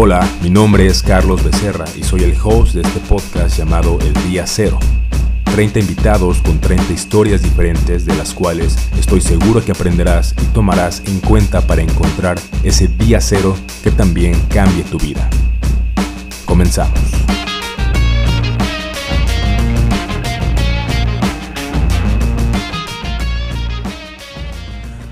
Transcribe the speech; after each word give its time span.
Hola, 0.00 0.24
mi 0.42 0.48
nombre 0.48 0.86
es 0.86 1.02
Carlos 1.02 1.42
Becerra 1.42 1.84
y 1.96 2.04
soy 2.04 2.22
el 2.22 2.36
host 2.40 2.74
de 2.74 2.82
este 2.82 3.00
podcast 3.00 3.58
llamado 3.58 3.98
El 4.00 4.14
Día 4.30 4.46
Cero. 4.46 4.78
30 5.46 5.80
invitados 5.80 6.40
con 6.40 6.60
30 6.60 6.92
historias 6.92 7.42
diferentes 7.42 8.06
de 8.06 8.14
las 8.14 8.32
cuales 8.32 8.76
estoy 8.96 9.20
seguro 9.20 9.60
que 9.64 9.72
aprenderás 9.72 10.36
y 10.40 10.44
tomarás 10.54 11.02
en 11.08 11.18
cuenta 11.18 11.66
para 11.66 11.82
encontrar 11.82 12.38
ese 12.62 12.86
día 12.86 13.20
cero 13.20 13.56
que 13.82 13.90
también 13.90 14.40
cambie 14.50 14.84
tu 14.84 14.98
vida. 14.98 15.28
Comenzamos. 16.46 17.00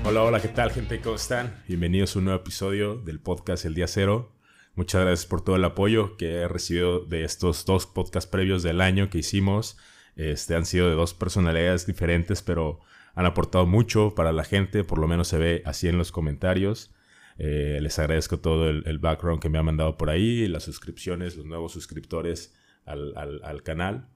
Hola, 0.05 0.23
hola, 0.23 0.39
¿qué 0.39 0.47
tal 0.47 0.71
gente? 0.71 1.01
¿Cómo 1.01 1.17
están? 1.17 1.61
Bienvenidos 1.67 2.15
a 2.15 2.19
un 2.19 2.25
nuevo 2.25 2.39
episodio 2.39 2.95
del 2.95 3.19
podcast 3.19 3.65
El 3.65 3.73
Día 3.73 3.89
Cero. 3.89 4.36
Muchas 4.77 5.01
gracias 5.01 5.25
por 5.25 5.41
todo 5.41 5.55
el 5.55 5.65
apoyo 5.65 6.17
que 6.17 6.33
he 6.33 6.47
recibido 6.47 6.99
de 6.99 7.23
estos 7.23 7.65
dos 7.65 7.87
podcasts 7.87 8.29
previos 8.29 8.61
del 8.61 8.79
año 8.79 9.09
que 9.09 9.17
hicimos. 9.17 9.75
Este, 10.15 10.53
han 10.53 10.67
sido 10.67 10.87
de 10.87 10.93
dos 10.93 11.15
personalidades 11.15 11.87
diferentes, 11.87 12.43
pero 12.43 12.81
han 13.15 13.25
aportado 13.25 13.65
mucho 13.65 14.13
para 14.13 14.31
la 14.31 14.43
gente, 14.43 14.83
por 14.83 14.99
lo 14.99 15.07
menos 15.07 15.29
se 15.29 15.39
ve 15.39 15.63
así 15.65 15.87
en 15.87 15.97
los 15.97 16.11
comentarios. 16.11 16.93
Eh, 17.39 17.79
les 17.81 17.97
agradezco 17.97 18.37
todo 18.37 18.69
el, 18.69 18.99
background 18.99 19.41
que 19.41 19.49
me 19.49 19.57
han 19.57 19.65
mandado 19.65 19.97
por 19.97 20.11
ahí, 20.11 20.47
las 20.47 20.65
suscripciones, 20.65 21.35
los 21.35 21.47
nuevos 21.47 21.71
suscriptores 21.71 22.55
al, 22.85 23.63
canal. 23.63 24.09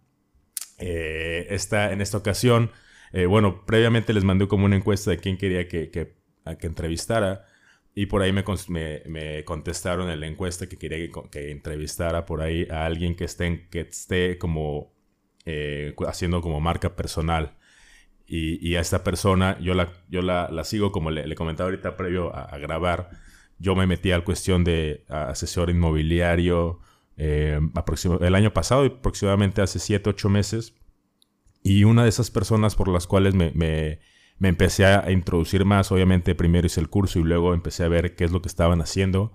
Eh, 0.77 1.47
esta, 1.49 1.91
en 1.91 2.01
esta 2.01 2.19
ocasión, 2.19 2.69
eh, 3.13 3.25
bueno, 3.25 3.65
previamente 3.65 4.13
les 4.13 4.23
mandé 4.23 4.47
como 4.47 4.65
una 4.65 4.75
encuesta 4.75 5.09
de 5.09 5.17
quién 5.17 5.39
quería 5.39 5.67
que, 5.67 5.89
que, 5.89 6.17
que 6.59 6.67
entrevistara. 6.67 7.47
Y 7.93 8.05
por 8.05 8.21
ahí 8.21 8.31
me, 8.31 8.43
me, 9.05 9.43
contestaron 9.43 10.09
en 10.09 10.19
la 10.19 10.27
encuesta 10.27 10.67
que 10.67 10.77
quería 10.77 11.09
que, 11.29 11.51
entrevistara 11.51 12.25
por 12.25 12.41
ahí 12.41 12.65
a 12.71 12.85
alguien 12.85 13.15
que 13.15 13.25
esté, 13.25 13.67
que 13.69 13.81
esté 13.81 14.37
como 14.37 14.93
eh, 15.45 15.93
haciendo 16.07 16.41
como 16.41 16.61
marca 16.61 16.95
personal. 16.95 17.57
Y, 18.25 18.75
a 18.75 18.79
esta 18.79 19.03
persona 19.03 19.59
yo 19.59 19.73
la, 19.73 19.91
yo 20.09 20.21
la, 20.21 20.63
sigo, 20.63 20.93
como 20.93 21.11
le, 21.11 21.35
comentaba 21.35 21.69
ahorita 21.69 21.97
previo 21.97 22.33
a, 22.33 22.57
grabar, 22.59 23.09
yo 23.59 23.75
me 23.75 23.85
metí 23.87 24.13
a 24.13 24.23
cuestión 24.23 24.63
de 24.63 25.03
asesor 25.09 25.69
inmobiliario 25.69 26.79
eh, 27.17 27.59
el 28.21 28.35
año 28.35 28.53
pasado, 28.53 28.85
aproximadamente 28.85 29.61
hace 29.61 29.79
7, 29.79 30.09
8 30.11 30.29
meses. 30.29 30.75
Y 31.61 31.83
una 31.83 32.03
de 32.03 32.09
esas 32.09 32.31
personas 32.31 32.75
por 32.75 32.87
las 32.87 33.05
cuales 33.05 33.35
me 33.35 33.51
me 33.51 33.99
empecé 34.49 34.85
a 34.85 35.11
introducir 35.11 35.65
más. 35.65 35.91
Obviamente 35.91 36.35
primero 36.35 36.67
hice 36.67 36.81
el 36.81 36.89
curso 36.89 37.19
y 37.19 37.23
luego 37.23 37.53
empecé 37.53 37.83
a 37.83 37.87
ver 37.87 38.15
qué 38.15 38.25
es 38.25 38.31
lo 38.31 38.41
que 38.41 38.47
estaban 38.49 38.81
haciendo. 38.81 39.33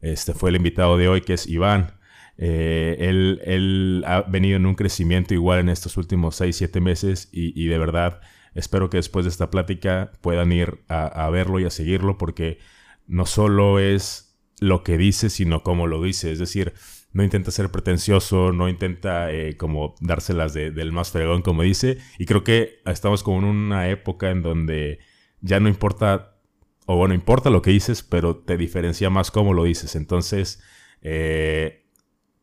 Este 0.00 0.34
fue 0.34 0.50
el 0.50 0.56
invitado 0.56 0.96
de 0.96 1.08
hoy 1.08 1.20
que 1.22 1.34
es 1.34 1.46
Iván. 1.46 1.94
Eh, 2.38 2.96
él, 3.00 4.04
ha 4.06 4.22
venido 4.22 4.56
en 4.56 4.66
un 4.66 4.74
crecimiento 4.74 5.32
igual 5.32 5.60
en 5.60 5.68
estos 5.70 5.96
últimos 5.96 6.36
6, 6.36 6.54
7 6.54 6.80
meses 6.80 7.28
y, 7.32 7.66
de 7.66 7.78
verdad 7.78 8.20
espero 8.54 8.90
que 8.90 8.98
después 8.98 9.24
de 9.24 9.30
esta 9.30 9.50
plática 9.50 10.12
puedan 10.20 10.52
ir 10.52 10.82
a, 10.88 11.28
verlo 11.30 11.60
y 11.60 11.64
a 11.64 11.70
seguirlo 11.70 12.18
porque 12.18 12.58
no 13.06 13.26
solo 13.26 13.78
es 13.78 14.38
lo 14.60 14.82
que 14.82 14.96
dice, 14.96 15.28
sino 15.28 15.62
cómo 15.62 15.86
lo 15.86 16.02
dice. 16.02 16.32
Es 16.32 16.38
decir, 16.38 16.72
no 17.16 17.24
intenta 17.24 17.50
ser 17.50 17.70
pretencioso, 17.70 18.52
no 18.52 18.68
intenta 18.68 19.32
eh, 19.32 19.56
como 19.56 19.94
dárselas 20.00 20.52
del 20.52 20.92
más 20.92 21.12
fregón, 21.12 21.40
como 21.40 21.62
dice. 21.62 21.96
Y 22.18 22.26
creo 22.26 22.44
que 22.44 22.82
estamos 22.84 23.22
como 23.22 23.38
en 23.38 23.44
una 23.44 23.88
época 23.88 24.30
en 24.30 24.42
donde 24.42 24.98
ya 25.40 25.58
no 25.58 25.70
importa, 25.70 26.36
o 26.84 26.98
bueno, 26.98 27.14
importa 27.14 27.48
lo 27.48 27.62
que 27.62 27.70
dices, 27.70 28.02
pero 28.02 28.36
te 28.36 28.58
diferencia 28.58 29.08
más 29.08 29.30
cómo 29.30 29.54
lo 29.54 29.64
dices. 29.64 29.96
Entonces, 29.96 30.62
eh, 31.00 31.86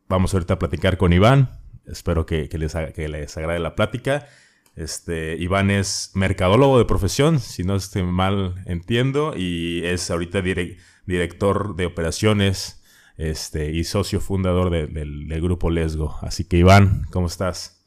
vamos 0.08 0.34
ahorita 0.34 0.54
a 0.54 0.58
platicar 0.58 0.96
con 0.96 1.12
Iván. 1.12 1.60
Espero 1.86 2.26
que, 2.26 2.48
que 2.48 2.58
les 2.58 2.74
agrade 3.36 3.60
la 3.60 3.76
plática. 3.76 4.26
Este, 4.74 5.36
Iván 5.36 5.70
es 5.70 6.10
mercadólogo 6.14 6.78
de 6.78 6.84
profesión, 6.84 7.38
si 7.38 7.62
no 7.62 7.76
estoy 7.76 8.02
mal 8.02 8.56
entiendo, 8.66 9.34
y 9.36 9.84
es 9.84 10.10
ahorita 10.10 10.42
director 11.06 11.76
de 11.76 11.86
operaciones 11.86 12.83
este, 13.16 13.70
y 13.70 13.84
socio 13.84 14.20
fundador 14.20 14.70
del, 14.70 15.40
grupo 15.40 15.70
Lesgo. 15.70 16.16
Así 16.22 16.44
que 16.44 16.58
Iván, 16.58 17.06
¿cómo 17.10 17.26
estás? 17.26 17.80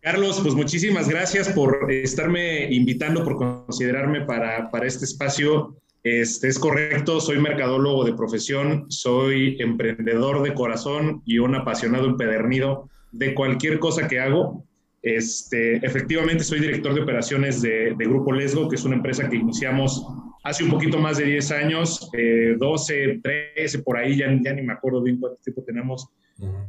Carlos, 0.00 0.40
pues 0.42 0.54
muchísimas 0.54 1.08
gracias 1.08 1.48
por 1.48 1.90
estarme 1.90 2.72
invitando, 2.72 3.24
por 3.24 3.36
considerarme 3.36 4.20
para, 4.20 4.68
este 4.84 5.06
espacio. 5.06 5.76
Este, 6.02 6.48
es 6.48 6.58
correcto, 6.58 7.20
soy 7.20 7.40
mercadólogo 7.40 8.04
de 8.04 8.12
profesión, 8.12 8.84
soy 8.90 9.56
emprendedor 9.58 10.42
de 10.42 10.52
corazón 10.52 11.22
y 11.24 11.38
un 11.38 11.54
apasionado 11.54 12.06
empedernido 12.06 12.90
de 13.12 13.34
cualquier 13.34 13.78
cosa 13.78 14.06
que 14.06 14.20
hago. 14.20 14.62
Este, 15.00 15.76
efectivamente, 15.76 16.44
soy 16.44 16.60
director 16.60 16.94
de 16.94 17.00
operaciones 17.00 17.62
de, 17.62 17.94
de 17.96 18.04
Grupo 18.04 18.32
Lesgo, 18.32 18.68
que 18.68 18.76
es 18.76 18.84
una 18.84 18.96
empresa 18.96 19.30
que 19.30 19.36
iniciamos 19.36 20.06
hace 20.44 20.62
un 20.62 20.70
poquito 20.70 20.98
más 20.98 21.16
de 21.16 21.24
10 21.24 21.50
años, 21.52 22.10
12, 22.58 23.20
13, 23.22 23.78
por 23.80 23.96
ahí, 23.96 24.18
ya, 24.18 24.26
ya, 24.42 24.52
ni 24.52 24.62
me 24.62 24.74
acuerdo 24.74 25.02
bien 25.02 25.18
cuánto 25.18 25.40
tiempo 25.42 25.62
tenemos 25.62 26.08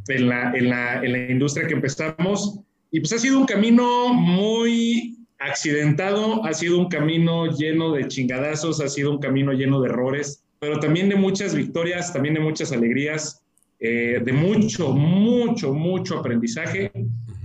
en, 0.08 0.30
la, 0.30 0.54
en, 0.56 0.70
la, 0.70 1.04
en, 1.04 1.12
la, 1.12 1.32
industria 1.32 1.68
que 1.68 1.74
empezamos. 1.74 2.60
Y 2.90 3.02
pues 3.02 3.12
ha 3.12 3.20
sido 3.20 3.38
un 3.38 3.46
camino 3.46 4.14
muy 4.14 5.18
accidentado, 5.40 6.46
ha 6.46 6.54
sido 6.54 6.80
un 6.80 6.88
camino 6.88 7.48
lleno 7.48 7.92
de 7.92 8.08
chingadazos, 8.08 8.80
ha 8.80 8.88
sido 8.88 9.12
un 9.12 9.20
camino 9.20 9.52
lleno 9.52 9.82
de 9.82 9.90
errores, 9.90 10.46
pero 10.60 10.80
también 10.80 11.10
de 11.10 11.18
muchas 11.18 11.54
victorias, 11.54 12.14
también 12.14 12.36
de 12.36 12.40
muchas 12.40 12.72
alegrías, 12.72 13.44
eh, 13.82 14.22
de 14.24 14.32
mucho, 14.32 14.94
mucho, 14.94 15.74
mucho 15.74 16.20
aprendizaje. 16.20 16.94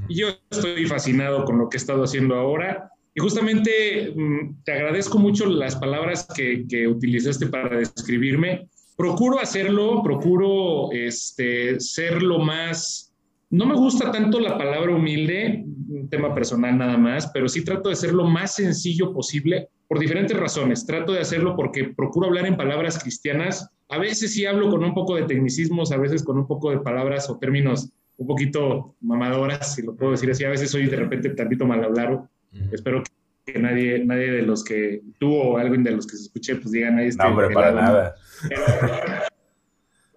Y 0.08 0.20
yo 0.20 0.28
estoy 0.48 0.86
fascinado 0.86 1.44
con 1.44 1.58
lo 1.58 1.68
que 1.68 1.76
he 1.76 1.80
estado 1.80 2.04
haciendo 2.04 2.36
ahora 2.36 2.92
y 3.14 3.20
justamente 3.20 4.12
mm, 4.14 4.62
te 4.64 4.72
agradezco 4.72 5.18
mucho 5.18 5.46
las 5.46 5.76
palabras 5.76 6.26
que, 6.34 6.66
que, 6.68 6.86
utilizaste 6.86 7.46
para 7.46 7.78
describirme. 7.78 8.68
Procuro 8.96 9.40
hacerlo, 9.40 10.02
procuro 10.02 10.92
este, 10.92 11.80
ser 11.80 12.22
lo 12.22 12.38
más... 12.38 13.12
No 13.50 13.66
me 13.66 13.74
gusta 13.74 14.12
tanto 14.12 14.38
la 14.38 14.56
palabra 14.56 14.94
humilde, 14.94 15.64
un 15.88 16.08
tema 16.08 16.32
personal 16.32 16.78
nada 16.78 16.96
más, 16.96 17.26
pero 17.34 17.48
sí 17.48 17.64
trato 17.64 17.88
de 17.88 17.96
ser 17.96 18.12
lo 18.12 18.24
más 18.24 18.54
sencillo 18.54 19.12
posible 19.12 19.68
por 19.88 19.98
diferentes 19.98 20.38
razones. 20.38 20.86
Trato 20.86 21.12
de 21.12 21.20
hacerlo 21.20 21.56
porque 21.56 21.92
procuro 21.96 22.28
hablar 22.28 22.46
en 22.46 22.56
palabras 22.56 23.02
cristianas. 23.02 23.68
A 23.88 23.98
veces 23.98 24.34
sí 24.34 24.46
hablo 24.46 24.70
con 24.70 24.84
un 24.84 24.94
poco 24.94 25.16
de 25.16 25.24
tecnicismos, 25.24 25.90
a 25.90 25.96
veces 25.96 26.22
con 26.22 26.38
un 26.38 26.46
poco 26.46 26.70
de 26.70 26.78
palabras 26.78 27.28
o 27.28 27.38
términos 27.38 27.90
un 28.18 28.26
poquito 28.28 28.94
mamadoras, 29.00 29.74
si 29.74 29.82
lo 29.82 29.96
puedo 29.96 30.12
decir 30.12 30.30
así. 30.30 30.44
A 30.44 30.50
veces 30.50 30.70
soy 30.70 30.86
de 30.86 30.96
repente 30.96 31.30
tantito 31.30 31.66
mal 31.66 31.82
hablado 31.82 32.28
Espero 32.72 33.02
que 33.46 33.58
nadie, 33.58 34.04
nadie 34.04 34.30
de 34.30 34.42
los 34.42 34.64
que 34.64 35.02
tú 35.18 35.34
o 35.34 35.58
alguien 35.58 35.82
de 35.82 35.92
los 35.92 36.06
que 36.06 36.16
se 36.16 36.24
escuche, 36.24 36.56
pues 36.56 36.72
digan 36.72 36.98
ahí. 36.98 37.08
No, 37.10 37.26
hombre, 37.26 37.50
para 37.50 37.72
nada. 37.72 38.14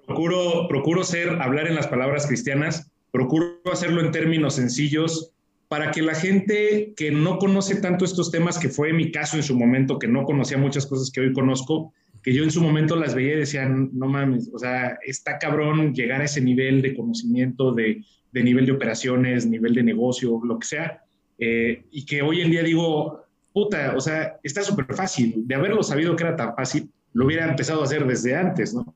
procuro, 0.05 0.67
procuro 0.67 1.03
ser, 1.03 1.29
hablar 1.41 1.67
en 1.67 1.75
las 1.75 1.87
palabras 1.87 2.27
cristianas, 2.27 2.91
procuro 3.11 3.59
hacerlo 3.71 4.01
en 4.01 4.11
términos 4.11 4.55
sencillos 4.55 5.31
para 5.67 5.91
que 5.91 6.01
la 6.01 6.13
gente 6.13 6.93
que 6.95 7.09
no 7.11 7.39
conoce 7.39 7.75
tanto 7.77 8.05
estos 8.05 8.31
temas, 8.31 8.59
que 8.59 8.69
fue 8.69 8.93
mi 8.93 9.11
caso 9.11 9.37
en 9.37 9.43
su 9.43 9.57
momento, 9.57 9.97
que 9.97 10.07
no 10.07 10.23
conocía 10.23 10.57
muchas 10.57 10.85
cosas 10.85 11.09
que 11.11 11.21
hoy 11.21 11.33
conozco, 11.33 11.93
que 12.21 12.33
yo 12.33 12.43
en 12.43 12.51
su 12.51 12.61
momento 12.61 12.95
las 12.95 13.15
veía 13.15 13.33
y 13.33 13.39
decía, 13.39 13.67
no 13.67 14.07
mames, 14.07 14.51
o 14.53 14.59
sea, 14.59 14.97
está 15.03 15.39
cabrón 15.39 15.93
llegar 15.93 16.21
a 16.21 16.25
ese 16.25 16.41
nivel 16.41 16.81
de 16.81 16.95
conocimiento, 16.95 17.73
de, 17.73 18.03
de 18.31 18.43
nivel 18.43 18.65
de 18.65 18.71
operaciones, 18.71 19.45
nivel 19.45 19.73
de 19.73 19.83
negocio, 19.83 20.39
lo 20.43 20.59
que 20.59 20.67
sea, 20.67 21.02
eh, 21.37 21.85
y 21.91 22.05
que 22.05 22.21
hoy 22.21 22.41
en 22.41 22.51
día 22.51 22.63
digo, 22.63 23.23
puta, 23.53 23.93
o 23.95 24.01
sea, 24.01 24.39
está 24.43 24.63
súper 24.63 24.93
fácil. 24.93 25.47
De 25.47 25.55
haberlo 25.55 25.83
sabido 25.83 26.15
que 26.15 26.23
era 26.23 26.35
tan 26.35 26.55
fácil, 26.55 26.89
lo 27.13 27.25
hubiera 27.25 27.49
empezado 27.49 27.81
a 27.81 27.83
hacer 27.85 28.05
desde 28.05 28.35
antes, 28.35 28.73
¿no? 28.73 28.93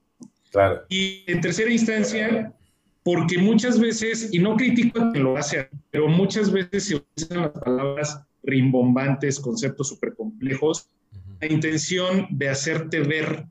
Claro. 0.51 0.81
Y 0.89 1.23
en 1.27 1.41
tercera 1.41 1.71
instancia, 1.71 2.53
porque 3.03 3.37
muchas 3.37 3.79
veces, 3.79 4.29
y 4.33 4.39
no 4.39 4.55
critico 4.55 4.99
a 4.99 5.11
quien 5.11 5.23
lo 5.23 5.37
hace, 5.37 5.69
pero 5.91 6.07
muchas 6.07 6.51
veces 6.51 6.85
se 6.85 7.03
usan 7.15 7.41
las 7.41 7.51
palabras 7.51 8.21
rimbombantes, 8.43 9.39
conceptos 9.39 9.89
súper 9.89 10.15
complejos, 10.15 10.89
la 11.39 11.47
intención 11.47 12.27
de 12.31 12.49
hacerte 12.49 13.01
ver 13.01 13.45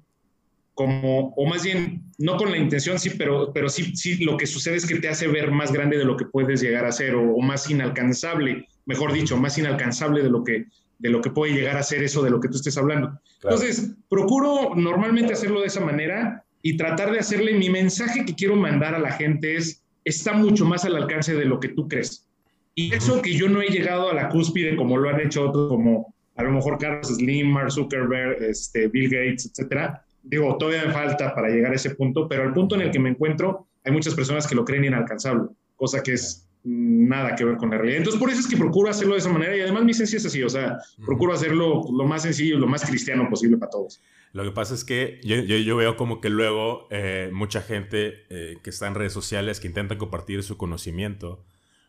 como, 0.75 1.33
o 1.37 1.47
más 1.47 1.65
bien, 1.65 2.03
no 2.19 2.37
con 2.37 2.51
la 2.51 2.59
intención, 2.59 2.99
sí, 2.99 3.11
pero, 3.17 3.53
pero 3.53 3.69
sí, 3.69 3.97
sí, 3.97 4.23
lo 4.25 4.37
que 4.37 4.47
sucede 4.47 4.77
es 4.77 4.85
que 4.85 4.97
te 4.97 5.09
hace 5.09 5.27
ver 5.27 5.51
más 5.51 5.73
grande 5.73 5.97
de 5.97 6.05
lo 6.05 6.17
que 6.19 6.27
puedes 6.27 6.61
llegar 6.61 6.85
a 6.85 6.93
ser 6.93 7.15
o 7.15 7.39
más 7.39 7.71
inalcanzable 7.71 8.67
mejor 8.87 9.13
dicho, 9.13 9.37
más 9.37 9.59
inalcanzable 9.59 10.23
de 10.23 10.31
lo 10.31 10.43
que, 10.43 10.67
de 10.99 11.11
lo 11.11 11.21
que 11.21 11.31
puede 11.31 11.53
llegar 11.53 11.77
a 11.77 11.83
ser 11.83 12.03
eso 12.03 12.23
de 12.23 12.31
lo 12.31 12.41
que 12.41 12.49
tú 12.49 12.57
estés 12.57 12.79
hablando. 12.79 13.21
Entonces, 13.43 13.95
procuro 14.09 14.75
normalmente 14.75 15.35
hacerlo 15.35 15.61
de 15.61 15.67
esa 15.67 15.81
manera 15.81 16.45
y 16.63 16.77
tratar 16.77 17.13
de 17.13 17.19
hacerle 17.19 17.55
mi 17.55 17.69
mensaje 17.69 18.25
que 18.25 18.35
quiero 18.35 18.57
mandar 18.57 18.95
a 18.95 18.99
la 18.99 19.13
gente 19.13 19.57
es, 19.57 19.83
está 20.05 20.33
mucho 20.33 20.65
más 20.65 20.85
al 20.85 20.97
alcance 20.97 21.35
de 21.35 21.45
lo 21.45 21.61
que 21.61 21.69
tú 21.69 21.87
crees. 21.89 22.27
Y 22.75 22.95
eso 22.95 23.23
que 23.23 23.35
yo 23.35 23.49
no 23.49 23.61
he 23.63 23.69
llegado 23.69 24.11
a 24.11 24.15
la 24.15 24.29
cúspide 24.29 24.77
como 24.77 24.97
lo 24.97 25.09
han 25.09 25.21
hecho 25.21 25.49
otros, 25.49 25.69
como 25.69 26.15
a 26.37 26.43
lo 26.43 26.53
mejor 26.53 26.79
Carlos 26.79 27.09
Slim, 27.09 27.49
Mark 27.49 27.73
Zuckerberg, 27.73 28.43
este, 28.43 28.89
Bill 28.89 29.09
Gates, 29.09 29.47
etcétera, 29.47 30.05
digo, 30.23 30.57
todavía 30.59 30.85
me 30.85 30.93
falta 30.93 31.35
para 31.35 31.49
llegar 31.49 31.73
a 31.73 31.77
ese 31.77 31.95
punto, 31.95 32.29
pero 32.29 32.43
al 32.43 32.53
punto 32.53 32.75
en 32.75 32.83
el 32.83 32.91
que 32.91 32.99
me 32.99 33.11
encuentro, 33.11 33.67
hay 33.85 33.93
muchas 33.93 34.15
personas 34.15 34.47
que 34.47 34.55
lo 34.55 34.65
creen 34.65 34.85
inalcanzable, 34.85 35.49
cosa 35.77 36.03
que 36.03 36.13
es 36.13 36.46
nada 36.67 37.37
que 37.37 37.45
ver 37.45 37.57
con 37.57 37.71
la 37.71 37.77
realidad. 37.77 37.99
Entonces, 37.99 38.19
por 38.19 38.29
eso 38.29 38.41
es 38.41 38.49
que 38.49 38.57
procuro 38.57 38.91
hacerlo 38.91 39.15
de 39.15 39.21
esa 39.21 39.33
manera 39.33 39.57
y 39.57 39.61
además 39.61 39.85
mi 39.85 39.93
esencia 39.93 40.17
es 40.17 40.27
así, 40.27 40.43
o 40.43 40.49
sea, 40.49 40.79
procuro 41.05 41.33
hacerlo 41.33 41.85
lo 41.93 42.05
más 42.05 42.23
sencillo, 42.23 42.59
lo 42.59 42.67
más 42.67 42.85
cristiano 42.85 43.29
posible 43.31 43.57
para 43.57 43.71
todos. 43.71 44.03
Lo 44.33 44.43
que 44.43 44.51
pasa 44.51 44.75
es 44.75 44.85
que 44.85 45.21
yo, 45.23 45.37
yo, 45.37 45.77
veo 45.77 45.97
como 45.97 46.21
que 46.21 46.29
luego 46.29 46.89
eh, 46.91 47.31
mucha 47.33 47.63
gente 47.63 48.25
eh, 48.29 48.59
que 48.63 48.71
está 48.71 48.89
en 48.89 48.97
redes 48.97 49.13
sociales 49.13 49.61
que 49.61 49.69
intenta 49.69 49.97
compartir 49.97 50.43
su 50.43 50.57
conocimiento, 50.57 51.45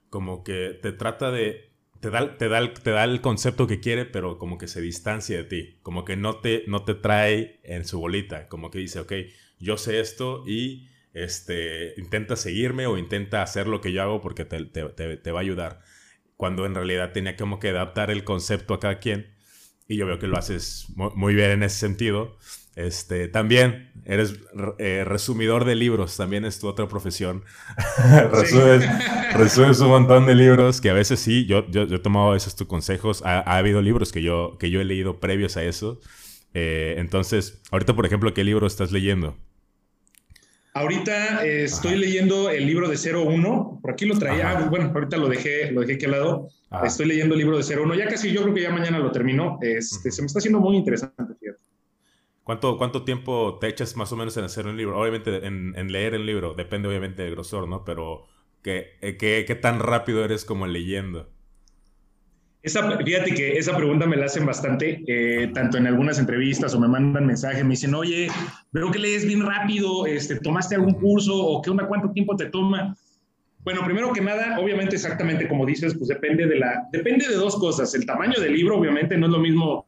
como 0.10 0.44
que 0.44 0.78
te 0.82 0.92
trata 0.92 1.32
de 1.32 1.72
te 2.00 2.12
da, 2.12 2.38
te, 2.38 2.48
da, 2.48 2.74
te 2.74 2.92
da 2.92 3.04
el 3.04 3.22
concepto 3.22 3.66
que 3.66 3.80
quiere, 3.80 4.06
pero 4.06 4.38
como 4.38 4.60
que 4.60 4.68
se 4.68 4.82
distancia 4.82 5.38
de 5.38 5.44
ti, 5.46 5.78
como 5.82 6.06
que 6.06 6.16
no 6.16 6.38
te, 6.38 6.64
no 6.68 6.84
te 6.84 6.94
trae 6.94 7.60
en 7.64 7.86
su 7.86 8.00
bolita, 8.00 8.48
como 8.48 8.70
que 8.70 8.78
dice, 8.78 9.00
ok, 9.00 9.14
yo 9.60 9.78
sé 9.78 10.00
esto 10.00 10.44
y 10.46 10.88
este, 11.24 11.94
intenta 11.98 12.36
seguirme 12.36 12.88
o 12.88 12.98
intenta 12.98 13.42
hacer 13.42 13.68
lo 13.68 13.81
que 13.81 13.92
yo 13.92 14.02
hago 14.02 14.22
porque 14.22 14.46
te, 14.46 14.64
te, 14.66 15.18
te 15.18 15.31
va 15.31 15.40
a 15.40 15.42
ayudar, 15.42 15.81
cuando 16.36 16.66
en 16.66 16.75
realidad 16.75 17.12
tenía 17.14 17.36
como 17.36 17.60
que 17.60 17.69
adaptar 17.69 18.12
el 18.12 18.24
concepto 18.24 18.74
a 18.74 18.80
cada 18.80 19.00
quien 19.00 19.38
y 19.88 19.98
yo 19.98 20.06
veo 20.06 20.19
que 20.19 20.28
lo 20.28 20.38
haces 20.38 20.88
muy 20.96 21.34
bien 21.34 21.52
en 21.52 21.64
ese 21.64 21.78
sentido. 21.78 22.38
Este, 22.75 23.28
también 23.28 23.92
eres 24.06 24.40
eh, 24.78 25.04
resumidor 25.04 25.66
de 25.66 25.75
libros, 25.75 26.16
también 26.16 26.46
es 26.46 26.60
tu 26.60 26.68
otra 26.68 26.88
profesión. 26.88 27.44
resumes, 29.34 29.80
un 29.80 29.88
montón 29.88 30.28
de 30.28 30.36
libros 30.36 30.80
que 30.81 30.90
a 30.90 30.94
veces 30.94 31.19
sí, 31.19 31.46
yo, 31.46 31.68
yo, 31.72 31.84
he 31.84 32.00
tomado 32.00 32.36
esos 32.36 32.56
tus 32.56 32.68
consejos. 32.68 33.24
Ha, 33.25 33.40
habido 33.58 33.81
libros 33.81 34.12
que 34.12 34.22
yo, 34.22 34.58
que 34.60 34.69
yo 34.69 34.81
he 34.81 34.86
leído 34.86 35.19
previos 35.19 35.58
a 35.58 35.64
eso. 35.64 36.00
Eh, 36.54 36.96
entonces, 36.98 37.62
ahorita, 37.72 37.96
por 37.96 38.06
ejemplo, 38.06 38.34
¿qué 38.34 38.44
libro 38.44 38.68
estás 38.68 38.92
leyendo? 38.92 39.38
Ahorita 40.78 41.44
eh, 41.44 41.64
estoy 41.64 41.98
leyendo 41.98 42.52
el 42.52 42.68
libro 42.68 42.88
de 42.88 42.98
01, 42.98 43.80
por 43.82 43.92
aquí 43.92 44.06
lo 44.06 44.16
traía, 44.20 44.52
ah, 44.52 44.70
bueno, 44.70 44.92
ahorita 44.94 45.18
lo 45.18 45.28
dejé, 45.28 45.72
lo 45.72 45.82
dejé 45.82 45.96
aquí 45.96 46.06
al 46.06 46.12
lado. 46.12 46.50
Estoy 46.84 47.08
leyendo 47.08 47.34
el 47.34 47.40
libro 47.40 47.58
de 47.58 47.76
01, 47.76 47.96
ya 47.96 48.08
casi 48.08 48.32
yo 48.32 48.44
creo 48.44 48.54
que 48.54 48.62
ya 48.62 48.70
mañana 48.70 49.00
lo 49.00 49.12
termino. 49.12 49.58
Este, 49.60 50.12
Se 50.12 50.22
me 50.22 50.28
está 50.28 50.38
haciendo 50.38 50.60
muy 50.60 50.76
interesante, 50.78 51.34
fíjate. 51.40 51.60
¿Cuánto, 52.44 52.78
¿Cuánto 52.78 53.04
tiempo 53.04 53.58
te 53.60 53.68
echas 53.70 53.96
más 53.96 54.12
o 54.12 54.16
menos 54.16 54.38
en 54.38 54.44
hacer 54.44 54.68
un 54.68 54.78
libro? 54.78 55.02
Obviamente 55.02 55.48
en, 55.48 55.74
en 55.76 55.92
leer 55.92 56.14
el 56.14 56.28
libro, 56.28 56.54
depende 56.54 56.88
obviamente 56.88 57.24
del 57.24 57.32
grosor, 57.32 57.68
¿no? 57.68 57.84
Pero 57.84 58.28
¿qué, 58.62 58.98
eh, 59.02 59.18
qué, 59.18 59.46
qué 59.48 59.56
tan 59.56 59.80
rápido 59.80 60.24
eres 60.24 60.46
como 60.46 60.68
leyendo? 60.68 61.28
Fíjate 62.69 63.34
que 63.34 63.58
esa 63.58 63.75
pregunta 63.75 64.06
me 64.06 64.18
la 64.18 64.25
hacen 64.25 64.46
bastante, 64.46 65.04
eh, 65.08 65.52
tanto 65.54 65.78
en 65.78 65.88
algunas 65.88 66.19
entrevistas 66.19 66.74
o 66.74 66.80
me 66.80 66.88
mandan 66.88 67.25
mensajes, 67.25 67.64
me 67.64 67.72
dicen, 67.72 67.94
oye, 67.96 68.28
veo 68.72 68.92
que 68.92 69.00
lees 69.00 69.25
bien 69.25 69.46
rápido, 69.46 70.06
este, 70.06 70.40
¿tomaste 70.40 70.75
algún 70.75 70.94
curso 70.94 71.36
o 71.36 71.62
qué 71.62 71.69
onda, 71.69 71.88
cuánto 71.88 72.12
tiempo 72.12 72.36
te 72.36 72.48
toma? 72.48 72.96
Bueno, 73.64 73.81
primero 73.86 74.12
que 74.14 74.22
nada, 74.22 74.60
obviamente 74.60 74.96
exactamente 74.96 75.48
como 75.48 75.66
dices, 75.66 75.94
pues 75.96 76.08
depende 76.08 76.48
de 76.48 76.58
la, 76.58 76.88
depende 76.92 77.28
de 77.28 77.36
dos 77.36 77.56
cosas, 77.58 77.94
el 77.96 78.06
tamaño 78.06 78.40
del 78.40 78.54
libro, 78.54 78.78
obviamente, 78.78 79.18
no 79.18 79.28
es 79.28 79.31
lo 79.31 79.40
mismo 79.40 79.86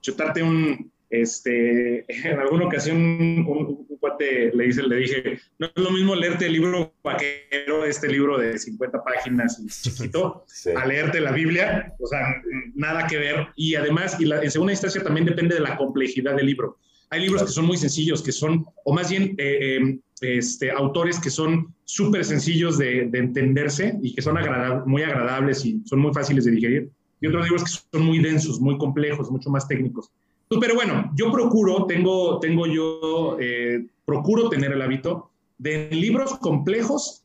chutarte 0.00 0.42
un, 0.42 0.90
este, 1.10 2.04
en 2.08 2.38
alguna 2.38 2.66
ocasión 2.66 2.96
un, 2.98 3.86
cuate 4.02 4.50
le, 4.52 4.64
dice, 4.64 4.82
le 4.82 4.96
dije, 4.96 5.40
no 5.60 5.68
es 5.68 5.82
lo 5.82 5.90
mismo 5.92 6.16
leerte 6.16 6.46
el 6.46 6.54
libro 6.54 6.92
vaquero, 7.04 7.84
este 7.84 8.08
libro 8.08 8.36
de 8.36 8.58
50 8.58 9.04
páginas 9.04 9.60
y 9.60 9.68
chiquito, 9.68 10.44
a 10.76 10.86
leerte 10.86 11.20
la 11.20 11.30
Biblia, 11.30 11.94
o 12.00 12.06
sea, 12.08 12.42
nada 12.74 13.06
que 13.06 13.16
ver. 13.16 13.46
Y 13.54 13.76
además, 13.76 14.16
y 14.20 14.30
en 14.30 14.50
segunda 14.50 14.72
instancia 14.72 15.02
también 15.04 15.24
depende 15.24 15.54
de 15.54 15.60
la 15.60 15.76
complejidad 15.76 16.34
del 16.34 16.46
libro. 16.46 16.78
Hay 17.10 17.20
libros 17.20 17.44
que 17.44 17.50
son 17.50 17.66
muy 17.66 17.76
sencillos, 17.76 18.22
que 18.22 18.32
son, 18.32 18.66
o 18.84 18.92
más 18.92 19.10
bien, 19.10 19.34
eh, 19.38 19.76
em, 19.76 20.00
este, 20.20 20.70
autores 20.70 21.20
que 21.20 21.30
son 21.30 21.74
súper 21.84 22.24
sencillos 22.24 22.78
de, 22.78 23.02
entenderse 23.12 23.98
y 24.02 24.14
que 24.14 24.22
son 24.22 24.36
muy 24.86 25.02
agradables 25.02 25.64
y 25.64 25.80
son 25.84 26.00
muy 26.00 26.12
fáciles 26.12 26.44
de 26.44 26.50
digerir. 26.52 26.90
Y 27.20 27.28
otros 27.28 27.44
libros 27.44 27.64
que 27.64 27.70
son 27.70 28.06
muy 28.06 28.18
densos, 28.18 28.60
muy 28.60 28.78
complejos, 28.78 29.30
mucho 29.30 29.50
más 29.50 29.68
técnicos. 29.68 30.10
Pero 30.60 30.74
bueno, 30.74 31.10
yo 31.14 31.30
procuro, 31.30 31.86
tengo, 31.86 32.38
tengo 32.40 32.66
yo, 32.66 33.36
eh, 33.40 33.86
procuro 34.04 34.48
tener 34.48 34.72
el 34.72 34.82
hábito 34.82 35.30
de 35.58 35.88
libros 35.92 36.38
complejos, 36.38 37.24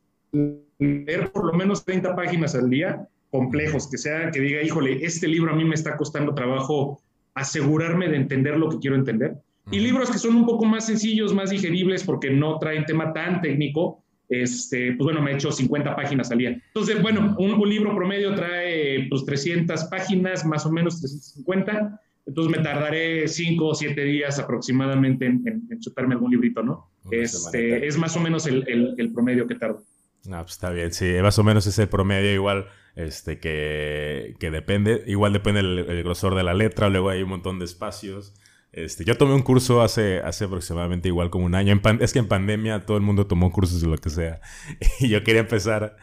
leer 0.80 1.32
por 1.32 1.46
lo 1.46 1.54
menos 1.54 1.84
30 1.86 2.16
páginas 2.16 2.56
al 2.56 2.70
día, 2.70 3.08
complejos, 3.32 3.90
que 3.90 3.98
sea, 3.98 4.32
que 4.32 4.40
diga, 4.40 4.62
híjole, 4.62 5.04
este 5.04 5.28
libro 5.28 5.52
a 5.52 5.56
mí 5.56 5.66
me 5.66 5.76
está 5.76 5.98
costando 5.98 6.34
trabajo 6.34 7.02
asegurarme 7.34 8.08
de 8.08 8.18
entender 8.18 8.58
lo 8.58 8.70
que 8.70 8.80
quiero 8.80 8.96
entender. 8.96 9.36
Y 9.72 9.80
libros 9.80 10.10
que 10.10 10.18
son 10.18 10.36
un 10.36 10.46
poco 10.46 10.66
más 10.66 10.86
sencillos, 10.86 11.34
más 11.34 11.50
digeribles, 11.50 12.04
porque 12.04 12.30
no 12.30 12.58
traen 12.58 12.86
tema 12.86 13.12
tan 13.12 13.42
técnico, 13.42 14.04
este, 14.30 14.94
pues 14.94 15.06
bueno, 15.06 15.22
me 15.22 15.32
he 15.32 15.36
hecho 15.36 15.52
50 15.52 15.96
páginas 15.96 16.32
al 16.32 16.38
día. 16.38 16.50
Entonces, 16.50 17.02
bueno, 17.02 17.36
un, 17.38 17.54
un 17.54 17.70
libro 17.70 17.94
promedio 17.96 18.34
trae 18.34 19.08
pues 19.10 19.26
300 19.26 19.86
páginas, 19.86 20.46
más 20.46 20.66
o 20.66 20.72
menos 20.72 21.00
350 21.02 22.02
entonces 22.28 22.58
me 22.58 22.62
tardaré 22.62 23.28
cinco 23.30 23.68
o 23.68 23.76
siete 23.76 24.04
días 24.04 24.38
aproximadamente 24.38 25.26
en, 25.26 25.42
en, 25.46 25.80
chutarme 25.80 26.14
algún 26.14 26.30
librito, 26.30 26.62
¿no? 26.62 26.92
Este, 27.10 27.88
es 27.88 27.98
más 27.98 28.18
o 28.18 28.20
menos 28.20 28.46
el, 28.48 28.66
el, 28.98 29.14
promedio 29.14 29.48
que 29.48 29.56
tardo. 29.56 29.84
Ah, 30.30 30.42
pues 30.42 30.52
está 30.52 30.72
bien, 30.72 30.92
sí, 30.92 31.06
más 31.22 31.40
o 31.40 31.44
menos 31.46 31.66
es 31.68 31.80
el 31.80 31.88
promedio 31.88 32.34
igual, 32.34 32.68
este, 32.96 33.40
que, 33.40 34.36
que 34.42 34.52
depende, 34.52 35.04
igual 35.08 35.32
depende 35.32 35.62
el, 35.62 36.04
grosor 36.04 36.36
de 36.36 36.44
la 36.44 36.54
letra, 36.54 36.90
luego 36.90 37.10
hay 37.10 37.24
un 37.24 37.30
montón 37.30 37.60
de 37.60 37.66
espacios. 37.66 38.34
Este, 38.74 39.06
yo 39.06 39.16
tomé 39.16 39.34
un 39.34 39.42
curso 39.42 39.82
hace, 39.82 40.20
hace 40.20 40.44
aproximadamente 40.44 41.08
igual 41.08 41.30
como 41.30 41.46
un 41.46 41.56
año. 41.56 41.80
es 42.02 42.12
que 42.12 42.20
en 42.20 42.28
pandemia 42.28 42.86
todo 42.86 42.98
el 42.98 43.04
mundo 43.04 43.26
tomó 43.26 43.54
cursos 43.54 43.80
de 43.80 43.88
lo 43.88 43.98
que 43.98 44.10
sea. 44.10 44.42
Y 45.00 45.08
yo 45.08 45.24
quería 45.24 45.42
empezar 45.42 45.96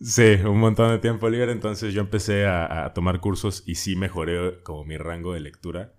Sí, 0.00 0.38
un 0.46 0.58
montón 0.58 0.90
de 0.90 0.98
tiempo 0.98 1.28
libre, 1.28 1.52
entonces 1.52 1.92
yo 1.92 2.00
empecé 2.00 2.46
a, 2.46 2.90
tomar 2.94 3.20
cursos 3.20 3.62
y 3.66 3.74
sí 3.74 3.96
mejoré 3.96 4.62
como 4.62 4.84
mi 4.84 4.96
rango 4.96 5.34
de 5.34 5.40
lectura. 5.40 5.92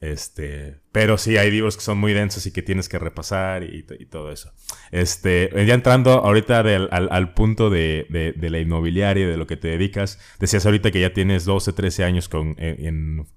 Este, 0.00 0.80
pero 0.90 1.16
sí 1.16 1.36
hay 1.36 1.50
libros 1.52 1.76
que 1.76 1.82
son 1.82 1.96
muy 1.98 2.12
densos 2.12 2.44
y 2.46 2.50
que 2.52 2.62
tienes 2.62 2.88
que 2.88 2.98
repasar 2.98 3.62
y, 3.62 3.84
todo 4.10 4.32
eso. 4.32 4.52
Este, 4.90 5.50
ya 5.64 5.74
entrando 5.74 6.12
ahorita 6.12 6.60
al, 6.60 7.34
punto 7.34 7.70
de, 7.70 8.34
la 8.40 8.58
inmobiliaria 8.58 9.24
y 9.26 9.28
de 9.28 9.36
lo 9.36 9.46
que 9.46 9.56
te 9.56 9.68
dedicas, 9.68 10.18
decías 10.40 10.66
ahorita 10.66 10.90
que 10.90 11.00
ya 11.00 11.12
tienes 11.12 11.44
12, 11.44 11.72
13 11.72 12.04
años 12.04 12.28
con, 12.28 12.56
en, 12.58 13.28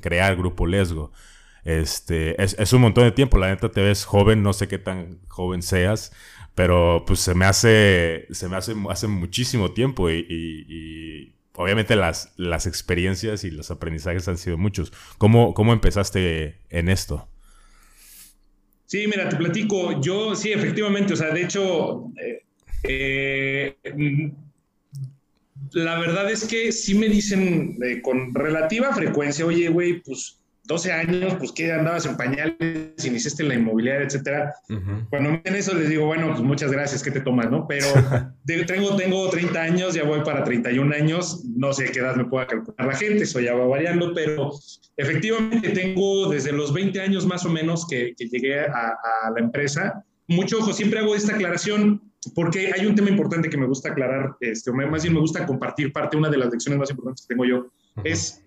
crear 0.00 0.36
Grupo 0.36 0.66
Lesgo. 0.66 1.12
Este, 1.64 2.42
es, 2.42 2.56
es, 2.58 2.72
un 2.72 2.82
montón 2.82 3.04
de 3.04 3.12
tiempo, 3.12 3.38
la 3.38 3.48
neta 3.48 3.70
te 3.70 3.82
ves 3.82 4.04
joven, 4.04 4.42
no 4.42 4.52
sé 4.52 4.66
qué 4.66 4.78
tan 4.78 5.20
joven 5.28 5.62
seas, 5.62 6.12
pero 6.54 7.04
pues 7.06 7.20
se 7.20 7.34
me 7.34 7.44
hace, 7.44 8.26
se 8.30 8.48
me 8.48 8.56
hace, 8.56 8.74
hace 8.90 9.06
muchísimo 9.06 9.72
tiempo 9.72 10.10
y, 10.10 11.34
obviamente 11.54 11.96
las, 11.96 12.32
las 12.36 12.66
experiencias 12.66 13.44
y 13.44 13.50
los 13.50 13.70
aprendizajes 13.70 14.26
han 14.28 14.38
sido 14.38 14.58
muchos. 14.58 14.92
¿Cómo, 15.18 15.54
cómo 15.54 15.72
empezaste 15.72 16.58
en 16.70 16.88
esto? 16.88 17.28
Sí, 18.86 19.06
mira, 19.06 19.28
te 19.28 19.36
platico. 19.36 20.00
Yo 20.02 20.34
sí, 20.34 20.52
efectivamente, 20.52 21.14
o 21.14 21.16
sea, 21.16 21.32
de 21.32 21.42
hecho, 21.42 22.10
eh, 22.18 22.42
eh, 22.82 24.32
la 25.72 25.98
verdad 25.98 26.30
es 26.30 26.44
que 26.44 26.72
sí 26.72 26.94
me 26.94 27.08
dicen 27.08 27.78
eh, 27.82 28.02
con 28.02 28.34
relativa 28.34 28.92
frecuencia, 28.92 29.46
oye, 29.46 29.68
güey, 29.68 30.02
pues 30.02 30.41
12 30.64 30.92
años, 30.92 31.34
pues 31.38 31.50
que 31.52 31.72
andabas 31.72 32.06
en 32.06 32.16
pañales, 32.16 33.04
iniciaste 33.04 33.42
en 33.42 33.48
la 33.48 33.54
inmobiliaria, 33.56 34.06
etcétera. 34.06 34.54
Cuando 35.10 35.30
me 35.30 35.42
ven 35.44 35.56
eso 35.56 35.74
les 35.74 35.88
digo, 35.88 36.06
bueno, 36.06 36.28
pues 36.28 36.40
muchas 36.40 36.70
gracias, 36.70 37.02
¿qué 37.02 37.10
te 37.10 37.20
tomas, 37.20 37.50
no? 37.50 37.66
Pero 37.66 37.86
tengo, 38.66 38.94
tengo 38.96 39.28
30 39.28 39.60
años, 39.60 39.94
ya 39.94 40.04
voy 40.04 40.20
para 40.20 40.44
31 40.44 40.94
años, 40.94 41.44
no 41.56 41.72
sé 41.72 41.90
qué 41.90 41.98
edad 41.98 42.14
me 42.14 42.26
pueda 42.26 42.46
calcular 42.46 42.86
la 42.86 42.94
gente, 42.94 43.24
eso 43.24 43.40
ya 43.40 43.54
va 43.54 43.66
variando, 43.66 44.14
pero 44.14 44.52
efectivamente 44.96 45.70
tengo 45.70 46.28
desde 46.28 46.52
los 46.52 46.72
20 46.72 47.00
años 47.00 47.26
más 47.26 47.44
o 47.44 47.48
menos 47.48 47.86
que, 47.88 48.14
llegué 48.16 48.60
a, 48.60 48.94
la 49.34 49.40
empresa. 49.40 50.04
Mucho 50.28 50.58
ojo, 50.58 50.72
siempre 50.72 51.00
hago 51.00 51.14
esta 51.16 51.34
aclaración 51.34 52.00
porque 52.36 52.72
hay 52.72 52.86
un 52.86 52.94
tema 52.94 53.10
importante 53.10 53.50
que 53.50 53.56
me 53.56 53.66
gusta 53.66 53.90
aclarar, 53.90 54.36
este, 54.38 54.70
más 54.70 55.02
bien 55.02 55.14
me 55.14 55.20
gusta 55.20 55.44
compartir 55.44 55.92
parte, 55.92 56.16
una 56.16 56.30
de 56.30 56.38
las 56.38 56.52
lecciones 56.52 56.78
más 56.78 56.90
importantes 56.90 57.26
que 57.26 57.34
tengo 57.34 57.44
yo, 57.44 57.66
es 58.04 58.41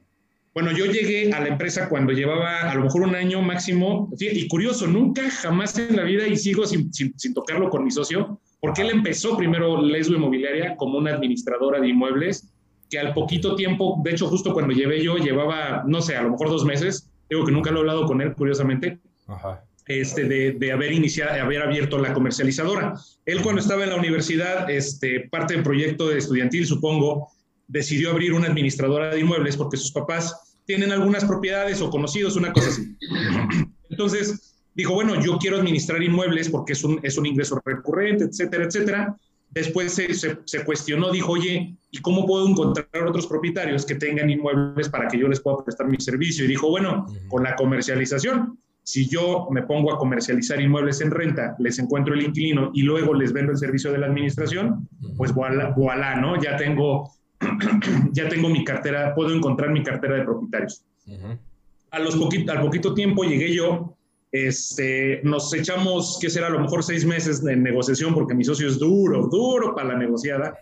bueno, 0.56 0.72
yo 0.72 0.86
llegué 0.86 1.34
a 1.34 1.42
la 1.42 1.50
empresa 1.50 1.90
cuando 1.90 2.14
llevaba 2.14 2.72
a 2.72 2.76
lo 2.76 2.84
mejor 2.84 3.02
un 3.02 3.14
año 3.14 3.42
máximo, 3.42 4.10
y 4.18 4.48
curioso, 4.48 4.88
nunca 4.88 5.30
jamás 5.30 5.78
en 5.78 5.98
la 5.98 6.04
vida, 6.04 6.26
y 6.30 6.38
sigo 6.38 6.66
sin, 6.66 6.90
tocarlo 7.34 7.70
con 7.70 7.84
mi 7.84 7.92
socio, 7.92 8.40
porque 8.62 8.84
él 8.84 8.92
empezó 8.92 9.36
primero 9.36 9.82
Lesbo 9.82 10.16
Inmobiliaria 10.16 10.78
como 10.78 10.98
una 10.98 11.12
administradora 11.12 11.82
de 11.82 11.90
inmuebles, 11.90 12.54
que 12.90 12.98
al 12.98 13.14
poquito 13.14 13.58
tiempo, 13.58 14.00
de 14.06 14.12
hecho 14.12 14.28
justo 14.28 14.54
cuando 14.54 14.74
llevé 14.74 15.04
yo, 15.04 15.18
llevaba, 15.18 15.84
no 15.86 16.02
sé, 16.02 16.16
a 16.16 16.24
lo 16.24 16.32
mejor 16.32 16.48
dos 16.50 16.64
meses, 16.64 17.12
digo 17.30 17.46
que 17.46 17.52
nunca 17.52 17.72
lo 17.72 17.80
he 17.80 17.82
hablado 17.82 18.06
con 18.06 18.22
él, 18.22 18.34
curiosamente, 18.34 19.00
Este, 19.88 20.24
de, 20.24 20.72
haber 20.72 20.94
iniciado, 20.94 21.40
haber 21.44 21.62
abierto 21.62 22.00
la 22.00 22.14
comercializadora. 22.14 22.94
Él 23.26 23.42
cuando 23.42 23.62
estaba 23.62 23.84
en 23.84 23.90
la 23.90 23.98
universidad, 23.98 24.70
este, 24.70 25.28
parte 25.30 25.54
del 25.54 25.64
proyecto 25.64 26.12
estudiantil, 26.12 26.66
supongo, 26.66 27.28
decidió 27.68 28.12
abrir 28.12 28.34
una 28.34 28.48
administradora 28.48 29.14
de 29.14 29.20
inmuebles 29.20 29.58
porque 29.58 29.78
sus 29.78 29.92
papás 29.92 30.45
tienen 30.66 30.92
algunas 30.92 31.26
propiedades 31.26 31.82
o 31.82 31.90
conocidos, 31.90 32.36
una 32.36 32.52
cosa 32.52 32.70
así. 32.70 32.96
Entonces, 33.90 34.56
dijo, 34.74 34.94
bueno, 34.94 35.22
yo 35.22 35.38
quiero 35.38 35.58
administrar 35.58 36.02
inmuebles 36.04 36.50
porque 36.50 36.74
es 36.74 36.84
un, 36.84 37.00
es 37.04 37.18
un 37.18 37.26
ingreso 37.26 37.62
recurrente, 37.64 38.26
etcétera, 38.26 38.66
etcétera. 38.66 39.18
Después 39.52 39.94
se, 39.94 40.14
se, 40.14 40.66
cuestionó, 40.66 41.12
dijo, 41.12 41.32
oye, 41.32 41.78
¿y 41.90 41.98
cómo 42.00 42.26
puedo 42.26 42.48
encontrar 42.48 43.08
otros 43.08 43.26
propietarios 43.26 43.86
que 43.86 43.96
tengan 43.96 44.30
inmuebles 44.30 44.90
para 44.90 45.08
que 45.08 45.18
yo 45.18 45.30
les 45.30 45.40
pueda 45.40 45.64
prestar 45.64 45.88
mi 45.88 45.98
servicio? 45.98 46.44
Y 46.44 46.50
dijo, 46.50 46.70
bueno, 46.70 47.06
con 47.30 47.44
la 47.44 47.56
comercialización. 47.56 48.60
Si 48.84 49.08
yo 49.08 49.48
me 49.50 49.64
pongo 49.64 49.92
a 49.94 49.98
comercializar 49.98 50.62
inmuebles 50.62 51.02
en 51.02 51.10
renta, 51.10 51.56
les 51.58 51.80
encuentro 51.80 52.14
el 52.14 52.22
inquilino 52.22 52.70
y 52.74 52.84
luego 52.84 53.16
les 53.16 53.34
vendo 53.34 53.52
el 53.52 53.58
servicio 53.58 53.92
de 53.92 53.98
la 53.98 54.08
administración, 54.08 54.88
pues 55.18 55.34
voilà, 55.34 55.74
voilà 55.76 56.16
¿no? 56.18 56.40
Ya 56.40 56.56
tengo, 56.58 57.10
ya 58.12 58.30
tengo 58.30 58.50
mi 58.50 58.64
cartera, 58.64 59.14
puedo 59.16 59.34
encontrar 59.34 59.72
mi 59.72 59.84
cartera 59.84 60.16
de 60.16 60.24
propietarios. 60.24 60.84
a 61.92 62.00
los 62.00 62.16
poquito, 62.16 62.52
al 62.52 62.62
poquito 62.62 62.94
tiempo 62.94 63.24
llegué 63.24 63.54
yo 63.54 63.96
este, 64.36 65.22
nos 65.24 65.54
echamos, 65.54 66.18
¿qué 66.20 66.30
será? 66.30 66.48
A 66.48 66.50
lo 66.50 66.60
mejor 66.60 66.84
seis 66.84 67.06
meses 67.06 67.42
de 67.42 67.56
negociación 67.56 68.14
porque 68.14 68.34
mi 68.34 68.44
socio 68.44 68.68
es 68.68 68.78
duro, 68.78 69.28
duro 69.28 69.74
para 69.74 69.94
la 69.94 69.98
negociada 69.98 70.60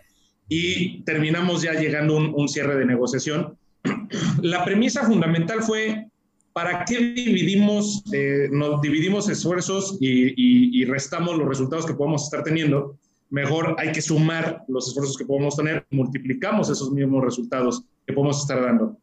y 0.48 1.02
terminamos 1.02 1.62
ya 1.62 1.72
llegando 1.72 2.16
a 2.16 2.20
un, 2.20 2.48
cierre 2.48 2.76
de 2.76 2.84
negociación. 2.84 3.58
La 4.42 4.64
premisa 4.64 5.04
fundamental 5.04 5.64
fue, 5.64 6.06
¿para 6.52 6.84
qué 6.84 7.00
dividimos, 7.00 8.04
eh, 8.12 8.48
nos 8.52 8.80
dividimos 8.80 9.28
esfuerzos 9.28 9.98
y, 10.00 10.80
y, 10.80 10.84
restamos 10.84 11.36
los 11.36 11.48
resultados 11.48 11.84
que 11.84 11.94
podemos 11.94 12.22
estar 12.22 12.44
teniendo? 12.44 12.96
Mejor 13.30 13.76
hay 13.78 13.92
que 13.92 14.02
sumar 14.02 14.64
los 14.68 14.88
esfuerzos 14.88 15.16
que 15.16 15.24
podemos 15.24 15.56
tener, 15.56 15.86
multiplicamos 15.90 16.70
esos 16.70 16.90
mismos 16.92 17.24
resultados 17.24 17.84
que 18.06 18.12
podemos 18.12 18.40
estar 18.40 18.60
dando. 18.62 18.96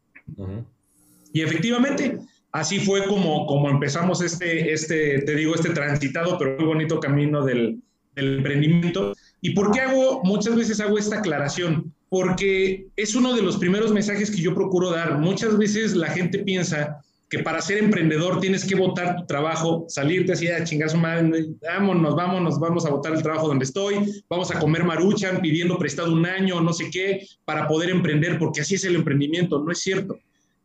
Y 1.32 1.40
efectivamente, 1.40 2.18
así 2.52 2.78
fue 2.78 3.06
como, 3.06 3.46
como 3.46 3.68
empezamos 3.68 4.20
este, 4.22 4.72
este, 4.72 5.22
te 5.22 5.34
digo, 5.34 5.54
este 5.54 5.70
transitado, 5.70 6.38
pero 6.38 6.56
muy 6.56 6.66
bonito 6.66 7.00
camino 7.00 7.44
del, 7.44 7.82
del 8.14 8.38
emprendimiento. 8.38 9.14
¿Y 9.40 9.50
por 9.50 9.72
qué 9.72 9.80
hago, 9.80 10.22
muchas 10.22 10.54
veces 10.54 10.80
hago 10.80 10.98
esta 10.98 11.18
aclaración? 11.18 11.92
Porque 12.08 12.88
es 12.96 13.14
uno 13.14 13.34
de 13.34 13.42
los 13.42 13.56
primeros 13.56 13.92
mensajes 13.92 14.30
que 14.30 14.42
yo 14.42 14.54
procuro 14.54 14.90
dar. 14.90 15.18
Muchas 15.18 15.56
veces 15.56 15.94
la 15.94 16.08
gente 16.08 16.38
piensa 16.40 17.02
que 17.32 17.38
para 17.38 17.62
ser 17.62 17.78
emprendedor 17.78 18.40
tienes 18.40 18.62
que 18.62 18.74
votar 18.74 19.16
tu 19.16 19.24
trabajo, 19.24 19.86
salirte 19.88 20.32
así 20.32 20.48
a 20.48 20.62
chingar 20.64 20.90
su 20.90 20.98
madre, 20.98 21.46
vámonos, 21.62 22.14
vámonos, 22.14 22.60
vamos 22.60 22.84
a 22.84 22.90
votar 22.90 23.14
el 23.14 23.22
trabajo 23.22 23.48
donde 23.48 23.64
estoy, 23.64 23.94
vamos 24.28 24.54
a 24.54 24.58
comer 24.58 24.84
maruchan 24.84 25.40
pidiendo 25.40 25.78
prestado 25.78 26.12
un 26.12 26.26
año, 26.26 26.60
no 26.60 26.74
sé 26.74 26.90
qué, 26.92 27.26
para 27.46 27.66
poder 27.66 27.88
emprender, 27.88 28.38
porque 28.38 28.60
así 28.60 28.74
es 28.74 28.84
el 28.84 28.96
emprendimiento. 28.96 29.64
No 29.64 29.72
es 29.72 29.78
cierto 29.78 30.18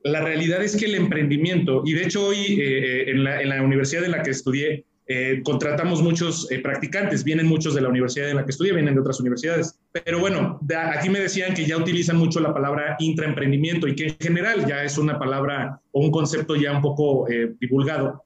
la 0.03 0.21
realidad 0.21 0.63
es 0.63 0.75
que 0.75 0.85
el 0.85 0.95
emprendimiento, 0.95 1.83
y 1.85 1.93
de 1.93 2.03
hecho 2.03 2.27
hoy 2.27 2.37
eh, 2.37 2.57
eh, 2.59 3.11
en, 3.11 3.23
la, 3.23 3.61
universidad 3.61 4.03
en 4.03 4.11
la 4.11 4.23
que 4.23 4.31
estudié, 4.31 4.85
eh, 5.07 5.41
contratamos 5.43 6.01
muchos 6.01 6.47
practicantes, 6.61 7.23
vienen 7.23 7.47
muchos 7.47 7.73
de 7.73 7.81
la 7.81 7.89
universidad 7.89 8.29
en 8.29 8.37
la 8.37 8.45
que 8.45 8.51
estudié, 8.51 8.73
vienen 8.73 8.95
de 8.95 9.01
otras 9.01 9.19
universidades. 9.19 9.79
Pero 9.91 10.19
bueno, 10.19 10.59
aquí 10.93 11.09
me 11.09 11.19
decían 11.19 11.53
que 11.53 11.65
ya 11.65 11.77
utilizan 11.77 12.17
mucho 12.17 12.39
la 12.39 12.53
palabra 12.53 12.95
intraemprendimiento 12.99 13.87
y 13.87 13.95
que 13.95 14.07
en 14.07 14.17
general 14.19 14.65
ya 14.65 14.83
es 14.83 14.97
una 14.97 15.17
palabra 15.17 15.79
o 15.91 16.01
un 16.01 16.11
concepto 16.11 16.55
ya 16.55 16.73
un 16.73 16.81
poco 16.81 17.25
divulgado, 17.59 18.23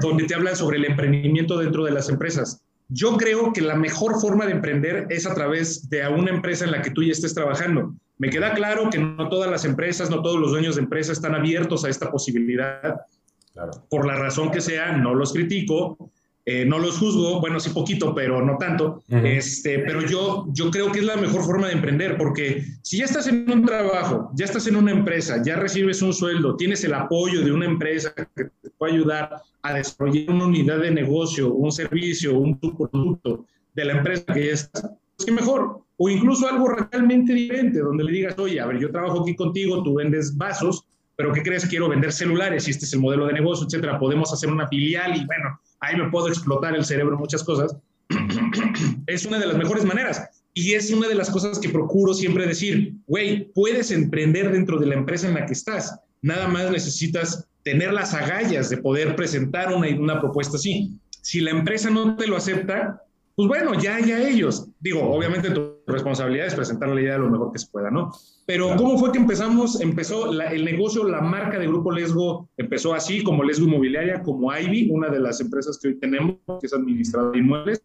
donde 0.00 0.24
te 0.24 0.34
hablan 0.34 0.56
sobre 0.56 0.78
el 0.78 0.84
emprendimiento 0.84 1.58
dentro 1.58 1.84
de 1.84 1.90
las 1.90 2.08
empresas. 2.08 2.62
Yo 2.90 3.18
creo 3.18 3.52
que 3.52 3.60
la 3.60 3.76
mejor 3.76 4.18
forma 4.18 4.46
de 4.46 4.52
emprender 4.52 5.06
es 5.10 5.26
a 5.26 5.34
través 5.34 5.90
de 5.90 6.08
una 6.08 6.30
empresa 6.30 6.64
en 6.64 6.70
la 6.70 6.80
que 6.80 6.90
tú 6.90 7.02
ya 7.02 7.12
estés 7.12 7.34
trabajando. 7.34 7.94
Me 8.16 8.30
queda 8.30 8.54
claro 8.54 8.88
que 8.90 8.98
no 8.98 9.28
todas 9.28 9.50
las 9.50 9.66
empresas, 9.66 10.08
no 10.08 10.22
todos 10.22 10.40
los 10.40 10.52
dueños 10.52 10.76
de 10.76 10.82
empresas 10.82 11.18
están 11.18 11.34
abiertos 11.34 11.84
a 11.84 11.90
esta 11.90 12.10
posibilidad. 12.10 12.96
Por 13.88 14.06
la 14.06 14.14
razón 14.16 14.50
que 14.50 14.60
sea, 14.60 14.92
no 14.96 15.14
los 15.14 15.32
critico, 15.32 16.10
eh, 16.50 16.64
no 16.64 16.78
los 16.78 16.96
juzgo, 16.96 17.40
bueno, 17.40 17.60
sí 17.60 17.68
poquito, 17.68 18.14
pero 18.14 18.42
no 18.42 18.56
tanto. 18.56 19.02
este, 19.10 19.80
pero 19.80 20.00
yo, 20.00 20.46
yo 20.54 20.70
creo 20.70 20.90
que 20.90 21.00
es 21.00 21.04
la 21.04 21.16
mejor 21.16 21.44
forma 21.44 21.66
de 21.66 21.74
emprender, 21.74 22.16
porque 22.16 22.64
si 22.80 22.96
ya 22.96 23.04
estás 23.04 23.26
en 23.26 23.50
un 23.50 23.66
trabajo, 23.66 24.30
ya 24.34 24.46
estás 24.46 24.66
en 24.66 24.76
una 24.76 24.90
empresa, 24.90 25.42
ya 25.44 25.56
recibes 25.56 26.00
un 26.00 26.14
sueldo, 26.14 26.56
tienes 26.56 26.82
el 26.84 26.94
apoyo 26.94 27.44
de 27.44 27.52
una 27.52 27.66
empresa 27.66 28.14
que 28.14 28.44
te 28.44 28.70
puede 28.78 28.94
ayudar 28.94 29.42
a 29.60 29.74
desarrollar 29.74 30.30
una 30.30 30.46
unidad 30.46 30.78
de 30.78 30.90
negocio, 30.90 31.52
un 31.52 31.70
servicio, 31.70 32.38
un 32.38 32.58
producto 32.58 33.44
de 33.74 33.84
la 33.84 33.98
empresa 33.98 34.32
que 34.32 34.46
ya 34.46 34.52
estás, 34.52 34.82
pues 35.16 35.26
qué 35.26 35.32
mejor. 35.32 35.82
O 35.98 36.08
incluso 36.08 36.48
algo 36.48 36.68
realmente 36.68 37.34
diferente, 37.34 37.80
donde 37.80 38.04
le 38.04 38.12
digas, 38.12 38.38
oye, 38.38 38.58
a 38.58 38.66
ver, 38.66 38.78
yo 38.78 38.90
trabajo 38.90 39.20
aquí 39.20 39.36
contigo, 39.36 39.82
tú 39.82 39.96
vendes 39.96 40.34
vasos, 40.34 40.86
pero 41.18 41.32
¿qué 41.32 41.42
crees? 41.42 41.66
Quiero 41.66 41.88
vender 41.88 42.12
celulares 42.12 42.68
y 42.68 42.70
este 42.70 42.84
es 42.84 42.92
el 42.92 43.00
modelo 43.00 43.26
de 43.26 43.32
negocio, 43.32 43.66
etcétera. 43.66 43.98
Podemos 43.98 44.32
hacer 44.32 44.50
una 44.50 44.68
filial 44.68 45.16
y 45.16 45.26
bueno, 45.26 45.60
ahí 45.80 45.96
me 45.96 46.08
puedo 46.10 46.28
explotar 46.28 46.76
el 46.76 46.84
cerebro 46.84 47.18
muchas 47.18 47.42
cosas. 47.42 47.76
es 49.08 49.26
una 49.26 49.40
de 49.40 49.48
las 49.48 49.56
mejores 49.56 49.84
maneras. 49.84 50.30
Y 50.54 50.74
es 50.74 50.92
una 50.92 51.08
de 51.08 51.16
las 51.16 51.28
cosas 51.28 51.58
que 51.58 51.70
procuro 51.70 52.14
siempre 52.14 52.46
decir, 52.46 52.94
güey, 53.08 53.50
puedes 53.52 53.90
emprender 53.90 54.52
dentro 54.52 54.78
de 54.78 54.86
la 54.86 54.94
empresa 54.94 55.26
en 55.26 55.34
la 55.34 55.44
que 55.44 55.54
estás. 55.54 55.98
Nada 56.22 56.46
más 56.46 56.70
necesitas 56.70 57.48
tener 57.64 57.92
las 57.92 58.14
agallas 58.14 58.70
de 58.70 58.76
poder 58.76 59.16
presentar 59.16 59.74
una, 59.74 59.88
una 59.88 60.20
propuesta 60.20 60.56
así. 60.56 61.00
Si 61.20 61.40
la 61.40 61.50
empresa 61.50 61.90
no 61.90 62.14
te 62.14 62.28
lo 62.28 62.36
acepta, 62.36 63.02
pues 63.34 63.48
bueno, 63.48 63.74
ya, 63.74 63.98
ya 63.98 64.20
ellos. 64.20 64.68
Digo, 64.78 65.02
obviamente 65.02 65.50
tu 65.50 65.77
responsabilidad 65.92 66.46
es 66.46 66.54
presentar 66.54 66.88
la 66.90 67.00
idea 67.00 67.18
lo 67.18 67.30
mejor 67.30 67.52
que 67.52 67.58
se 67.58 67.66
pueda, 67.68 67.90
¿no? 67.90 68.12
Pero 68.46 68.76
¿cómo 68.76 68.98
fue 68.98 69.12
que 69.12 69.18
empezamos? 69.18 69.80
Empezó 69.80 70.30
el 70.30 70.64
negocio, 70.64 71.04
la 71.04 71.20
marca 71.20 71.58
de 71.58 71.66
Grupo 71.66 71.90
Lesgo 71.90 72.48
empezó 72.56 72.94
así, 72.94 73.22
como 73.22 73.42
Lesgo 73.42 73.66
Inmobiliaria, 73.66 74.22
como 74.22 74.54
Ivy, 74.54 74.90
una 74.90 75.08
de 75.08 75.20
las 75.20 75.40
empresas 75.40 75.78
que 75.78 75.88
hoy 75.88 75.98
tenemos, 75.98 76.36
que 76.60 76.66
es 76.66 76.72
administradora 76.72 77.32
de 77.32 77.38
inmuebles. 77.38 77.82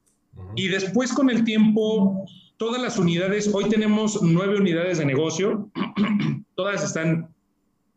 Y 0.55 0.67
después 0.67 1.13
con 1.13 1.29
el 1.29 1.43
tiempo, 1.43 2.25
todas 2.57 2.81
las 2.81 2.97
unidades, 2.97 3.49
hoy 3.53 3.69
tenemos 3.69 4.21
nueve 4.21 4.57
unidades 4.57 4.97
de 4.97 5.05
negocio, 5.05 5.69
todas 6.55 6.83
están, 6.83 7.29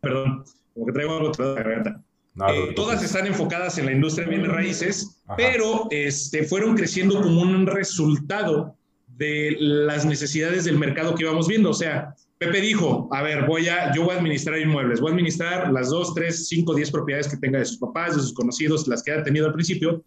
perdón, 0.01 0.43
como 0.73 0.85
que 0.85 0.91
traigo 0.93 1.17
algo 1.17 1.31
de 1.31 1.43
la 1.43 1.53
garganta. 1.53 2.03
Eh, 2.49 2.73
todas 2.75 3.03
están 3.03 3.25
enfocadas 3.25 3.79
en 3.79 3.87
la 3.87 3.93
industria 3.93 4.25
de 4.25 4.35
bienes 4.35 4.51
raíces, 4.51 5.21
pero 5.35 5.87
este, 5.89 6.43
fueron 6.43 6.75
creciendo 6.75 7.19
como 7.21 7.41
un 7.41 7.65
resultado 7.65 8.76
de 9.17 9.55
las 9.59 10.05
necesidades 10.05 10.65
del 10.65 10.77
mercado 10.77 11.15
que 11.15 11.23
íbamos 11.23 11.47
viendo. 11.47 11.71
O 11.71 11.73
sea, 11.73 12.13
Pepe 12.37 12.61
dijo, 12.61 13.09
a 13.11 13.23
ver, 13.23 13.45
voy 13.45 13.67
a, 13.67 13.93
yo 13.95 14.03
voy 14.03 14.15
a 14.15 14.19
administrar 14.19 14.59
inmuebles, 14.59 14.99
voy 14.99 15.09
a 15.09 15.13
administrar 15.13 15.71
las 15.71 15.89
dos, 15.89 16.13
tres, 16.13 16.47
cinco, 16.47 16.75
diez 16.75 16.91
propiedades 16.91 17.27
que 17.27 17.37
tenga 17.37 17.59
de 17.59 17.65
sus 17.65 17.79
papás, 17.79 18.15
de 18.15 18.21
sus 18.21 18.33
conocidos, 18.33 18.87
las 18.87 19.01
que 19.01 19.11
ha 19.11 19.23
tenido 19.23 19.47
al 19.47 19.53
principio. 19.53 20.03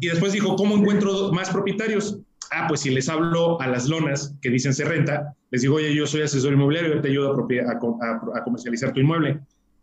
Y 0.00 0.08
después 0.08 0.32
dijo, 0.32 0.54
¿cómo 0.54 0.76
encuentro 0.76 1.32
más 1.32 1.50
propietarios? 1.50 2.18
Ah, 2.50 2.66
pues 2.68 2.80
si 2.80 2.90
les 2.90 3.08
hablo 3.08 3.60
a 3.60 3.66
las 3.66 3.88
lonas 3.88 4.34
que 4.42 4.50
dicen 4.50 4.74
se 4.74 4.84
renta, 4.84 5.34
les 5.50 5.62
digo, 5.62 5.76
oye, 5.76 5.94
yo 5.94 6.06
soy 6.06 6.22
asesor 6.22 6.52
inmobiliario, 6.52 7.00
te 7.00 7.08
ayudo 7.08 7.32
a, 7.32 8.38
a 8.38 8.44
comercializar 8.44 8.92
tu 8.92 9.00
inmueble. 9.00 9.40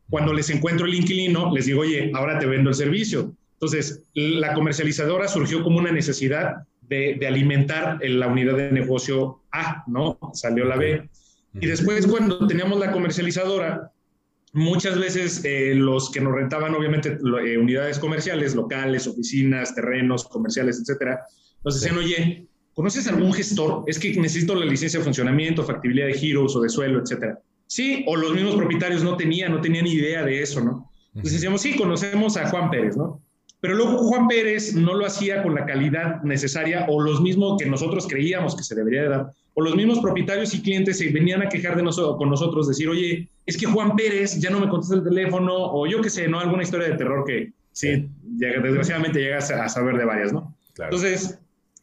Cuando 0.09 0.33
les 0.33 0.49
encuentro 0.49 0.85
el 0.85 0.93
inquilino, 0.93 1.51
les 1.53 1.65
digo, 1.65 1.81
oye, 1.81 2.11
ahora 2.13 2.39
te 2.39 2.45
vendo 2.45 2.69
el 2.69 2.75
servicio. 2.75 3.33
Entonces, 3.53 4.03
la 4.13 4.53
comercializadora 4.53 5.27
surgió 5.27 5.63
como 5.63 5.79
una 5.79 5.91
necesidad 5.91 6.63
de, 6.89 7.27
alimentar 7.27 7.99
la 8.01 8.27
unidad 8.27 8.57
de 8.57 8.71
negocio 8.71 9.43
A, 9.51 9.83
¿no? 9.87 10.17
Salió 10.33 10.65
la 10.65 10.75
B. 10.75 11.09
Y 11.53 11.67
después, 11.67 12.05
cuando 12.07 12.47
teníamos 12.47 12.79
la 12.79 12.91
comercializadora, 12.91 13.91
muchas 14.53 14.99
veces 14.99 15.43
eh, 15.45 15.73
los 15.75 16.09
que 16.11 16.21
nos 16.21 16.33
rentaban, 16.33 16.73
obviamente, 16.73 17.17
eh, 17.45 17.57
unidades 17.57 17.99
comerciales, 17.99 18.55
locales, 18.55 19.07
oficinas, 19.07 19.75
terrenos, 19.75 20.25
comerciales, 20.25 20.79
etcétera, 20.79 21.21
nos 21.63 21.79
decían, 21.79 21.97
oye, 21.97 22.47
¿conoces 22.73 23.07
algún 23.07 23.33
gestor? 23.33 23.83
Es 23.87 23.99
que 23.99 24.13
necesito 24.19 24.55
la 24.55 24.65
licencia 24.65 24.99
de 24.99 25.05
funcionamiento, 25.05 25.63
factibilidad 25.63 26.07
de 26.07 26.13
giros 26.13 26.55
o 26.55 26.61
de 26.61 26.69
suelo, 26.69 27.01
etcétera. 27.01 27.39
Sí, 27.67 28.03
o 28.07 28.15
los 28.15 28.33
mismos 28.33 28.55
propietarios 28.55 29.03
no 29.03 29.15
tenían, 29.15 29.51
no 29.51 29.61
tenían 29.61 29.85
idea 29.85 30.23
de 30.23 30.41
eso, 30.41 30.63
¿no? 30.63 30.89
Entonces 31.09 31.33
decíamos, 31.33 31.61
sí, 31.61 31.75
conocemos 31.75 32.37
a 32.37 32.49
Juan 32.49 32.69
Pérez, 32.69 32.97
¿no? 32.97 33.21
Pero 33.61 33.75
luego 33.75 33.97
Juan 33.97 34.27
Pérez 34.27 34.73
no 34.73 34.93
lo 34.93 35.05
hacía 35.05 35.43
con 35.43 35.55
la 35.55 35.65
calidad 35.65 36.21
necesaria 36.23 36.85
o 36.87 37.01
los 37.01 37.21
mismos 37.21 37.61
que 37.61 37.67
nosotros 37.67 38.07
creíamos 38.07 38.55
que 38.55 38.63
se 38.63 38.75
debería 38.75 39.03
de 39.03 39.09
dar. 39.09 39.31
O 39.53 39.61
los 39.61 39.75
mismos 39.75 39.99
propietarios 39.99 40.53
y 40.53 40.61
clientes 40.61 40.97
se 40.97 41.09
venían 41.09 41.41
a 41.41 41.49
quejar 41.49 41.75
de 41.75 41.83
nosotros, 41.83 42.17
con 42.17 42.29
nosotros, 42.29 42.67
decir, 42.67 42.87
oye, 42.87 43.27
es 43.45 43.57
que 43.57 43.65
Juan 43.65 43.95
Pérez 43.95 44.39
ya 44.39 44.49
no 44.49 44.59
me 44.59 44.69
contesta 44.69 44.95
el 44.95 45.03
teléfono, 45.03 45.53
o 45.53 45.85
yo 45.87 46.01
qué 46.01 46.09
sé, 46.09 46.27
¿no? 46.27 46.39
Alguna 46.39 46.63
historia 46.63 46.87
de 46.87 46.95
terror 46.95 47.25
que 47.25 47.51
sí, 47.73 48.09
desgraciadamente 48.21 49.19
llegas 49.19 49.51
a 49.51 49.67
saber 49.67 49.97
de 49.97 50.05
varias, 50.05 50.31
¿no? 50.31 50.55
Entonces, 50.77 51.37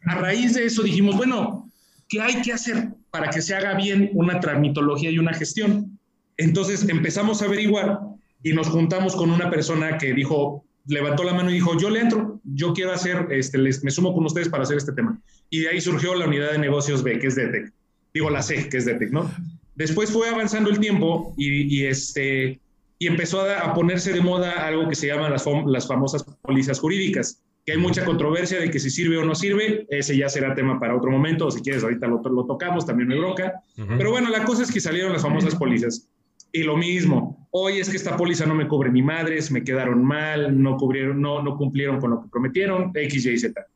a 0.06 0.14
raíz 0.14 0.54
de 0.54 0.64
eso 0.64 0.82
dijimos, 0.82 1.16
bueno, 1.16 1.70
¿qué 2.08 2.22
hay 2.22 2.40
que 2.40 2.52
hacer? 2.52 2.88
para 3.16 3.30
que 3.30 3.40
se 3.40 3.54
haga 3.54 3.74
bien 3.74 4.10
una 4.12 4.40
tramitología 4.40 5.10
y 5.10 5.18
una 5.18 5.32
gestión. 5.32 5.98
Entonces 6.36 6.86
empezamos 6.86 7.40
a 7.40 7.46
averiguar 7.46 8.00
y 8.42 8.52
nos 8.52 8.68
juntamos 8.68 9.16
con 9.16 9.30
una 9.30 9.48
persona 9.50 9.96
que 9.96 10.12
dijo, 10.12 10.65
levantó 10.86 11.24
la 11.24 11.34
mano 11.34 11.50
y 11.50 11.54
dijo, 11.54 11.76
yo 11.78 11.90
le 11.90 12.00
entro, 12.00 12.40
yo 12.44 12.72
quiero 12.72 12.92
hacer, 12.92 13.28
este, 13.30 13.58
les, 13.58 13.82
me 13.82 13.90
sumo 13.90 14.14
con 14.14 14.24
ustedes 14.24 14.48
para 14.48 14.62
hacer 14.62 14.76
este 14.76 14.92
tema. 14.92 15.20
Y 15.50 15.60
de 15.60 15.68
ahí 15.68 15.80
surgió 15.80 16.14
la 16.14 16.26
unidad 16.26 16.52
de 16.52 16.58
negocios 16.58 17.02
B, 17.02 17.18
que 17.18 17.26
es 17.28 17.34
DETEC. 17.34 17.72
Digo 18.14 18.30
la 18.30 18.42
C, 18.42 18.68
que 18.68 18.78
es 18.78 18.84
DETEC, 18.84 19.10
¿no? 19.10 19.30
Después 19.74 20.10
fue 20.10 20.28
avanzando 20.28 20.70
el 20.70 20.80
tiempo 20.80 21.34
y, 21.36 21.84
este, 21.84 22.60
y 22.98 23.06
empezó 23.06 23.42
a, 23.42 23.74
ponerse 23.74 24.12
de 24.12 24.22
moda 24.22 24.66
algo 24.66 24.88
que 24.88 24.94
se 24.94 25.06
llaman 25.06 25.30
las, 25.30 25.44
las 25.66 25.86
famosas 25.86 26.24
pólizas 26.42 26.80
jurídicas, 26.80 27.42
que 27.66 27.72
hay 27.72 27.78
mucha 27.78 28.04
controversia 28.04 28.58
de 28.60 28.70
que 28.70 28.78
si 28.78 28.88
sirve 28.88 29.18
o 29.18 29.24
no 29.24 29.34
sirve, 29.34 29.86
ese 29.90 30.16
ya 30.16 30.28
será 30.28 30.54
tema 30.54 30.80
para 30.80 30.96
otro 30.96 31.10
momento, 31.10 31.48
o 31.48 31.50
si 31.50 31.60
quieres 31.60 31.82
ahorita 31.82 32.06
lo, 32.06 32.22
lo 32.22 32.46
tocamos, 32.46 32.86
también 32.86 33.08
me 33.08 33.18
bronca. 33.18 33.60
Pero 33.98 34.12
bueno, 34.12 34.30
la 34.30 34.44
cosa 34.44 34.62
es 34.62 34.72
que 34.72 34.80
salieron 34.80 35.12
las 35.12 35.22
famosas 35.22 35.54
pólizas. 35.56 36.08
Y 36.52 36.62
lo 36.62 36.76
mismo, 36.76 37.35
hoy 37.58 37.78
es 37.78 37.88
que 37.88 37.96
esta 37.96 38.16
póliza 38.16 38.44
no 38.44 38.54
me 38.54 38.68
cubre 38.68 38.90
ni 38.90 39.00
madres, 39.00 39.50
me 39.50 39.64
quedaron 39.64 40.04
mal, 40.04 40.62
no, 40.62 40.76
cubrieron, 40.76 41.20
no, 41.22 41.42
no 41.42 41.56
cumplieron 41.56 41.98
con 41.98 42.10
lo 42.10 42.22
que 42.22 42.28
prometieron, 42.28 42.90
X, 42.94 43.24
Y, 43.24 43.38
Z. 43.38 43.66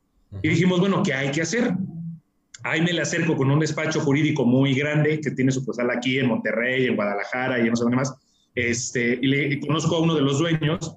Y 0.42 0.48
dijimos, 0.50 0.80
bueno, 0.80 1.02
¿qué 1.02 1.14
hay 1.14 1.30
que 1.30 1.40
hacer? 1.40 1.72
Ahí 2.62 2.82
me 2.82 2.92
le 2.92 3.00
acerco 3.00 3.34
con 3.36 3.50
un 3.50 3.58
despacho 3.58 4.00
jurídico 4.00 4.44
muy 4.44 4.74
grande 4.74 5.18
que 5.20 5.30
tiene 5.30 5.50
su 5.50 5.64
postal 5.64 5.90
aquí 5.90 6.18
en 6.18 6.26
Monterrey, 6.26 6.86
en 6.86 6.94
Guadalajara 6.94 7.58
y 7.58 7.62
en 7.62 7.68
no 7.68 7.76
sé 7.76 7.84
dónde 7.84 7.96
más. 7.96 8.14
Este, 8.54 9.18
y 9.22 9.26
le 9.26 9.60
conozco 9.60 9.96
a 9.96 10.00
uno 10.00 10.14
de 10.14 10.20
los 10.20 10.38
dueños 10.38 10.96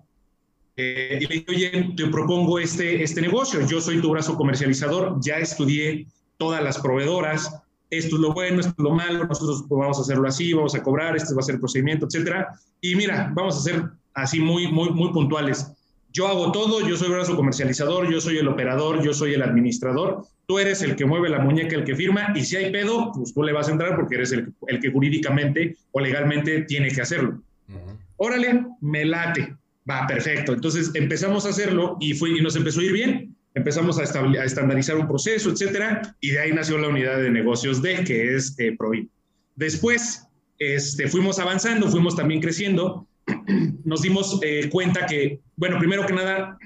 eh, 0.75 1.19
y 1.21 1.25
le 1.25 1.35
digo, 1.35 1.45
oye, 1.49 1.93
te 1.95 2.07
propongo 2.07 2.59
este, 2.59 3.01
este 3.01 3.21
negocio. 3.21 3.65
Yo 3.65 3.79
soy 3.79 4.01
tu 4.01 4.11
brazo 4.11 4.35
comercializador, 4.35 5.19
ya 5.21 5.37
estudié 5.37 6.07
todas 6.37 6.61
las 6.61 6.79
proveedoras, 6.79 7.62
esto 7.97 8.15
es 8.15 8.21
lo 8.21 8.33
bueno, 8.33 8.59
esto 8.59 8.73
es 8.77 8.83
lo 8.83 8.91
malo, 8.91 9.25
nosotros 9.25 9.65
vamos 9.69 9.97
a 9.97 10.01
hacerlo 10.01 10.27
así, 10.27 10.53
vamos 10.53 10.75
a 10.75 10.83
cobrar, 10.83 11.15
este 11.15 11.33
va 11.33 11.39
a 11.39 11.43
ser 11.43 11.55
el 11.55 11.61
procedimiento, 11.61 12.05
etcétera. 12.05 12.49
Y 12.81 12.95
mira, 12.95 13.31
vamos 13.33 13.57
a 13.57 13.59
ser 13.59 13.83
así 14.13 14.39
muy, 14.39 14.71
muy, 14.71 14.89
muy 14.89 15.11
puntuales. 15.11 15.71
Yo 16.11 16.27
hago 16.27 16.51
todo, 16.51 16.87
yo 16.87 16.95
soy 16.95 17.09
brazo 17.09 17.35
comercializador, 17.35 18.11
yo 18.11 18.21
soy 18.21 18.37
el 18.37 18.47
operador, 18.47 19.03
yo 19.03 19.13
soy 19.13 19.33
el 19.33 19.41
administrador, 19.41 20.25
tú 20.45 20.59
eres 20.59 20.81
el 20.83 20.95
que 20.95 21.05
mueve 21.05 21.29
la 21.29 21.39
muñeca, 21.39 21.75
el 21.75 21.83
que 21.83 21.95
firma, 21.95 22.33
y 22.35 22.45
si 22.45 22.55
hay 22.55 22.71
pedo, 22.71 23.11
pues 23.13 23.33
tú 23.33 23.41
le 23.41 23.51
vas 23.51 23.67
a 23.67 23.71
entrar 23.71 23.95
porque 23.95 24.15
eres 24.15 24.31
el, 24.31 24.53
el 24.67 24.79
que 24.79 24.91
jurídicamente 24.91 25.75
o 25.91 25.99
legalmente 25.99 26.61
tiene 26.61 26.89
que 26.89 27.01
hacerlo. 27.01 27.41
Órale, 28.17 28.65
me 28.81 29.05
late 29.05 29.57
Va, 29.89 30.07
perfecto. 30.07 30.53
Entonces 30.53 30.91
empezamos 30.93 31.45
a 31.45 31.49
hacerlo 31.49 31.97
y, 31.99 32.13
fue, 32.13 32.31
y 32.31 32.41
nos 32.41 32.55
empezó 32.55 32.79
a 32.79 32.83
ir 32.83 32.93
bien. 32.93 33.32
Empezamos 33.55 33.99
a, 33.99 34.01
a, 34.01 34.45
estandarizar 34.45 34.97
un 34.97 35.07
proceso, 35.07 35.51
etcétera, 35.51 36.15
y 36.19 36.31
de 36.31 36.39
ahí 36.39 36.51
nació 36.51 36.77
la 36.77 36.87
unidad 36.87 37.17
de 37.17 37.29
negocios 37.29 37.81
D, 37.81 38.03
que 38.03 38.35
es 38.35 38.55
eh, 38.59 38.75
Después 39.55 40.27
este, 40.57 41.07
fuimos 41.07 41.39
avanzando, 41.39 41.87
fuimos 41.87 42.15
también 42.15 42.41
creciendo. 42.41 43.07
Nos 43.83 44.01
dimos 44.01 44.39
eh, 44.41 44.69
cuenta 44.71 45.05
que, 45.05 45.39
bueno, 45.55 45.77
primero 45.77 46.05
que 46.05 46.13
nada, 46.13 46.57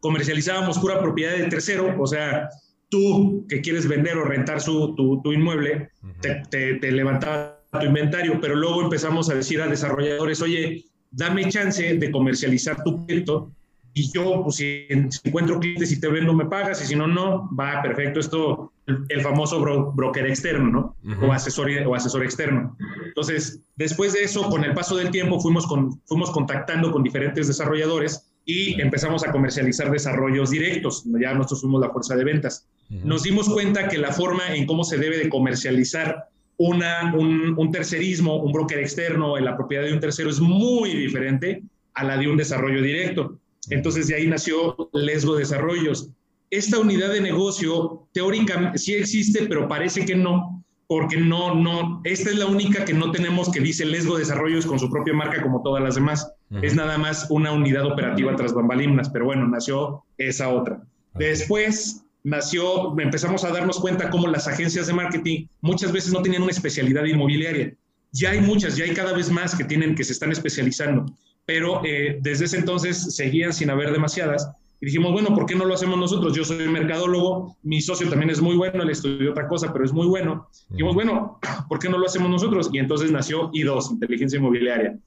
comercializábamos 0.00 0.78
pura 0.78 1.00
propiedad 1.00 1.36
de 1.36 1.44
tercero, 1.44 1.94
o 1.98 2.06
sea, 2.06 2.48
tú 2.88 3.46
que 3.48 3.60
quieres 3.60 3.86
vender 3.88 4.16
o 4.16 4.24
rentar 4.24 4.60
su, 4.60 4.94
tu, 4.94 5.20
tu 5.22 5.32
inmueble, 5.32 5.90
te, 6.20 6.42
te, 6.50 6.74
te 6.74 6.92
levantaba 6.92 7.60
tu 7.72 7.86
inventario, 7.86 8.40
pero 8.40 8.54
luego 8.54 8.82
empezamos 8.82 9.30
a 9.30 9.34
decir 9.34 9.60
a 9.60 9.66
desarrolladores, 9.66 10.40
oye, 10.42 10.84
dame 11.10 11.48
chance 11.48 11.94
de 11.94 12.10
comercializar 12.10 12.82
tu 12.84 13.04
proyecto 13.04 13.50
y 13.94 14.12
yo, 14.12 14.42
pues 14.42 14.56
si, 14.56 14.86
encuentro 15.22 15.60
clientes 15.60 15.92
y 15.92 16.00
te 16.00 16.08
vendo, 16.08 16.34
me 16.34 16.46
pagas, 16.46 16.82
y 16.82 16.86
si 16.86 16.96
no, 16.96 17.06
no, 17.06 17.48
va, 17.58 17.80
perfecto, 17.80 18.18
esto, 18.20 18.72
el, 18.86 19.20
famoso 19.22 19.60
broker 19.92 20.26
externo, 20.26 20.96
¿no? 21.02 21.26
o, 21.26 21.32
asesor, 21.32 21.70
o 21.86 21.94
asesor 21.94 22.24
externo. 22.24 22.76
Entonces, 23.06 23.62
después 23.76 24.12
de 24.12 24.24
eso, 24.24 24.48
con 24.50 24.64
el 24.64 24.74
paso 24.74 24.96
del 24.96 25.10
tiempo, 25.10 25.40
fuimos, 25.40 25.66
con, 25.66 26.00
fuimos 26.06 26.30
contactando 26.32 26.90
con 26.90 27.04
diferentes 27.04 27.46
desarrolladores 27.46 28.30
y 28.44 28.80
empezamos 28.80 29.26
a 29.26 29.32
comercializar 29.32 29.90
desarrollos 29.90 30.50
directos, 30.50 31.04
ya 31.20 31.32
nosotros 31.32 31.62
fuimos 31.62 31.80
la 31.80 31.90
fuerza 31.90 32.16
de 32.16 32.24
ventas. 32.24 32.68
Nos 32.90 33.22
dimos 33.22 33.48
cuenta 33.48 33.88
que 33.88 33.96
la 33.96 34.12
forma 34.12 34.54
en 34.54 34.66
cómo 34.66 34.84
se 34.84 34.98
debe 34.98 35.18
de 35.18 35.28
comercializar 35.28 36.28
una, 36.56 37.14
un, 37.14 37.70
tercerismo, 37.72 38.36
un 38.36 38.52
broker 38.52 38.78
externo 38.78 39.38
en 39.38 39.44
la 39.44 39.56
propiedad 39.56 39.84
de 39.84 39.92
un 39.92 40.00
tercero 40.00 40.30
es 40.30 40.40
muy 40.40 40.94
diferente 40.94 41.62
a 41.94 42.04
la 42.04 42.16
de 42.16 42.28
un 42.28 42.36
desarrollo 42.36 42.82
directo. 42.82 43.38
Entonces 43.70 44.08
de 44.08 44.16
ahí 44.16 44.26
nació 44.26 44.90
Lesgo 44.92 45.36
Desarrollos. 45.36 46.10
Esta 46.50 46.78
unidad 46.78 47.12
de 47.12 47.20
negocio 47.20 48.06
teóricamente 48.12 48.78
sí 48.78 48.94
existe, 48.94 49.46
pero 49.46 49.68
parece 49.68 50.04
que 50.04 50.14
no, 50.14 50.64
porque 50.86 51.16
no, 51.16 51.54
no, 51.54 52.00
esta 52.04 52.30
es 52.30 52.36
la 52.36 52.46
única 52.46 52.84
que 52.84 52.94
no 52.94 53.10
tenemos 53.10 53.50
que 53.50 53.60
dice 53.60 53.84
Lesgo 53.84 54.18
Desarrollos 54.18 54.66
con 54.66 54.78
su 54.78 54.90
propia 54.90 55.14
marca 55.14 55.42
como 55.42 55.62
todas 55.62 55.82
las 55.82 55.94
demás. 55.94 56.30
Es 56.62 56.74
nada 56.74 56.98
más 56.98 57.26
una 57.30 57.52
unidad 57.52 57.84
operativa 57.86 58.36
tras 58.36 58.54
bambalinas, 58.54 59.08
pero 59.08 59.24
bueno, 59.24 59.48
nació 59.48 60.04
esa 60.18 60.50
otra. 60.50 60.82
Después 61.14 62.04
nació, 62.22 62.98
empezamos 62.98 63.44
a 63.44 63.50
darnos 63.50 63.80
cuenta 63.80 64.10
cómo 64.10 64.28
las 64.28 64.46
agencias 64.46 64.86
de 64.86 64.92
marketing 64.92 65.46
muchas 65.60 65.92
veces 65.92 66.12
no 66.12 66.22
tenían 66.22 66.42
una 66.42 66.52
especialidad 66.52 67.04
inmobiliaria. 67.04 67.74
Ya 68.12 68.30
hay 68.30 68.40
muchas, 68.40 68.76
ya 68.76 68.84
hay 68.84 68.94
cada 68.94 69.12
vez 69.12 69.30
más 69.30 69.56
que 69.56 69.64
tienen, 69.64 69.94
que 69.94 70.04
se 70.04 70.12
están 70.12 70.30
especializando, 70.30 71.06
pero 71.46 71.82
eh, 71.84 72.18
desde 72.20 72.46
ese 72.46 72.58
entonces 72.58 73.14
seguían 73.14 73.52
sin 73.52 73.70
haber 73.70 73.92
demasiadas. 73.92 74.50
Y 74.80 74.86
dijimos, 74.86 75.12
bueno, 75.12 75.34
¿por 75.34 75.46
qué 75.46 75.54
no 75.54 75.64
lo 75.64 75.74
hacemos 75.74 75.98
nosotros? 75.98 76.34
Yo 76.34 76.44
soy 76.44 76.68
mercadólogo, 76.68 77.56
mi 77.62 77.80
socio 77.80 78.08
también 78.08 78.30
es 78.30 78.40
muy 78.40 78.56
bueno, 78.56 78.82
él 78.82 78.90
estudió 78.90 79.30
otra 79.30 79.48
cosa, 79.48 79.72
pero 79.72 79.84
es 79.84 79.92
muy 79.92 80.06
bueno. 80.06 80.48
Dijimos, 80.70 80.94
bueno, 80.94 81.38
¿por 81.68 81.78
qué 81.78 81.88
no 81.88 81.98
lo 81.98 82.06
hacemos 82.06 82.30
nosotros? 82.30 82.70
Y 82.72 82.78
entonces 82.78 83.10
nació 83.10 83.50
I2, 83.52 83.92
Inteligencia 83.92 84.38
Inmobiliaria. 84.38 84.98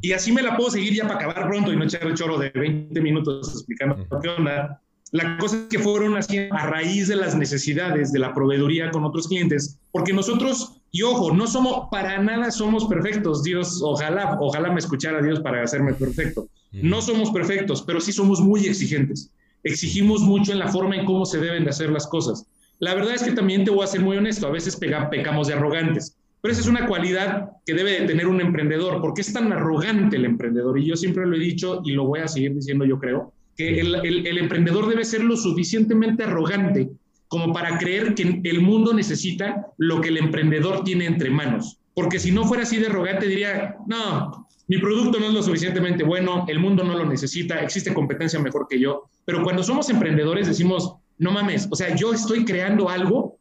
Y 0.00 0.12
así 0.12 0.32
me 0.32 0.42
la 0.42 0.56
puedo 0.56 0.70
seguir 0.70 0.94
ya 0.94 1.04
para 1.06 1.16
acabar 1.16 1.48
pronto 1.48 1.72
y 1.72 1.76
no 1.76 1.84
echar 1.84 2.04
el 2.04 2.14
choro 2.14 2.36
de 2.36 2.50
20 2.50 3.00
minutos 3.00 3.48
explicando 3.54 3.96
qué 4.20 4.28
onda. 4.28 4.80
La 5.10 5.38
cosa 5.38 5.56
es 5.56 5.62
que 5.70 5.78
fueron 5.78 6.16
así 6.16 6.36
a 6.50 6.66
raíz 6.66 7.08
de 7.08 7.16
las 7.16 7.34
necesidades 7.34 8.12
de 8.12 8.18
la 8.18 8.34
proveeduría 8.34 8.90
con 8.90 9.04
otros 9.04 9.26
clientes, 9.26 9.78
porque 9.90 10.12
nosotros, 10.12 10.80
y 10.90 11.02
ojo, 11.02 11.34
no 11.34 11.46
somos, 11.46 11.88
para 11.90 12.18
nada 12.22 12.50
somos 12.50 12.84
perfectos, 12.86 13.42
Dios, 13.42 13.80
ojalá, 13.82 14.36
ojalá 14.40 14.70
me 14.70 14.80
escuchara 14.80 15.22
Dios 15.22 15.40
para 15.40 15.62
hacerme 15.62 15.94
perfecto. 15.94 16.48
No 16.72 17.00
somos 17.00 17.30
perfectos, 17.30 17.82
pero 17.82 18.00
sí 18.00 18.12
somos 18.12 18.40
muy 18.40 18.66
exigentes. 18.66 19.30
Exigimos 19.64 20.20
mucho 20.20 20.52
en 20.52 20.58
la 20.58 20.68
forma 20.68 20.96
en 20.96 21.06
cómo 21.06 21.24
se 21.24 21.38
deben 21.38 21.64
de 21.64 21.70
hacer 21.70 21.90
las 21.90 22.06
cosas. 22.06 22.46
La 22.78 22.94
verdad 22.94 23.14
es 23.14 23.22
que 23.22 23.32
también 23.32 23.64
te 23.64 23.70
voy 23.70 23.84
a 23.84 23.88
ser 23.88 24.02
muy 24.02 24.18
honesto, 24.18 24.46
a 24.46 24.50
veces 24.50 24.76
pecamos 24.76 25.48
de 25.48 25.54
arrogantes, 25.54 26.16
pero 26.42 26.52
esa 26.52 26.60
es 26.60 26.68
una 26.68 26.86
cualidad 26.86 27.50
que 27.64 27.74
debe 27.74 28.00
de 28.00 28.06
tener 28.06 28.28
un 28.28 28.40
emprendedor, 28.40 29.00
porque 29.00 29.22
es 29.22 29.32
tan 29.32 29.52
arrogante 29.52 30.16
el 30.16 30.26
emprendedor, 30.26 30.78
y 30.78 30.86
yo 30.86 30.96
siempre 30.96 31.26
lo 31.26 31.34
he 31.34 31.40
dicho 31.40 31.80
y 31.84 31.92
lo 31.92 32.04
voy 32.04 32.20
a 32.20 32.28
seguir 32.28 32.54
diciendo 32.54 32.84
yo 32.84 32.98
creo, 32.98 33.32
que 33.58 33.80
el, 33.80 34.38
emprendedor 34.38 34.88
debe 34.88 35.04
ser 35.04 35.24
lo 35.24 35.36
suficientemente 35.36 36.22
arrogante 36.22 36.88
como 37.26 37.52
para 37.52 37.76
creer 37.76 38.14
que 38.14 38.40
el 38.44 38.60
mundo 38.60 38.94
necesita 38.94 39.66
lo 39.78 40.00
que 40.00 40.08
el 40.08 40.16
emprendedor 40.16 40.84
tiene 40.84 41.06
entre 41.06 41.28
manos. 41.28 41.80
Porque 41.92 42.20
si 42.20 42.30
no 42.30 42.44
fuera 42.44 42.62
así 42.62 42.76
de 42.76 42.86
arrogante, 42.86 43.26
diría, 43.26 43.76
no, 43.88 44.46
mi 44.68 44.78
producto 44.78 45.18
no 45.18 45.26
es 45.26 45.34
lo 45.34 45.42
suficientemente 45.42 46.04
bueno, 46.04 46.46
el 46.46 46.60
mundo 46.60 46.84
no 46.84 46.96
lo 46.96 47.04
necesita, 47.04 47.58
existe 47.60 47.92
competencia 47.92 48.38
mejor 48.38 48.68
que 48.70 48.78
yo. 48.78 49.10
Pero 49.24 49.42
cuando 49.42 49.64
somos 49.64 49.90
emprendedores 49.90 50.46
decimos, 50.46 50.94
no 51.18 51.32
mames, 51.32 51.66
o 51.68 51.74
sea, 51.74 51.96
yo 51.96 52.12
estoy 52.12 52.44
creando 52.44 52.88
algo 52.88 53.38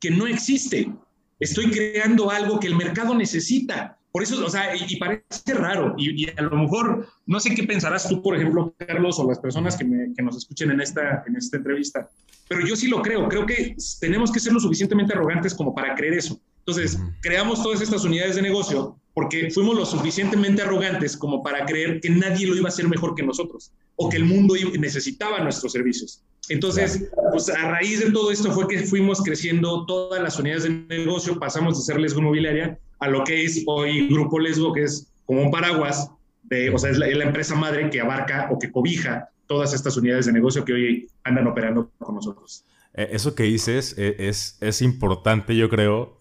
que 0.00 0.10
no 0.10 0.26
existe, 0.26 0.90
estoy 1.38 1.70
creando 1.70 2.30
algo 2.30 2.58
que 2.58 2.68
el 2.68 2.76
mercado 2.76 3.14
necesita. 3.14 3.98
Por 4.14 4.22
eso, 4.22 4.46
o 4.46 4.48
sea, 4.48 4.76
y, 4.76 4.94
parece 4.94 5.54
raro, 5.54 5.92
y, 5.98 6.30
a 6.30 6.42
lo 6.42 6.56
mejor, 6.56 7.08
no 7.26 7.40
sé 7.40 7.52
qué 7.52 7.64
pensarás 7.64 8.08
tú, 8.08 8.22
por 8.22 8.36
ejemplo, 8.36 8.72
Carlos, 8.78 9.18
o 9.18 9.26
las 9.26 9.40
personas 9.40 9.76
que, 9.76 9.84
que, 10.16 10.22
nos 10.22 10.36
escuchen 10.36 10.70
en 10.70 10.80
esta, 10.80 11.24
en 11.26 11.34
esta 11.34 11.56
entrevista, 11.56 12.08
pero 12.46 12.64
yo 12.64 12.76
sí 12.76 12.86
lo 12.86 13.02
creo, 13.02 13.28
creo 13.28 13.44
que 13.44 13.74
tenemos 14.00 14.30
que 14.30 14.38
ser 14.38 14.52
lo 14.52 14.60
suficientemente 14.60 15.14
arrogantes 15.14 15.52
como 15.52 15.74
para 15.74 15.96
creer 15.96 16.14
eso. 16.14 16.40
Entonces, 16.58 16.96
creamos 17.22 17.60
todas 17.60 17.80
estas 17.80 18.04
unidades 18.04 18.36
de 18.36 18.42
negocio 18.42 18.96
porque 19.14 19.50
fuimos 19.50 19.74
lo 19.74 19.84
suficientemente 19.84 20.62
arrogantes 20.62 21.16
como 21.16 21.42
para 21.42 21.66
creer 21.66 22.00
que 22.00 22.10
nadie 22.10 22.46
lo 22.46 22.54
iba 22.54 22.66
a 22.66 22.72
hacer 22.72 22.88
mejor 22.88 23.16
que 23.16 23.24
nosotros 23.24 23.72
o 23.96 24.08
que 24.08 24.16
el 24.16 24.26
mundo 24.26 24.54
necesitaba 24.78 25.40
nuestros 25.40 25.72
servicios. 25.72 26.22
Entonces, 26.48 27.10
pues 27.32 27.48
a 27.48 27.68
raíz 27.68 27.98
de 27.98 28.12
todo 28.12 28.30
esto 28.30 28.52
fue 28.52 28.68
que 28.68 28.78
fuimos 28.84 29.22
creciendo 29.22 29.84
todas 29.86 30.22
las 30.22 30.38
unidades 30.38 30.62
de 30.62 30.70
negocio, 30.70 31.36
pasamos 31.40 31.78
de 31.78 31.84
ser 31.84 32.00
Lesgo 32.00 32.20
Inmobiliaria 32.20 32.78
a 33.04 33.08
lo 33.08 33.22
que 33.22 33.44
es 33.44 33.62
hoy 33.66 34.08
Grupo 34.08 34.38
Lesgo, 34.38 34.72
que 34.72 34.84
es 34.84 35.12
como 35.26 35.42
un 35.42 35.50
paraguas, 35.50 36.10
de, 36.42 36.70
o 36.70 36.78
sea, 36.78 36.90
es 36.90 36.96
la, 36.96 37.06
es 37.06 37.16
la 37.16 37.24
empresa 37.24 37.54
madre 37.54 37.90
que 37.90 38.00
abarca 38.00 38.48
o 38.50 38.58
que 38.58 38.72
cobija 38.72 39.28
todas 39.46 39.74
estas 39.74 39.96
unidades 39.98 40.24
de 40.24 40.32
negocio 40.32 40.64
que 40.64 40.72
hoy 40.72 41.08
andan 41.22 41.46
operando 41.46 41.90
con 41.98 42.14
nosotros. 42.14 42.64
Eh, 42.94 43.08
eso 43.12 43.34
que 43.34 43.42
dices 43.42 43.94
eh, 43.98 44.16
es, 44.20 44.56
es 44.62 44.80
importante, 44.80 45.54
yo 45.54 45.68
creo, 45.68 46.18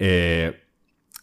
eh, 0.00 0.60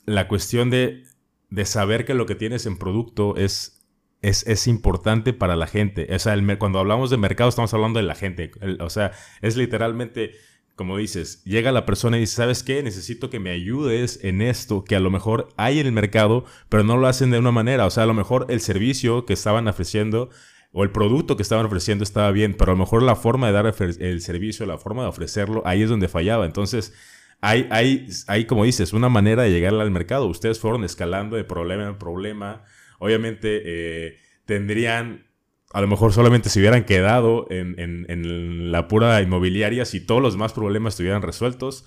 la 0.05 0.29
cuestión 0.29 0.69
de, 0.69 1.03
de, 1.49 1.65
saber 1.65 2.05
que 2.05 2.13
lo 2.13 2.25
que 2.25 2.35
tienes 2.35 2.65
en 2.65 2.77
producto 2.77 3.35
es, 3.35 3.83
es, 4.21 4.47
es 4.47 4.65
importante 4.65 5.33
para 5.33 5.57
la 5.57 5.67
gente. 5.67 6.07
O 6.13 6.19
sea, 6.19 6.35
el, 6.35 6.57
cuando 6.57 6.79
hablamos 6.79 7.09
de 7.09 7.17
mercado 7.17 7.49
estamos 7.49 7.73
hablando 7.73 7.99
de 7.99 8.05
la 8.05 8.15
gente. 8.15 8.51
o 8.79 8.89
sea, 8.89 9.11
es 9.41 9.57
literalmente 9.57 10.31
como 10.75 10.97
dices, 10.97 11.43
llega 11.43 11.71
la 11.71 11.85
persona 11.85 12.17
y 12.17 12.21
dice, 12.21 12.37
¿sabes 12.37 12.63
qué? 12.63 12.81
Necesito 12.83 13.29
que 13.29 13.39
me 13.39 13.51
ayudes 13.51 14.19
en 14.23 14.41
esto 14.41 14.83
que 14.83 14.95
a 14.95 14.99
lo 14.99 15.11
mejor 15.11 15.49
hay 15.57 15.79
en 15.79 15.87
el 15.87 15.93
mercado, 15.93 16.45
pero 16.69 16.83
no 16.83 16.97
lo 16.97 17.07
hacen 17.07 17.31
de 17.31 17.39
una 17.39 17.51
manera. 17.51 17.85
O 17.85 17.89
sea, 17.89 18.03
a 18.03 18.07
lo 18.07 18.13
mejor 18.13 18.45
el 18.49 18.61
servicio 18.61 19.25
que 19.25 19.33
estaban 19.33 19.67
ofreciendo 19.67 20.29
o 20.71 20.83
el 20.83 20.91
producto 20.91 21.35
que 21.35 21.43
estaban 21.43 21.65
ofreciendo 21.65 22.03
estaba 22.03 22.31
bien, 22.31 22.55
pero 22.57 22.71
a 22.71 22.75
lo 22.75 22.79
mejor 22.79 23.03
la 23.03 23.15
forma 23.15 23.47
de 23.47 23.53
dar 23.53 23.75
el 23.77 24.21
servicio, 24.21 24.65
la 24.65 24.77
forma 24.77 25.03
de 25.03 25.09
ofrecerlo, 25.09 25.61
ahí 25.65 25.83
es 25.83 25.89
donde 25.89 26.07
fallaba. 26.07 26.45
Entonces, 26.45 26.93
hay, 27.41 27.67
hay, 27.71 28.07
hay 28.27 28.45
como 28.45 28.63
dices, 28.63 28.93
una 28.93 29.09
manera 29.09 29.43
de 29.43 29.51
llegar 29.51 29.73
al 29.73 29.91
mercado. 29.91 30.27
Ustedes 30.27 30.59
fueron 30.59 30.83
escalando 30.83 31.35
de 31.35 31.43
problema 31.43 31.87
en 31.87 31.97
problema 31.97 32.63
obviamente 33.01 33.61
eh, 33.65 34.19
tendrían, 34.45 35.25
a 35.73 35.81
lo 35.81 35.87
mejor 35.87 36.13
solamente 36.13 36.49
se 36.49 36.59
hubieran 36.59 36.83
quedado 36.83 37.47
en, 37.49 38.71
la 38.71 38.87
pura 38.87 39.21
inmobiliaria 39.21 39.85
si 39.85 39.99
todos 40.05 40.21
los 40.21 40.33
demás 40.33 40.53
problemas 40.53 40.93
estuvieran 40.93 41.21
resueltos. 41.21 41.85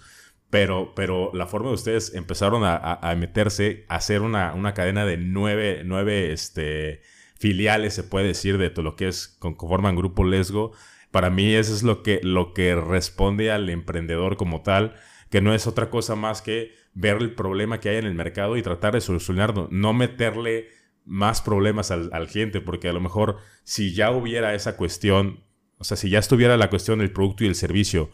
Pero, 0.51 0.93
pero 0.95 1.33
la 1.35 1.47
forma 1.47 1.69
de 1.69 1.75
ustedes 1.75 2.15
empezaron 2.15 2.63
a, 2.65 3.15
meterse, 3.17 3.87
a 3.89 3.97
hacer 3.97 4.23
una, 4.23 4.55
una, 4.55 4.73
cadena 4.73 5.05
de 5.05 5.17
nueve, 5.17 5.83
nueve 5.85 6.33
este, 6.33 7.01
filiales, 7.37 7.95
se 7.95 8.05
puede 8.05 8.29
decir, 8.29 8.57
de 8.59 8.71
todo 8.71 8.85
lo 8.85 8.95
que 8.95 9.09
es, 9.09 9.37
conforman 9.41 9.97
Grupo 9.97 10.23
Lesgo. 10.23 10.73
Para 11.11 11.29
mí 11.29 11.53
eso 11.55 11.75
es 11.75 11.83
lo 11.83 12.03
que, 12.05 12.21
lo 12.23 12.55
que 12.55 12.77
responde 12.77 13.51
al 13.51 13.69
emprendedor 13.69 14.37
como 14.37 14.63
tal, 14.63 14.95
que 15.29 15.41
no 15.41 15.55
es 15.55 15.67
otra 15.67 15.91
cosa 15.91 16.15
más 16.15 16.41
que 16.41 16.73
ver 16.93 17.17
el 17.17 17.35
problema 17.35 17.81
que 17.81 17.89
hay 17.89 17.97
en 17.97 18.07
el 18.07 18.15
mercado 18.15 18.57
y 18.57 18.63
tratar 18.63 18.95
de 18.95 19.01
solucionarlo, 19.01 19.69
no 19.73 19.93
meterle 19.93 20.69
más 21.05 21.43
problemas 21.43 21.91
al, 21.91 22.27
cliente, 22.29 22.61
porque 22.61 22.89
a 22.89 22.93
lo 22.93 23.01
mejor 23.01 23.39
si 23.63 23.95
ya 23.95 24.11
hubiera 24.11 24.55
esa 24.55 24.77
cuestión, 24.77 25.45
o 25.79 25.85
sea, 25.85 25.97
si 25.97 26.09
ya 26.11 26.19
estuviera 26.19 26.57
la 26.57 26.71
cuestión 26.71 26.99
del 26.99 27.13
producto 27.13 27.45
y 27.45 27.47
el 27.47 27.55
servicio 27.55 28.11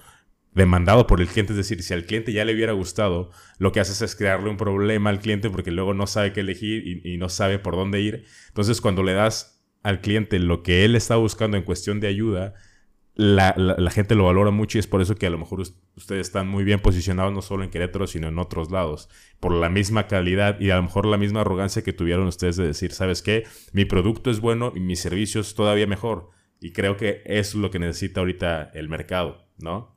demandado 0.53 1.07
por 1.07 1.21
el 1.21 1.29
cliente, 1.29 1.53
es 1.53 1.57
decir, 1.57 1.83
si 1.83 1.95
al 1.95 2.05
cliente 2.05 2.33
ya 2.33 2.45
le 2.45 2.55
hubiera 2.55 2.73
gustado, 2.73 3.31
lo 3.59 3.71
que 3.71 3.81
haces 3.81 4.03
es 4.03 4.17
crearle 4.17 4.51
un 4.51 4.57
problema 4.57 5.11
al 5.11 5.21
cliente 5.21 5.49
porque 5.49 5.71
luego 5.71 5.95
no 5.95 6.09
sabe 6.09 6.33
qué 6.33 6.41
elegir 6.41 6.87
y, 6.87 7.15
y 7.15 7.17
no 7.19 7.29
sabe 7.29 7.61
por 7.61 7.77
dónde 7.77 8.01
ir. 8.01 8.25
Entonces, 8.49 8.81
cuando 8.81 9.05
le 9.05 9.13
das 9.13 9.63
al 9.83 10.01
cliente 10.01 10.39
lo 10.41 10.63
que 10.63 10.85
él 10.85 10.97
está 10.97 11.17
buscando 11.17 11.57
en 11.57 11.63
cuestión 11.63 12.01
de 12.01 12.09
ayuda, 12.09 12.55
la, 13.21 13.55
la, 13.57 13.91
gente 13.91 14.15
lo 14.15 14.25
valora 14.25 14.51
mucho 14.51 14.79
y 14.79 14.81
es 14.81 14.87
por 14.87 15.03
eso 15.03 15.15
que 15.15 15.27
a 15.27 15.31
lo 15.31 15.37
mejor 15.37 15.61
ustedes 15.61 16.27
están 16.27 16.49
muy 16.49 16.65
bien 16.65 16.81
posicionados 16.81 17.35
no 17.35 17.43
solo 17.43 17.65
en 17.65 17.71
Querétaro, 17.71 18.07
sino 18.07 18.29
en 18.29 18.39
otros 18.39 18.71
lados, 18.71 19.11
por 19.41 19.53
la 19.53 19.69
misma 19.69 20.07
calidad 20.07 20.59
y 20.59 20.71
a 20.71 20.77
lo 20.77 20.85
mejor 20.85 21.05
la 21.05 21.19
misma 21.19 21.43
arrogancia 21.43 21.83
que 21.83 21.93
tuvieron 21.93 22.27
ustedes 22.27 22.57
de 22.57 22.67
decir, 22.67 22.93
¿sabes 22.93 23.21
qué? 23.21 23.45
Mi 23.75 23.85
producto 23.85 24.31
es 24.31 24.41
bueno 24.41 24.73
y 24.75 24.81
mi 24.81 24.97
servicio 24.97 25.43
es 25.43 25.55
todavía 25.55 25.87
mejor. 25.87 26.31
Y 26.63 26.73
creo 26.73 26.97
que 26.97 27.21
es 27.27 27.55
lo 27.55 27.71
que 27.71 27.79
necesita 27.79 28.21
ahorita 28.21 28.71
el 28.73 28.89
mercado, 28.89 29.47
¿no? 29.59 29.95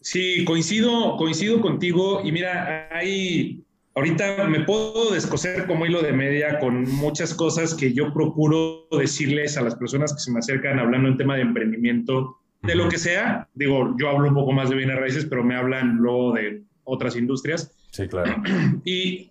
Sí, 0.00 0.42
coincido, 0.46 1.18
coincido 1.18 1.60
contigo 1.60 2.22
y 2.24 2.32
mira, 2.32 2.88
hay... 2.90 3.66
Ahorita 3.94 4.46
me 4.48 4.60
puedo 4.60 5.12
descoser 5.12 5.66
como 5.66 5.84
hilo 5.84 6.00
de 6.00 6.14
media 6.14 6.58
con 6.58 6.90
muchas 6.90 7.34
cosas 7.34 7.74
que 7.74 7.92
yo 7.92 8.14
procuro 8.14 8.88
decirles 8.90 9.58
a 9.58 9.62
las 9.62 9.74
personas 9.74 10.14
que 10.14 10.20
se 10.20 10.32
me 10.32 10.38
acercan 10.38 10.78
hablando 10.78 11.10
en 11.10 11.18
tema 11.18 11.36
de 11.36 11.42
emprendimiento 11.42 12.38
de 12.62 12.74
lo 12.74 12.88
que 12.88 12.98
sea. 12.98 13.48
Digo, 13.54 13.94
yo 13.98 14.08
hablo 14.08 14.28
un 14.28 14.34
poco 14.34 14.52
más 14.52 14.70
de 14.70 14.76
bienes 14.76 14.96
raíces, 14.96 15.26
pero 15.26 15.44
me 15.44 15.56
hablan 15.56 15.96
luego 15.96 16.32
de 16.32 16.62
otras 16.84 17.16
industrias. 17.16 17.72
Sí, 17.90 18.08
claro. 18.08 18.42
Y 18.84 19.30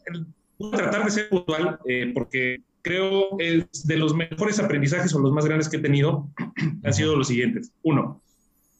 voy 0.59 0.73
a 0.73 0.77
tratar 0.77 1.05
de 1.05 1.11
ser 1.11 1.29
puntual 1.29 1.79
eh, 1.85 2.11
porque 2.13 2.61
creo 2.81 3.39
es 3.39 3.85
de 3.85 3.97
los 3.97 4.15
mejores 4.15 4.59
aprendizajes 4.59 5.13
o 5.13 5.19
los 5.19 5.31
más 5.31 5.45
grandes 5.45 5.69
que 5.69 5.77
he 5.77 5.81
tenido 5.81 6.29
han 6.83 6.93
sido 6.93 7.15
los 7.15 7.27
siguientes. 7.27 7.71
Uno, 7.83 8.21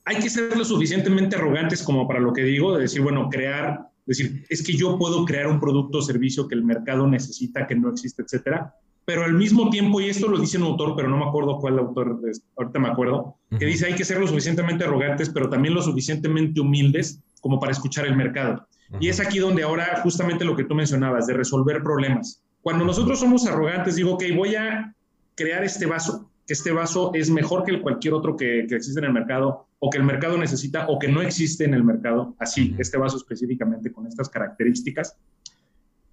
hay 0.05 0.17
que 0.17 0.29
ser 0.29 0.55
lo 0.57 0.65
suficientemente 0.65 1.35
arrogantes 1.35 1.83
como 1.83 2.07
para 2.07 2.19
lo 2.19 2.33
que 2.33 2.43
digo, 2.43 2.75
de 2.75 2.83
decir, 2.83 3.01
bueno, 3.01 3.29
crear, 3.29 3.87
decir, 4.05 4.45
es 4.49 4.63
que 4.63 4.73
yo 4.73 4.97
puedo 4.97 5.25
crear 5.25 5.47
un 5.47 5.59
producto 5.59 5.99
o 5.99 6.01
servicio 6.01 6.47
que 6.47 6.55
el 6.55 6.63
mercado 6.63 7.07
necesita, 7.07 7.67
que 7.67 7.75
no 7.75 7.89
existe, 7.89 8.23
etcétera 8.23 8.75
pero 9.05 9.23
al 9.23 9.33
mismo 9.33 9.69
tiempo, 9.69 9.99
y 9.99 10.09
esto 10.09 10.27
lo 10.27 10.39
dice 10.39 10.57
un 10.57 10.63
autor, 10.63 10.95
pero 10.95 11.09
no 11.09 11.17
me 11.17 11.25
acuerdo 11.25 11.57
cuál 11.57 11.79
autor, 11.79 12.19
ahorita 12.57 12.79
me 12.79 12.89
acuerdo, 12.89 13.35
que 13.57 13.65
dice 13.65 13.87
hay 13.87 13.95
que 13.95 14.05
ser 14.05 14.19
lo 14.19 14.27
suficientemente 14.27 14.83
arrogantes, 14.83 15.29
pero 15.29 15.49
también 15.49 15.73
lo 15.73 15.81
suficientemente 15.81 16.61
humildes 16.61 17.19
como 17.41 17.59
para 17.59 17.71
escuchar 17.71 18.05
el 18.05 18.15
mercado. 18.15 18.67
Y 18.99 19.07
es 19.07 19.19
aquí 19.19 19.39
donde 19.39 19.63
ahora 19.63 20.01
justamente 20.03 20.45
lo 20.45 20.55
que 20.55 20.65
tú 20.65 20.75
mencionabas, 20.75 21.25
de 21.25 21.33
resolver 21.33 21.81
problemas. 21.81 22.41
Cuando 22.61 22.85
nosotros 22.85 23.19
somos 23.19 23.47
arrogantes, 23.47 23.95
digo, 23.95 24.13
ok, 24.13 24.23
voy 24.35 24.55
a 24.55 24.93
crear 25.35 25.63
este 25.63 25.85
vaso, 25.85 26.29
que 26.45 26.53
este 26.53 26.71
vaso 26.71 27.11
es 27.13 27.29
mejor 27.29 27.63
que 27.63 27.81
cualquier 27.81 28.13
otro 28.13 28.35
que, 28.35 28.65
que 28.67 28.75
existe 28.75 28.99
en 28.99 29.05
el 29.05 29.13
mercado, 29.13 29.65
o 29.79 29.89
que 29.89 29.97
el 29.97 30.03
mercado 30.03 30.37
necesita, 30.37 30.87
o 30.87 30.99
que 30.99 31.07
no 31.07 31.21
existe 31.21 31.63
en 31.63 31.73
el 31.73 31.83
mercado, 31.83 32.35
así, 32.37 32.75
este 32.77 32.97
vaso 32.97 33.17
específicamente 33.17 33.91
con 33.91 34.05
estas 34.05 34.29
características 34.29 35.17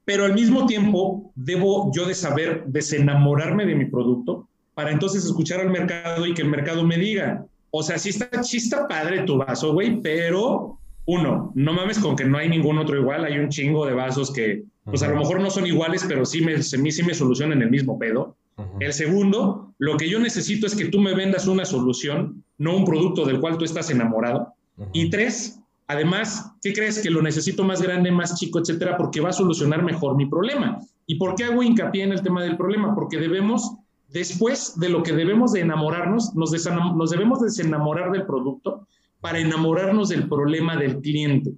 pero 0.09 0.25
al 0.25 0.33
mismo 0.33 0.65
tiempo 0.65 1.33
debo 1.35 1.93
yo 1.95 2.07
de 2.07 2.15
saber 2.15 2.65
desenamorarme 2.65 3.67
de 3.67 3.75
mi 3.75 3.85
producto 3.85 4.49
para 4.73 4.91
entonces 4.91 5.23
escuchar 5.23 5.61
al 5.61 5.69
mercado 5.69 6.25
y 6.25 6.33
que 6.33 6.41
el 6.41 6.49
mercado 6.49 6.83
me 6.83 6.97
diga, 6.97 7.45
o 7.71 7.83
sea, 7.83 7.99
sí 7.99 8.09
está, 8.09 8.41
chista 8.41 8.89
padre 8.89 9.25
tu 9.25 9.37
vaso, 9.37 9.75
güey, 9.75 10.01
pero 10.01 10.79
uno, 11.05 11.53
no 11.55 11.73
mames 11.75 11.99
con 11.99 12.17
que 12.17 12.25
no 12.25 12.39
hay 12.39 12.49
ningún 12.49 12.79
otro 12.79 12.99
igual, 12.99 13.27
hay 13.27 13.39
un 13.39 13.51
chingo 13.51 13.85
de 13.85 13.93
vasos 13.93 14.33
que, 14.33 14.63
pues 14.87 15.03
a 15.03 15.09
lo 15.09 15.17
mejor 15.17 15.43
no 15.43 15.51
son 15.51 15.67
iguales, 15.67 16.07
pero 16.09 16.25
sí 16.25 16.41
me, 16.41 16.63
sí 16.63 17.03
me 17.03 17.13
solucionan 17.13 17.61
el 17.61 17.71
mismo 17.71 17.99
pedo. 17.99 18.35
El 18.81 18.95
segundo, 18.95 19.75
lo 19.77 19.99
que 19.99 20.09
yo 20.09 20.19
necesito 20.21 20.67
es 20.67 20.75
que 20.75 20.87
tú 20.87 21.01
me 21.01 21.15
vendas 21.15 21.47
una 21.47 21.67
solución, 21.67 22.43
no 22.57 22.75
un 22.75 22.87
producto 22.87 23.27
del 23.27 23.41
cual 23.41 23.59
tú 23.59 23.67
estás 23.67 23.91
enamorado. 23.91 24.55
Y 24.95 25.11
tres, 25.11 25.61
Además, 25.91 26.53
¿qué 26.63 26.75
crees? 26.75 27.01
Que 27.01 27.11
lo 27.11 27.23
necesito 27.23 27.65
más 27.65 27.81
grande, 27.81 28.13
más 28.13 28.39
chico, 28.39 28.59
etcétera, 28.59 28.99
porque 28.99 29.23
va 29.23 29.31
a 29.31 29.33
solucionar 29.33 29.83
mejor 29.83 30.17
mi 30.17 30.27
problema. 30.27 30.79
¿Y 31.07 31.15
por 31.15 31.35
qué 31.35 31.45
hago 31.45 31.63
hincapié 31.63 32.05
en 32.05 32.13
el 32.13 32.21
tema 32.21 32.43
del 32.43 32.59
problema? 32.59 32.95
Porque 32.95 33.17
debemos, 33.17 33.73
después 34.09 34.79
de 34.79 34.91
lo 34.91 35.03
que 35.03 35.15
debemos 35.15 35.53
de 35.53 35.61
enamorarnos, 35.61 36.35
nos, 36.35 36.53
nos 36.95 37.11
debemos 37.11 37.41
desenamorar 37.41 38.13
del 38.13 38.27
producto 38.27 38.87
para 39.23 39.39
enamorarnos 39.39 40.11
del 40.11 40.29
problema 40.29 40.77
del 40.77 41.01
cliente. 41.01 41.53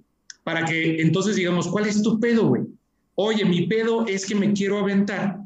Para 0.45 0.63
que 0.63 1.01
entonces 1.01 1.35
digamos, 1.35 1.67
¿cuál 1.67 1.87
es 1.87 2.01
tu 2.01 2.17
pedo, 2.17 2.47
güey? 2.47 2.63
Oye, 3.15 3.43
mi 3.43 3.67
pedo 3.67 4.07
es 4.07 4.25
que 4.25 4.33
me 4.33 4.53
quiero 4.53 4.79
aventar 4.79 5.39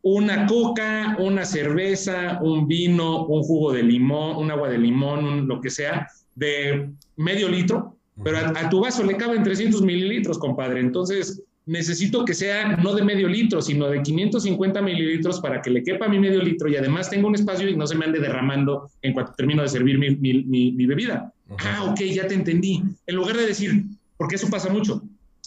una 0.00 0.46
coca, 0.46 1.14
una 1.20 1.44
cerveza, 1.44 2.40
un 2.40 2.66
vino, 2.66 3.26
un 3.26 3.42
jugo 3.42 3.72
de 3.72 3.82
limón, 3.82 4.38
un 4.38 4.50
agua 4.50 4.70
de 4.70 4.78
limón, 4.78 5.46
lo 5.46 5.60
que 5.60 5.68
sea, 5.68 6.08
de 6.34 6.90
medio 7.16 7.46
litro 7.46 7.99
pero 8.22 8.38
a, 8.38 8.68
tu 8.68 8.80
vaso 8.80 9.04
le 9.04 9.16
caben 9.16 9.42
300 9.42 9.82
mililitros, 9.82 10.38
compadre. 10.38 10.80
Entonces, 10.80 11.42
necesito 11.66 12.24
que 12.24 12.34
sea 12.34 12.76
no 12.76 12.94
de 12.94 13.02
medio 13.02 13.28
litro, 13.28 13.62
sino 13.62 13.88
de 13.88 14.02
550 14.02 14.82
mililitros 14.82 15.40
para 15.40 15.62
que 15.62 15.70
le 15.70 15.82
quepa 15.82 16.08
mi 16.08 16.18
medio 16.18 16.42
litro 16.42 16.68
y 16.68 16.76
además 16.76 17.10
tenga 17.10 17.28
un 17.28 17.34
espacio 17.34 17.68
y 17.68 17.76
no 17.76 17.86
se 17.86 17.94
me 17.94 18.06
ande 18.06 18.18
derramando 18.18 18.90
en 19.02 19.12
cuanto 19.12 19.32
termino 19.34 19.62
de 19.62 19.68
servir 19.68 19.98
mi, 19.98 20.16
mi, 20.16 20.86
bebida. 20.86 21.32
Ah, 21.58 21.84
ok, 21.84 22.00
ya 22.00 22.26
te 22.26 22.34
entendí. 22.34 22.82
En 23.06 23.16
lugar 23.16 23.36
de 23.36 23.46
decir, 23.46 23.84
porque 24.16 24.36
eso 24.36 24.48
pasa 24.50 24.68
mucho. 24.68 25.02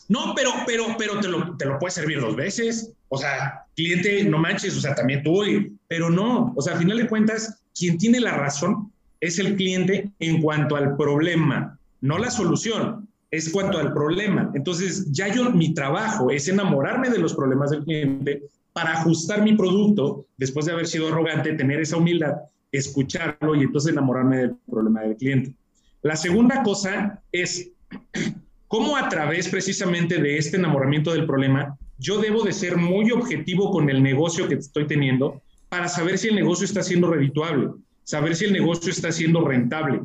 No, 0.09 0.33
pero, 0.35 0.51
pero, 0.65 0.95
pero 0.97 1.19
te 1.19 1.27
lo, 1.27 1.55
te 1.57 1.65
lo 1.65 1.79
puedes 1.79 1.93
servir 1.93 2.19
dos 2.19 2.35
veces. 2.35 2.93
O 3.09 3.17
sea, 3.17 3.65
cliente, 3.75 4.23
no 4.23 4.37
manches, 4.37 4.77
o 4.77 4.81
sea, 4.81 4.95
también 4.95 5.23
tú, 5.23 5.43
pero 5.87 6.09
no. 6.09 6.53
O 6.55 6.61
sea, 6.61 6.75
a 6.75 6.77
final 6.77 6.97
de 6.97 7.07
cuentas, 7.07 7.61
quien 7.77 7.97
tiene 7.97 8.19
la 8.19 8.31
razón 8.31 8.91
es 9.21 9.39
el 9.39 9.55
cliente 9.55 10.09
en 10.19 10.41
cuanto 10.41 10.75
al 10.75 10.97
problema 10.97 11.77
no 12.03 12.17
la 12.17 12.29
solución, 12.29 13.07
es 13.31 13.49
cuanto 13.49 13.79
al 13.79 13.93
problema. 13.93 14.51
Entonces, 14.53 15.09
ya 15.11 15.33
yo, 15.33 15.49
mi 15.51 15.73
trabajo 15.73 16.29
es 16.31 16.49
enamorarme 16.49 17.09
de 17.09 17.17
los 17.17 17.33
problemas 17.33 17.71
del 17.71 17.85
cliente 17.85 18.43
para 18.73 18.91
ajustar 18.91 19.41
mi 19.41 19.55
producto, 19.55 20.25
después 20.37 20.65
de 20.65 20.73
haber 20.73 20.85
sido 20.85 21.07
arrogante, 21.07 21.53
tener 21.53 21.79
esa 21.79 21.95
humildad, 21.95 22.33
escucharlo 22.73 23.55
y 23.55 23.61
entonces 23.61 23.93
enamorarme 23.93 24.37
del 24.37 24.55
problema 24.69 25.01
del 25.01 25.15
cliente. 25.15 25.53
La 26.01 26.17
segunda 26.17 26.61
cosa 26.61 27.21
es 27.31 27.71
cómo 28.67 28.97
a 28.97 29.07
través 29.07 29.47
precisamente 29.47 30.21
de 30.21 30.37
este 30.37 30.57
enamoramiento 30.57 31.13
del 31.13 31.25
problema, 31.25 31.77
yo 31.97 32.19
debo 32.19 32.43
de 32.43 32.51
ser 32.51 32.75
muy 32.75 33.11
objetivo 33.11 33.71
con 33.71 33.89
el 33.89 34.03
negocio 34.03 34.49
que 34.49 34.55
estoy 34.55 34.87
teniendo 34.87 35.41
para 35.69 35.87
saber 35.87 36.17
si 36.17 36.27
el 36.27 36.35
negocio 36.35 36.65
está 36.65 36.83
siendo 36.83 37.09
redituable, 37.09 37.69
saber 38.03 38.35
si 38.35 38.43
el 38.43 38.51
negocio 38.51 38.91
está 38.91 39.09
siendo 39.13 39.47
rentable, 39.47 40.01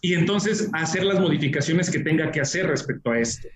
y 0.00 0.14
entonces 0.14 0.68
hacer 0.72 1.04
las 1.04 1.20
modificaciones 1.20 1.90
que 1.90 2.00
tenga 2.00 2.30
que 2.30 2.40
hacer 2.40 2.66
respecto 2.66 3.10
a 3.10 3.18
esto. 3.18 3.48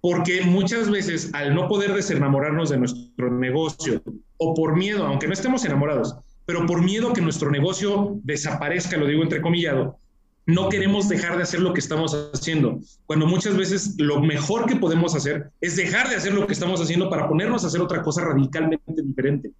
Porque 0.00 0.42
muchas 0.42 0.90
veces 0.90 1.30
al 1.32 1.54
no 1.54 1.68
poder 1.68 1.94
desenamorarnos 1.94 2.70
de 2.70 2.78
nuestro 2.78 3.30
negocio 3.30 4.02
o 4.36 4.54
por 4.54 4.76
miedo, 4.76 5.06
aunque 5.06 5.26
no 5.28 5.32
estemos 5.32 5.64
enamorados, 5.64 6.16
pero 6.44 6.66
por 6.66 6.82
miedo 6.82 7.12
que 7.12 7.20
nuestro 7.20 7.50
negocio 7.50 8.18
desaparezca, 8.24 8.96
lo 8.96 9.06
digo 9.06 9.22
entrecomillado, 9.22 9.98
no 10.46 10.68
queremos 10.68 11.08
dejar 11.08 11.36
de 11.36 11.44
hacer 11.44 11.60
lo 11.60 11.72
que 11.72 11.80
estamos 11.80 12.14
haciendo, 12.34 12.80
cuando 13.06 13.26
muchas 13.26 13.56
veces 13.56 13.94
lo 13.98 14.20
mejor 14.20 14.66
que 14.66 14.74
podemos 14.74 15.14
hacer 15.14 15.50
es 15.60 15.76
dejar 15.76 16.08
de 16.08 16.16
hacer 16.16 16.34
lo 16.34 16.48
que 16.48 16.52
estamos 16.52 16.80
haciendo 16.80 17.08
para 17.08 17.28
ponernos 17.28 17.62
a 17.62 17.68
hacer 17.68 17.80
otra 17.80 18.02
cosa 18.02 18.24
radicalmente 18.24 19.02
diferente. 19.02 19.52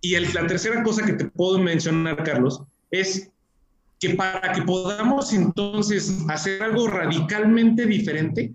Y 0.00 0.18
la 0.18 0.46
tercera 0.46 0.82
cosa 0.82 1.06
que 1.06 1.12
te 1.12 1.26
puedo 1.26 1.58
mencionar, 1.58 2.22
Carlos, 2.24 2.62
es 2.90 3.30
que 4.04 4.14
para 4.14 4.52
que 4.52 4.62
podamos 4.62 5.32
entonces 5.32 6.24
hacer 6.28 6.62
algo 6.62 6.88
radicalmente 6.88 7.86
diferente, 7.86 8.52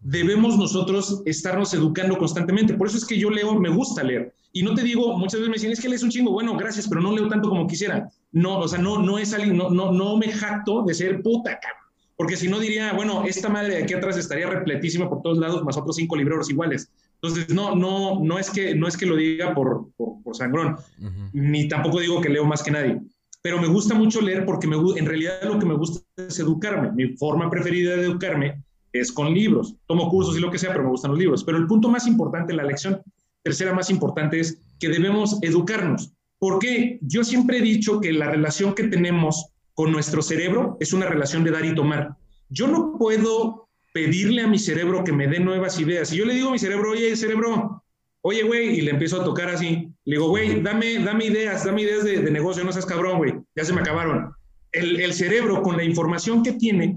debemos 0.00 0.58
nosotros 0.58 1.22
estarnos 1.24 1.72
educando 1.72 2.18
constantemente. 2.18 2.74
Por 2.74 2.88
eso 2.88 2.96
es 2.96 3.04
que 3.04 3.16
yo 3.16 3.30
leo, 3.30 3.54
me 3.60 3.68
gusta 3.68 4.02
leer. 4.02 4.34
Y 4.52 4.62
no 4.62 4.74
te 4.74 4.82
digo, 4.82 5.16
muchas 5.16 5.40
veces 5.40 5.48
me 5.48 5.54
dicen, 5.54 5.70
es 5.70 5.80
que 5.80 5.88
lees 5.88 6.02
un 6.02 6.10
chingo, 6.10 6.32
bueno, 6.32 6.56
gracias, 6.56 6.88
pero 6.88 7.00
no 7.00 7.14
leo 7.14 7.28
tanto 7.28 7.48
como 7.48 7.68
quisiera. 7.68 8.10
No, 8.32 8.58
o 8.58 8.66
sea, 8.66 8.80
no, 8.80 9.00
no 9.00 9.18
es 9.18 9.32
alguien, 9.32 9.56
no, 9.56 9.70
no, 9.70 9.92
no 9.92 10.16
me 10.16 10.32
jacto 10.32 10.82
de 10.82 10.94
ser 10.94 11.22
puta, 11.22 11.60
cabrón. 11.60 11.82
Porque 12.16 12.36
si 12.36 12.48
no 12.48 12.58
diría, 12.58 12.92
bueno, 12.94 13.22
esta 13.24 13.48
madre 13.48 13.76
de 13.76 13.82
aquí 13.84 13.94
atrás 13.94 14.16
estaría 14.16 14.50
repletísima 14.50 15.08
por 15.08 15.22
todos 15.22 15.38
lados, 15.38 15.62
más 15.62 15.76
otros 15.76 15.94
cinco 15.94 16.16
libreros 16.16 16.50
iguales. 16.50 16.90
Entonces, 17.22 17.54
no, 17.54 17.76
no, 17.76 18.18
no, 18.20 18.38
es, 18.40 18.50
que, 18.50 18.74
no 18.74 18.88
es 18.88 18.96
que 18.96 19.06
lo 19.06 19.14
diga 19.14 19.54
por, 19.54 19.90
por, 19.96 20.36
sangrón, 20.36 20.76
ni 21.32 21.68
tampoco 21.68 22.00
digo 22.00 22.20
que 22.20 22.28
leo 22.28 22.44
más 22.44 22.62
que 22.64 22.72
nadie, 22.72 23.00
pero 23.42 23.60
me 23.60 23.68
gusta 23.68 23.94
mucho 23.94 24.20
leer 24.20 24.44
porque 24.44 24.66
me, 24.66 24.76
en 24.76 25.06
realidad 25.06 25.42
lo 25.44 25.58
que 25.58 25.66
me 25.66 25.74
gusta 25.74 26.00
es 26.16 26.38
educarme. 26.38 26.92
Mi 26.92 27.16
forma 27.16 27.50
preferida 27.50 27.96
de 27.96 28.04
educarme 28.04 28.62
es 28.92 29.12
con 29.12 29.32
libros. 29.32 29.76
Tomo 29.86 30.10
cursos 30.10 30.36
y 30.36 30.40
lo 30.40 30.50
que 30.50 30.58
sea, 30.58 30.70
pero 30.70 30.84
me 30.84 30.90
gustan 30.90 31.12
los 31.12 31.20
libros. 31.20 31.44
Pero 31.44 31.58
el 31.58 31.66
punto 31.66 31.88
más 31.88 32.06
importante, 32.06 32.52
la 32.52 32.64
lección 32.64 33.00
tercera 33.42 33.72
más 33.72 33.90
importante 33.90 34.40
es 34.40 34.60
que 34.78 34.88
debemos 34.88 35.38
educarnos. 35.42 36.12
Porque 36.38 36.98
yo 37.02 37.24
siempre 37.24 37.58
he 37.58 37.62
dicho 37.62 38.00
que 38.00 38.12
la 38.12 38.30
relación 38.30 38.74
que 38.74 38.84
tenemos 38.84 39.46
con 39.74 39.92
nuestro 39.92 40.22
cerebro 40.22 40.76
es 40.80 40.92
una 40.92 41.06
relación 41.06 41.44
de 41.44 41.50
dar 41.50 41.64
y 41.64 41.74
tomar. 41.74 42.16
Yo 42.48 42.66
no 42.66 42.96
puedo 42.98 43.68
pedirle 43.92 44.42
a 44.42 44.46
mi 44.46 44.58
cerebro 44.58 45.04
que 45.04 45.12
me 45.12 45.26
dé 45.26 45.40
nuevas 45.40 45.78
ideas. 45.80 46.08
Si 46.08 46.16
yo 46.16 46.24
le 46.24 46.34
digo 46.34 46.48
a 46.48 46.52
mi 46.52 46.58
cerebro, 46.58 46.92
oye, 46.92 47.16
cerebro, 47.16 47.82
oye, 48.22 48.42
güey, 48.42 48.78
y 48.78 48.80
le 48.82 48.90
empiezo 48.90 49.20
a 49.20 49.24
tocar 49.24 49.48
así, 49.48 49.87
le 50.08 50.16
digo, 50.16 50.28
güey, 50.28 50.62
dame, 50.62 50.98
dame 51.00 51.26
ideas, 51.26 51.64
dame 51.64 51.82
ideas 51.82 52.04
de, 52.04 52.30
negocio, 52.30 52.64
no 52.64 52.72
seas 52.72 52.86
cabrón, 52.86 53.18
güey, 53.18 53.34
ya 53.54 53.64
se 53.64 53.72
me 53.74 53.82
acabaron. 53.82 54.32
El, 54.72 55.00
el, 55.00 55.12
cerebro, 55.12 55.62
con 55.62 55.76
la 55.76 55.84
información 55.84 56.42
que 56.42 56.52
tiene, 56.52 56.96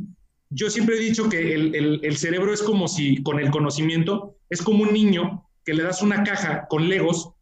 yo 0.50 0.70
siempre 0.70 0.96
he 0.96 1.00
dicho 1.00 1.28
que 1.30 1.54
el, 1.54 1.76
el, 1.76 2.00
el, 2.04 2.18
cerebro 2.18 2.54
es 2.54 2.62
como 2.62 2.88
si, 2.88 3.22
con 3.24 3.40
el 3.40 3.52
conocimiento, 3.52 4.36
es 4.50 4.62
como 4.62 4.84
un 4.84 4.94
niño 4.94 5.46
que 5.66 5.74
le 5.74 5.84
das 5.84 6.02
una 6.02 6.24
caja 6.24 6.68
con 6.70 6.88
legos 6.88 7.34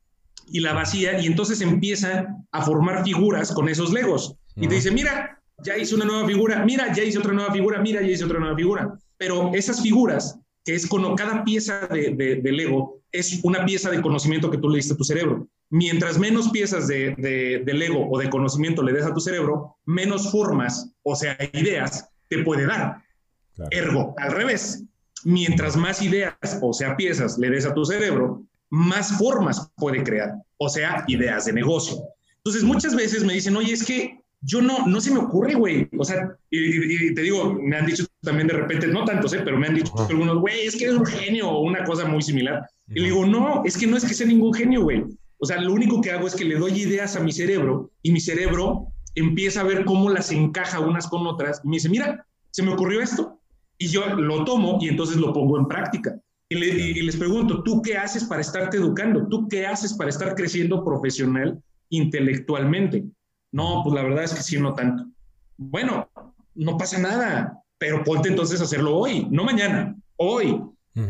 y 0.47 0.60
la 0.60 0.73
vacía 0.73 1.19
y 1.19 1.27
entonces 1.27 1.62
empieza 1.62 2.36
a 2.51 2.62
formar 2.63 3.03
figuras 3.03 3.51
con 3.51 3.69
esos 3.69 3.93
legos. 3.93 4.36
Y 4.55 4.67
te 4.67 4.75
dice, 4.75 4.91
mira, 4.91 5.39
ya 5.63 5.77
hice 5.77 5.93
una 5.95 6.05
nueva 6.05 6.27
figura, 6.27 6.65
mira, 6.65 6.91
ya 6.93 7.03
hice 7.03 7.19
otra 7.19 7.34
nueva 7.34 7.51
figura, 7.53 7.79
mira, 7.79 8.01
ya 8.01 8.08
hice 8.08 8.25
otra 8.25 8.39
nueva 8.39 8.55
figura 8.55 8.99
pero 9.19 9.51
esas 9.53 9.82
figuras, 9.82 10.39
que 10.63 10.73
es 10.73 10.88
con 10.88 11.15
cada 11.15 11.43
pieza 11.43 11.88
de, 11.88 12.15
de, 12.41 12.51
Lego, 12.51 13.01
es 13.12 13.41
una 13.43 13.65
pieza 13.65 13.91
de 13.91 14.01
conocimiento 14.01 14.49
que 14.49 14.58
tú 14.58 14.69
le 14.69 14.77
diste 14.77 14.93
a 14.93 14.97
tu 14.97 15.03
cerebro. 15.03 15.47
Mientras 15.71 16.17
menos 16.17 16.49
piezas 16.49 16.88
de, 16.88 17.15
de, 17.63 17.73
Lego 17.73 18.10
o 18.10 18.17
de 18.17 18.29
conocimiento 18.29 18.82
le 18.82 18.93
des 18.93 19.05
a 19.05 19.13
tu 19.13 19.19
cerebro, 19.19 19.77
menos 19.86 20.32
formas, 20.32 20.91
o 21.03 21.15
sea, 21.15 21.38
ideas, 21.53 22.10
te 22.27 22.43
puede 22.43 22.65
dar. 22.65 23.03
Ergo, 23.71 24.15
al 24.17 24.32
revés, 24.32 24.84
mientras 25.25 25.75
más 25.75 26.01
ideas, 26.01 26.34
o 26.62 26.73
sea, 26.73 26.97
piezas 26.97 27.38
le 27.38 27.49
des 27.49 27.65
a 27.65 27.73
tu 27.73 27.86
cerebro, 27.86 28.43
más 28.69 29.17
formas 29.17 29.71
puede 29.75 30.03
crear, 30.03 30.34
o 30.58 30.69
sea, 30.69 31.03
ideas 31.08 31.45
de 31.45 31.53
negocio. 31.53 31.97
Entonces, 32.38 32.63
muchas 32.63 32.95
veces 32.95 33.23
me 33.23 33.34
dicen, 33.34 33.55
oye, 33.55 33.73
es 33.73 33.84
que 33.84 34.19
yo 34.41 34.62
no, 34.62 34.88
no 34.88 35.01
se 35.01 35.12
me 35.12 35.19
ocurre, 35.19 35.53
güey. 35.53 35.88
O 35.97 36.05
sea, 36.05 36.36
y, 36.49 37.13
te 37.13 37.21
digo, 37.21 37.53
me 37.53 37.77
han 37.77 37.86
dicho 37.86 38.05
también 38.21 38.47
de 38.47 38.53
repente, 38.53 38.88
no 38.88 39.05
tantos, 39.05 39.34
¿eh? 39.34 39.41
pero 39.43 39.58
me 39.58 39.67
han 39.67 39.75
dicho 39.75 39.93
algunos, 40.10 40.39
güey, 40.39 40.65
es 40.65 40.75
que 40.75 40.86
eres 40.86 40.97
un 40.97 41.05
genio 41.05 41.49
o 41.49 41.62
una 41.62 41.84
cosa 41.84 42.05
muy 42.05 42.21
similar. 42.21 42.65
Y 42.88 42.99
le 42.99 43.05
digo, 43.05 43.25
no, 43.25 43.63
es 43.65 43.77
que 43.77 43.88
no 43.88 43.97
es 43.97 44.05
que 44.05 44.13
sea 44.13 44.27
ningún 44.27 44.53
genio, 44.53 44.84
güey. 44.84 45.03
O 45.39 45.45
sea, 45.45 45.60
lo 45.62 45.73
único 45.73 46.02
que 46.02 46.12
hago 46.12 46.28
es 46.28 46.36
que 46.36 46.45
le 46.45 46.56
doy 46.56 46.73
ideas 46.73 47.15
a 47.15 47.21
mi 47.21 47.32
cerebro 47.32 47.91
y 48.04 48.12
mi 48.12 48.19
cerebro 48.19 48.88
empieza 49.15 49.62
a 49.62 49.65
ver 49.65 49.86
cómo 49.86 50.10
las 50.10 50.32
encaja 50.32 50.80
unas 50.80 51.08
con 51.08 51.25
otras. 51.25 51.62
Y 51.63 51.69
me 51.69 51.78
dice, 51.78 51.89
mira, 51.89 52.25
se 52.52 52.63
me 52.63 52.73
ocurrió 52.73 53.02
esto. 53.02 53.39
Y 53.78 53.88
yo 53.88 54.06
lo 54.15 54.43
tomo 54.43 54.78
y 54.82 54.89
entonces 54.89 55.17
lo 55.17 55.34
pongo 55.34 55.58
en 55.58 55.67
práctica. 55.67 56.19
Y, 56.49 57.02
les 57.04 57.15
pregunto, 57.15 57.62
¿tú 57.63 57.82
qué 57.82 57.95
haces 57.95 58.23
para 58.23 58.41
estarte 58.41 58.78
educando? 58.78 59.28
¿Tú 59.28 59.47
qué 59.47 59.67
haces 59.67 59.93
para 59.93 60.10
estar 60.10 60.34
creciendo 60.34 60.84
profesional, 60.84 61.62
intelectualmente? 61.89 63.06
No, 63.52 63.82
pues 63.84 63.93
la 63.93 64.04
verdad 64.04 64.23
es 64.23 64.34
que 64.34 64.41
sí, 64.41 64.60
no 64.60 64.73
tanto. 64.73 65.06
Bueno, 65.58 66.10
no 66.56 66.78
pasa 66.78 66.97
nada, 66.97 67.63
pero 67.78 68.04
ponte 68.04 68.30
entonces 68.30 68.60
a 68.60 68.63
hacerlo 68.63 68.97
hoy, 68.97 69.28
no 69.30 69.43
mañana, 69.43 69.95
hoy. 70.17 70.60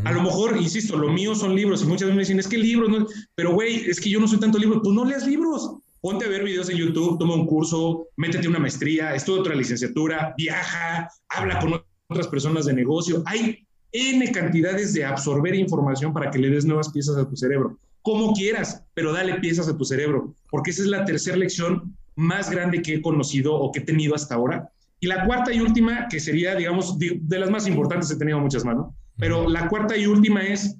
A 0.04 0.12
lo 0.12 0.22
mejor, 0.22 0.56
insisto, 0.56 0.96
lo 0.96 1.12
mío 1.12 1.34
son 1.34 1.56
libros 1.56 1.82
y 1.82 1.86
muchas 1.86 2.02
veces 2.02 2.14
me 2.14 2.20
dicen, 2.20 2.38
es 2.38 2.46
que 2.46 2.58
libros, 2.58 2.88
no, 2.90 3.06
pero 3.34 3.54
güey, 3.54 3.90
es 3.90 4.00
que 4.00 4.10
yo 4.10 4.20
no 4.20 4.28
soy 4.28 4.38
tanto 4.38 4.58
libro, 4.58 4.80
pues 4.82 4.94
no 4.94 5.04
leas 5.04 5.26
libros. 5.26 5.78
Ponte 6.00 6.24
a 6.24 6.28
ver 6.28 6.44
videos 6.44 6.70
en 6.70 6.76
YouTube, 6.76 7.18
toma 7.18 7.34
un 7.34 7.46
curso, 7.46 8.06
métete 8.16 8.46
una 8.46 8.58
maestría, 8.58 9.14
estudia 9.14 9.40
otra 9.40 9.54
licenciatura, 9.54 10.34
viaja, 10.36 11.10
habla 11.28 11.58
con 11.58 11.82
otras 12.08 12.28
personas 12.28 12.66
de 12.66 12.74
negocio. 12.74 13.22
Hay 13.26 13.66
N 13.92 14.30
cantidades 14.32 14.94
de 14.94 15.04
absorber 15.04 15.54
información 15.54 16.12
para 16.12 16.30
que 16.30 16.38
le 16.38 16.50
des 16.50 16.64
nuevas 16.64 16.90
piezas 16.90 17.16
a 17.16 17.28
tu 17.28 17.36
cerebro. 17.36 17.78
Como 18.02 18.32
quieras, 18.32 18.84
pero 18.94 19.12
dale 19.12 19.40
piezas 19.40 19.68
a 19.68 19.76
tu 19.76 19.84
cerebro, 19.84 20.34
porque 20.50 20.70
esa 20.70 20.82
es 20.82 20.88
la 20.88 21.04
tercera 21.04 21.36
lección 21.36 21.96
más 22.16 22.50
grande 22.50 22.82
que 22.82 22.94
he 22.94 23.02
conocido 23.02 23.54
o 23.54 23.72
que 23.72 23.80
he 23.80 23.84
tenido 23.84 24.14
hasta 24.14 24.36
ahora. 24.36 24.70
Y 25.00 25.06
la 25.06 25.24
cuarta 25.26 25.52
y 25.52 25.60
última, 25.60 26.08
que 26.08 26.20
sería, 26.20 26.54
digamos, 26.54 26.98
de, 26.98 27.20
las 27.38 27.50
más 27.50 27.66
importantes, 27.66 28.10
he 28.10 28.16
tenido 28.16 28.38
muchas 28.38 28.64
más, 28.64 28.76
¿no? 28.76 28.94
Pero 29.20 29.48
la 29.48 29.68
cuarta 29.68 29.96
y 29.96 30.06
última 30.06 30.42
es, 30.42 30.76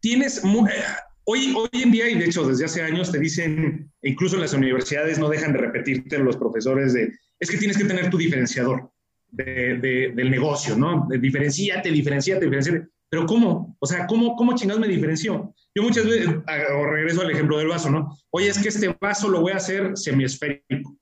tienes, 0.00 0.42
eh, 0.44 0.82
hoy, 1.24 1.54
hoy 1.56 1.82
en 1.82 1.90
día, 1.90 2.08
y 2.08 2.18
de 2.18 2.26
hecho 2.26 2.46
desde 2.46 2.64
hace 2.64 2.82
años, 2.82 3.10
te 3.10 3.18
dicen, 3.18 3.92
incluso 4.02 4.36
en 4.36 4.42
las 4.42 4.54
universidades 4.54 5.18
no 5.18 5.28
dejan 5.28 5.52
de 5.52 5.58
repetirte 5.58 6.18
los 6.18 6.36
profesores 6.36 6.92
de, 6.92 7.12
es 7.40 7.50
que 7.50 7.58
tienes 7.58 7.76
que 7.76 7.84
tener 7.84 8.08
tu 8.08 8.16
diferenciador 8.16 8.90
del 9.30 10.30
negocio, 10.30 10.76
¿no? 10.76 11.08
diferenciate, 11.20 11.90
diferenciate, 11.90 12.44
diferenciate. 12.44 12.86
Pero 13.08 13.26
¿cómo? 13.26 13.76
O 13.78 13.86
sea, 13.86 14.06
¿cómo, 14.06 14.34
cómo 14.34 14.54
chingados 14.54 14.80
me 14.80 14.88
diferencio? 14.88 15.54
Yo 15.74 15.82
muchas 15.82 16.04
veces, 16.04 16.28
o 16.28 16.86
regreso 16.86 17.20
al 17.20 17.30
ejemplo 17.30 17.58
del 17.58 17.68
vaso, 17.68 17.90
¿no? 17.90 18.16
Oye, 18.30 18.48
es 18.48 18.58
que 18.58 18.68
este 18.68 18.96
vaso 19.00 19.28
lo 19.28 19.40
voy 19.40 19.52
a 19.52 19.56
hacer 19.56 19.96
semiesférico, 19.96 20.96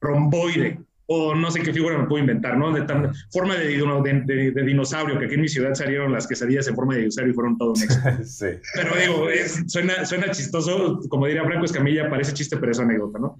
romboide, 0.00 0.78
o 1.06 1.34
no 1.34 1.50
sé 1.50 1.60
qué 1.60 1.72
figura 1.72 1.98
me 1.98 2.06
puedo 2.06 2.20
inventar, 2.20 2.56
¿no? 2.58 2.72
De 2.72 2.82
tan, 2.82 3.12
forma 3.32 3.54
de, 3.56 3.76
de, 3.76 4.62
dinosaurio, 4.64 5.18
que 5.18 5.26
aquí 5.26 5.34
en 5.34 5.40
mi 5.42 5.48
ciudad 5.48 5.74
salieron 5.74 6.12
las 6.12 6.26
quesadillas 6.26 6.66
en 6.68 6.74
forma 6.74 6.94
de 6.94 7.00
dinosaurio 7.00 7.32
y 7.32 7.34
fueron 7.34 7.58
todo 7.58 7.72
un 7.72 7.82
éxito. 7.82 8.02
sí. 8.24 8.46
Pero 8.74 8.96
digo, 8.96 9.26
suena, 9.66 10.04
suena 10.04 10.30
chistoso, 10.30 11.00
como 11.08 11.26
diría 11.26 11.44
Franco 11.44 11.64
Escamilla, 11.64 12.10
parece 12.10 12.34
chiste, 12.34 12.56
pero 12.56 12.72
es 12.72 12.80
anécdota, 12.80 13.18
¿no? 13.18 13.36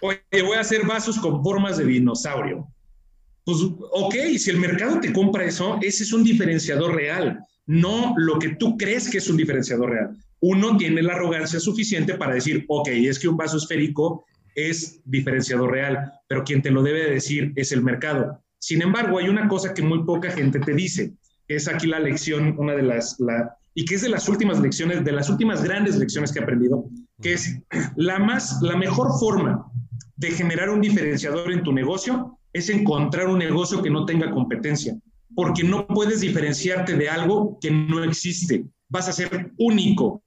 Oye, 0.00 0.20
voy 0.42 0.56
a 0.56 0.60
hacer 0.60 0.86
vasos 0.86 1.18
con 1.18 1.42
formas 1.42 1.78
de 1.78 1.84
dinosaurio. 1.84 2.66
Pues, 3.44 3.58
ok, 3.62 4.14
si 4.36 4.50
el 4.50 4.58
mercado 4.58 5.00
te 5.00 5.12
compra 5.12 5.44
eso, 5.44 5.78
ese 5.82 6.04
es 6.04 6.12
un 6.12 6.22
diferenciador 6.22 6.94
real 6.94 7.40
no 7.68 8.14
lo 8.16 8.38
que 8.38 8.56
tú 8.56 8.76
crees 8.76 9.08
que 9.10 9.18
es 9.18 9.28
un 9.28 9.36
diferenciador 9.36 9.90
real. 9.90 10.16
Uno 10.40 10.76
tiene 10.78 11.02
la 11.02 11.12
arrogancia 11.12 11.60
suficiente 11.60 12.14
para 12.14 12.34
decir, 12.34 12.64
ok, 12.66 12.88
es 12.88 13.18
que 13.18 13.28
un 13.28 13.36
vaso 13.36 13.58
esférico 13.58 14.24
es 14.54 15.00
diferenciador 15.04 15.70
real, 15.70 16.12
pero 16.26 16.44
quien 16.44 16.62
te 16.62 16.70
lo 16.70 16.82
debe 16.82 17.10
decir 17.10 17.52
es 17.56 17.72
el 17.72 17.82
mercado. 17.82 18.42
Sin 18.58 18.82
embargo, 18.82 19.18
hay 19.18 19.28
una 19.28 19.48
cosa 19.48 19.74
que 19.74 19.82
muy 19.82 20.04
poca 20.04 20.30
gente 20.30 20.58
te 20.60 20.74
dice, 20.74 21.12
es 21.46 21.68
aquí 21.68 21.86
la 21.86 22.00
lección, 22.00 22.54
una 22.58 22.74
de 22.74 22.82
las, 22.82 23.18
la, 23.20 23.56
y 23.74 23.84
que 23.84 23.94
es 23.94 24.02
de 24.02 24.08
las 24.08 24.28
últimas 24.28 24.60
lecciones, 24.60 25.04
de 25.04 25.12
las 25.12 25.30
últimas 25.30 25.62
grandes 25.62 25.96
lecciones 25.96 26.32
que 26.32 26.40
he 26.40 26.42
aprendido, 26.42 26.84
que 27.22 27.34
es 27.34 27.60
la 27.96 28.18
más, 28.18 28.60
la 28.62 28.76
mejor 28.76 29.18
forma 29.18 29.64
de 30.16 30.30
generar 30.32 30.70
un 30.70 30.80
diferenciador 30.80 31.52
en 31.52 31.62
tu 31.62 31.72
negocio 31.72 32.38
es 32.52 32.68
encontrar 32.70 33.28
un 33.28 33.38
negocio 33.38 33.82
que 33.82 33.90
no 33.90 34.04
tenga 34.04 34.30
competencia 34.30 34.98
porque 35.38 35.62
no 35.62 35.86
puedes 35.86 36.20
diferenciarte 36.20 36.96
de 36.96 37.08
algo 37.08 37.58
que 37.60 37.70
no 37.70 38.02
existe. 38.02 38.64
Vas 38.88 39.08
a 39.08 39.12
ser 39.12 39.52
único. 39.56 40.24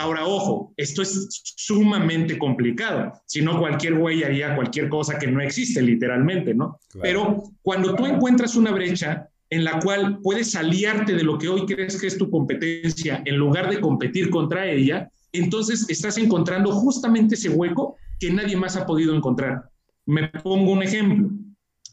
Ahora, 0.00 0.24
ojo, 0.24 0.72
esto 0.78 1.02
es 1.02 1.28
sumamente 1.56 2.38
complicado. 2.38 3.12
Si 3.26 3.42
no, 3.42 3.58
cualquier 3.58 3.96
güey 3.96 4.24
haría 4.24 4.56
cualquier 4.56 4.88
cosa 4.88 5.18
que 5.18 5.26
no 5.26 5.42
existe, 5.42 5.82
literalmente, 5.82 6.54
¿no? 6.54 6.78
Pero 7.02 7.42
cuando 7.60 7.94
tú 7.94 8.06
encuentras 8.06 8.56
una 8.56 8.70
brecha 8.70 9.28
en 9.50 9.62
la 9.62 9.78
cual 9.78 10.20
puedes 10.22 10.56
aliarte 10.56 11.14
de 11.14 11.22
lo 11.22 11.36
que 11.36 11.50
hoy 11.50 11.66
crees 11.66 12.00
que 12.00 12.06
es 12.06 12.16
tu 12.16 12.30
competencia 12.30 13.20
en 13.26 13.36
lugar 13.36 13.68
de 13.68 13.78
competir 13.78 14.30
contra 14.30 14.70
ella, 14.70 15.10
entonces 15.32 15.84
estás 15.90 16.16
encontrando 16.16 16.72
justamente 16.72 17.34
ese 17.34 17.50
hueco 17.50 17.96
que 18.18 18.32
nadie 18.32 18.56
más 18.56 18.76
ha 18.76 18.86
podido 18.86 19.14
encontrar. 19.14 19.68
Me 20.06 20.28
pongo 20.28 20.72
un 20.72 20.82
ejemplo. 20.82 21.28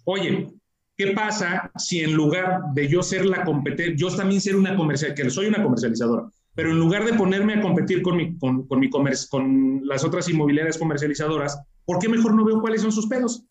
Oye, 0.05 0.47
¿Qué 0.97 1.11
pasa 1.11 1.71
si 1.77 1.99
en 1.99 2.13
lugar 2.13 2.73
de 2.73 2.87
yo 2.87 3.03
ser 3.03 3.23
la 3.23 3.43
competencia, 3.43 3.93
yo 3.95 4.15
también 4.15 4.41
ser 4.41 4.55
una 4.55 4.75
comercial, 4.75 5.13
que 5.13 5.29
soy 5.29 5.45
una 5.45 5.61
comercializadora, 5.61 6.27
pero 6.57 6.71
en 6.71 6.79
lugar 6.79 7.05
de 7.05 7.13
ponerme 7.13 7.53
a 7.53 7.61
competir 7.61 8.01
con, 8.01 8.17
mi, 8.17 8.35
con, 8.39 8.67
con 8.67 8.79
mi 8.79 8.89
con 8.89 9.81
las 9.83 10.03
otras 10.03 10.27
inmobiliarias 10.27 10.79
comercializadoras, 10.79 11.61
¿por 11.85 11.99
qué 11.99 12.09
mejor 12.09 12.33
no 12.33 12.43
veo 12.43 12.59
cuáles 12.59 12.81
son 12.81 12.91
sus 12.91 13.05
pedos? 13.05 13.45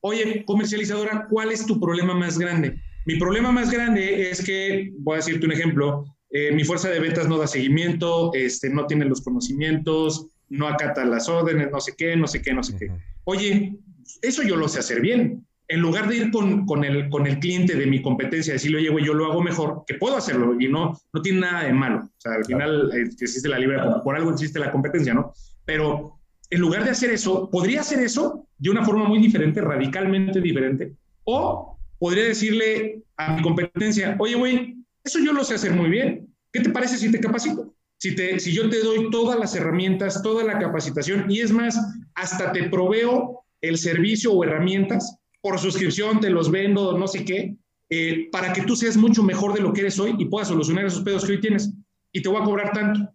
Oye, 0.00 0.42
comercializadora, 0.46 1.26
¿cuál 1.28 1.52
es 1.52 1.66
tu 1.66 1.78
problema 1.78 2.14
más 2.14 2.38
grande? 2.38 2.80
Mi 3.04 3.16
problema 3.16 3.52
más 3.52 3.70
grande 3.70 4.30
es 4.30 4.42
que, 4.42 4.90
voy 5.00 5.14
a 5.14 5.16
decirte 5.18 5.44
un 5.44 5.52
ejemplo, 5.52 6.06
eh, 6.30 6.50
mi 6.50 6.64
fuerza 6.64 6.88
de 6.88 6.98
ventas 6.98 7.28
no 7.28 7.36
da 7.36 7.46
seguimiento, 7.46 8.32
este, 8.32 8.70
no 8.70 8.86
tiene 8.86 9.04
los 9.04 9.20
conocimientos, 9.20 10.28
no 10.48 10.66
acata 10.66 11.04
las 11.04 11.28
órdenes, 11.28 11.70
no 11.70 11.78
sé 11.78 11.92
qué, 11.94 12.16
no 12.16 12.26
sé 12.26 12.40
qué, 12.40 12.54
no 12.54 12.62
sé 12.62 12.74
qué. 12.78 12.88
Oye, 13.24 13.76
eso 14.22 14.42
yo 14.42 14.56
lo 14.56 14.66
sé 14.68 14.78
hacer 14.78 15.02
bien 15.02 15.46
en 15.68 15.80
lugar 15.80 16.08
de 16.08 16.16
ir 16.16 16.30
con, 16.30 16.64
con, 16.66 16.84
el, 16.84 17.08
con 17.08 17.26
el 17.26 17.38
cliente 17.38 17.74
de 17.74 17.86
mi 17.86 18.00
competencia, 18.00 18.52
decirle, 18.52 18.78
oye, 18.78 18.88
güey, 18.90 19.04
yo 19.04 19.14
lo 19.14 19.26
hago 19.26 19.42
mejor, 19.42 19.82
que 19.86 19.94
puedo 19.94 20.16
hacerlo 20.16 20.56
y 20.60 20.68
no, 20.68 20.98
no 21.12 21.22
tiene 21.22 21.40
nada 21.40 21.64
de 21.64 21.72
malo. 21.72 22.04
O 22.04 22.20
sea, 22.20 22.34
al 22.34 22.44
final 22.44 22.90
eh, 22.94 23.10
existe 23.20 23.48
la 23.48 23.58
libre, 23.58 23.78
por 24.04 24.14
algo 24.14 24.30
existe 24.30 24.58
la 24.58 24.70
competencia, 24.70 25.14
¿no? 25.14 25.32
Pero 25.64 26.18
en 26.50 26.60
lugar 26.60 26.84
de 26.84 26.90
hacer 26.90 27.10
eso, 27.10 27.50
podría 27.50 27.80
hacer 27.80 27.98
eso 28.00 28.46
de 28.58 28.70
una 28.70 28.84
forma 28.84 29.04
muy 29.04 29.18
diferente, 29.18 29.60
radicalmente 29.60 30.40
diferente, 30.40 30.92
o 31.24 31.78
podría 31.98 32.24
decirle 32.24 33.02
a 33.16 33.36
mi 33.36 33.42
competencia, 33.42 34.14
oye, 34.18 34.34
güey, 34.34 34.76
eso 35.02 35.18
yo 35.18 35.32
lo 35.32 35.42
sé 35.42 35.54
hacer 35.54 35.72
muy 35.72 35.88
bien. 35.90 36.26
¿qué 36.56 36.62
te 36.62 36.70
parece 36.70 36.96
si 36.96 37.10
te 37.10 37.20
capacito? 37.20 37.74
Si, 37.98 38.14
te, 38.14 38.40
si 38.40 38.52
yo 38.52 38.68
te 38.70 38.80
doy 38.80 39.10
todas 39.10 39.38
las 39.38 39.54
herramientas, 39.54 40.22
toda 40.22 40.42
la 40.42 40.58
capacitación 40.58 41.30
y 41.30 41.40
es 41.40 41.52
más, 41.52 41.78
hasta 42.14 42.52
te 42.52 42.64
proveo 42.64 43.44
el 43.60 43.76
servicio 43.78 44.32
o 44.32 44.44
herramientas 44.44 45.18
por 45.46 45.60
suscripción, 45.60 46.18
te 46.18 46.28
los 46.28 46.50
vendo, 46.50 46.98
no 46.98 47.06
sé 47.06 47.24
qué, 47.24 47.54
eh, 47.88 48.28
para 48.32 48.52
que 48.52 48.62
tú 48.62 48.74
seas 48.74 48.96
mucho 48.96 49.22
mejor 49.22 49.54
de 49.54 49.60
lo 49.60 49.72
que 49.72 49.82
eres 49.82 49.96
hoy 50.00 50.16
y 50.18 50.24
puedas 50.24 50.48
solucionar 50.48 50.86
esos 50.86 51.02
pedos 51.02 51.24
que 51.24 51.32
hoy 51.34 51.40
tienes. 51.40 51.72
Y 52.10 52.20
te 52.20 52.28
voy 52.28 52.42
a 52.42 52.44
cobrar 52.44 52.72
tanto. 52.72 53.08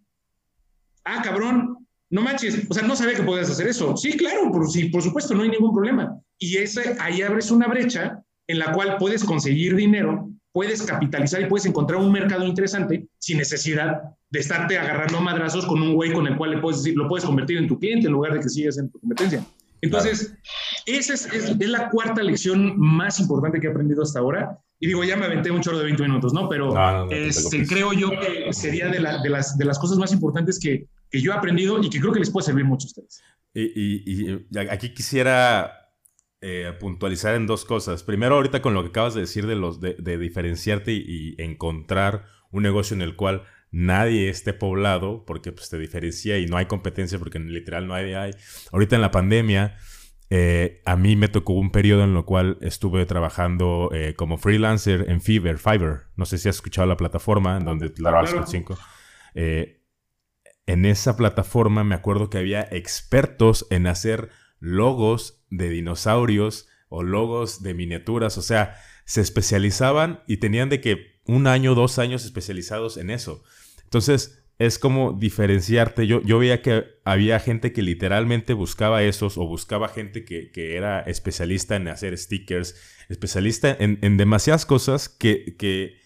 Ah, 1.04 1.20
cabrón, 1.22 1.86
no 2.08 2.22
manches. 2.22 2.66
O 2.70 2.72
sea, 2.72 2.84
no 2.84 2.96
sabía 2.96 3.16
que 3.16 3.22
podías 3.22 3.50
hacer 3.50 3.68
eso. 3.68 3.98
Sí, 3.98 4.12
claro, 4.16 4.50
por, 4.50 4.66
sí, 4.70 4.88
por 4.88 5.02
supuesto, 5.02 5.34
no 5.34 5.42
hay 5.42 5.50
ningún 5.50 5.74
problema. 5.74 6.18
Y 6.38 6.56
ese, 6.56 6.96
ahí 7.00 7.20
abres 7.20 7.50
una 7.50 7.68
brecha 7.68 8.22
en 8.46 8.58
la 8.58 8.72
cual 8.72 8.96
puedes 8.98 9.24
conseguir 9.24 9.76
dinero, 9.76 10.30
puedes 10.52 10.82
capitalizar 10.82 11.42
y 11.42 11.46
puedes 11.46 11.66
encontrar 11.66 12.00
un 12.00 12.12
mercado 12.12 12.46
interesante 12.46 13.08
sin 13.18 13.36
necesidad 13.36 14.00
de 14.30 14.40
estarte 14.40 14.78
agarrando 14.78 15.20
madrazos 15.20 15.66
con 15.66 15.82
un 15.82 15.92
güey 15.92 16.14
con 16.14 16.26
el 16.26 16.38
cual 16.38 16.52
le 16.52 16.58
puedes, 16.62 16.82
lo 16.94 17.08
puedes 17.08 17.26
convertir 17.26 17.58
en 17.58 17.68
tu 17.68 17.78
cliente 17.78 18.06
en 18.06 18.14
lugar 18.14 18.32
de 18.32 18.40
que 18.40 18.48
sigas 18.48 18.78
en 18.78 18.90
tu 18.90 18.98
competencia. 19.00 19.44
Entonces, 19.82 20.34
esa 20.86 21.14
es, 21.14 21.26
es, 21.26 21.68
la 21.68 21.90
cuarta 21.90 22.22
lección 22.22 22.78
más 22.78 23.18
importante 23.20 23.60
que 23.60 23.66
he 23.66 23.70
aprendido 23.70 24.02
hasta 24.02 24.20
ahora. 24.20 24.58
Y 24.78 24.86
digo, 24.86 25.04
ya 25.04 25.16
me 25.16 25.26
aventé 25.26 25.50
un 25.50 25.60
chorro 25.60 25.78
de 25.78 25.84
20 25.84 26.02
minutos, 26.04 26.32
¿no? 26.32 26.48
Pero 26.48 27.10
este, 27.10 27.66
creo 27.66 27.92
yo 27.92 28.10
que 28.10 28.52
sería 28.52 28.88
de, 28.88 29.00
la, 29.00 29.20
de, 29.20 29.28
las, 29.28 29.58
de 29.58 29.64
las 29.64 29.78
cosas 29.78 29.98
más 29.98 30.12
importantes 30.12 30.58
que, 30.58 30.86
que 31.10 31.20
yo 31.20 31.32
he 31.32 31.34
aprendido 31.34 31.82
y 31.82 31.90
que 31.90 32.00
creo 32.00 32.12
que 32.12 32.20
les 32.20 32.30
puede 32.30 32.46
servir 32.46 32.64
mucho 32.64 32.86
a 32.86 32.88
ustedes. 32.88 33.22
Y, 33.54 34.30
y, 34.30 34.46
aquí 34.70 34.94
quisiera 34.94 35.82
eh, 36.40 36.72
puntualizar 36.80 37.34
en 37.34 37.46
dos 37.46 37.64
cosas. 37.64 38.02
Primero, 38.02 38.36
ahorita 38.36 38.62
con 38.62 38.74
lo 38.74 38.82
que 38.82 38.88
acabas 38.88 39.14
de 39.14 39.20
decir 39.20 39.46
de, 39.46 39.56
los, 39.56 39.80
de, 39.80 39.94
de 39.94 40.18
diferenciarte 40.18 40.92
y, 40.92 41.34
encontrar 41.38 42.24
un 42.50 42.62
negocio 42.62 42.94
en 42.94 43.02
el 43.02 43.14
cual 43.14 43.44
nadie 43.72 44.28
esté 44.28 44.52
poblado, 44.52 45.24
porque 45.24 45.50
pues, 45.50 45.68
te 45.70 45.78
diferencia 45.78 46.38
y 46.38 46.46
no 46.46 46.58
hay 46.58 46.66
competencia, 46.66 47.18
porque 47.18 47.40
literal 47.40 47.88
no 47.88 47.94
hay. 47.94 48.12
hay. 48.14 48.32
Ahorita 48.70 48.94
en 48.94 49.02
la 49.02 49.10
pandemia, 49.10 49.76
eh, 50.30 50.82
a 50.84 50.96
mí 50.96 51.16
me 51.16 51.28
tocó 51.28 51.54
un 51.54 51.72
periodo 51.72 52.04
en 52.04 52.14
el 52.14 52.24
cual 52.24 52.58
estuve 52.60 53.04
trabajando 53.06 53.90
eh, 53.92 54.14
como 54.14 54.38
freelancer 54.38 55.06
en 55.08 55.20
Fiverr, 55.20 55.58
Fiverr. 55.58 56.06
No 56.16 56.26
sé 56.26 56.38
si 56.38 56.48
has 56.48 56.56
escuchado 56.56 56.86
la 56.86 56.96
plataforma 56.96 57.56
en 57.56 57.64
donde 57.64 57.90
trabajas 57.90 58.34
con 58.34 58.46
5. 58.46 58.78
Eh, 59.34 59.82
en 60.66 60.84
esa 60.84 61.16
plataforma 61.16 61.82
me 61.82 61.94
acuerdo 61.94 62.30
que 62.30 62.38
había 62.38 62.62
expertos 62.70 63.66
en 63.70 63.86
hacer 63.86 64.30
logos 64.60 65.44
de 65.50 65.68
dinosaurios 65.68 66.68
o 66.88 67.02
logos 67.02 67.62
de 67.62 67.74
miniaturas. 67.74 68.38
O 68.38 68.42
sea, 68.42 68.76
se 69.04 69.22
especializaban 69.22 70.22
y 70.26 70.36
tenían 70.36 70.68
de 70.68 70.80
que 70.80 71.20
un 71.26 71.46
año, 71.46 71.74
dos 71.74 71.98
años 71.98 72.24
especializados 72.24 72.96
en 72.96 73.10
eso. 73.10 73.42
Entonces, 73.92 74.42
es 74.58 74.78
como 74.78 75.12
diferenciarte. 75.12 76.06
Yo, 76.06 76.22
yo 76.22 76.38
veía 76.38 76.62
que 76.62 76.86
había 77.04 77.38
gente 77.40 77.74
que 77.74 77.82
literalmente 77.82 78.54
buscaba 78.54 79.02
esos 79.02 79.36
o 79.36 79.46
buscaba 79.46 79.86
gente 79.88 80.24
que, 80.24 80.50
era 80.76 81.00
especialista 81.00 81.76
en 81.76 81.88
hacer 81.88 82.16
stickers, 82.16 82.74
especialista 83.10 83.76
en, 83.78 84.16
demasiadas 84.16 84.64
cosas 84.64 85.10
que, 85.10 85.56
que, 85.58 85.96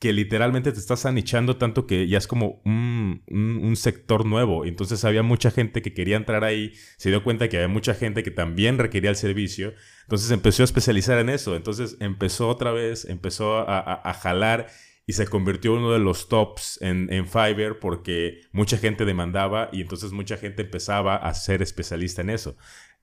que, 0.00 0.12
literalmente 0.12 0.72
te 0.72 0.80
estás 0.80 1.06
anichando 1.06 1.56
tanto 1.56 1.86
que 1.86 2.08
ya 2.08 2.18
es 2.18 2.26
como 2.26 2.60
un, 2.64 3.22
un, 3.28 3.76
sector 3.76 4.26
nuevo. 4.26 4.64
Entonces 4.64 5.04
había 5.04 5.22
mucha 5.22 5.52
gente 5.52 5.82
que 5.82 5.94
quería 5.94 6.16
entrar 6.16 6.42
ahí, 6.42 6.72
se 6.96 7.10
dio 7.10 7.22
cuenta 7.22 7.48
que 7.48 7.58
había 7.58 7.68
mucha 7.68 7.94
gente 7.94 8.24
que 8.24 8.32
también 8.32 8.78
requería 8.78 9.10
el 9.10 9.16
servicio. 9.16 9.72
Entonces 10.02 10.32
empezó 10.32 10.64
a 10.64 10.64
especializar 10.64 11.20
en 11.20 11.28
eso. 11.28 11.54
Entonces 11.54 11.96
empezó 12.00 12.48
otra 12.48 12.72
vez, 12.72 13.04
empezó 13.04 13.58
a, 13.58 14.00
a 14.02 14.14
jalar 14.14 14.66
y 15.10 15.12
se 15.12 15.26
convirtió 15.26 15.74
uno 15.74 15.90
de 15.90 15.98
los 15.98 16.28
tops 16.28 16.80
en, 16.80 17.12
en 17.12 17.26
Fiverr 17.26 17.80
porque 17.80 18.42
mucha 18.52 18.78
gente 18.78 19.04
demandaba 19.04 19.68
y 19.72 19.80
entonces 19.80 20.12
mucha 20.12 20.36
gente 20.36 20.62
empezaba 20.62 21.16
a 21.16 21.34
ser 21.34 21.62
especialista 21.62 22.22
en 22.22 22.30
eso. 22.30 22.56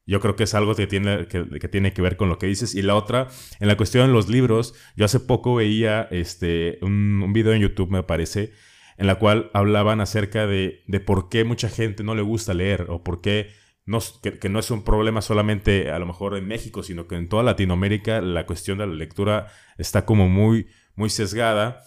Yo 0.05 0.21
creo 0.21 0.37
que 0.37 0.45
es 0.45 0.53
algo 0.53 0.73
que 0.73 0.87
tiene 0.87 1.27
que, 1.27 1.43
tiene 1.67 1.91
que 1.91 2.01
ver 2.01 2.15
con 2.15 2.29
lo 2.29 2.37
que 2.37 2.47
dices. 2.47 2.75
Y 2.75 2.81
la 2.81 2.95
otra, 2.95 3.27
en 3.59 3.67
la 3.67 3.75
cuestión 3.75 4.07
de 4.07 4.13
los 4.13 4.29
libros, 4.29 4.73
yo 4.95 5.03
hace 5.03 5.19
poco 5.19 5.55
veía 5.55 6.07
este, 6.09 6.79
un, 6.81 7.33
video 7.33 7.51
en 7.51 7.59
YouTube, 7.59 7.91
me 7.91 8.03
parece, 8.03 8.53
en 8.97 9.05
la 9.05 9.15
cual 9.15 9.51
hablaban 9.53 9.99
acerca 9.99 10.47
de, 10.47 10.83
de, 10.87 11.01
por 11.01 11.27
qué 11.27 11.43
mucha 11.43 11.67
gente 11.67 12.05
no 12.05 12.15
le 12.15 12.21
gusta 12.21 12.53
leer 12.53 12.85
o 12.87 13.03
por 13.03 13.19
qué 13.19 13.49
no, 13.85 13.99
que, 14.21 14.47
no 14.47 14.59
es 14.59 14.71
un 14.71 14.85
problema 14.85 15.21
solamente 15.21 15.91
a 15.91 15.99
lo 15.99 16.05
mejor 16.05 16.37
en 16.37 16.47
México, 16.47 16.83
sino 16.83 17.05
que 17.05 17.15
en 17.15 17.27
toda 17.27 17.43
Latinoamérica 17.43 18.21
la 18.21 18.45
cuestión 18.45 18.77
de 18.77 18.87
la 18.87 18.93
lectura 18.93 19.47
está 19.77 20.05
como 20.05 20.29
muy, 20.29 20.67
muy 20.95 21.09
sesgada 21.09 21.83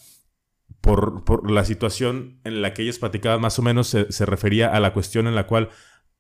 por, 0.81 1.51
la 1.51 1.65
situación 1.65 2.41
en 2.45 2.63
la 2.63 2.75
que 2.75 2.83
ellos 2.83 2.99
platicaban, 2.99 3.41
más 3.41 3.59
o 3.59 3.63
menos 3.63 3.89
se, 3.89 4.27
refería 4.27 4.75
a 4.75 4.81
la 4.81 4.93
cuestión 4.93 5.27
en 5.27 5.35
la 5.35 5.47
cual 5.47 5.71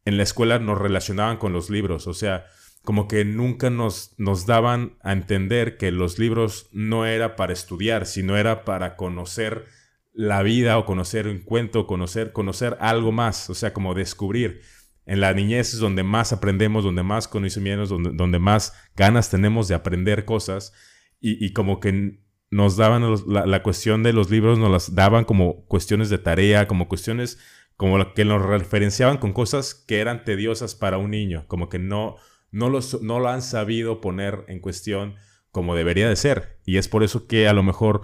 en 0.04 0.16
la 0.16 0.22
escuela 0.22 0.58
nos 0.58 0.78
relacionaban 0.78 1.38
con 1.38 1.52
los 1.52 1.70
libros. 1.70 2.06
O 2.06 2.14
sea, 2.14 2.46
como 2.82 3.08
que 3.08 3.24
nunca 3.24 3.70
nos, 3.70 4.14
nos 4.18 4.46
daban 4.46 4.96
a 5.02 5.12
entender 5.12 5.76
que 5.76 5.90
los 5.90 6.18
libros 6.18 6.68
no 6.72 7.06
era 7.06 7.36
para 7.36 7.52
estudiar, 7.52 8.06
sino 8.06 8.36
era 8.36 8.64
para 8.64 8.96
conocer 8.96 9.66
la 10.12 10.42
vida 10.42 10.76
o 10.78 10.84
conocer 10.84 11.28
un 11.28 11.40
cuento, 11.40 11.86
conocer, 11.86 12.32
conocer 12.32 12.76
algo 12.80 13.12
más, 13.12 13.48
o 13.48 13.54
sea, 13.54 13.72
como 13.72 13.94
descubrir. 13.94 14.62
En 15.06 15.20
la 15.20 15.32
niñez 15.32 15.74
es 15.74 15.80
donde 15.80 16.02
más 16.02 16.32
aprendemos, 16.32 16.84
donde 16.84 17.02
más 17.02 17.26
conocimientos, 17.26 17.88
donde, 17.88 18.10
donde 18.12 18.38
más 18.38 18.74
ganas 18.96 19.30
tenemos 19.30 19.68
de 19.68 19.74
aprender 19.74 20.24
cosas 20.24 20.72
y, 21.20 21.44
y 21.44 21.52
como 21.52 21.80
que 21.80 22.20
nos 22.50 22.76
daban 22.76 23.04
la, 23.26 23.62
cuestión 23.62 24.02
de 24.02 24.12
los 24.12 24.28
libros, 24.28 24.58
nos 24.58 24.70
las 24.70 24.94
daban 24.94 25.24
como 25.24 25.64
cuestiones 25.66 26.10
de 26.10 26.18
tarea, 26.18 26.66
como 26.66 26.88
cuestiones 26.88 27.38
como 27.76 28.12
que 28.12 28.24
nos 28.24 28.42
referenciaban 28.42 29.16
con 29.18 29.32
cosas 29.32 29.74
que 29.74 30.00
eran 30.00 30.24
tediosas 30.24 30.74
para 30.74 30.98
un 30.98 31.12
niño, 31.12 31.44
como 31.46 31.68
que 31.68 31.78
no, 31.78 32.16
no, 32.50 32.68
los, 32.68 33.00
no 33.00 33.20
lo 33.20 33.28
han 33.28 33.40
sabido 33.40 34.00
poner 34.02 34.44
en 34.48 34.60
cuestión 34.60 35.14
como 35.50 35.74
debería 35.74 36.08
de 36.08 36.16
ser. 36.16 36.58
Y 36.66 36.76
es 36.76 36.88
por 36.88 37.02
eso 37.04 37.26
que 37.26 37.48
a 37.48 37.54
lo 37.54 37.62
mejor 37.62 38.02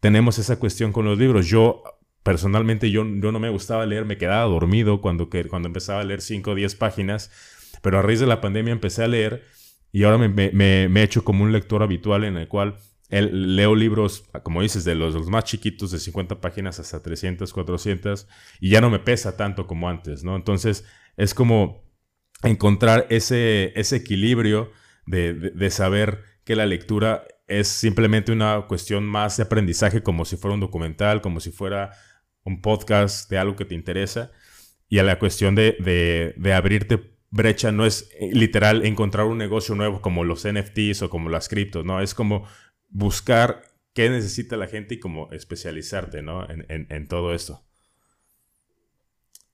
tenemos 0.00 0.38
esa 0.38 0.58
cuestión 0.58 0.90
con 0.90 1.04
los 1.04 1.18
libros. 1.18 1.46
Yo, 1.46 1.84
personalmente, 2.24 2.90
yo, 2.90 3.04
yo 3.04 3.30
no 3.30 3.38
me 3.38 3.50
gustaba 3.50 3.86
leer, 3.86 4.06
me 4.06 4.18
quedaba 4.18 4.42
dormido 4.50 5.00
cuando, 5.00 5.30
que, 5.30 5.44
cuando 5.44 5.68
empezaba 5.68 6.00
a 6.00 6.04
leer 6.04 6.20
5 6.20 6.50
o 6.50 6.54
10 6.56 6.74
páginas, 6.74 7.30
pero 7.82 7.98
a 7.98 8.02
raíz 8.02 8.18
de 8.18 8.26
la 8.26 8.40
pandemia 8.40 8.72
empecé 8.72 9.04
a 9.04 9.08
leer 9.08 9.44
y 9.92 10.02
ahora 10.02 10.18
me, 10.18 10.28
me, 10.28 10.88
me 10.88 11.00
he 11.00 11.04
hecho 11.04 11.22
como 11.22 11.44
un 11.44 11.52
lector 11.52 11.82
habitual 11.82 12.24
en 12.24 12.38
el 12.38 12.48
cual 12.48 12.76
leo 13.20 13.74
libros, 13.74 14.24
como 14.42 14.62
dices, 14.62 14.84
de 14.84 14.94
los, 14.94 15.28
más 15.28 15.44
chiquitos, 15.44 15.90
de 15.90 15.98
50 15.98 16.40
páginas 16.40 16.80
hasta 16.80 17.02
300, 17.02 17.52
400, 17.52 18.26
y 18.60 18.70
ya 18.70 18.80
no 18.80 18.90
me 18.90 18.98
pesa 18.98 19.36
tanto 19.36 19.66
como 19.66 19.88
antes, 19.88 20.24
¿no? 20.24 20.34
Entonces, 20.34 20.84
es 21.16 21.34
como 21.34 21.84
encontrar 22.42 23.06
ese, 23.10 23.78
ese 23.78 23.96
equilibrio 23.96 24.72
de, 25.06 25.70
saber 25.70 26.24
que 26.44 26.56
la 26.56 26.66
lectura 26.66 27.24
es 27.46 27.68
simplemente 27.68 28.32
una 28.32 28.66
cuestión 28.66 29.04
más 29.04 29.36
de 29.36 29.42
aprendizaje, 29.42 30.02
como 30.02 30.24
si 30.24 30.36
fuera 30.36 30.54
un 30.54 30.60
documental, 30.60 31.20
como 31.20 31.40
si 31.40 31.50
fuera 31.50 31.90
un 32.44 32.62
podcast 32.62 33.30
de 33.30 33.38
algo 33.38 33.56
que 33.56 33.64
te 33.64 33.74
interesa, 33.74 34.32
y 34.88 34.98
a 34.98 35.02
la 35.02 35.18
cuestión 35.18 35.54
de, 35.54 36.34
de 36.36 36.54
abrirte 36.54 37.12
brecha 37.32 37.72
no 37.72 37.84
es 37.84 38.10
eh, 38.20 38.30
literal 38.32 38.84
encontrar 38.86 39.26
un 39.26 39.38
negocio 39.38 39.74
nuevo 39.74 40.00
como 40.00 40.22
los 40.22 40.46
NFTs 40.46 41.02
o 41.02 41.10
como 41.10 41.30
las 41.30 41.48
criptos, 41.48 41.84
no, 41.84 42.00
es 42.00 42.14
como 42.14 42.46
buscar 42.92 43.62
qué 43.94 44.08
necesita 44.08 44.56
la 44.56 44.66
gente 44.66 44.94
y 44.94 45.00
como 45.00 45.30
especializarte, 45.32 46.22
¿no? 46.22 46.46
En, 46.48 47.08
todo 47.08 47.34
esto. 47.34 47.62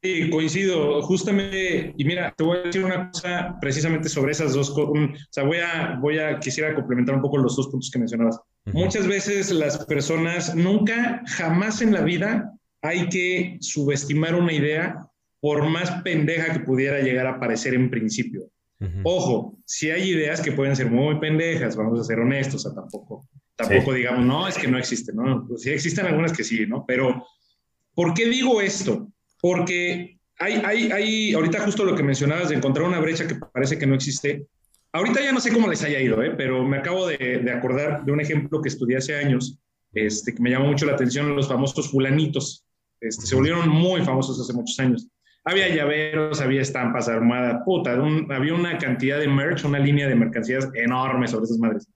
Sí, 0.02 0.30
coincido, 0.30 1.02
justamente, 1.02 1.92
y 1.96 2.04
mira, 2.04 2.32
te 2.36 2.44
voy 2.44 2.58
a 2.58 2.62
decir 2.62 2.84
una 2.84 3.10
cosa 3.10 3.56
precisamente 3.60 4.08
sobre 4.08 4.30
esas 4.30 4.54
dos 4.54 4.70
cosas, 4.70 4.92
o 4.92 5.16
sea, 5.30 5.42
voy 5.42 5.58
a, 5.58 5.98
voy 6.00 6.18
a, 6.20 6.38
quisiera 6.38 6.72
complementar 6.72 7.16
un 7.16 7.22
poco 7.22 7.38
los 7.38 7.56
dos 7.56 7.66
puntos 7.66 7.90
que 7.90 7.98
mencionabas. 7.98 8.40
Muchas 8.66 9.08
veces 9.08 9.50
las 9.50 9.84
personas, 9.86 10.54
nunca, 10.54 11.22
jamás 11.26 11.82
en 11.82 11.92
la 11.92 12.02
vida 12.02 12.52
hay 12.82 13.08
que 13.08 13.56
subestimar 13.60 14.34
una 14.34 14.52
idea 14.52 15.08
por 15.40 15.68
más 15.68 15.90
pendeja 16.02 16.52
que 16.52 16.60
pudiera 16.60 17.00
llegar 17.00 17.26
a 17.26 17.40
parecer 17.40 17.74
en 17.74 17.90
principio. 17.90 18.50
Ojo, 19.02 19.56
si 19.64 19.90
hay 19.90 20.10
ideas 20.10 20.40
que 20.40 20.52
pueden 20.52 20.76
ser 20.76 20.88
muy 20.90 21.18
pendejas, 21.18 21.76
vamos 21.76 21.98
a 21.98 22.04
ser 22.04 22.20
honestos, 22.20 22.54
o 22.54 22.58
sea, 22.58 22.74
tampoco, 22.74 23.26
tampoco 23.56 23.92
digamos, 23.92 24.24
no, 24.24 24.46
es 24.46 24.56
que 24.56 24.68
no 24.68 24.78
existe, 24.78 25.12
¿no? 25.12 25.46
Pues 25.48 25.62
sí 25.62 25.70
existen 25.70 26.06
algunas 26.06 26.32
que 26.32 26.44
sí, 26.44 26.64
¿no? 26.64 26.84
Pero, 26.86 27.26
¿por 27.94 28.14
qué 28.14 28.28
digo 28.28 28.60
esto? 28.60 29.08
Porque 29.40 30.18
hay, 30.38 30.62
hay, 30.64 30.92
hay, 30.92 31.34
ahorita 31.34 31.60
justo 31.64 31.84
lo 31.84 31.96
que 31.96 32.04
mencionabas 32.04 32.50
de 32.50 32.54
encontrar 32.54 32.86
una 32.86 33.00
brecha 33.00 33.26
que 33.26 33.34
parece 33.34 33.78
que 33.78 33.86
no 33.86 33.96
existe. 33.96 34.46
Ahorita 34.92 35.20
ya 35.20 35.32
no 35.32 35.40
sé 35.40 35.52
cómo 35.52 35.66
les 35.66 35.82
haya 35.82 36.00
ido, 36.00 36.22
¿eh? 36.22 36.32
pero 36.36 36.64
me 36.64 36.78
acabo 36.78 37.08
de, 37.08 37.18
de 37.18 37.50
acordar 37.50 38.04
de 38.04 38.12
un 38.12 38.20
ejemplo 38.20 38.62
que 38.62 38.68
estudié 38.68 38.98
hace 38.98 39.16
años, 39.16 39.58
este, 39.92 40.34
que 40.34 40.40
me 40.40 40.50
llamó 40.50 40.68
mucho 40.68 40.86
la 40.86 40.92
atención, 40.92 41.34
los 41.34 41.48
famosos 41.48 41.90
fulanitos. 41.90 42.64
Este, 43.00 43.26
se 43.26 43.34
volvieron 43.34 43.68
muy 43.68 44.02
famosos 44.04 44.40
hace 44.40 44.52
muchos 44.52 44.78
años. 44.78 45.08
Había 45.48 45.74
llaveros, 45.74 46.42
había 46.42 46.60
estampas 46.60 47.08
armadas, 47.08 47.62
puta, 47.64 47.92
había 47.92 48.52
una 48.52 48.76
cantidad 48.76 49.18
de 49.18 49.28
merch, 49.28 49.64
una 49.64 49.78
línea 49.78 50.06
de 50.06 50.14
mercancías 50.14 50.68
enorme 50.74 51.26
sobre 51.26 51.44
esas 51.44 51.58
madres. 51.58 51.88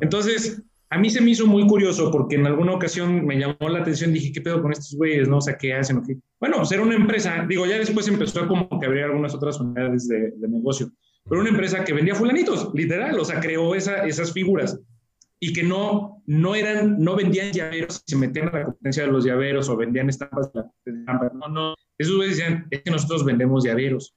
Entonces, 0.00 0.62
a 0.88 0.96
mí 0.96 1.10
se 1.10 1.20
me 1.20 1.32
hizo 1.32 1.46
muy 1.46 1.66
curioso 1.66 2.10
porque 2.10 2.36
en 2.36 2.46
alguna 2.46 2.72
ocasión 2.72 3.26
me 3.26 3.38
llamó 3.38 3.68
la 3.68 3.80
atención, 3.80 4.14
dije, 4.14 4.32
¿qué 4.32 4.40
pedo 4.40 4.62
con 4.62 4.72
estos 4.72 4.94
güeyes? 4.96 5.28
¿No? 5.28 5.36
O 5.36 5.40
sea, 5.42 5.58
¿qué 5.58 5.74
hacen? 5.74 6.00
Bueno, 6.40 6.56
pues 6.56 6.72
era 6.72 6.82
una 6.82 6.94
empresa, 6.94 7.44
digo, 7.46 7.66
ya 7.66 7.76
después 7.76 8.08
empezó 8.08 8.48
como 8.48 8.80
que 8.80 8.86
abrir 8.86 9.04
algunas 9.04 9.34
otras 9.34 9.60
unidades 9.60 10.08
de, 10.08 10.32
negocio, 10.48 10.90
pero 11.28 11.42
una 11.42 11.50
empresa 11.50 11.84
que 11.84 11.92
vendía 11.92 12.14
fulanitos, 12.14 12.70
literal, 12.72 13.18
o 13.18 13.24
sea, 13.26 13.38
creó 13.38 13.74
esa, 13.74 14.06
esas 14.06 14.32
figuras 14.32 14.80
y 15.38 15.52
que 15.52 15.62
no, 15.62 16.13
no 16.26 16.54
eran, 16.54 16.98
no 16.98 17.16
vendían 17.16 17.52
llaveros, 17.52 18.02
se 18.06 18.16
metían 18.16 18.48
a 18.48 18.58
la 18.58 18.64
competencia 18.64 19.04
de 19.04 19.12
los 19.12 19.24
llaveros 19.24 19.68
o 19.68 19.76
vendían 19.76 20.08
estampas 20.08 20.52
de 20.52 20.62
la 20.86 21.30
No, 21.34 21.48
no, 21.48 21.74
esos 21.98 22.16
güeyes 22.16 22.36
decían, 22.36 22.66
es 22.70 22.82
que 22.82 22.90
nosotros 22.90 23.24
vendemos 23.24 23.64
llaveros. 23.64 24.14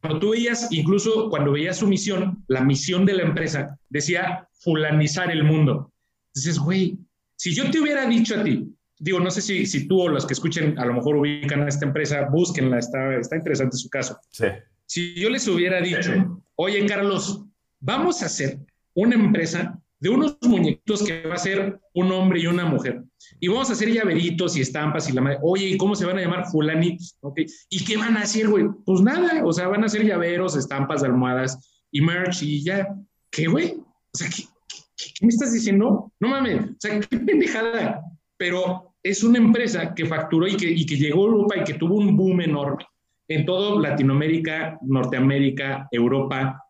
Cuando 0.00 0.18
tú 0.18 0.30
veías, 0.30 0.68
incluso 0.70 1.30
cuando 1.30 1.52
veías 1.52 1.78
su 1.78 1.86
misión, 1.86 2.44
la 2.48 2.62
misión 2.62 3.06
de 3.06 3.14
la 3.14 3.22
empresa 3.22 3.78
decía 3.88 4.46
fulanizar 4.60 5.30
el 5.30 5.44
mundo. 5.44 5.92
Dices, 6.34 6.58
güey, 6.58 6.98
si 7.36 7.54
yo 7.54 7.70
te 7.70 7.80
hubiera 7.80 8.06
dicho 8.06 8.38
a 8.38 8.44
ti, 8.44 8.68
digo, 8.98 9.20
no 9.20 9.30
sé 9.30 9.40
si, 9.40 9.64
si 9.66 9.88
tú 9.88 10.02
o 10.02 10.08
los 10.08 10.26
que 10.26 10.34
escuchen 10.34 10.78
a 10.78 10.84
lo 10.84 10.94
mejor 10.94 11.16
ubican 11.16 11.62
a 11.62 11.68
esta 11.68 11.86
empresa, 11.86 12.28
búsquenla, 12.30 12.78
está, 12.78 13.16
está 13.16 13.36
interesante 13.36 13.76
su 13.76 13.88
caso. 13.88 14.18
Sí. 14.30 14.46
Si 14.86 15.14
yo 15.14 15.30
les 15.30 15.46
hubiera 15.48 15.80
dicho, 15.80 16.42
oye, 16.56 16.84
Carlos, 16.86 17.44
vamos 17.80 18.22
a 18.22 18.26
hacer 18.26 18.58
una 18.94 19.14
empresa 19.14 19.80
de 20.00 20.08
unos 20.08 20.38
muñequitos 20.42 21.02
que 21.02 21.26
va 21.26 21.34
a 21.34 21.38
ser 21.38 21.80
un 21.94 22.12
hombre 22.12 22.40
y 22.40 22.46
una 22.46 22.64
mujer. 22.64 23.02
Y 23.40 23.48
vamos 23.48 23.70
a 23.70 23.72
hacer 23.72 23.92
llaveritos 23.92 24.56
y 24.56 24.60
estampas 24.60 25.08
y 25.08 25.12
la 25.12 25.20
madre. 25.20 25.38
Oye, 25.42 25.66
¿y 25.66 25.76
cómo 25.76 25.94
se 25.94 26.06
van 26.06 26.18
a 26.18 26.20
llamar 26.20 26.46
fulanitos? 26.46 27.16
Okay. 27.20 27.46
¿Y 27.68 27.84
qué 27.84 27.96
van 27.96 28.16
a 28.16 28.22
hacer, 28.22 28.48
güey? 28.48 28.66
Pues 28.84 29.00
nada, 29.00 29.44
o 29.44 29.52
sea, 29.52 29.68
van 29.68 29.82
a 29.82 29.86
hacer 29.86 30.04
llaveros, 30.04 30.56
estampas, 30.56 31.02
almohadas 31.02 31.84
y 31.90 32.00
merch 32.00 32.42
y 32.42 32.62
ya. 32.62 32.88
¿Qué, 33.30 33.46
güey? 33.46 33.74
O 33.74 34.16
sea, 34.16 34.28
¿qué, 34.28 34.44
me 35.22 35.28
estás 35.28 35.52
diciendo? 35.52 36.12
No 36.20 36.28
mames, 36.28 36.62
o 36.62 36.76
sea, 36.78 37.00
qué 37.00 37.18
pendejada. 37.18 38.02
Pero 38.36 38.94
es 39.02 39.22
una 39.24 39.38
empresa 39.38 39.94
que 39.94 40.06
facturó 40.06 40.46
y 40.46 40.56
que, 40.56 40.70
y 40.70 40.86
que 40.86 40.96
llegó 40.96 41.24
a 41.24 41.28
Europa 41.28 41.56
y 41.56 41.64
que 41.64 41.74
tuvo 41.74 41.96
un 41.96 42.16
boom 42.16 42.40
enorme 42.40 42.84
en 43.28 43.44
todo 43.44 43.78
Latinoamérica, 43.78 44.78
Norteamérica, 44.82 45.86
Europa, 45.92 46.64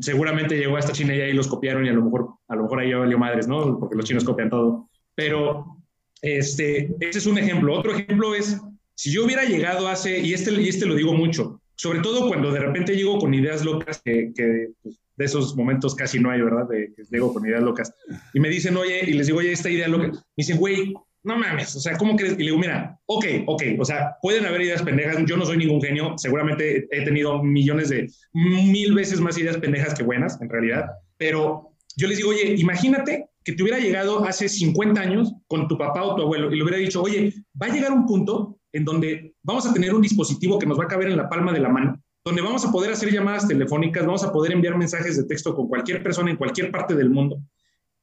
seguramente 0.00 0.56
llegó 0.56 0.76
hasta 0.76 0.92
China 0.92 1.14
y 1.14 1.20
ahí 1.20 1.32
los 1.32 1.48
copiaron 1.48 1.84
y 1.84 1.88
a 1.88 1.92
lo 1.92 2.04
mejor, 2.04 2.30
a 2.48 2.56
lo 2.56 2.62
mejor 2.62 2.80
ahí 2.80 2.90
ya 2.90 2.98
valió 2.98 3.18
madres, 3.18 3.48
¿no? 3.48 3.78
Porque 3.78 3.96
los 3.96 4.04
chinos 4.04 4.24
copian 4.24 4.50
todo. 4.50 4.88
Pero 5.14 5.78
este, 6.20 6.94
ese 7.00 7.18
es 7.18 7.26
un 7.26 7.38
ejemplo. 7.38 7.78
Otro 7.78 7.92
ejemplo 7.92 8.34
es, 8.34 8.60
si 8.94 9.12
yo 9.12 9.24
hubiera 9.24 9.44
llegado 9.44 9.88
hace, 9.88 10.20
y 10.20 10.32
este, 10.34 10.52
y 10.52 10.68
este 10.68 10.86
lo 10.86 10.94
digo 10.94 11.14
mucho, 11.14 11.60
sobre 11.74 12.00
todo 12.00 12.28
cuando 12.28 12.52
de 12.52 12.60
repente 12.60 12.94
llego 12.94 13.18
con 13.18 13.34
ideas 13.34 13.64
locas, 13.64 14.00
que, 14.04 14.32
pues, 14.82 15.00
de 15.16 15.24
esos 15.24 15.56
momentos 15.56 15.94
casi 15.94 16.20
no 16.20 16.30
hay, 16.30 16.40
¿verdad? 16.40 16.68
De 16.68 16.92
que 16.94 17.02
llego 17.10 17.32
con 17.32 17.44
ideas 17.44 17.62
locas. 17.62 17.92
Y 18.32 18.40
me 18.40 18.48
dicen, 18.48 18.76
oye, 18.76 19.00
y 19.04 19.14
les 19.14 19.26
digo, 19.26 19.40
oye, 19.40 19.52
esta 19.52 19.68
idea 19.68 19.88
loca. 19.88 20.08
Me 20.08 20.20
dicen, 20.36 20.58
güey, 20.58 20.94
no 21.24 21.36
mames, 21.36 21.74
o 21.76 21.80
sea, 21.80 21.96
¿cómo 21.96 22.16
crees? 22.16 22.34
Y 22.34 22.38
le 22.38 22.44
digo, 22.44 22.58
mira, 22.58 22.98
ok, 23.06 23.24
ok, 23.46 23.62
o 23.78 23.84
sea, 23.84 24.16
pueden 24.20 24.44
haber 24.44 24.62
ideas 24.62 24.82
pendejas, 24.82 25.18
yo 25.24 25.36
no 25.36 25.46
soy 25.46 25.56
ningún 25.56 25.80
genio, 25.80 26.14
seguramente 26.16 26.88
he 26.90 27.04
tenido 27.04 27.42
millones 27.42 27.90
de, 27.90 28.10
mil 28.32 28.92
veces 28.94 29.20
más 29.20 29.38
ideas 29.38 29.56
pendejas 29.58 29.94
que 29.94 30.02
buenas, 30.02 30.40
en 30.40 30.48
realidad, 30.48 30.86
pero 31.16 31.70
yo 31.96 32.08
les 32.08 32.16
digo, 32.16 32.30
oye, 32.30 32.56
imagínate 32.56 33.26
que 33.44 33.52
te 33.52 33.62
hubiera 33.62 33.78
llegado 33.78 34.24
hace 34.24 34.48
50 34.48 35.00
años 35.00 35.32
con 35.46 35.68
tu 35.68 35.78
papá 35.78 36.02
o 36.02 36.16
tu 36.16 36.22
abuelo 36.22 36.52
y 36.52 36.56
le 36.56 36.62
hubiera 36.62 36.78
dicho, 36.78 37.02
oye, 37.02 37.32
va 37.60 37.66
a 37.66 37.72
llegar 37.72 37.92
un 37.92 38.06
punto 38.06 38.58
en 38.72 38.84
donde 38.84 39.34
vamos 39.42 39.66
a 39.66 39.72
tener 39.72 39.94
un 39.94 40.02
dispositivo 40.02 40.58
que 40.58 40.66
nos 40.66 40.78
va 40.78 40.84
a 40.84 40.88
caber 40.88 41.08
en 41.08 41.16
la 41.16 41.28
palma 41.28 41.52
de 41.52 41.60
la 41.60 41.68
mano, 41.68 42.00
donde 42.24 42.42
vamos 42.42 42.64
a 42.64 42.72
poder 42.72 42.92
hacer 42.92 43.12
llamadas 43.12 43.46
telefónicas, 43.46 44.06
vamos 44.06 44.24
a 44.24 44.32
poder 44.32 44.52
enviar 44.52 44.76
mensajes 44.76 45.16
de 45.16 45.24
texto 45.24 45.54
con 45.54 45.68
cualquier 45.68 46.02
persona 46.02 46.30
en 46.30 46.36
cualquier 46.36 46.70
parte 46.70 46.94
del 46.94 47.10
mundo 47.10 47.40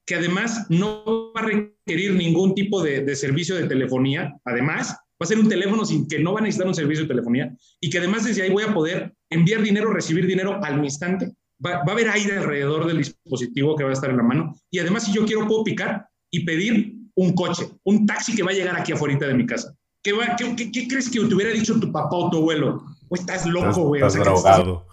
que 0.09 0.15
además 0.15 0.65
no 0.69 1.03
va 1.35 1.41
a 1.41 1.45
requerir 1.45 2.15
ningún 2.15 2.55
tipo 2.55 2.81
de, 2.81 3.15
servicio 3.15 3.53
de 3.55 3.67
telefonía, 3.67 4.33
además 4.43 4.89
va 4.89 5.23
a 5.23 5.25
ser 5.27 5.37
un 5.37 5.47
teléfono 5.47 5.85
sin 5.85 6.07
que 6.07 6.17
no 6.17 6.33
va 6.33 6.39
a 6.39 6.41
necesitar 6.41 6.67
un 6.67 6.73
servicio 6.73 7.03
de 7.03 7.09
telefonía 7.09 7.55
y 7.79 7.91
que 7.91 7.99
además 7.99 8.25
desde 8.25 8.41
ahí 8.41 8.49
voy 8.49 8.63
a 8.63 8.73
poder 8.73 9.13
enviar 9.29 9.61
dinero, 9.61 9.93
recibir 9.93 10.25
dinero 10.25 10.59
al 10.63 10.83
instante. 10.83 11.31
Va, 11.63 11.83
va, 11.83 11.89
a 11.89 11.91
haber 11.91 12.09
aire 12.09 12.39
alrededor 12.39 12.87
del 12.87 12.97
dispositivo 12.97 13.75
que 13.75 13.83
va 13.83 13.91
a 13.91 13.93
estar 13.93 14.09
en 14.09 14.17
la 14.17 14.23
mano 14.23 14.55
y 14.71 14.79
además 14.79 15.03
si 15.03 15.13
yo 15.13 15.25
quiero 15.25 15.45
puedo 15.45 15.63
picar 15.63 16.07
y 16.31 16.43
pedir 16.43 16.95
un 17.13 17.35
coche, 17.35 17.69
un 17.83 18.07
taxi 18.07 18.35
que 18.35 18.41
va 18.41 18.49
a 18.49 18.55
llegar 18.55 18.79
aquí 18.79 18.93
afuera 18.93 19.15
de 19.15 19.33
mi 19.35 19.45
casa. 19.45 19.75
¿Qué, 20.01 20.11
qué, 20.57 20.71
qué, 20.71 20.87
crees 20.87 21.11
que 21.11 21.19
te 21.19 21.35
hubiera 21.35 21.51
dicho 21.51 21.79
tu 21.79 21.91
papá 21.91 22.15
o 22.15 22.31
tu 22.31 22.37
abuelo? 22.37 22.83
O 23.09 23.15
estás 23.15 23.45
loco, 23.45 23.83
güey. 23.83 24.01
Estás, 24.01 24.23
drogado. 24.23 24.87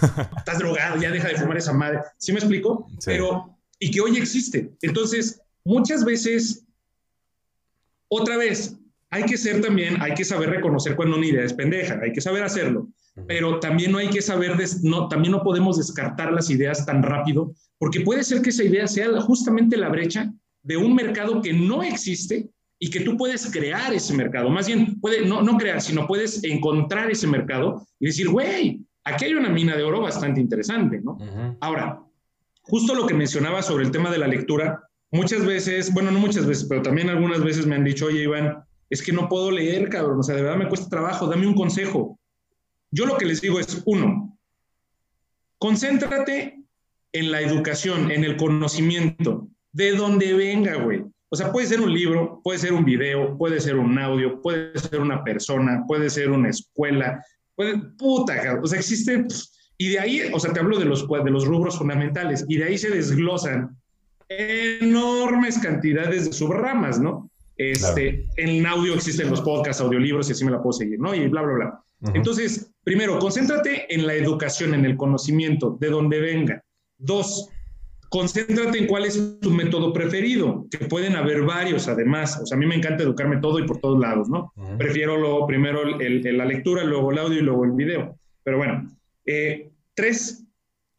Estás, 0.00 0.28
estás, 0.38 0.58
drogado, 0.58 1.02
ya 1.02 1.10
deja 1.10 1.28
de 1.28 1.36
fumar 1.36 1.58
esa 1.58 1.74
madre. 1.74 2.00
¿Sí 2.16 2.32
me 2.32 2.38
explico? 2.38 2.88
Pero 3.04 3.57
y 3.78 3.90
que 3.90 4.00
hoy 4.00 4.16
existe. 4.16 4.70
Entonces, 4.82 5.40
muchas 5.64 6.04
veces, 6.04 6.64
otra 8.08 8.36
vez, 8.36 8.76
hay 9.10 9.24
que 9.24 9.36
ser 9.36 9.60
también, 9.60 10.00
hay 10.00 10.14
que 10.14 10.24
saber 10.24 10.50
reconocer 10.50 10.96
cuando 10.96 11.16
una 11.16 11.26
idea 11.26 11.44
es 11.44 11.52
pendeja, 11.52 11.98
hay 12.02 12.12
que 12.12 12.20
saber 12.20 12.42
hacerlo, 12.42 12.88
pero 13.26 13.58
también 13.58 13.92
no 13.92 13.98
hay 13.98 14.10
que 14.10 14.22
saber, 14.22 14.56
no, 14.82 15.08
también 15.08 15.32
no 15.32 15.42
podemos 15.42 15.78
descartar 15.78 16.32
las 16.32 16.50
ideas 16.50 16.84
tan 16.84 17.02
rápido, 17.02 17.54
porque 17.78 18.00
puede 18.00 18.22
ser 18.22 18.42
que 18.42 18.50
esa 18.50 18.64
idea 18.64 18.86
sea 18.86 19.08
justamente 19.20 19.76
la 19.76 19.88
brecha 19.88 20.32
de 20.62 20.76
un 20.76 20.94
mercado 20.94 21.40
que 21.40 21.52
no 21.52 21.82
existe 21.82 22.50
y 22.78 22.90
que 22.90 23.00
tú 23.00 23.16
puedes 23.16 23.50
crear 23.50 23.92
ese 23.92 24.14
mercado, 24.14 24.50
más 24.50 24.66
bien, 24.66 25.00
puede, 25.00 25.24
no, 25.24 25.42
no 25.42 25.56
crear, 25.56 25.80
sino 25.80 26.06
puedes 26.06 26.44
encontrar 26.44 27.10
ese 27.10 27.26
mercado 27.26 27.86
y 27.98 28.06
decir, 28.06 28.28
güey, 28.28 28.82
aquí 29.04 29.24
hay 29.24 29.34
una 29.34 29.48
mina 29.48 29.74
de 29.74 29.82
oro 29.82 30.00
bastante 30.02 30.40
interesante, 30.40 31.00
¿no? 31.00 31.18
Ahora, 31.60 32.02
justo 32.68 32.94
lo 32.94 33.06
que 33.06 33.14
mencionaba 33.14 33.62
sobre 33.62 33.84
el 33.84 33.90
tema 33.90 34.10
de 34.10 34.18
la 34.18 34.28
lectura, 34.28 34.82
muchas 35.10 35.44
veces, 35.44 35.92
bueno, 35.92 36.10
no 36.10 36.18
muchas 36.18 36.46
veces, 36.46 36.66
pero 36.68 36.82
también 36.82 37.08
algunas 37.08 37.42
veces 37.42 37.66
me 37.66 37.74
han 37.74 37.84
dicho, 37.84 38.06
oye, 38.06 38.22
Iván, 38.22 38.62
es 38.90 39.02
que 39.02 39.12
no 39.12 39.28
puedo 39.28 39.50
leer, 39.50 39.88
cabrón, 39.88 40.20
o 40.20 40.22
sea, 40.22 40.36
de 40.36 40.42
verdad 40.42 40.58
me 40.58 40.68
cuesta 40.68 40.88
trabajo, 40.88 41.26
dame 41.26 41.46
un 41.46 41.54
consejo. 41.54 42.18
Yo 42.90 43.06
lo 43.06 43.16
que 43.16 43.26
les 43.26 43.40
digo 43.40 43.58
es, 43.58 43.82
uno, 43.86 44.38
concéntrate 45.58 46.62
en 47.12 47.30
la 47.30 47.40
educación, 47.40 48.10
en 48.10 48.24
el 48.24 48.36
conocimiento, 48.36 49.48
de 49.72 49.92
donde 49.92 50.34
venga, 50.34 50.76
güey. 50.76 51.04
O 51.30 51.36
sea, 51.36 51.52
puede 51.52 51.66
ser 51.66 51.80
un 51.80 51.92
libro, 51.92 52.40
puede 52.42 52.58
ser 52.58 52.72
un 52.72 52.84
video, 52.84 53.36
puede 53.36 53.60
ser 53.60 53.76
un 53.76 53.98
audio, 53.98 54.40
puede 54.40 54.78
ser 54.78 55.00
una 55.00 55.22
persona, 55.22 55.84
puede 55.86 56.08
ser 56.08 56.30
una 56.30 56.48
escuela, 56.48 57.22
puede, 57.54 57.78
puta, 57.96 58.60
o 58.62 58.66
sea, 58.66 58.78
existe... 58.78 59.26
Y 59.78 59.90
de 59.90 60.00
ahí, 60.00 60.22
o 60.32 60.40
sea, 60.40 60.52
te 60.52 60.60
hablo 60.60 60.78
de 60.78 60.84
los, 60.84 61.08
de 61.08 61.30
los 61.30 61.46
rubros 61.46 61.78
fundamentales, 61.78 62.44
y 62.48 62.56
de 62.56 62.64
ahí 62.64 62.78
se 62.78 62.90
desglosan 62.90 63.76
enormes 64.28 65.58
cantidades 65.58 66.26
de 66.26 66.32
subramas, 66.32 67.00
¿no? 67.00 67.30
Este, 67.56 68.24
En 68.36 68.64
audio 68.66 68.94
existen 68.94 69.30
los 69.30 69.40
podcasts, 69.40 69.82
audiolibros, 69.82 70.28
y 70.28 70.32
así 70.32 70.44
me 70.44 70.50
la 70.50 70.62
puedo 70.62 70.72
seguir, 70.72 70.98
¿no? 71.00 71.14
Y 71.14 71.28
bla, 71.28 71.42
bla, 71.42 71.54
bla. 71.54 71.82
Entonces, 72.14 72.70
primero, 72.84 73.18
concéntrate 73.18 73.92
en 73.92 74.06
la 74.06 74.14
educación, 74.14 74.74
en 74.74 74.84
el 74.84 74.96
conocimiento, 74.96 75.76
de 75.80 75.90
donde 75.90 76.20
venga. 76.20 76.62
Dos, 76.96 77.48
concéntrate 78.08 78.78
en 78.78 78.86
cuál 78.86 79.04
es 79.04 79.40
tu 79.40 79.50
método 79.50 79.92
preferido, 79.92 80.66
que 80.70 80.86
pueden 80.86 81.16
haber 81.16 81.42
varios 81.42 81.88
además. 81.88 82.40
O 82.40 82.46
sea, 82.46 82.56
a 82.56 82.58
mí 82.58 82.66
me 82.66 82.76
encanta 82.76 83.02
educarme 83.02 83.38
todo 83.38 83.58
y 83.58 83.66
por 83.66 83.78
todos 83.78 83.98
lados, 83.98 84.28
¿no? 84.28 84.52
Prefiero 84.76 85.16
lo, 85.18 85.46
primero 85.46 85.82
el, 85.98 86.36
la 86.36 86.44
lectura, 86.44 86.84
luego 86.84 87.10
el 87.10 87.18
audio 87.18 87.38
y 87.38 87.42
luego 87.42 87.64
el 87.64 87.72
video. 87.72 88.16
Pero 88.44 88.58
bueno, 88.58 88.88
eh, 89.26 89.67
tres, 89.98 90.44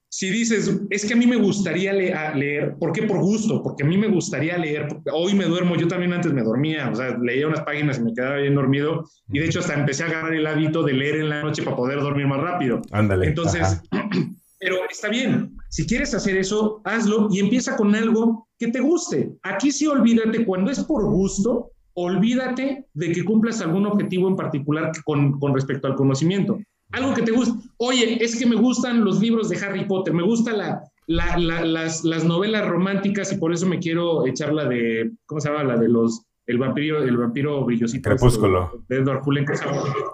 si 0.09 0.29
dices, 0.29 0.77
es 0.89 1.05
que 1.05 1.13
a 1.13 1.15
mí 1.15 1.25
me 1.25 1.37
gustaría 1.37 1.93
leer, 1.93 2.75
¿por 2.77 2.91
qué? 2.91 3.03
Por 3.03 3.19
gusto, 3.19 3.63
porque 3.63 3.83
a 3.83 3.85
mí 3.85 3.97
me 3.97 4.09
gustaría 4.09 4.57
leer, 4.57 4.87
hoy 5.13 5.33
me 5.35 5.45
duermo, 5.45 5.77
yo 5.77 5.87
también 5.87 6.11
antes 6.11 6.33
me 6.33 6.43
dormía, 6.43 6.89
o 6.89 6.95
sea, 6.95 7.17
leía 7.17 7.47
unas 7.47 7.61
páginas 7.61 7.97
y 7.97 8.01
me 8.01 8.13
quedaba 8.13 8.35
bien 8.37 8.55
dormido, 8.55 9.05
y 9.31 9.39
de 9.39 9.45
hecho 9.45 9.59
hasta 9.59 9.75
empecé 9.75 10.03
a 10.03 10.07
agarrar 10.07 10.33
el 10.33 10.45
hábito 10.45 10.83
de 10.83 10.93
leer 10.93 11.15
en 11.15 11.29
la 11.29 11.41
noche 11.41 11.63
para 11.63 11.77
poder 11.77 12.01
dormir 12.01 12.27
más 12.27 12.41
rápido. 12.41 12.81
Ándale. 12.91 13.27
Entonces, 13.27 13.81
pero 14.59 14.75
está 14.89 15.07
bien, 15.07 15.55
si 15.69 15.85
quieres 15.85 16.13
hacer 16.13 16.35
eso, 16.35 16.81
hazlo 16.83 17.29
y 17.31 17.39
empieza 17.39 17.77
con 17.77 17.95
algo 17.95 18.49
que 18.57 18.67
te 18.67 18.81
guste. 18.81 19.31
Aquí 19.43 19.71
sí 19.71 19.87
olvídate, 19.87 20.43
cuando 20.43 20.71
es 20.71 20.83
por 20.83 21.05
gusto, 21.05 21.71
olvídate 21.93 22.85
de 22.93 23.11
que 23.13 23.23
cumplas 23.23 23.61
algún 23.61 23.85
objetivo 23.85 24.27
en 24.27 24.35
particular 24.35 24.91
con, 25.05 25.39
con 25.39 25.53
respecto 25.53 25.87
al 25.87 25.95
conocimiento. 25.95 26.59
Algo 26.91 27.13
que 27.13 27.21
te 27.21 27.31
guste. 27.31 27.53
Oye, 27.77 28.23
es 28.23 28.37
que 28.37 28.45
me 28.45 28.55
gustan 28.55 29.03
los 29.03 29.19
libros 29.19 29.49
de 29.49 29.57
Harry 29.57 29.85
Potter, 29.85 30.13
me 30.13 30.23
gusta 30.23 30.53
la, 30.53 30.83
las, 31.07 32.03
las, 32.03 32.23
novelas 32.23 32.67
románticas 32.67 33.31
y 33.31 33.37
por 33.37 33.53
eso 33.53 33.67
me 33.67 33.79
quiero 33.79 34.25
echar 34.27 34.53
la 34.53 34.65
de, 34.65 35.11
¿cómo 35.25 35.39
se 35.41 35.49
llama? 35.49 35.63
La 35.63 35.77
de 35.77 35.87
los, 35.87 36.23
el 36.47 36.57
vampiro, 36.57 37.03
el 37.03 37.17
vampiro 37.17 37.63
brillosito. 37.63 38.09
Crepúsculo. 38.09 38.83
De 38.87 38.97
Edward 38.97 39.21
Cullen, 39.21 39.45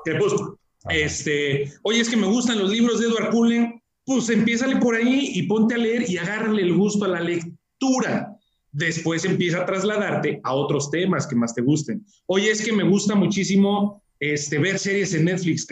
Crepúsculo. 0.04 0.60
Este, 0.90 1.72
oye, 1.84 2.02
es 2.02 2.10
que 2.10 2.18
me 2.18 2.28
gustan 2.28 2.60
los 2.60 2.70
libros 2.70 3.00
de 3.00 3.08
Edward 3.08 3.32
Cullen, 3.32 3.82
pues 4.06 4.30
empiézale 4.30 4.78
por 4.78 4.96
ahí 4.96 5.32
y 5.34 5.44
ponte 5.44 5.76
a 5.76 5.78
leer 5.78 6.10
y 6.10 6.18
agárrale 6.18 6.62
el 6.62 6.76
gusto 6.76 7.06
a 7.06 7.08
la 7.08 7.22
lectura. 7.22 8.38
Después 8.72 9.26
empieza 9.26 9.62
a 9.62 9.66
trasladarte 9.66 10.42
a 10.44 10.54
otros 10.54 10.92
temas 10.92 11.26
que 11.26 11.36
más 11.36 11.56
te 11.56 11.62
gusten. 11.62 12.06
Oye, 12.28 12.52
es 12.52 12.64
que 12.64 12.74
me 12.74 12.84
gusta 12.84 13.16
muchísimo 13.16 14.04
este, 14.20 14.60
ver 14.60 14.78
series 14.78 15.14
en 15.14 15.26
Netflix, 15.26 15.66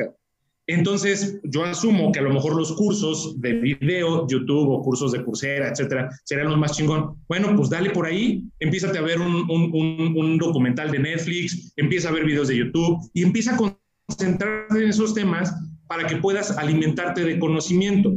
Entonces, 0.67 1.41
yo 1.43 1.65
asumo 1.65 2.11
que 2.11 2.19
a 2.19 2.21
lo 2.21 2.33
mejor 2.33 2.55
los 2.55 2.71
cursos 2.73 3.39
de 3.41 3.53
video, 3.53 4.25
YouTube 4.27 4.69
o 4.69 4.81
cursos 4.81 5.11
de 5.11 5.21
Coursera, 5.23 5.69
etcétera, 5.69 6.09
serán 6.23 6.49
los 6.49 6.57
más 6.57 6.77
chingón. 6.77 7.17
Bueno, 7.27 7.53
pues 7.55 7.69
dale 7.69 7.89
por 7.89 8.05
ahí, 8.05 8.45
empieza 8.59 8.87
a 8.87 9.01
ver 9.01 9.19
un, 9.19 10.37
documental 10.37 10.89
de 10.91 10.99
Netflix, 10.99 11.73
empieza 11.75 12.09
a 12.09 12.13
ver 12.13 12.25
videos 12.25 12.47
de 12.47 12.57
YouTube 12.57 12.97
y 13.13 13.23
empieza 13.23 13.55
a 13.55 13.75
concentrarte 14.07 14.83
en 14.83 14.89
esos 14.89 15.13
temas 15.13 15.53
para 15.87 16.07
que 16.07 16.15
puedas 16.15 16.57
alimentarte 16.57 17.25
de 17.25 17.39
conocimiento. 17.39 18.13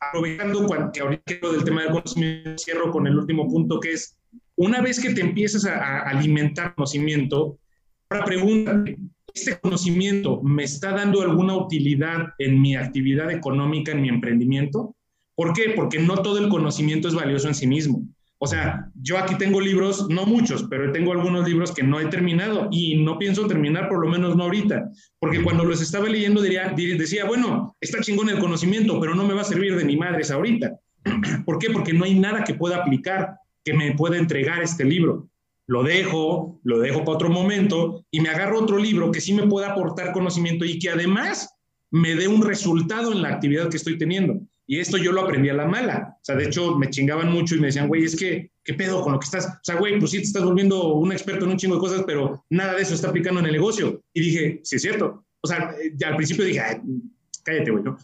Aprovechando 0.00 0.66
que 0.92 1.00
ahorita 1.00 1.50
del 1.50 1.64
tema 1.64 1.82
del 1.82 1.92
conocimiento, 1.92 2.58
cierro 2.58 2.92
con 2.92 3.08
el 3.08 3.18
último 3.18 3.48
punto 3.48 3.80
que 3.80 3.94
es, 3.94 4.16
una 4.54 4.80
vez 4.80 5.00
que 5.00 5.14
te 5.14 5.20
empiezas 5.20 5.64
a, 5.64 5.78
a 5.78 6.10
alimentar 6.10 6.76
conocimiento, 6.76 7.58
ahora 8.08 8.24
pregúntate, 8.24 8.98
¿este 9.38 9.58
conocimiento 9.60 10.42
me 10.42 10.64
está 10.64 10.90
dando 10.92 11.22
alguna 11.22 11.56
utilidad 11.56 12.28
en 12.38 12.60
mi 12.60 12.74
actividad 12.74 13.30
económica, 13.30 13.92
en 13.92 14.02
mi 14.02 14.08
emprendimiento? 14.08 14.96
¿Por 15.36 15.52
qué? 15.52 15.74
Porque 15.76 16.00
no 16.00 16.16
todo 16.22 16.38
el 16.38 16.48
conocimiento 16.48 17.06
es 17.06 17.14
valioso 17.14 17.46
en 17.46 17.54
sí 17.54 17.66
mismo. 17.66 18.02
O 18.40 18.46
sea, 18.46 18.90
yo 19.00 19.16
aquí 19.18 19.36
tengo 19.36 19.60
libros, 19.60 20.08
no 20.08 20.26
muchos, 20.26 20.64
pero 20.64 20.92
tengo 20.92 21.12
algunos 21.12 21.48
libros 21.48 21.72
que 21.72 21.82
no 21.82 22.00
he 22.00 22.06
terminado 22.06 22.68
y 22.70 22.96
no 22.96 23.18
pienso 23.18 23.46
terminar, 23.46 23.88
por 23.88 24.00
lo 24.00 24.08
menos 24.08 24.36
no 24.36 24.44
ahorita, 24.44 24.90
porque 25.18 25.42
cuando 25.42 25.64
los 25.64 25.80
estaba 25.80 26.08
leyendo 26.08 26.40
diría, 26.40 26.72
decía, 26.76 27.24
bueno, 27.24 27.76
está 27.80 28.00
chingón 28.00 28.28
el 28.28 28.38
conocimiento, 28.38 29.00
pero 29.00 29.14
no 29.14 29.24
me 29.24 29.34
va 29.34 29.42
a 29.42 29.44
servir 29.44 29.76
de 29.76 29.84
ni 29.84 29.96
madres 29.96 30.30
ahorita. 30.30 30.78
¿Por 31.46 31.58
qué? 31.58 31.70
Porque 31.70 31.92
no 31.92 32.04
hay 32.04 32.18
nada 32.18 32.44
que 32.44 32.54
pueda 32.54 32.78
aplicar, 32.78 33.34
que 33.64 33.74
me 33.74 33.92
pueda 33.94 34.18
entregar 34.18 34.62
este 34.62 34.84
libro 34.84 35.28
lo 35.68 35.82
dejo, 35.82 36.58
lo 36.64 36.78
dejo 36.80 37.04
para 37.04 37.12
otro 37.12 37.28
momento 37.28 38.04
y 38.10 38.20
me 38.20 38.30
agarro 38.30 38.58
otro 38.58 38.78
libro 38.78 39.12
que 39.12 39.20
sí 39.20 39.34
me 39.34 39.46
pueda 39.46 39.72
aportar 39.72 40.12
conocimiento 40.12 40.64
y 40.64 40.78
que 40.78 40.88
además 40.88 41.54
me 41.90 42.14
dé 42.14 42.26
un 42.26 42.42
resultado 42.42 43.12
en 43.12 43.22
la 43.22 43.28
actividad 43.28 43.68
que 43.68 43.76
estoy 43.76 43.98
teniendo. 43.98 44.40
Y 44.66 44.80
esto 44.80 44.96
yo 44.96 45.12
lo 45.12 45.22
aprendí 45.22 45.50
a 45.50 45.54
la 45.54 45.66
mala. 45.66 46.16
O 46.16 46.24
sea, 46.24 46.36
de 46.36 46.44
hecho, 46.44 46.76
me 46.76 46.88
chingaban 46.88 47.30
mucho 47.30 47.54
y 47.54 47.60
me 47.60 47.66
decían, 47.66 47.86
güey, 47.86 48.04
es 48.04 48.16
que, 48.16 48.50
¿qué 48.64 48.74
pedo 48.74 49.02
con 49.02 49.12
lo 49.12 49.18
que 49.18 49.26
estás? 49.26 49.46
O 49.46 49.60
sea, 49.62 49.76
güey, 49.76 49.98
pues 49.98 50.10
sí 50.10 50.18
te 50.18 50.24
estás 50.24 50.42
volviendo 50.42 50.94
un 50.94 51.12
experto 51.12 51.44
en 51.44 51.52
un 51.52 51.56
chingo 51.58 51.76
de 51.76 51.80
cosas, 51.80 52.04
pero 52.06 52.44
nada 52.50 52.74
de 52.74 52.82
eso 52.82 52.94
está 52.94 53.08
aplicando 53.08 53.40
en 53.40 53.46
el 53.46 53.52
negocio. 53.52 54.02
Y 54.14 54.20
dije, 54.20 54.60
sí 54.64 54.76
es 54.76 54.82
cierto. 54.82 55.24
O 55.40 55.46
sea, 55.46 55.74
ya 55.96 56.08
al 56.08 56.16
principio 56.16 56.44
dije, 56.44 56.60
cállate, 57.44 57.70
güey, 57.70 57.84
¿no? 57.84 57.98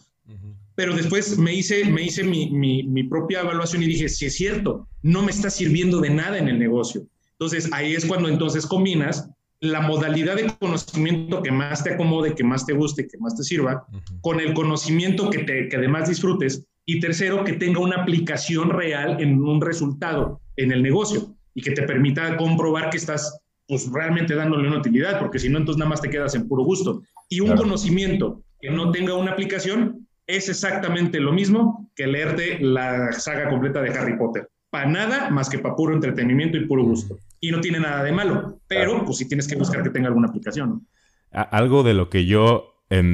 Pero 0.75 0.95
después 0.95 1.37
me 1.37 1.53
hice, 1.53 1.85
me 1.85 2.03
hice 2.03 2.23
mi, 2.23 2.51
mi, 2.51 2.83
mi 2.83 3.03
propia 3.03 3.41
evaluación 3.41 3.81
y 3.81 3.87
dije, 3.87 4.09
sí 4.09 4.25
es 4.25 4.35
cierto, 4.35 4.87
no 5.03 5.23
me 5.23 5.31
está 5.31 5.49
sirviendo 5.49 6.01
de 6.01 6.09
nada 6.09 6.37
en 6.37 6.47
el 6.47 6.59
negocio. 6.59 7.07
Entonces, 7.45 7.71
ahí 7.73 7.93
es 7.93 8.07
cuando 8.07 8.27
entonces 8.27 8.65
combinas 8.65 9.29
la 9.59 9.81
modalidad 9.81 10.35
de 10.35 10.51
conocimiento 10.59 11.43
que 11.43 11.51
más 11.51 11.83
te 11.83 11.93
acomode, 11.93 12.33
que 12.33 12.43
más 12.43 12.65
te 12.65 12.73
guste, 12.73 13.07
que 13.07 13.19
más 13.19 13.35
te 13.35 13.43
sirva, 13.43 13.85
con 14.21 14.39
el 14.39 14.55
conocimiento 14.55 15.29
que, 15.29 15.43
te, 15.43 15.69
que 15.69 15.75
además 15.75 16.09
disfrutes. 16.09 16.65
Y 16.87 16.99
tercero, 16.99 17.43
que 17.43 17.53
tenga 17.53 17.81
una 17.81 18.01
aplicación 18.01 18.71
real 18.71 19.17
en 19.19 19.43
un 19.43 19.61
resultado 19.61 20.41
en 20.55 20.71
el 20.71 20.81
negocio 20.81 21.35
y 21.53 21.61
que 21.61 21.71
te 21.71 21.83
permita 21.83 22.35
comprobar 22.35 22.89
que 22.89 22.97
estás 22.97 23.39
pues, 23.67 23.91
realmente 23.91 24.33
dándole 24.33 24.67
una 24.67 24.79
utilidad, 24.79 25.19
porque 25.19 25.37
si 25.37 25.47
no, 25.47 25.59
entonces 25.59 25.77
nada 25.77 25.89
más 25.89 26.01
te 26.01 26.09
quedas 26.09 26.33
en 26.33 26.47
puro 26.47 26.63
gusto. 26.63 27.03
Y 27.29 27.41
un 27.41 27.55
conocimiento 27.55 28.41
que 28.59 28.71
no 28.71 28.91
tenga 28.91 29.13
una 29.13 29.33
aplicación 29.33 30.07
es 30.25 30.49
exactamente 30.49 31.19
lo 31.19 31.31
mismo 31.31 31.91
que 31.95 32.07
leerte 32.07 32.57
la 32.59 33.11
saga 33.11 33.51
completa 33.51 33.83
de 33.83 33.91
Harry 33.91 34.17
Potter 34.17 34.49
para 34.75 34.89
nada 34.89 35.29
más 35.29 35.49
que 35.49 35.57
para 35.57 35.73
puro 35.73 35.93
entretenimiento 35.93 36.57
y 36.57 36.65
puro 36.65 36.83
gusto. 36.83 37.17
Y 37.39 37.49
no 37.49 37.61
tiene 37.61 37.79
nada 37.79 38.03
de 38.03 38.11
malo, 38.11 38.59
pero 38.67 39.05
pues 39.05 39.19
sí 39.19 39.25
tienes 39.25 39.47
que 39.47 39.55
buscar 39.55 39.81
que 39.81 39.89
tenga 39.89 40.09
alguna 40.09 40.27
aplicación. 40.27 40.85
Algo 41.31 41.83
de 41.83 41.93
lo 41.93 42.09
que 42.09 42.25
yo 42.25 42.83
he 42.89 43.05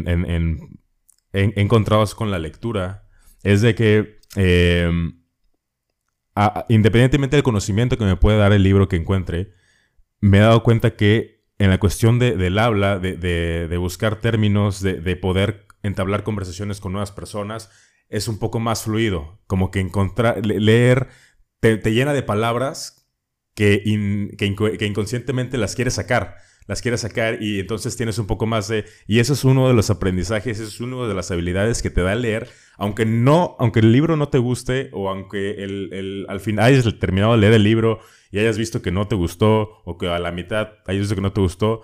encontrado 1.34 2.03
con 2.16 2.32
la 2.32 2.39
lectura 2.39 3.03
es 3.43 3.62
de 3.62 3.76
que 3.76 4.20
em, 4.36 5.22
independientemente 6.68 7.36
del 7.36 7.43
conocimiento 7.43 7.95
que 7.95 8.05
me 8.05 8.16
puede 8.16 8.39
dar 8.39 8.53
el 8.53 8.64
libro 8.64 8.88
que 8.88 8.95
encuentre, 8.95 9.53
me 10.20 10.39
he 10.39 10.41
dado 10.41 10.64
cuenta 10.64 10.95
que 10.95 11.43
en 11.59 11.70
la 11.70 11.80
cuestión 11.80 12.18
del 12.18 12.57
habla, 12.57 12.97
de, 12.97 13.78
buscar 13.78 14.16
términos, 14.16 14.82
de, 14.82 15.16
poder 15.16 15.68
entablar 15.84 16.24
conversaciones 16.24 16.82
con 16.82 16.91
nuevas 16.91 17.12
personas, 17.12 17.70
es 18.09 18.28
un 18.28 18.39
poco 18.39 18.59
más 18.59 18.84
fluido. 18.86 19.39
Como 19.45 19.70
que 19.70 19.80
encontrar, 19.80 20.43
leer 20.43 21.09
te, 21.62 21.78
llena 21.93 22.12
de 22.12 22.24
palabras 22.24 23.07
que, 23.55 23.82
que, 24.38 24.86
inconscientemente 24.86 25.57
las 25.57 25.76
quieres 25.76 25.93
sacar 25.93 26.36
las 26.68 26.82
quieres 26.82 27.01
sacar 27.01 27.41
y 27.41 27.59
entonces 27.59 27.97
tienes 27.97 28.18
un 28.18 28.28
poco 28.28 28.45
más 28.45 28.68
de... 28.68 28.86
Y 29.07 29.20
eso 29.20 29.34
es 29.34 29.43
uno 29.43 29.68
de 29.68 29.74
los 29.74 29.89
aprendizajes, 29.89 30.59
eso 30.59 30.70
es 30.70 30.80
una 30.80 31.07
de 31.07 31.14
las 31.14 31.32
habilidades 31.32 31.82
que 31.82 31.89
te 31.89 32.01
da 32.01 32.16
leer, 32.16 32.49
aunque 32.78 33.05
no, 33.05 33.55
aunque 33.59 33.80
el 33.80 33.91
libro 33.91 34.16
no 34.16 34.30
te 34.30 34.38
guste 34.38 34.89
o 34.93 35.09
aunque 35.09 35.64
el, 35.64 36.26
al 36.30 36.39
final 36.39 36.66
hayas 36.66 36.99
terminado 36.99 37.34
de 37.34 37.39
leer 37.39 37.53
el 37.53 37.64
libro 37.64 37.99
y 38.32 38.39
hayas 38.39 38.57
visto 38.57 38.82
que 38.82 38.91
no 38.91 39.07
te 39.07 39.16
gustó 39.16 39.82
o 39.86 39.97
que 39.97 40.07
a 40.07 40.20
la 40.20 40.32
mitad 40.32 40.70
hayas 40.86 41.01
visto 41.01 41.16
que 41.16 41.22
no 41.22 41.34
te 41.34 41.41
gustó, 41.41 41.82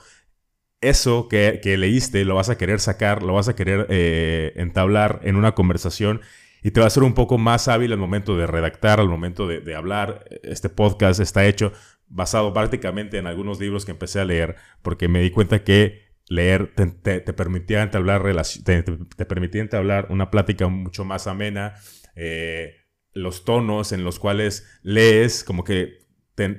eso 0.80 1.28
que, 1.28 1.60
leíste 1.78 2.24
lo 2.24 2.36
vas 2.36 2.50
a 2.50 2.58
querer 2.58 2.80
sacar, 2.80 3.24
lo 3.24 3.34
vas 3.34 3.50
a 3.50 3.56
querer 3.56 3.88
eh, 3.90 4.54
entablar 4.56 5.20
en 5.24 5.36
una 5.36 5.54
conversación 5.54 6.22
y 6.64 6.72
te 6.72 6.80
va 6.80 6.88
a 6.88 6.92
ser 6.92 7.04
un 7.04 7.14
poco 7.14 7.38
más 7.38 7.68
hábil 7.68 7.92
al 7.92 8.00
momento 8.00 8.36
de 8.38 8.48
redactar, 8.48 9.00
al 9.00 9.10
momento 9.10 9.48
de, 9.48 9.76
hablar. 9.76 10.26
Este 10.44 10.70
podcast 10.70 11.20
está 11.20 11.46
hecho 11.46 11.72
basado 12.08 12.54
prácticamente 12.54 13.18
en 13.18 13.28
algunos 13.28 13.60
libros 13.60 13.86
que 13.86 13.92
empecé 13.92 14.20
a 14.20 14.26
leer, 14.26 14.56
porque 14.82 15.08
me 15.08 15.22
di 15.22 15.32
cuenta 15.32 15.64
que 15.64 16.08
leer 16.30 16.74
te, 16.76 17.20
permitía 17.22 17.84
entablar 17.84 18.24
te, 18.66 18.84
te, 18.84 19.60
entablar 19.60 20.08
una 20.10 20.30
plática 20.30 20.68
mucho 20.68 21.06
más 21.06 21.28
amena. 21.28 21.76
Eh, 22.16 22.76
los 23.14 23.46
tonos 23.46 23.92
en 23.92 24.04
los 24.04 24.20
cuales 24.20 24.68
lees, 24.84 25.44
como 25.44 25.64
que 25.64 26.08
te, 26.36 26.50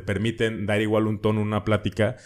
permiten 0.00 0.66
dar 0.66 0.80
igual 0.80 1.06
un 1.06 1.20
tono, 1.20 1.40
una 1.40 1.64
plática 1.64 2.16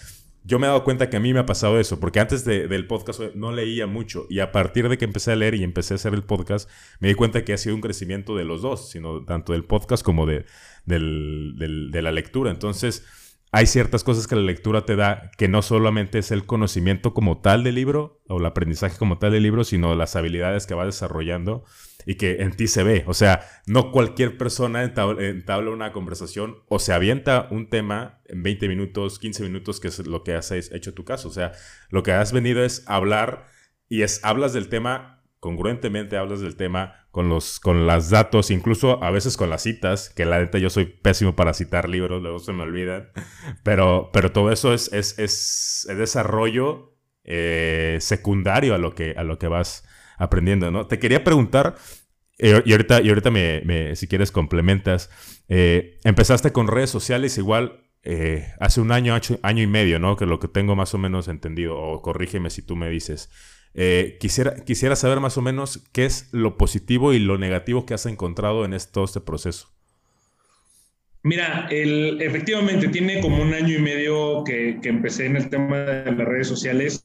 yo 0.48 0.58
me 0.58 0.66
he 0.66 0.68
dado 0.68 0.82
cuenta 0.82 1.10
que 1.10 1.18
a 1.18 1.20
mí 1.20 1.34
me 1.34 1.40
ha 1.40 1.46
pasado 1.46 1.78
eso, 1.78 2.00
porque 2.00 2.20
antes 2.20 2.42
del 2.42 2.86
podcast 2.86 3.20
no 3.34 3.52
leía 3.52 3.86
mucho 3.86 4.26
y 4.30 4.40
a 4.40 4.50
partir 4.50 4.88
de 4.88 4.96
que 4.96 5.04
empecé 5.04 5.32
a 5.32 5.36
leer 5.36 5.54
y 5.54 5.62
empecé 5.62 5.92
a 5.92 5.96
hacer 5.96 6.14
el 6.14 6.24
podcast, 6.24 6.70
me 7.00 7.08
di 7.08 7.14
cuenta 7.14 7.44
que 7.44 7.52
ha 7.52 7.58
sido 7.58 7.74
un 7.74 7.82
crecimiento 7.82 8.34
de 8.34 8.46
los 8.46 8.62
dos, 8.62 8.88
sino 8.88 9.26
tanto 9.26 9.52
del 9.52 9.64
podcast 9.64 10.02
como 10.02 10.24
de, 10.24 10.46
de 10.86 12.02
la 12.02 12.12
lectura. 12.12 12.50
Entonces, 12.50 13.04
hay 13.52 13.66
ciertas 13.66 14.04
cosas 14.04 14.26
que 14.26 14.36
la 14.36 14.42
lectura 14.42 14.86
te 14.86 14.96
da 14.96 15.30
que 15.36 15.48
no 15.48 15.60
solamente 15.60 16.18
es 16.18 16.30
el 16.30 16.46
conocimiento 16.46 17.12
como 17.12 17.42
tal 17.42 17.62
del 17.62 17.74
libro 17.74 18.22
o 18.26 18.38
el 18.38 18.46
aprendizaje 18.46 18.96
como 18.96 19.18
tal 19.18 19.32
del 19.32 19.42
libro, 19.42 19.64
sino 19.64 19.94
las 19.94 20.16
habilidades 20.16 20.66
que 20.66 20.74
va 20.74 20.86
desarrollando 20.86 21.64
y 22.08 22.14
que 22.14 22.36
en 22.40 22.52
ti 22.52 22.68
se 22.68 22.82
ve. 22.82 23.04
O 23.06 23.12
sea, 23.12 23.46
no 23.66 23.92
cualquier 23.92 24.38
persona 24.38 24.82
entabla, 24.82 25.70
una 25.70 25.92
conversación 25.92 26.56
o 26.66 26.78
se 26.78 26.94
avienta 26.94 27.48
un 27.50 27.68
tema 27.68 28.22
en 28.24 28.42
20 28.42 28.66
minutos, 28.66 29.18
15 29.18 29.42
minutos, 29.42 29.78
que 29.78 29.88
es 29.88 30.06
lo 30.06 30.24
que 30.24 30.32
has 30.32 30.50
hecho 30.50 30.94
tu 30.94 31.04
caso. 31.04 31.28
O 31.28 31.30
sea, 31.30 31.52
lo 31.90 32.02
que 32.02 32.12
has 32.12 32.32
venido 32.32 32.64
es 32.64 32.82
hablar 32.86 33.44
y 33.90 34.00
es 34.00 34.24
hablas 34.24 34.54
del 34.54 34.70
tema 34.70 35.22
congruentemente 35.38 36.16
hablas 36.16 36.40
del 36.40 36.56
tema 36.56 37.06
con 37.10 37.28
los 37.28 37.60
con 37.60 37.86
las 37.86 38.08
datos, 38.08 38.50
incluso 38.50 39.04
a 39.04 39.10
veces 39.10 39.36
con 39.36 39.50
las 39.50 39.62
citas, 39.62 40.08
que 40.08 40.24
la 40.24 40.38
neta 40.38 40.56
yo 40.56 40.70
soy 40.70 40.86
pésimo 40.86 41.36
para 41.36 41.52
citar 41.52 41.90
libros, 41.90 42.22
luego 42.22 42.38
se 42.38 42.54
me 42.54 42.62
olvidan, 42.62 43.10
pero, 43.64 44.08
pero 44.14 44.32
todo 44.32 44.50
eso 44.50 44.72
es, 44.72 44.90
es, 44.94 45.18
es, 45.18 45.86
desarrollo 45.94 46.96
eh, 47.24 47.98
secundario 48.00 48.74
a 48.74 48.78
lo, 48.78 48.94
que, 48.94 49.14
a 49.16 49.24
lo 49.24 49.38
que 49.38 49.48
vas 49.48 49.84
aprendiendo, 50.18 50.70
¿no? 50.70 50.86
Te 50.86 50.98
quería 50.98 51.24
preguntar, 51.24 51.76
eh, 52.38 52.62
y 52.64 52.72
ahorita, 52.72 53.00
y 53.02 53.08
ahorita 53.08 53.30
me, 53.30 53.96
si 53.96 54.06
quieres 54.08 54.30
complementas, 54.30 55.10
eh, 55.48 55.98
empezaste 56.04 56.52
con 56.52 56.68
redes 56.68 56.90
sociales 56.90 57.38
igual 57.38 57.84
hace 58.58 58.80
un 58.80 58.90
año, 58.90 59.14
año 59.42 59.62
y 59.62 59.66
medio, 59.66 59.98
¿no? 59.98 60.16
Que 60.16 60.24
lo 60.24 60.38
que 60.38 60.48
tengo 60.48 60.74
más 60.74 60.94
o 60.94 60.98
menos 60.98 61.28
entendido, 61.28 61.76
o 61.76 62.00
corrígeme 62.00 62.48
si 62.48 62.62
tú 62.62 62.74
me 62.74 62.88
dices. 62.88 63.28
Eh, 63.74 64.16
quisiera, 64.18 64.56
quisiera 64.64 64.96
saber 64.96 65.20
más 65.20 65.36
o 65.36 65.42
menos 65.42 65.88
qué 65.92 66.04
es 66.04 66.28
lo 66.32 66.56
positivo 66.56 67.12
y 67.12 67.18
lo 67.18 67.38
negativo 67.38 67.86
que 67.86 67.94
has 67.94 68.06
encontrado 68.06 68.64
en 68.64 68.76
todo 68.90 69.04
este 69.04 69.20
proceso. 69.20 69.68
Mira, 71.28 71.68
el, 71.70 72.22
efectivamente 72.22 72.88
tiene 72.88 73.20
como 73.20 73.42
un 73.42 73.52
año 73.52 73.76
y 73.76 73.82
medio 73.82 74.42
que, 74.44 74.78
empecé 74.82 75.26
en 75.26 75.36
el 75.36 75.50
tema 75.50 75.76
de 75.76 76.12
las 76.12 76.26
redes 76.26 76.48
sociales. 76.48 77.02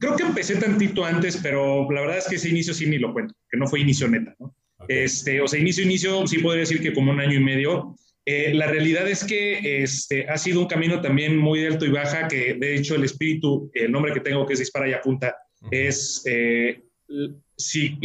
Creo 0.00 0.16
que 0.16 0.24
empecé 0.24 0.56
tantito 0.56 1.04
antes, 1.04 1.36
pero 1.36 1.88
la 1.92 2.00
verdad 2.00 2.18
es 2.18 2.26
que 2.26 2.34
ese 2.34 2.48
inicio 2.48 2.74
sí 2.74 2.86
ni 2.86 2.98
lo 2.98 3.12
cuento, 3.12 3.32
que 3.48 3.56
no 3.56 3.68
fue 3.68 3.78
inicio 3.78 4.08
neta, 4.08 4.34
¿no? 4.40 4.56
Este, 4.88 5.40
o 5.40 5.46
sea, 5.46 5.60
inicio, 5.60 5.84
inicio, 5.84 6.26
sí 6.26 6.38
podría 6.38 6.62
decir 6.62 6.82
que 6.82 6.92
como 6.92 7.12
un 7.12 7.20
año 7.20 7.34
y 7.34 7.44
medio. 7.44 7.94
Eh, 8.26 8.52
la 8.54 8.66
realidad 8.66 9.08
es 9.08 9.22
que 9.22 9.84
este, 9.84 10.28
ha 10.28 10.36
sido 10.36 10.62
un 10.62 10.66
camino 10.66 11.00
también 11.00 11.36
muy 11.36 11.64
alto 11.64 11.86
y 11.86 11.90
baja, 11.90 12.26
que 12.26 12.54
de 12.54 12.74
hecho 12.74 12.96
el 12.96 13.04
espíritu, 13.04 13.70
el 13.72 13.92
nombre 13.92 14.12
que 14.12 14.20
tengo 14.20 14.44
que 14.46 14.54
es 14.54 14.58
Dispara 14.58 14.88
y 14.88 14.94
Apunta, 14.94 15.36
es 15.70 16.24
eh, 16.26 16.82
si 17.56 17.96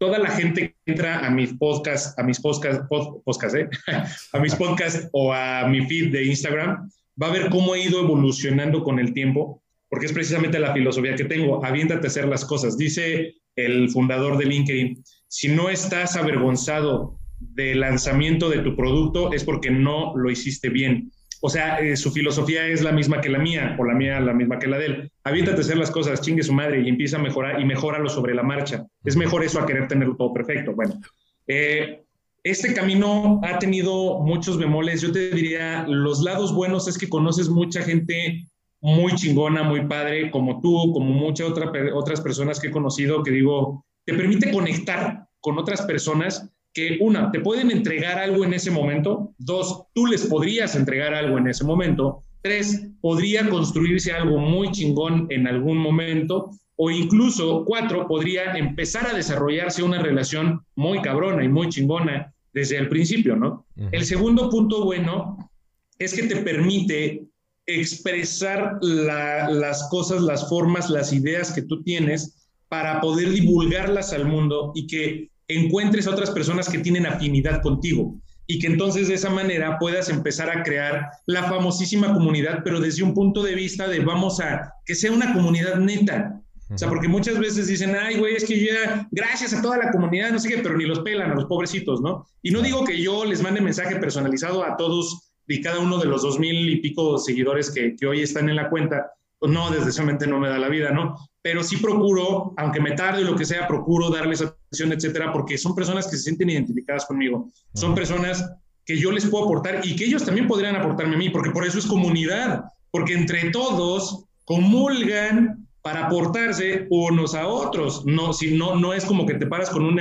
toda 0.00 0.18
la 0.18 0.30
gente 0.30 0.74
que 0.84 0.92
entra 0.92 1.26
a 1.26 1.30
mis 1.30 1.52
podcasts, 1.52 2.18
a 2.18 2.22
mis 2.22 2.40
podcasts, 2.40 2.82
podcast, 2.88 3.54
¿eh? 3.54 3.68
a 4.32 4.40
mis 4.40 4.54
podcasts 4.54 5.06
o 5.12 5.30
a 5.30 5.68
mi 5.68 5.86
feed 5.86 6.10
de 6.10 6.24
Instagram, 6.24 6.90
va 7.22 7.26
a 7.26 7.32
ver 7.32 7.50
cómo 7.50 7.74
he 7.74 7.84
ido 7.84 8.00
evolucionando 8.00 8.82
con 8.82 8.98
el 8.98 9.12
tiempo. 9.12 9.62
porque 9.90 10.06
es 10.06 10.12
precisamente 10.12 10.60
la 10.60 10.72
filosofía 10.72 11.16
que 11.16 11.24
tengo, 11.24 11.64
aviéntate 11.64 12.06
a 12.06 12.10
hacer 12.10 12.26
las 12.28 12.44
cosas. 12.44 12.78
Dice 12.78 13.34
el 13.56 13.90
fundador 13.90 14.38
de 14.38 14.46
LinkedIn, 14.46 15.02
si 15.26 15.48
no 15.48 15.68
estás 15.68 16.16
avergonzado 16.16 17.18
del 17.40 17.80
lanzamiento 17.80 18.48
de 18.48 18.60
tu 18.60 18.76
producto 18.76 19.32
es 19.32 19.42
porque 19.42 19.70
no 19.70 20.16
lo 20.16 20.30
hiciste 20.30 20.68
bien. 20.68 21.10
O 21.42 21.50
sea, 21.50 21.80
eh, 21.80 21.96
su 21.96 22.12
filosofía 22.12 22.66
es 22.68 22.82
la 22.82 22.92
misma 22.92 23.20
que 23.20 23.30
la 23.30 23.38
mía, 23.38 23.76
o 23.78 23.84
la 23.84 23.94
mía 23.94 24.20
la 24.20 24.32
misma 24.32 24.58
que 24.58 24.68
la 24.68 24.78
de 24.78 24.86
él. 24.86 25.09
Aviéntate 25.24 25.58
a 25.58 25.60
hacer 25.60 25.76
las 25.76 25.90
cosas, 25.90 26.20
chingue 26.20 26.42
su 26.42 26.52
madre 26.52 26.80
y 26.80 26.88
empieza 26.88 27.16
a 27.16 27.22
mejorar 27.22 27.60
y 27.60 27.64
mejóralo 27.64 28.08
sobre 28.08 28.34
la 28.34 28.42
marcha. 28.42 28.86
Es 29.04 29.16
mejor 29.16 29.44
eso 29.44 29.60
a 29.60 29.66
querer 29.66 29.86
tenerlo 29.88 30.16
todo 30.16 30.32
perfecto. 30.32 30.74
Bueno, 30.74 30.98
eh, 31.46 32.02
este 32.42 32.72
camino 32.72 33.40
ha 33.44 33.58
tenido 33.58 34.20
muchos 34.20 34.58
bemoles. 34.58 35.02
Yo 35.02 35.12
te 35.12 35.30
diría, 35.30 35.86
los 35.86 36.22
lados 36.22 36.54
buenos 36.54 36.88
es 36.88 36.96
que 36.96 37.08
conoces 37.08 37.48
mucha 37.48 37.82
gente 37.82 38.46
muy 38.80 39.14
chingona, 39.14 39.62
muy 39.62 39.86
padre, 39.86 40.30
como 40.30 40.60
tú, 40.60 40.92
como 40.92 41.12
muchas 41.12 41.48
otra, 41.48 41.70
otras 41.94 42.20
personas 42.20 42.58
que 42.58 42.68
he 42.68 42.70
conocido, 42.70 43.22
que 43.22 43.30
digo, 43.30 43.84
te 44.06 44.14
permite 44.14 44.50
conectar 44.50 45.26
con 45.40 45.58
otras 45.58 45.82
personas 45.82 46.50
que 46.72 46.98
una, 47.00 47.30
te 47.30 47.40
pueden 47.40 47.70
entregar 47.70 48.18
algo 48.18 48.44
en 48.44 48.54
ese 48.54 48.70
momento, 48.70 49.34
dos, 49.38 49.86
tú 49.92 50.06
les 50.06 50.26
podrías 50.26 50.76
entregar 50.76 51.14
algo 51.14 51.36
en 51.36 51.48
ese 51.48 51.64
momento, 51.64 52.24
tres, 52.42 52.88
podría 53.00 53.48
construirse 53.48 54.12
algo 54.12 54.38
muy 54.38 54.70
chingón 54.70 55.26
en 55.30 55.46
algún 55.46 55.78
momento, 55.78 56.50
o 56.76 56.90
incluso 56.90 57.64
cuatro, 57.64 58.06
podría 58.06 58.54
empezar 58.56 59.06
a 59.06 59.14
desarrollarse 59.14 59.82
una 59.82 60.00
relación 60.00 60.62
muy 60.76 61.02
cabrona 61.02 61.44
y 61.44 61.48
muy 61.48 61.68
chingona 61.68 62.32
desde 62.52 62.78
el 62.78 62.88
principio, 62.88 63.36
¿no? 63.36 63.66
El 63.92 64.04
segundo 64.04 64.48
punto 64.48 64.84
bueno 64.84 65.50
es 65.98 66.14
que 66.14 66.22
te 66.22 66.36
permite 66.36 67.26
expresar 67.66 68.78
las 68.80 69.88
cosas, 69.90 70.22
las 70.22 70.48
formas, 70.48 70.90
las 70.90 71.12
ideas 71.12 71.52
que 71.52 71.62
tú 71.62 71.82
tienes 71.82 72.48
para 72.68 73.00
poder 73.00 73.30
divulgarlas 73.30 74.12
al 74.12 74.26
mundo 74.26 74.72
y 74.74 74.86
que 74.86 75.30
encuentres 75.48 76.06
a 76.06 76.12
otras 76.12 76.30
personas 76.30 76.68
que 76.68 76.78
tienen 76.78 77.06
afinidad 77.06 77.60
contigo 77.62 78.20
y 78.50 78.58
que 78.58 78.66
entonces 78.66 79.06
de 79.06 79.14
esa 79.14 79.30
manera 79.30 79.78
puedas 79.78 80.08
empezar 80.08 80.50
a 80.50 80.64
crear 80.64 81.08
la 81.26 81.44
famosísima 81.44 82.12
comunidad, 82.12 82.62
pero 82.64 82.80
desde 82.80 83.04
un 83.04 83.14
punto 83.14 83.44
de 83.44 83.54
vista 83.54 83.86
de 83.86 84.00
vamos 84.00 84.40
a 84.40 84.72
que 84.84 84.96
sea 84.96 85.12
una 85.12 85.32
comunidad 85.32 85.76
neta. 85.76 86.40
O 86.68 86.76
sea, 86.76 86.88
porque 86.88 87.06
muchas 87.06 87.38
veces 87.38 87.68
dicen, 87.68 87.94
ay, 87.94 88.16
güey, 88.16 88.34
es 88.34 88.44
que 88.44 88.58
ya, 88.64 89.06
gracias 89.12 89.54
a 89.54 89.62
toda 89.62 89.76
la 89.76 89.92
comunidad, 89.92 90.32
no 90.32 90.40
sé 90.40 90.48
qué, 90.48 90.58
pero 90.58 90.76
ni 90.76 90.84
los 90.84 91.00
pelan 91.00 91.30
a 91.30 91.34
los 91.34 91.44
pobrecitos, 91.44 92.00
¿no? 92.00 92.26
Y 92.42 92.50
no 92.50 92.60
digo 92.60 92.84
que 92.84 93.00
yo 93.00 93.24
les 93.24 93.40
mande 93.40 93.60
mensaje 93.60 93.96
personalizado 93.96 94.64
a 94.64 94.76
todos 94.76 95.30
y 95.46 95.60
cada 95.60 95.78
uno 95.78 95.98
de 95.98 96.06
los 96.06 96.22
dos 96.22 96.40
mil 96.40 96.68
y 96.68 96.80
pico 96.80 97.18
seguidores 97.18 97.70
que, 97.70 97.94
que 97.94 98.06
hoy 98.08 98.22
están 98.22 98.48
en 98.48 98.56
la 98.56 98.68
cuenta, 98.68 99.12
pues 99.38 99.52
no, 99.52 99.70
desgraciadamente 99.70 100.26
no 100.26 100.40
me 100.40 100.48
da 100.48 100.58
la 100.58 100.68
vida, 100.68 100.90
¿no? 100.90 101.16
Pero 101.42 101.62
sí 101.62 101.78
procuro, 101.78 102.52
aunque 102.56 102.80
me 102.80 102.92
tarde 102.92 103.22
lo 103.22 103.34
que 103.34 103.46
sea, 103.46 103.66
procuro 103.66 104.10
darles 104.10 104.42
atención, 104.42 104.92
etcétera, 104.92 105.32
porque 105.32 105.56
son 105.56 105.74
personas 105.74 106.06
que 106.06 106.16
se 106.16 106.24
sienten 106.24 106.50
identificadas 106.50 107.06
conmigo. 107.06 107.48
Son 107.74 107.94
personas 107.94 108.44
que 108.84 108.98
yo 108.98 109.10
les 109.10 109.26
puedo 109.26 109.44
aportar 109.44 109.80
y 109.84 109.96
que 109.96 110.04
ellos 110.04 110.24
también 110.24 110.46
podrían 110.46 110.76
aportarme 110.76 111.14
a 111.14 111.18
mí, 111.18 111.30
porque 111.30 111.50
por 111.50 111.64
eso 111.64 111.78
es 111.78 111.86
comunidad, 111.86 112.64
porque 112.90 113.14
entre 113.14 113.50
todos 113.50 114.24
comulgan 114.44 115.66
para 115.82 116.06
aportarse 116.06 116.86
unos 116.90 117.34
a 117.34 117.46
otros. 117.46 118.04
No, 118.04 118.32
si 118.32 118.56
no, 118.56 118.74
no 118.74 118.92
es 118.92 119.04
como 119.04 119.26
que 119.26 119.34
te 119.34 119.46
paras 119.46 119.70
con 119.70 119.84
un 119.84 119.94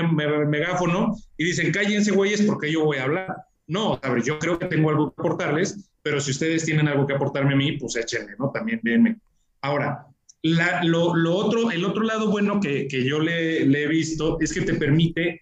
megáfono 0.49 1.15
y 1.37 1.45
dicen, 1.45 1.71
cállense, 1.71 2.11
güeyes, 2.11 2.41
porque 2.41 2.71
yo 2.71 2.83
voy 2.83 2.97
a 2.97 3.03
hablar. 3.03 3.37
No, 3.67 3.99
a 4.01 4.09
ver, 4.09 4.23
yo 4.23 4.39
creo 4.39 4.57
que 4.57 4.65
tengo 4.65 4.89
algo 4.89 5.13
que 5.13 5.21
aportarles, 5.21 5.89
pero 6.01 6.19
si 6.19 6.31
ustedes 6.31 6.65
tienen 6.65 6.87
algo 6.87 7.05
que 7.05 7.13
aportarme 7.13 7.53
a 7.53 7.57
mí, 7.57 7.73
pues 7.73 7.95
échenle, 7.95 8.33
¿no? 8.37 8.49
También 8.49 8.79
denme. 8.83 9.17
Ahora, 9.61 10.07
lo, 10.43 11.35
otro, 11.35 11.71
el 11.71 11.85
otro 11.85 12.03
lado 12.03 12.29
bueno 12.29 12.59
que, 12.59 12.87
yo 12.89 13.19
le, 13.19 13.61
he 13.61 13.87
visto 13.87 14.37
es 14.39 14.53
que 14.53 14.61
te 14.61 14.73
permite 14.73 15.41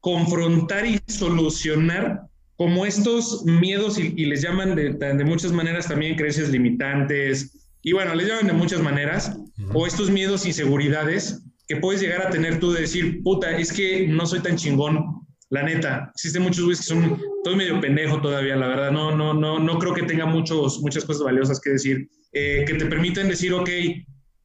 confrontar 0.00 0.86
y 0.86 1.00
solucionar 1.06 2.22
como 2.56 2.86
estos 2.86 3.44
miedos 3.44 3.98
y, 3.98 4.24
les 4.24 4.42
llaman 4.42 4.74
de, 4.74 4.92
de, 4.92 5.24
muchas 5.24 5.52
maneras 5.52 5.88
también 5.88 6.16
creencias 6.16 6.50
limitantes 6.50 7.68
y 7.82 7.92
bueno, 7.92 8.14
les 8.14 8.28
llaman 8.28 8.46
de 8.46 8.52
muchas 8.52 8.80
maneras 8.80 9.38
o 9.72 9.86
estos 9.86 10.10
miedos, 10.10 10.46
inseguridades 10.46 11.42
que 11.68 11.76
puedes 11.76 12.00
llegar 12.00 12.26
a 12.26 12.30
tener 12.30 12.60
tú 12.60 12.72
de 12.72 12.82
decir, 12.82 13.22
puta, 13.22 13.56
es 13.56 13.72
que 13.72 14.06
no 14.06 14.26
soy 14.26 14.40
tan 14.40 14.56
chingón, 14.56 15.26
la 15.50 15.62
neta. 15.62 16.10
Existen 16.14 16.42
muchos 16.42 16.64
güeyes 16.64 16.80
que 16.80 16.86
son, 16.86 17.20
estoy 17.38 17.56
medio 17.56 17.80
pendejo 17.80 18.20
todavía, 18.20 18.56
la 18.56 18.68
verdad, 18.68 18.90
no, 18.90 19.16
no, 19.16 19.34
no, 19.34 19.58
no 19.58 19.78
creo 19.78 19.94
que 19.94 20.02
tenga 20.02 20.26
muchos, 20.26 20.80
muchas 20.80 21.04
cosas 21.04 21.24
valiosas 21.24 21.60
que 21.60 21.70
decir. 21.70 22.08
Eh, 22.32 22.64
que 22.66 22.74
te 22.74 22.86
permiten 22.86 23.28
decir, 23.28 23.52
ok, 23.52 23.68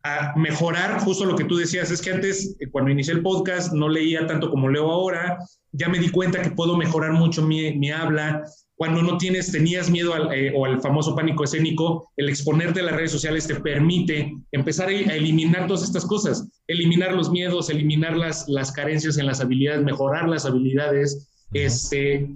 a 0.04 0.34
mejorar 0.36 1.00
justo 1.02 1.26
lo 1.26 1.36
que 1.36 1.44
tú 1.44 1.58
decías. 1.58 1.92
Es 1.92 2.02
que 2.02 2.12
antes, 2.12 2.56
eh, 2.60 2.68
cuando 2.70 2.92
inicié 2.92 3.14
el 3.14 3.22
podcast, 3.22 3.74
no 3.74 3.90
leía 3.90 4.26
tanto 4.28 4.50
como 4.50 4.70
leo 4.70 4.92
ahora. 4.92 5.38
Ya 5.72 5.90
me 5.90 6.00
di 6.00 6.10
cuenta 6.10 6.42
que 6.42 6.52
puedo 6.52 6.76
mejorar 6.78 7.14
mucho 7.14 7.42
mi, 7.42 7.78
mi 7.78 7.92
habla. 7.92 8.44
Cuando 8.76 9.04
no 9.04 9.18
tienes, 9.18 9.52
tenías 9.52 9.92
miedo 9.92 10.16
al, 10.16 10.34
eh, 10.34 10.52
o 10.56 10.66
al 10.66 10.82
famoso 10.82 11.16
pánico 11.16 11.44
escénico, 11.44 12.12
el 12.18 12.30
exponerte 12.30 12.80
a 12.80 12.84
las 12.84 12.96
redes 12.96 13.12
sociales 13.12 13.46
te 13.46 13.56
permite 13.56 14.34
empezar 14.52 14.88
a, 14.90 14.92
eliminar 14.92 15.68
todas 15.68 15.84
estas 15.84 16.04
cosas, 16.04 16.50
eliminar 16.68 17.14
los 17.14 17.30
miedos, 17.30 17.70
eliminar 17.70 18.18
las, 18.18 18.48
las 18.48 18.72
carencias 18.72 19.20
en 19.20 19.28
las 19.28 19.40
habilidades, 19.40 19.84
mejorar 19.84 20.28
las 20.28 20.48
habilidades, 20.48 21.30
este, 21.54 22.28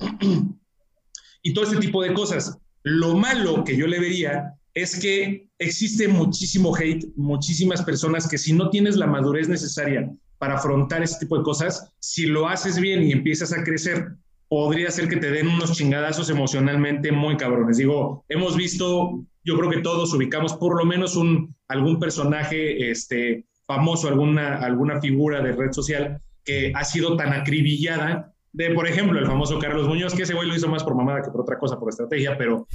y 1.42 1.54
todo 1.54 1.66
este 1.66 1.78
tipo 1.78 2.04
de 2.04 2.14
cosas. 2.14 2.60
Lo 2.84 3.16
malo 3.16 3.64
que 3.64 3.76
yo 3.76 3.88
le 3.88 4.00
vería 4.00 4.54
es 4.76 5.00
que 5.00 5.48
existe 5.58 6.08
muchísimo 6.08 6.76
hate, 6.76 7.06
muchísimas 7.16 7.82
personas 7.82 8.28
que 8.28 8.38
si 8.38 8.54
no 8.54 8.70
tienes 8.70 8.98
la 8.98 9.08
madurez 9.08 9.48
necesaria 9.48 10.12
para 10.38 10.56
afrontar 10.56 11.02
ese 11.02 11.18
tipo 11.20 11.38
de 11.38 11.44
cosas, 11.44 11.94
si 12.00 12.26
lo 12.26 12.48
haces 12.48 12.78
bien 12.78 13.02
y 13.02 13.14
empiezas 13.14 13.54
a 13.54 13.64
crecer, 13.64 14.10
podría 14.50 14.92
ser 14.92 15.08
que 15.08 15.16
te 15.16 15.32
den 15.32 15.48
unos 15.48 15.72
chingadazos 15.72 16.30
emocionalmente 16.30 17.14
muy 17.14 17.38
cabrones. 17.38 17.78
Digo, 17.78 18.26
hemos 18.28 18.58
visto, 18.58 19.24
yo 19.46 19.58
creo 19.58 19.70
que 19.70 19.80
todos 19.82 20.14
ubicamos 20.14 20.54
por 20.54 20.78
lo 20.78 20.86
menos 20.86 21.16
un, 21.16 21.56
algún 21.70 21.98
personaje 21.98 22.92
este, 22.92 23.46
famoso, 23.66 24.10
alguna, 24.10 24.58
alguna 24.58 25.00
figura 25.00 25.42
de 25.42 25.54
red 25.54 25.72
social 25.72 26.20
que 26.44 26.74
ha 26.76 26.84
sido 26.84 27.16
tan 27.16 27.32
acribillada 27.32 28.35
de, 28.56 28.72
por 28.72 28.88
ejemplo, 28.88 29.20
el 29.20 29.26
famoso 29.26 29.60
Carlos 29.60 29.86
Muñoz, 29.86 30.14
que 30.14 30.24
ese 30.24 30.34
güey 30.34 30.48
lo 30.48 30.56
hizo 30.56 30.70
más 30.70 30.82
por 30.82 30.96
mamada 30.96 31.22
que 31.22 31.30
por 31.30 31.42
otra 31.42 31.60
cosa, 31.60 31.78
por 31.78 31.90
estrategia, 31.90 32.38
pero 32.38 32.66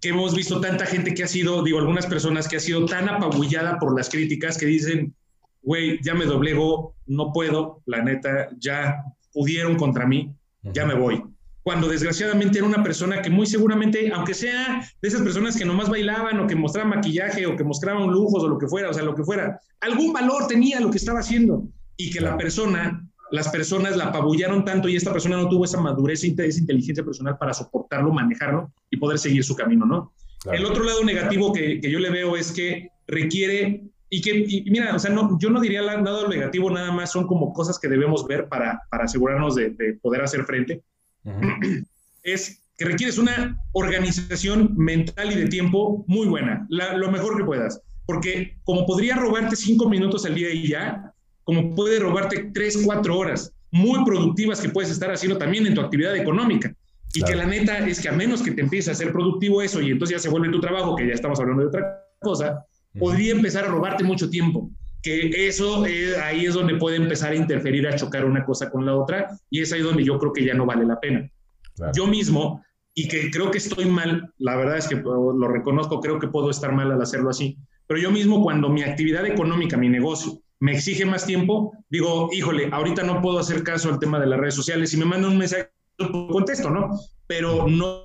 que 0.00 0.10
hemos 0.10 0.34
visto 0.34 0.60
tanta 0.60 0.84
gente 0.84 1.14
que 1.14 1.24
ha 1.24 1.26
sido, 1.26 1.62
digo, 1.62 1.78
algunas 1.78 2.04
personas 2.04 2.46
que 2.46 2.56
ha 2.56 2.60
sido 2.60 2.84
tan 2.84 3.08
apabullada 3.08 3.78
por 3.78 3.96
las 3.96 4.10
críticas 4.10 4.58
que 4.58 4.66
dicen, 4.66 5.14
güey, 5.62 5.98
ya 6.02 6.14
me 6.14 6.26
doblego, 6.26 6.94
no 7.06 7.32
puedo, 7.32 7.82
la 7.86 8.02
neta, 8.02 8.50
ya 8.58 9.02
pudieron 9.32 9.76
contra 9.76 10.06
mí, 10.06 10.30
ya 10.62 10.84
me 10.84 10.94
voy. 10.94 11.22
Cuando 11.62 11.88
desgraciadamente 11.88 12.58
era 12.58 12.66
una 12.66 12.82
persona 12.82 13.22
que 13.22 13.30
muy 13.30 13.46
seguramente, 13.46 14.12
aunque 14.12 14.34
sea 14.34 14.86
de 15.00 15.08
esas 15.08 15.22
personas 15.22 15.56
que 15.56 15.64
nomás 15.64 15.88
bailaban 15.88 16.38
o 16.38 16.46
que 16.46 16.54
mostraban 16.54 16.90
maquillaje 16.90 17.46
o 17.46 17.56
que 17.56 17.64
mostraban 17.64 18.10
lujos 18.10 18.44
o 18.44 18.48
lo 18.48 18.58
que 18.58 18.68
fuera, 18.68 18.90
o 18.90 18.92
sea, 18.92 19.02
lo 19.02 19.14
que 19.14 19.24
fuera, 19.24 19.58
algún 19.80 20.12
valor 20.12 20.46
tenía 20.48 20.80
lo 20.80 20.90
que 20.90 20.98
estaba 20.98 21.20
haciendo 21.20 21.66
y 21.96 22.10
que 22.10 22.20
la 22.20 22.36
persona 22.36 23.03
las 23.34 23.48
personas 23.48 23.96
la 23.96 24.04
apabullaron 24.04 24.64
tanto 24.64 24.88
y 24.88 24.94
esta 24.94 25.12
persona 25.12 25.36
no 25.36 25.48
tuvo 25.48 25.64
esa 25.64 25.80
madurez 25.80 26.22
esa 26.22 26.60
inteligencia 26.60 27.04
personal 27.04 27.36
para 27.36 27.52
soportarlo, 27.52 28.12
manejarlo 28.12 28.72
y 28.90 28.96
poder 28.96 29.18
seguir 29.18 29.42
su 29.42 29.56
camino, 29.56 29.84
¿no? 29.84 30.12
El 30.52 30.64
otro 30.64 30.84
lado 30.84 31.02
negativo 31.02 31.52
que, 31.52 31.80
que, 31.80 31.90
yo 31.90 31.98
le 31.98 32.10
veo 32.10 32.36
es 32.36 32.52
que 32.52 32.90
requiere, 33.08 33.90
y 34.08 34.20
que, 34.20 34.62
mira, 34.70 34.94
o 34.94 34.98
sea, 35.00 35.10
no, 35.10 35.36
yo 35.40 35.50
no 35.50 35.60
diría 35.60 35.82
nada 35.82 36.28
negativo, 36.28 36.70
nada 36.70 36.92
más 36.92 37.10
son 37.10 37.26
como 37.26 37.52
cosas 37.52 37.76
que 37.80 37.88
debemos 37.88 38.24
ver 38.24 38.48
para, 38.48 38.80
para 38.88 39.04
asegurarnos 39.04 39.56
de, 39.56 39.98
poder 40.00 40.22
hacer 40.22 40.44
frente. 40.44 40.84
Es 42.22 42.62
que 42.78 42.84
requieres 42.84 43.18
una 43.18 43.58
organización 43.72 44.74
mental 44.76 45.32
y 45.32 45.34
de 45.34 45.48
tiempo 45.48 46.04
muy 46.06 46.28
buena, 46.28 46.68
lo 46.68 47.10
mejor 47.10 47.36
que 47.36 47.44
puedas. 47.44 47.80
Porque 48.06 48.58
como 48.62 48.86
podría 48.86 49.16
robarte 49.16 49.56
cinco 49.56 49.88
minutos 49.88 50.24
al 50.24 50.36
día 50.36 50.50
y 50.50 50.68
ya, 50.68 51.13
como 51.44 51.74
puede 51.74 52.00
robarte 52.00 52.50
tres, 52.52 52.82
cuatro 52.84 53.18
horas 53.18 53.52
muy 53.70 54.04
productivas 54.04 54.60
que 54.60 54.68
puedes 54.68 54.90
estar 54.90 55.10
haciendo 55.10 55.36
también 55.36 55.66
en 55.66 55.74
tu 55.74 55.80
actividad 55.80 56.16
económica. 56.16 56.74
Y 57.12 57.22
que 57.22 57.34
la 57.34 57.46
neta 57.46 57.78
es 57.86 58.00
que 58.00 58.08
a 58.08 58.12
menos 58.12 58.42
que 58.42 58.52
te 58.52 58.62
empieces 58.62 58.92
a 58.92 58.94
ser 58.94 59.12
productivo 59.12 59.62
eso 59.62 59.80
y 59.80 59.90
entonces 59.90 60.16
ya 60.16 60.22
se 60.22 60.28
vuelve 60.28 60.48
tu 60.50 60.60
trabajo, 60.60 60.96
que 60.96 61.06
ya 61.06 61.14
estamos 61.14 61.38
hablando 61.38 61.62
de 61.62 61.68
otra 61.68 62.04
cosa, 62.20 62.64
podría 62.98 63.32
empezar 63.32 63.64
a 63.64 63.68
robarte 63.68 64.02
mucho 64.02 64.30
tiempo. 64.30 64.70
Que 65.02 65.46
eso 65.46 65.84
ahí 66.22 66.46
es 66.46 66.54
donde 66.54 66.76
puede 66.76 66.96
empezar 66.96 67.32
a 67.32 67.36
interferir, 67.36 67.86
a 67.86 67.94
chocar 67.94 68.24
una 68.24 68.44
cosa 68.44 68.70
con 68.70 68.86
la 68.86 68.96
otra 68.96 69.36
y 69.50 69.60
es 69.60 69.72
ahí 69.72 69.82
donde 69.82 70.02
yo 70.02 70.18
creo 70.18 70.32
que 70.32 70.44
ya 70.44 70.54
no 70.54 70.66
vale 70.66 70.86
la 70.86 70.98
pena. 70.98 71.28
Yo 71.94 72.06
mismo, 72.06 72.64
y 72.94 73.08
que 73.08 73.30
creo 73.30 73.50
que 73.50 73.58
estoy 73.58 73.86
mal, 73.86 74.32
la 74.38 74.56
verdad 74.56 74.78
es 74.78 74.88
que 74.88 74.96
lo 74.96 75.48
reconozco, 75.48 76.00
creo 76.00 76.18
que 76.18 76.28
puedo 76.28 76.50
estar 76.50 76.72
mal 76.72 76.90
al 76.90 77.02
hacerlo 77.02 77.30
así, 77.30 77.58
pero 77.86 78.00
yo 78.00 78.10
mismo 78.10 78.42
cuando 78.42 78.68
mi 78.68 78.82
actividad 78.82 79.26
económica, 79.26 79.76
mi 79.76 79.88
negocio, 79.88 80.40
me 80.64 80.72
exige 80.72 81.04
más 81.04 81.26
tiempo, 81.26 81.76
digo, 81.90 82.30
híjole, 82.32 82.70
ahorita 82.72 83.02
no 83.02 83.20
puedo 83.20 83.38
hacer 83.38 83.62
caso 83.62 83.90
al 83.90 83.98
tema 83.98 84.18
de 84.18 84.26
las 84.26 84.40
redes 84.40 84.54
sociales. 84.54 84.88
Si 84.88 84.96
me 84.96 85.04
mandan 85.04 85.32
un 85.32 85.36
mensaje, 85.36 85.68
contesto, 86.30 86.70
¿no? 86.70 86.98
Pero 87.26 87.68
no, 87.68 88.04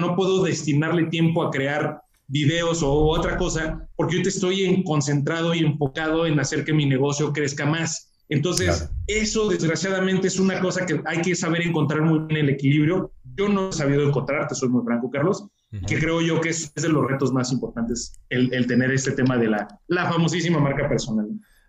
no 0.00 0.16
puedo 0.16 0.42
destinarle 0.42 1.04
tiempo 1.08 1.42
a 1.42 1.50
crear 1.50 2.00
videos 2.26 2.82
o 2.82 2.90
otra 2.90 3.36
cosa, 3.36 3.86
porque 3.94 4.16
yo 4.16 4.22
te 4.22 4.30
estoy 4.30 4.82
concentrado 4.84 5.54
y 5.54 5.58
enfocado 5.58 6.24
en 6.24 6.40
hacer 6.40 6.64
que 6.64 6.72
mi 6.72 6.86
negocio 6.86 7.30
crezca 7.30 7.66
más. 7.66 8.10
Entonces, 8.30 8.90
eso 9.06 9.46
desgraciadamente 9.50 10.28
es 10.28 10.38
una 10.38 10.60
cosa 10.60 10.86
que 10.86 11.02
hay 11.04 11.20
que 11.20 11.34
saber 11.34 11.60
encontrar 11.60 12.00
muy 12.00 12.20
bien 12.20 12.46
el 12.46 12.48
equilibrio. 12.48 13.12
Yo 13.36 13.50
no 13.50 13.68
he 13.68 13.72
sabido 13.74 14.08
encontrar, 14.08 14.48
te 14.48 14.54
soy 14.54 14.70
muy 14.70 14.82
franco, 14.82 15.10
Carlos, 15.10 15.46
que 15.86 15.98
creo 15.98 16.22
yo 16.22 16.40
que 16.40 16.48
es, 16.48 16.72
de 16.74 16.88
los 16.88 17.06
retos 17.06 17.34
más 17.34 17.52
importantes 17.52 18.18
el, 18.30 18.66
tener 18.66 18.92
este 18.92 19.12
tema 19.12 19.36
de 19.36 19.48
la, 19.48 19.68
la 19.88 20.10
famosísima 20.10 20.58
marca 20.58 20.88
personal. 20.88 21.28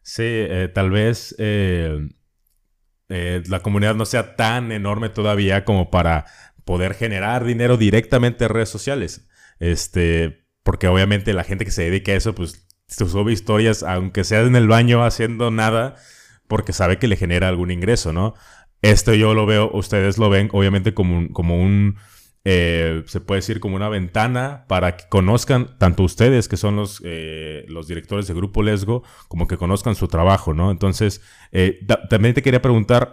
Sí, 0.10 0.24
eh, 0.26 0.72
tal 0.74 0.89
vez 0.89 1.36
eh, 1.38 2.10
eh, 3.10 3.43
la 3.47 3.60
comunidad 3.60 3.93
no 3.93 4.05
sea 4.05 4.36
tan 4.36 4.72
enorme 4.72 5.10
todavía 5.10 5.66
como 5.66 5.91
para 5.91 6.26
poder 6.66 6.95
generar 6.95 7.45
dinero 7.45 7.78
directamente 7.78 8.45
en 8.45 8.49
redes 8.49 8.70
sociales. 8.70 9.30
Este, 9.60 10.47
porque 10.64 10.88
obviamente 10.88 11.32
la 11.34 11.43
gente 11.43 11.64
que 11.64 11.70
se 11.70 11.84
dedica 11.84 12.12
a 12.12 12.16
eso, 12.16 12.34
pues 12.34 12.68
sube 12.88 13.32
historias, 13.32 13.84
aunque 13.84 14.24
sea 14.24 14.41
en 14.41 14.55
el 14.55 14.68
baño 14.68 15.03
haciendo 15.05 15.51
nada, 15.51 15.95
porque 16.47 16.74
sabe 16.74 16.97
que 16.97 17.07
le 17.07 17.16
genera 17.16 17.47
algún 17.47 17.70
ingreso, 17.70 18.12
¿no? 18.12 18.34
Esto 18.82 19.14
yo 19.14 19.36
lo 19.36 19.45
veo, 19.45 19.70
ustedes 19.72 20.18
lo 20.18 20.32
ven 20.32 20.49
obviamente 20.53 20.95
como 20.95 21.20
un, 21.20 21.28
como 21.28 21.62
un 21.62 21.97
eh, 22.46 23.04
se 23.06 23.20
puede 23.20 23.40
decir 23.40 23.60
como 23.60 23.76
una 23.76 23.90
ventana 23.90 24.66
para 24.68 24.96
que 24.96 25.04
conozcan 25.10 25.78
tanto 25.78 26.04
ustedes, 26.04 26.48
que 26.48 26.56
son 26.56 26.78
los, 26.78 27.02
eh, 27.04 27.66
los 27.68 27.88
directores 27.88 28.28
de 28.28 28.34
Grupo 28.34 28.64
Lesgo, 28.64 29.04
como 29.28 29.48
que 29.48 29.58
conozcan 29.58 29.96
su 29.96 30.08
trabajo, 30.08 30.54
¿no? 30.54 30.72
Entonces, 30.72 31.22
eh, 31.52 31.86
también 32.10 32.34
te 32.34 32.42
quería 32.42 32.62
preguntar, 32.62 33.12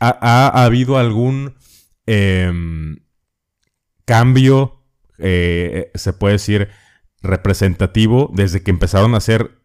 ¿ha, 0.00 0.64
habido 0.64 0.98
algún 0.98 1.54
em, 2.06 2.98
cambio, 4.04 4.84
se 5.18 6.12
puede 6.18 6.34
decir, 6.34 6.68
representativo 7.22 8.30
desde 8.34 8.62
que 8.62 8.70
empezaron 8.70 9.14
a 9.14 9.18
hacer 9.18 9.62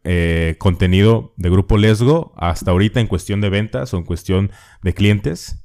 contenido 0.58 1.34
de 1.36 1.50
Grupo 1.50 1.78
Lesgo 1.78 2.34
hasta 2.38 2.72
ahorita 2.72 3.02
en 3.02 3.08
cuestión 3.08 3.42
de 3.42 3.50
ventas 3.50 3.94
o 3.94 3.98
en 3.98 4.04
cuestión 4.04 4.52
de 4.82 4.94
clientes? 4.94 5.61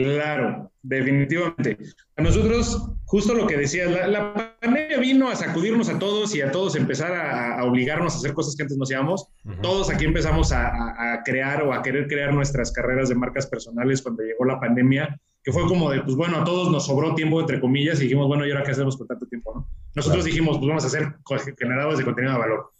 Claro, 0.00 0.72
definitivamente. 0.82 1.76
A 2.16 2.22
nosotros, 2.22 2.90
justo 3.04 3.34
lo 3.34 3.46
que 3.46 3.58
decías, 3.58 3.90
la, 4.08 4.56
pandemia 4.58 4.98
vino 4.98 5.28
a 5.28 5.36
sacudirnos 5.36 5.90
a 5.90 5.98
todos 5.98 6.34
y 6.34 6.40
a 6.40 6.50
todos 6.50 6.74
empezar 6.74 7.12
a, 7.12 7.62
obligarnos 7.64 8.14
a 8.14 8.16
hacer 8.16 8.32
cosas 8.32 8.56
que 8.56 8.62
antes 8.62 8.78
no 8.78 8.84
hacíamos. 8.84 9.28
Todos 9.60 9.90
aquí 9.90 10.06
empezamos 10.06 10.52
a, 10.52 11.20
crear 11.26 11.62
o 11.64 11.74
a 11.74 11.82
querer 11.82 12.08
crear 12.08 12.32
nuestras 12.32 12.72
carreras 12.72 13.10
de 13.10 13.14
marcas 13.14 13.46
personales 13.46 14.00
cuando 14.00 14.22
llegó 14.22 14.46
la 14.46 14.58
pandemia, 14.58 15.20
que 15.44 15.52
fue 15.52 15.66
como 15.66 15.90
de, 15.90 16.00
pues 16.00 16.16
bueno, 16.16 16.38
a 16.38 16.44
todos 16.44 16.70
nos 16.70 16.86
sobró 16.86 17.14
tiempo, 17.14 17.38
entre 17.38 17.60
comillas, 17.60 18.00
y 18.00 18.04
dijimos, 18.04 18.26
bueno, 18.26 18.46
¿y 18.46 18.50
ahora 18.52 18.64
qué 18.64 18.70
hacemos 18.70 18.96
con 18.96 19.06
tanto 19.06 19.26
tiempo? 19.26 19.52
¿no? 19.54 19.68
Nosotros 19.94 20.24
dijimos, 20.24 20.56
pues 20.56 20.68
vamos 20.68 20.84
a 20.84 20.86
hacer 20.86 21.14
generadores 21.58 21.98
de 21.98 22.04
contenido 22.06 22.32
de 22.32 22.40
valor 22.40 22.70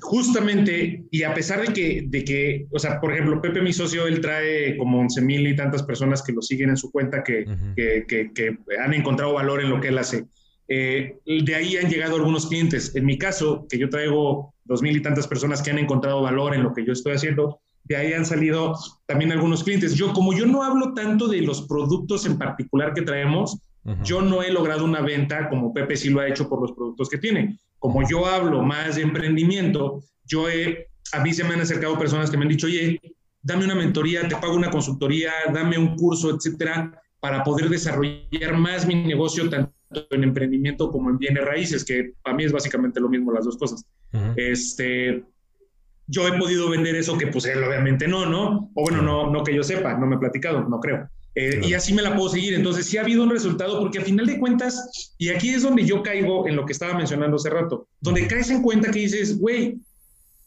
justamente, 0.00 1.04
y 1.10 1.22
a 1.22 1.34
pesar 1.34 1.60
de 1.60 1.72
que, 1.72 2.04
de 2.06 2.24
que, 2.24 2.66
o 2.70 2.78
sea, 2.78 3.00
por 3.00 3.12
ejemplo, 3.12 3.40
Pepe, 3.40 3.60
mi 3.60 3.72
socio, 3.72 4.06
él 4.06 4.20
trae 4.20 4.76
como 4.76 5.00
11 5.00 5.20
mil 5.22 5.46
y 5.46 5.56
tantas 5.56 5.82
personas 5.82 6.22
que 6.22 6.32
lo 6.32 6.42
siguen 6.42 6.70
en 6.70 6.76
su 6.76 6.90
cuenta 6.90 7.22
que, 7.22 7.44
que, 7.76 8.30
que, 8.34 8.58
han 8.82 8.94
encontrado 8.94 9.34
valor 9.34 9.60
en 9.60 9.70
lo 9.70 9.80
que 9.80 9.88
él 9.88 9.98
hace. 9.98 10.24
Eh, 10.68 11.16
de 11.26 11.54
ahí 11.54 11.76
han 11.76 11.90
llegado 11.90 12.16
algunos 12.16 12.46
clientes. 12.46 12.94
En 12.94 13.04
mi 13.04 13.18
caso, 13.18 13.66
que 13.68 13.78
yo 13.78 13.90
traigo 13.90 14.54
dos 14.64 14.82
mil 14.82 14.96
y 14.96 15.02
tantas 15.02 15.26
personas 15.26 15.62
que 15.62 15.70
han 15.70 15.78
encontrado 15.78 16.22
valor 16.22 16.54
en 16.54 16.62
lo 16.62 16.72
que 16.72 16.84
yo 16.84 16.92
estoy 16.92 17.14
haciendo, 17.14 17.60
de 17.84 17.96
ahí 17.96 18.12
han 18.12 18.24
salido 18.24 18.74
también 19.06 19.32
algunos 19.32 19.64
clientes. 19.64 19.94
Yo, 19.94 20.12
como 20.12 20.32
yo 20.32 20.46
no 20.46 20.62
hablo 20.62 20.94
tanto 20.94 21.26
de 21.26 21.40
los 21.40 21.62
productos 21.66 22.24
en 22.26 22.38
particular 22.38 22.94
que 22.94 23.02
traemos, 23.02 23.58
yo 24.04 24.20
no 24.20 24.42
he 24.42 24.52
logrado 24.52 24.84
una 24.84 25.00
venta 25.00 25.48
como 25.48 25.72
Pepe 25.72 25.96
sí 25.96 26.10
lo 26.10 26.20
ha 26.20 26.28
hecho 26.28 26.48
por 26.48 26.60
los 26.60 26.72
productos 26.72 27.08
que 27.08 27.16
tiene 27.16 27.58
como 27.80 28.08
yo 28.08 28.26
hablo 28.26 28.62
más 28.62 28.94
de 28.94 29.02
emprendimiento, 29.02 30.04
yo 30.24 30.48
he, 30.48 30.86
a 31.12 31.20
mí 31.20 31.32
se 31.32 31.42
me 31.42 31.54
han 31.54 31.62
acercado 31.62 31.98
personas 31.98 32.30
que 32.30 32.36
me 32.36 32.44
han 32.44 32.50
dicho, 32.50 32.66
oye, 32.66 33.00
dame 33.42 33.64
una 33.64 33.74
mentoría, 33.74 34.28
te 34.28 34.36
pago 34.36 34.54
una 34.54 34.70
consultoría, 34.70 35.32
dame 35.52 35.76
un 35.78 35.96
curso, 35.96 36.30
etcétera, 36.30 37.02
para 37.18 37.42
poder 37.42 37.68
desarrollar 37.68 38.56
más 38.56 38.86
mi 38.86 38.94
negocio, 38.94 39.48
tanto 39.48 39.72
en 40.10 40.22
emprendimiento 40.22 40.90
como 40.90 41.10
en 41.10 41.18
bienes 41.18 41.44
raíces, 41.44 41.84
que 41.84 42.12
para 42.22 42.36
mí 42.36 42.44
es 42.44 42.52
básicamente 42.52 43.00
lo 43.00 43.08
mismo 43.08 43.32
las 43.32 43.46
dos 43.46 43.56
cosas. 43.56 43.84
Este, 44.36 45.24
yo 46.06 46.28
he 46.28 46.38
podido 46.38 46.68
vender 46.68 46.96
eso 46.96 47.16
que 47.16 47.28
pues 47.28 47.46
él 47.46 47.64
obviamente 47.64 48.06
no, 48.06 48.26
¿no? 48.26 48.70
O 48.74 48.82
bueno, 48.82 49.00
no, 49.00 49.30
no 49.30 49.42
que 49.42 49.54
yo 49.54 49.62
sepa, 49.62 49.94
no 49.94 50.06
me 50.06 50.16
he 50.16 50.18
platicado, 50.18 50.68
no 50.68 50.80
creo. 50.80 51.08
Eh, 51.40 51.60
y 51.64 51.74
así 51.74 51.94
me 51.94 52.02
la 52.02 52.14
puedo 52.14 52.28
seguir. 52.28 52.54
Entonces, 52.54 52.86
sí 52.86 52.98
ha 52.98 53.00
habido 53.00 53.22
un 53.22 53.30
resultado, 53.30 53.78
porque 53.80 53.98
al 53.98 54.04
final 54.04 54.26
de 54.26 54.38
cuentas, 54.38 55.14
y 55.16 55.30
aquí 55.30 55.50
es 55.50 55.62
donde 55.62 55.84
yo 55.86 56.02
caigo 56.02 56.46
en 56.46 56.56
lo 56.56 56.66
que 56.66 56.72
estaba 56.72 56.94
mencionando 56.94 57.36
hace 57.36 57.48
rato, 57.48 57.88
donde 58.00 58.26
caes 58.26 58.50
en 58.50 58.62
cuenta 58.62 58.90
que 58.90 59.00
dices, 59.00 59.38
güey, 59.38 59.78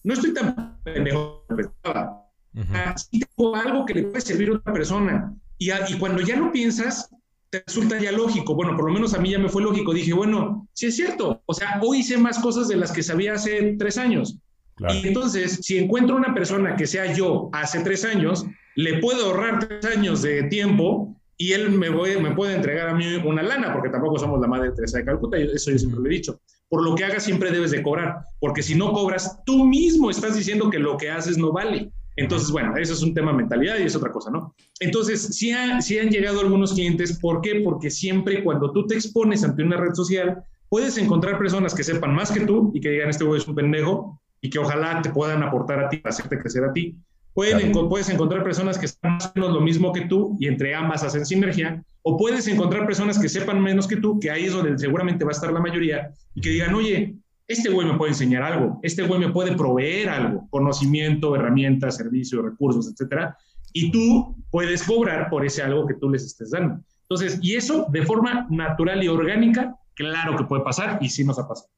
no 0.03 0.13
estoy 0.13 0.33
tan 0.33 0.79
pendejo 0.83 1.45
pensaba. 1.47 2.27
tengo 2.53 3.55
algo 3.55 3.85
que 3.85 3.93
le 3.95 4.03
puede 4.03 4.21
servir 4.21 4.49
a 4.49 4.55
otra 4.55 4.73
persona. 4.73 5.33
Y, 5.57 5.71
y 5.71 5.97
cuando 5.97 6.21
ya 6.21 6.35
lo 6.35 6.51
piensas, 6.51 7.09
te 7.49 7.63
resulta 7.65 7.99
ya 7.99 8.11
lógico. 8.11 8.53
Bueno, 8.53 8.75
por 8.75 8.85
lo 8.85 8.93
menos 8.93 9.13
a 9.13 9.19
mí 9.19 9.31
ya 9.31 9.39
me 9.39 9.49
fue 9.49 9.63
lógico. 9.63 9.93
Dije, 9.93 10.13
bueno, 10.13 10.67
sí 10.73 10.87
es 10.87 10.95
cierto. 10.95 11.41
O 11.45 11.53
sea, 11.53 11.79
hoy 11.81 12.03
sé 12.03 12.17
más 12.17 12.37
cosas 12.39 12.67
de 12.67 12.75
las 12.75 12.91
que 12.91 13.01
sabía 13.01 13.33
hace 13.33 13.75
tres 13.79 13.97
años. 13.97 14.37
Y 14.79 15.07
entonces, 15.07 15.59
si 15.61 15.77
encuentro 15.77 16.15
una 16.15 16.33
persona 16.33 16.75
que 16.75 16.87
sea 16.87 17.13
yo 17.13 17.49
hace 17.53 17.79
tres 17.81 18.05
años, 18.05 18.45
le 18.75 18.99
puedo 18.99 19.27
ahorrar 19.27 19.59
tres 19.67 19.85
años 19.85 20.21
de 20.21 20.43
tiempo 20.43 21.15
y 21.37 21.53
él 21.53 21.71
me, 21.71 21.91
puede 21.91 22.55
entregar 22.55 22.89
a 22.89 22.93
mí 22.93 23.05
una 23.25 23.43
lana, 23.43 23.73
porque 23.73 23.89
tampoco 23.89 24.17
somos 24.17 24.39
la 24.39 24.47
madre 24.47 24.71
Teresa 24.71 24.99
de 24.99 25.05
Calcuta, 25.05 25.37
eso 25.37 25.71
yo 25.71 25.77
siempre 25.77 25.99
lo 25.99 26.07
he 26.07 26.13
dicho. 26.13 26.39
Por 26.69 26.83
lo 26.83 26.95
que 26.95 27.03
hagas 27.03 27.23
siempre 27.23 27.51
debes 27.51 27.71
de 27.71 27.83
cobrar, 27.83 28.17
porque 28.39 28.63
si 28.63 28.75
no 28.75 28.93
cobras, 28.93 29.43
tú 29.45 29.65
mismo 29.65 30.09
estás 30.09 30.35
diciendo 30.35 30.69
que 30.69 30.79
lo 30.79 30.97
que 30.97 31.09
haces 31.09 31.37
no 31.37 31.51
vale. 31.51 31.91
Entonces, 32.15 32.51
bueno, 32.51 32.77
eso 32.77 32.93
es 32.93 33.01
un 33.01 33.13
tema 33.13 33.31
de 33.31 33.37
mentalidad 33.37 33.77
y 33.79 33.83
es 33.83 33.95
otra 33.95 34.11
cosa, 34.11 34.29
¿no? 34.29 34.53
Entonces, 34.79 35.35
si, 35.35 35.51
si 35.81 35.99
han 35.99 36.09
llegado 36.09 36.41
algunos 36.41 36.73
clientes, 36.73 37.19
¿por 37.19 37.41
qué? 37.41 37.61
Porque 37.63 37.89
siempre 37.89 38.43
cuando 38.43 38.71
tú 38.71 38.85
te 38.85 38.93
expones 38.93 39.43
ante 39.43 39.63
una 39.63 39.77
red 39.77 39.93
social, 39.93 40.43
puedes 40.69 40.97
encontrar 40.97 41.39
personas 41.39 41.73
que 41.73 41.83
sepan 41.83 42.13
más 42.13 42.31
que 42.31 42.41
tú 42.41 42.71
y 42.73 42.81
que 42.81 42.89
digan, 42.89 43.09
este 43.09 43.23
güey 43.23 43.41
es 43.41 43.47
un 43.47 43.55
pendejo, 43.55 44.19
y 44.43 44.49
que 44.49 44.59
ojalá 44.59 45.01
te 45.01 45.09
puedan 45.09 45.41
aportar 45.41 45.79
a 45.79 45.89
ti, 45.89 46.01
hacerte 46.03 46.37
crecer 46.37 46.65
a 46.65 46.73
ti. 46.73 46.97
Pueden, 47.33 47.71
Puedes 47.71 48.09
encontrar 48.09 48.43
personas 48.43 48.77
que 48.77 48.87
sepan 48.87 49.13
más 49.13 49.25
o 49.27 49.31
menos 49.35 49.53
lo 49.53 49.61
mismo 49.61 49.91
que 49.91 50.01
tú 50.01 50.37
y 50.39 50.47
entre 50.47 50.75
ambas 50.75 51.03
hacen 51.03 51.25
sinergia, 51.25 51.83
o 52.03 52.17
puedes 52.17 52.47
encontrar 52.47 52.85
personas 52.85 53.17
que 53.17 53.27
sepan 53.27 53.61
menos 53.61 53.87
que 53.87 53.97
tú, 53.97 54.19
que 54.19 54.29
ahí 54.29 54.45
es 54.45 54.53
donde 54.53 54.77
seguramente 54.77 55.25
va 55.25 55.31
a 55.31 55.33
estar 55.33 55.51
la 55.51 55.59
mayoría, 55.59 56.11
y 56.35 56.41
que 56.41 56.49
digan, 56.49 56.75
oye, 56.75 57.15
este 57.47 57.69
güey 57.69 57.87
me 57.87 57.97
puede 57.97 58.11
enseñar 58.11 58.43
algo, 58.43 58.79
este 58.83 59.03
güey 59.03 59.19
me 59.19 59.31
puede 59.31 59.55
proveer 59.55 60.09
algo, 60.09 60.47
conocimiento, 60.49 61.35
herramientas, 61.35 61.97
servicios, 61.97 62.43
recursos, 62.43 62.91
etcétera, 62.91 63.35
y 63.73 63.91
tú 63.91 64.35
puedes 64.51 64.83
cobrar 64.83 65.29
por 65.29 65.45
ese 65.45 65.63
algo 65.63 65.87
que 65.87 65.95
tú 65.95 66.09
les 66.09 66.23
estés 66.23 66.51
dando. 66.51 66.83
Entonces, 67.03 67.39
y 67.41 67.55
eso 67.55 67.87
de 67.89 68.03
forma 68.03 68.47
natural 68.49 69.03
y 69.03 69.07
orgánica, 69.07 69.75
claro 69.95 70.37
que 70.37 70.43
puede 70.43 70.63
pasar 70.63 70.99
y 71.01 71.09
sí 71.09 71.23
nos 71.23 71.39
ha 71.39 71.47
pasado. 71.47 71.69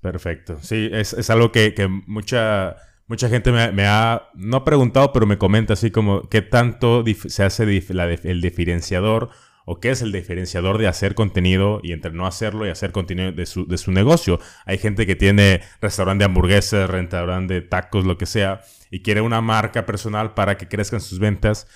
Perfecto. 0.00 0.58
Sí, 0.62 0.88
es, 0.92 1.12
es 1.12 1.28
algo 1.28 1.52
que, 1.52 1.74
que 1.74 1.88
mucha 1.88 2.76
Mucha 3.10 3.28
gente 3.28 3.50
me, 3.50 3.86
ha, 3.88 4.30
no 4.34 4.62
preguntado, 4.62 5.12
pero 5.12 5.26
me 5.26 5.36
comenta 5.36 5.72
así 5.72 5.90
como 5.90 6.28
qué 6.28 6.42
tanto 6.42 7.02
se 7.26 7.42
hace 7.42 7.64
el 7.64 8.40
diferenciador 8.40 9.30
o 9.64 9.80
qué 9.80 9.90
es 9.90 10.00
el 10.00 10.12
diferenciador 10.12 10.78
de 10.78 10.86
hacer 10.86 11.16
contenido 11.16 11.80
y 11.82 11.90
entre 11.90 12.12
no 12.12 12.24
hacerlo 12.24 12.68
y 12.68 12.70
hacer 12.70 12.92
contenido 12.92 13.32
de 13.32 13.46
su, 13.46 13.66
de 13.66 13.78
su 13.78 13.90
negocio. 13.90 14.38
Hay 14.64 14.78
gente 14.78 15.08
que 15.08 15.16
tiene 15.16 15.60
restaurante 15.80 16.22
de 16.22 16.26
hamburguesas, 16.26 16.88
restaurante 16.88 17.54
de 17.54 17.62
tacos, 17.62 18.04
lo 18.04 18.16
que 18.16 18.26
sea, 18.26 18.60
y 18.92 19.02
quiere 19.02 19.22
una 19.22 19.40
marca 19.40 19.86
personal 19.86 20.34
para 20.34 20.56
que 20.56 20.68
crezcan 20.68 21.00
sus 21.00 21.18
ventas, 21.18 21.66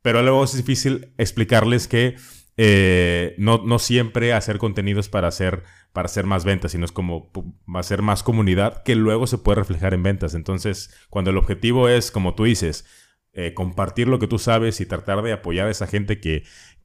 pero 0.00 0.22
luego 0.22 0.42
es 0.44 0.56
difícil 0.56 1.12
explicarles 1.18 1.88
que 1.88 2.16
eh, 2.62 3.34
no, 3.38 3.62
no 3.64 3.78
siempre 3.78 4.34
hacer 4.34 4.58
contenidos 4.58 5.08
para 5.08 5.28
hacer, 5.28 5.62
para 5.94 6.04
hacer 6.04 6.26
más 6.26 6.44
ventas, 6.44 6.72
sino 6.72 6.84
es 6.84 6.92
como 6.92 7.32
hacer 7.74 8.02
más 8.02 8.22
comunidad 8.22 8.82
que 8.82 8.96
luego 8.96 9.26
se 9.26 9.38
puede 9.38 9.60
reflejar 9.60 9.94
en 9.94 10.02
ventas. 10.02 10.34
Entonces, 10.34 10.94
cuando 11.08 11.30
el 11.30 11.38
objetivo 11.38 11.88
es, 11.88 12.10
como 12.10 12.34
tú 12.34 12.44
dices, 12.44 12.84
eh, 13.32 13.54
compartir 13.54 14.08
lo 14.08 14.18
que 14.18 14.26
tú 14.26 14.38
sabes 14.38 14.78
y 14.82 14.84
tratar 14.84 15.22
de 15.22 15.32
apoyar 15.32 15.68
a 15.68 15.70
esa 15.70 15.86
gente 15.86 16.20
que, 16.20 16.42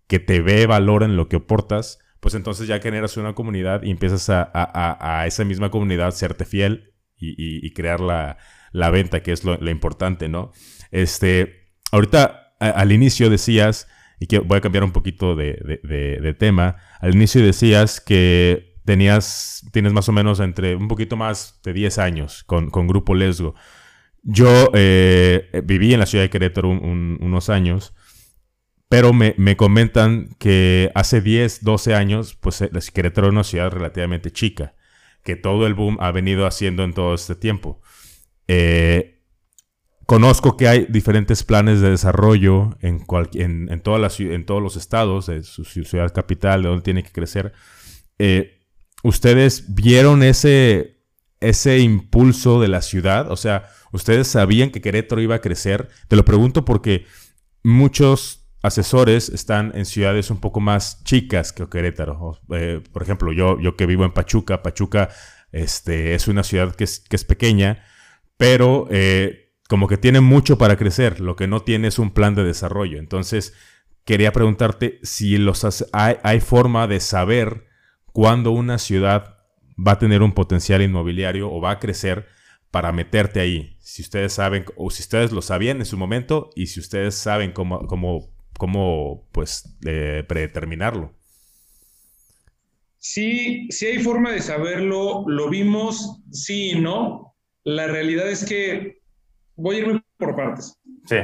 que 0.07 0.19
te 0.19 0.39
ve 0.39 0.65
valor 0.65 1.03
en 1.03 1.17
lo 1.17 1.27
que 1.27 1.35
aportas, 1.35 1.99
pues 2.21 2.35
entonces 2.35 2.69
ya 2.69 2.79
generas 2.79 3.17
una 3.17 3.35
comunidad 3.35 3.83
y 3.83 3.91
empiezas 3.91 4.29
a, 4.29 4.49
a, 4.53 5.27
esa 5.27 5.43
misma 5.43 5.71
comunidad 5.71 6.11
serte 6.11 6.45
fiel 6.45 6.93
y, 7.17 7.69
crear 7.73 7.99
la, 7.99 8.37
la, 8.71 8.91
venta, 8.91 9.21
que 9.23 9.33
es 9.33 9.43
lo, 9.43 9.57
lo 9.57 9.69
importante, 9.71 10.29
¿no? 10.29 10.53
Este, 10.91 11.73
ahorita 11.91 12.55
al 12.59 12.93
inicio 12.93 13.29
decías 13.29 13.89
y 14.19 14.37
voy 14.37 14.57
a 14.57 14.61
cambiar 14.61 14.83
un 14.83 14.91
poquito 14.91 15.35
de, 15.35 16.35
tema. 16.39 16.77
Al 16.99 17.15
inicio 17.15 17.43
decías 17.43 17.99
que 17.99 18.75
tenías, 18.85 19.65
tienes 19.71 19.93
más 19.93 20.07
o 20.09 20.11
menos 20.11 20.39
entre 20.39 20.75
un 20.75 20.87
poquito 20.87 21.17
más 21.17 21.59
de 21.63 21.73
10 21.73 21.97
años 21.97 22.43
con, 22.43 22.69
Grupo 22.87 23.15
Lesgo. 23.15 23.55
Yo 24.23 24.71
eh, 24.73 25.61
viví 25.63 25.93
en 25.93 25.99
la 25.99 26.05
ciudad 26.05 26.23
de 26.23 26.29
Querétaro 26.29 26.69
unos 26.69 27.49
años, 27.49 27.93
pero 28.89 29.13
me, 29.13 29.57
comentan 29.57 30.29
que 30.39 30.91
hace 30.95 31.21
10, 31.21 31.63
12 31.63 31.95
años, 31.95 32.35
pues 32.35 32.61
eh, 32.61 32.69
Querétaro 32.93 33.27
es 33.27 33.33
una 33.33 33.43
ciudad 33.43 33.71
relativamente 33.71 34.31
chica, 34.31 34.75
que 35.23 35.35
todo 35.35 35.67
el 35.67 35.73
boom 35.73 35.97
ha 35.99 36.11
venido 36.11 36.45
haciendo 36.45 36.83
en 36.83 36.93
todo 36.93 37.13
este 37.13 37.35
tiempo. 37.35 37.81
Eh, 38.47 39.14
conozco 40.05 40.57
que 40.57 40.67
hay 40.67 40.85
diferentes 40.89 41.43
planes 41.43 41.81
de 41.81 41.89
desarrollo 41.89 42.77
en, 42.81 43.05
en, 43.33 43.69
en, 43.69 43.69
en 43.69 44.45
todos 44.45 44.61
los 44.61 44.75
estados, 44.75 45.27
de 45.27 45.43
su 45.43 45.63
ciudad 45.63 46.13
capital, 46.13 46.63
de 46.63 46.69
donde 46.69 46.83
tiene 46.83 47.03
que 47.03 47.11
crecer. 47.11 47.53
Eh, 48.19 48.61
¿Ustedes 49.03 49.75
vieron 49.75 50.23
ese, 50.23 51.03
ese 51.39 51.79
impulso 51.79 52.59
de 52.59 52.67
la 52.67 52.81
ciudad? 52.81 53.31
O 53.31 53.35
sea, 53.35 53.67
¿ustedes 53.91 54.27
sabían 54.27 54.71
que 54.71 54.81
Querétaro 54.81 55.21
iba 55.21 55.35
a 55.35 55.41
crecer? 55.41 55.89
Te 56.07 56.15
lo 56.15 56.25
pregunto 56.25 56.65
porque 56.65 57.05
muchos 57.63 58.47
asesores 58.63 59.29
están 59.29 59.71
en 59.75 59.85
ciudades 59.85 60.31
un 60.31 60.39
poco 60.39 60.59
más 60.59 61.03
chicas 61.03 61.53
que 61.53 61.69
Querétaro. 61.69 62.39
Eh, 62.51 62.81
por 62.91 63.03
ejemplo, 63.03 63.31
yo, 63.31 63.59
yo 63.59 63.75
que 63.75 63.85
vivo 63.85 64.05
en 64.05 64.11
Pachuca, 64.11 64.63
Pachuca 64.63 65.09
este, 65.51 66.15
es 66.15 66.27
una 66.27 66.43
ciudad 66.43 66.73
que 66.73 66.85
es, 66.85 66.99
que 66.99 67.15
es 67.15 67.25
pequeña, 67.25 67.83
pero 68.37 68.87
eh, 68.89 69.44
como 69.67 69.87
que 69.87 69.97
tiene 69.97 70.21
mucho 70.21 70.57
para 70.57 70.77
crecer, 70.77 71.19
lo 71.19 71.35
que 71.35 71.47
no 71.47 71.61
tiene 71.61 71.87
es 71.87 71.99
un 71.99 72.11
plan 72.11 72.35
de 72.35 72.43
desarrollo. 72.43 72.99
Entonces, 72.99 73.53
quería 74.03 74.31
preguntarte 74.31 74.99
si 75.03 75.37
los 75.37 75.85
hay, 75.91 76.39
forma 76.39 76.87
de 76.87 76.99
saber 76.99 77.65
cuándo 78.13 78.51
una 78.51 78.77
ciudad 78.77 79.37
va 79.75 79.93
a 79.93 79.99
tener 79.99 80.21
un 80.21 80.33
potencial 80.33 80.81
inmobiliario 80.81 81.51
o 81.51 81.59
va 81.61 81.71
a 81.71 81.79
crecer 81.79 82.27
para 82.71 82.91
meterte 82.91 83.39
ahí. 83.39 83.77
Si 83.81 84.01
ustedes 84.01 84.33
saben, 84.33 84.65
o 84.75 84.89
si 84.89 85.01
ustedes 85.01 85.31
lo 85.31 85.41
sabían 85.41 85.77
en 85.77 85.85
su 85.85 85.97
momento 85.97 86.49
y 86.55 86.67
si 86.67 86.79
ustedes 86.79 87.15
saben 87.15 87.51
cómo, 87.51 87.87
cómo 87.87 88.35
cómo 88.57 89.27
pues 89.31 89.77
predeterminarlo. 89.81 91.13
Sí, 92.97 93.67
sí 93.69 93.85
hay 93.85 93.99
forma 93.99 94.31
de 94.31 94.41
saberlo, 94.41 95.25
lo 95.27 95.49
vimos, 95.49 96.23
sí 96.31 96.71
y 96.71 96.79
no. 96.79 97.35
La 97.63 97.87
realidad 97.87 98.29
es 98.29 98.45
que 98.45 99.03
voy 99.55 99.75
a 99.75 99.79
irme 99.79 100.03
por 100.17 100.35
partes. 100.35 100.77
Sí. 101.05 101.17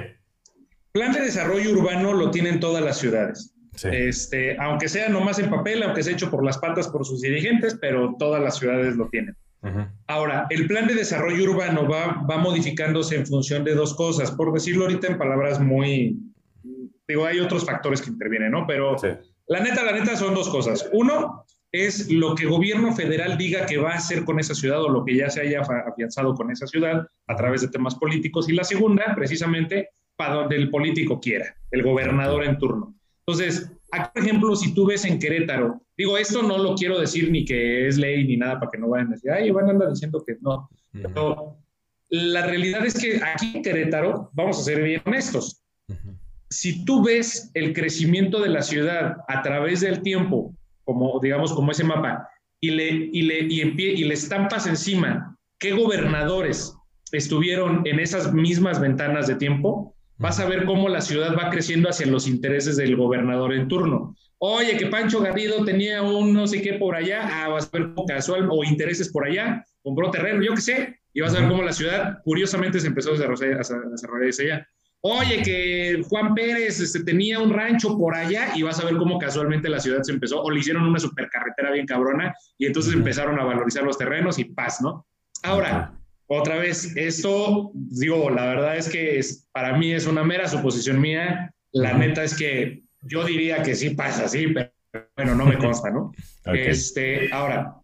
Plan 0.91 1.13
de 1.13 1.21
desarrollo 1.21 1.71
urbano 1.71 2.13
lo 2.13 2.31
tienen 2.31 2.59
todas 2.59 2.83
las 2.83 2.97
ciudades. 2.97 3.53
Este, 3.83 4.57
aunque 4.59 4.89
sea 4.89 5.07
nomás 5.07 5.39
en 5.39 5.49
papel, 5.49 5.81
aunque 5.81 6.03
sea 6.03 6.13
hecho 6.13 6.29
por 6.29 6.43
las 6.43 6.57
patas 6.57 6.89
por 6.89 7.05
sus 7.05 7.21
dirigentes, 7.21 7.77
pero 7.79 8.15
todas 8.19 8.41
las 8.41 8.57
ciudades 8.57 8.95
lo 8.95 9.07
tienen. 9.09 9.35
Ahora, 10.07 10.47
el 10.49 10.67
plan 10.67 10.87
de 10.87 10.95
desarrollo 10.95 11.43
urbano 11.43 11.87
va, 11.87 12.25
va 12.29 12.37
modificándose 12.37 13.15
en 13.15 13.27
función 13.27 13.63
de 13.63 13.75
dos 13.75 13.93
cosas, 13.93 14.31
por 14.31 14.51
decirlo 14.51 14.85
ahorita 14.85 15.07
en 15.07 15.19
palabras 15.19 15.59
muy, 15.59 16.17
Digo, 17.11 17.25
hay 17.25 17.41
otros 17.41 17.65
factores 17.65 18.01
que 18.01 18.09
intervienen, 18.09 18.51
¿no? 18.51 18.65
Pero 18.65 18.95
la 19.47 19.59
neta, 19.59 19.83
la 19.83 19.91
neta 19.91 20.15
son 20.15 20.33
dos 20.33 20.47
cosas. 20.49 20.89
Uno 20.93 21.45
es 21.71 22.11
lo 22.11 22.35
que 22.35 22.43
el 22.43 22.49
gobierno 22.49 22.93
federal 22.93 23.37
diga 23.37 23.65
que 23.65 23.77
va 23.77 23.91
a 23.91 23.95
hacer 23.95 24.25
con 24.25 24.39
esa 24.39 24.53
ciudad 24.53 24.83
o 24.83 24.89
lo 24.89 25.05
que 25.05 25.15
ya 25.15 25.29
se 25.29 25.41
haya 25.41 25.61
afianzado 25.61 26.33
con 26.35 26.51
esa 26.51 26.67
ciudad 26.67 27.07
a 27.27 27.35
través 27.35 27.61
de 27.61 27.69
temas 27.69 27.95
políticos. 27.95 28.49
Y 28.49 28.53
la 28.53 28.63
segunda, 28.63 29.15
precisamente, 29.15 29.89
para 30.15 30.35
donde 30.35 30.57
el 30.57 30.69
político 30.69 31.19
quiera, 31.19 31.55
el 31.71 31.83
gobernador 31.83 32.43
en 32.43 32.57
turno. 32.57 32.93
Entonces, 33.25 33.71
aquí, 33.91 34.09
por 34.13 34.23
ejemplo, 34.23 34.55
si 34.55 34.73
tú 34.73 34.85
ves 34.85 35.05
en 35.05 35.17
Querétaro, 35.17 35.81
digo, 35.97 36.17
esto 36.17 36.41
no 36.41 36.57
lo 36.57 36.75
quiero 36.75 36.99
decir 36.99 37.31
ni 37.31 37.45
que 37.45 37.87
es 37.87 37.97
ley 37.97 38.25
ni 38.25 38.35
nada 38.35 38.59
para 38.59 38.71
que 38.71 38.77
no 38.77 38.89
vayan 38.89 39.07
a 39.07 39.11
decir, 39.11 39.31
ay, 39.31 39.51
van 39.51 39.67
a 39.67 39.71
andar 39.71 39.89
diciendo 39.89 40.23
que 40.25 40.35
no. 40.41 40.69
Pero 40.91 41.57
la 42.09 42.45
realidad 42.45 42.85
es 42.85 42.99
que 42.99 43.21
aquí 43.23 43.53
en 43.55 43.63
Querétaro, 43.63 44.29
vamos 44.33 44.59
a 44.59 44.63
ser 44.63 44.83
bien 44.83 45.01
honestos, 45.05 45.63
si 46.49 46.83
tú 46.83 47.01
ves 47.01 47.49
el 47.53 47.73
crecimiento 47.73 48.41
de 48.41 48.49
la 48.49 48.61
ciudad 48.61 49.17
a 49.29 49.41
través 49.41 49.79
del 49.79 50.01
tiempo, 50.01 50.53
como 50.83 51.19
digamos 51.21 51.53
como 51.53 51.71
ese 51.71 51.83
mapa, 51.83 52.27
y 52.59 52.71
le, 52.71 52.89
y 53.11 53.21
le, 53.23 53.39
y, 53.41 53.61
y 53.61 54.03
le 54.03 54.13
estampas 54.13 54.67
encima 54.67 55.37
qué 55.59 55.71
gobernadores 55.71 56.75
estuvieron 57.11 57.81
en 57.85 57.99
esas 57.99 58.33
mismas 58.33 58.79
ventanas 58.79 59.27
de 59.27 59.35
tiempo, 59.35 59.95
vas 60.17 60.39
a 60.39 60.45
ver 60.45 60.65
cómo 60.65 60.87
la 60.87 61.01
ciudad 61.01 61.35
va 61.35 61.49
creciendo 61.49 61.89
hacia 61.89 62.05
los 62.05 62.27
intereses 62.27 62.77
del 62.77 62.95
gobernador 62.95 63.53
en 63.53 63.67
turno. 63.67 64.15
Oye, 64.37 64.77
que 64.77 64.87
Pancho 64.87 65.19
Garrido 65.19 65.63
tenía 65.65 66.01
un 66.01 66.33
no 66.33 66.47
sé 66.47 66.61
qué 66.61 66.73
por 66.73 66.95
allá, 66.95 67.27
ah, 67.31 67.49
vas 67.49 67.69
a 67.71 67.77
ver 67.77 67.91
casual 68.07 68.47
o 68.51 68.63
intereses 68.63 69.11
por 69.11 69.27
allá, 69.27 69.63
compró 69.83 70.09
terreno, 70.09 70.43
yo 70.43 70.53
qué 70.55 70.61
sé, 70.61 70.99
y 71.13 71.21
vas 71.21 71.35
a 71.35 71.41
ver 71.41 71.49
cómo 71.49 71.63
la 71.63 71.73
ciudad 71.73 72.19
curiosamente 72.23 72.79
se 72.79 72.87
empezó 72.87 73.09
a 73.09 73.13
desarrollar, 73.13 73.53
a 73.53 73.89
desarrollar 73.89 74.29
allá. 74.39 74.67
Oye, 75.03 75.41
que 75.41 76.03
Juan 76.07 76.35
Pérez 76.35 76.79
este, 76.79 77.03
tenía 77.03 77.39
un 77.39 77.51
rancho 77.51 77.97
por 77.97 78.13
allá 78.13 78.51
y 78.55 78.61
vas 78.61 78.79
a 78.79 78.85
ver 78.85 78.97
cómo 78.97 79.17
casualmente 79.17 79.67
la 79.67 79.79
ciudad 79.79 80.03
se 80.03 80.11
empezó, 80.11 80.43
o 80.43 80.51
le 80.51 80.59
hicieron 80.59 80.83
una 80.83 80.99
supercarretera 80.99 81.71
bien 81.71 81.87
cabrona 81.87 82.35
y 82.57 82.67
entonces 82.67 82.93
empezaron 82.93 83.39
a 83.39 83.43
valorizar 83.43 83.83
los 83.83 83.97
terrenos 83.97 84.37
y 84.37 84.45
paz, 84.45 84.79
¿no? 84.79 85.07
Ahora, 85.41 85.93
otra 86.27 86.57
vez, 86.57 86.95
esto, 86.95 87.71
digo, 87.73 88.29
la 88.29 88.45
verdad 88.45 88.77
es 88.77 88.89
que 88.89 89.17
es, 89.17 89.49
para 89.51 89.75
mí 89.75 89.91
es 89.91 90.05
una 90.05 90.23
mera 90.23 90.47
suposición 90.47 91.01
mía. 91.01 91.51
La 91.71 91.93
neta 91.93 92.23
es 92.23 92.37
que 92.37 92.83
yo 93.01 93.25
diría 93.25 93.63
que 93.63 93.73
sí 93.73 93.89
pasa 93.89 94.25
así, 94.25 94.47
pero 94.47 94.71
bueno, 95.15 95.35
no 95.35 95.45
me 95.45 95.57
consta, 95.57 95.89
¿no? 95.89 96.11
Este, 96.53 97.33
ahora, 97.33 97.75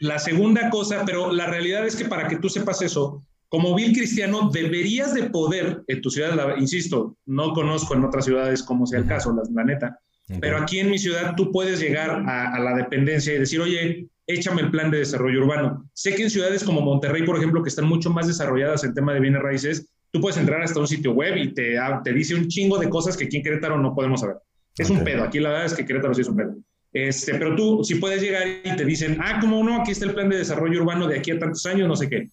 la 0.00 0.18
segunda 0.18 0.68
cosa, 0.68 1.04
pero 1.06 1.32
la 1.32 1.46
realidad 1.46 1.86
es 1.86 1.96
que 1.96 2.04
para 2.04 2.28
que 2.28 2.36
tú 2.36 2.48
sepas 2.48 2.82
eso, 2.82 3.22
como 3.56 3.74
vil 3.74 3.94
cristiano 3.94 4.50
deberías 4.52 5.14
de 5.14 5.30
poder 5.30 5.82
en 5.86 6.02
tu 6.02 6.10
ciudad, 6.10 6.58
insisto, 6.58 7.16
no 7.24 7.54
conozco 7.54 7.94
en 7.94 8.04
otras 8.04 8.26
ciudades 8.26 8.62
como 8.62 8.86
sea 8.86 8.98
el 8.98 9.06
caso, 9.06 9.34
la, 9.50 9.64
neta, 9.64 9.98
pero 10.42 10.58
aquí 10.58 10.78
en 10.78 10.90
mi 10.90 10.98
ciudad 10.98 11.32
tú 11.38 11.50
puedes 11.50 11.80
llegar 11.80 12.22
a, 12.26 12.58
la 12.58 12.76
dependencia 12.76 13.32
y 13.32 13.38
decir, 13.38 13.58
oye, 13.62 14.08
échame 14.26 14.60
el 14.60 14.70
plan 14.70 14.90
de 14.90 14.98
desarrollo 14.98 15.42
urbano. 15.42 15.88
Sé 15.94 16.14
que 16.14 16.24
en 16.24 16.28
ciudades 16.28 16.64
como 16.64 16.82
Monterrey, 16.82 17.22
por 17.22 17.38
ejemplo, 17.38 17.62
que 17.62 17.70
están 17.70 17.86
mucho 17.86 18.10
más 18.10 18.26
desarrolladas 18.26 18.84
en 18.84 18.92
tema 18.92 19.14
de 19.14 19.20
bienes 19.20 19.40
raíces, 19.40 19.88
tú 20.10 20.20
puedes 20.20 20.36
entrar 20.36 20.60
hasta 20.60 20.78
un 20.78 20.86
sitio 20.86 21.12
web 21.12 21.38
y 21.38 21.54
te, 21.54 21.78
ah, 21.78 22.02
te 22.04 22.12
dice 22.12 22.34
un 22.34 22.48
chingo 22.48 22.76
de 22.76 22.90
cosas 22.90 23.16
que 23.16 23.24
aquí 23.24 23.38
en 23.38 23.42
Querétaro 23.42 23.78
no 23.78 23.94
podemos 23.94 24.20
saber. 24.20 24.36
Es 24.76 24.90
un 24.90 25.02
pedo, 25.02 25.24
aquí 25.24 25.40
la 25.40 25.48
verdad 25.48 25.64
es 25.64 25.72
que 25.72 25.86
Querétaro 25.86 26.12
sí 26.12 26.20
es 26.20 26.28
un 26.28 26.36
pedo. 26.36 26.54
Este, 26.92 27.32
pero 27.36 27.56
tú, 27.56 27.82
si 27.84 27.94
puedes 27.94 28.20
llegar 28.20 28.46
y 28.62 28.76
te 28.76 28.84
dicen, 28.84 29.16
ah, 29.22 29.38
¿cómo 29.40 29.64
no? 29.64 29.80
Aquí 29.80 29.92
está 29.92 30.04
el 30.04 30.12
plan 30.12 30.28
de 30.28 30.36
desarrollo 30.36 30.82
urbano 30.82 31.08
de 31.08 31.18
aquí 31.18 31.30
a 31.30 31.38
tantos 31.38 31.64
años, 31.64 31.88
no 31.88 31.96
sé 31.96 32.10
qué 32.10 32.28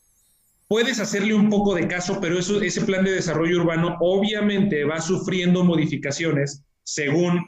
puedes 0.74 1.00
hacerle 1.00 1.36
un 1.36 1.52
poco 1.52 1.76
de 1.76 1.88
caso, 1.88 2.18
pero 2.20 2.40
eso, 2.40 2.60
ese 2.60 2.82
plan 2.82 3.06
de 3.06 3.12
desarrollo 3.12 3.62
urbano 3.62 3.96
obviamente 4.00 4.84
va 4.86 5.00
sufriendo 5.00 5.64
modificaciones 5.64 6.64
según 6.82 7.46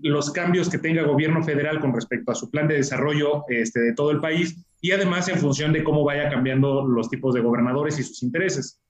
los 0.00 0.30
cambios 0.30 0.70
que 0.70 0.78
tenga 0.78 1.02
el 1.02 1.06
gobierno 1.06 1.44
federal 1.44 1.80
con 1.80 1.94
respecto 1.94 2.32
a 2.32 2.34
su 2.34 2.50
plan 2.50 2.68
de 2.68 2.76
desarrollo 2.76 3.44
este, 3.48 3.78
de 3.78 3.92
todo 3.92 4.10
el 4.10 4.20
país 4.20 4.56
y 4.80 4.92
además 4.92 5.28
en 5.28 5.36
función 5.38 5.74
de 5.74 5.84
cómo 5.84 6.02
vaya 6.02 6.30
cambiando 6.30 6.88
los 6.88 7.10
tipos 7.10 7.34
de 7.34 7.42
gobernadores 7.42 7.98
y 7.98 8.04
sus 8.04 8.22
intereses. 8.22 8.80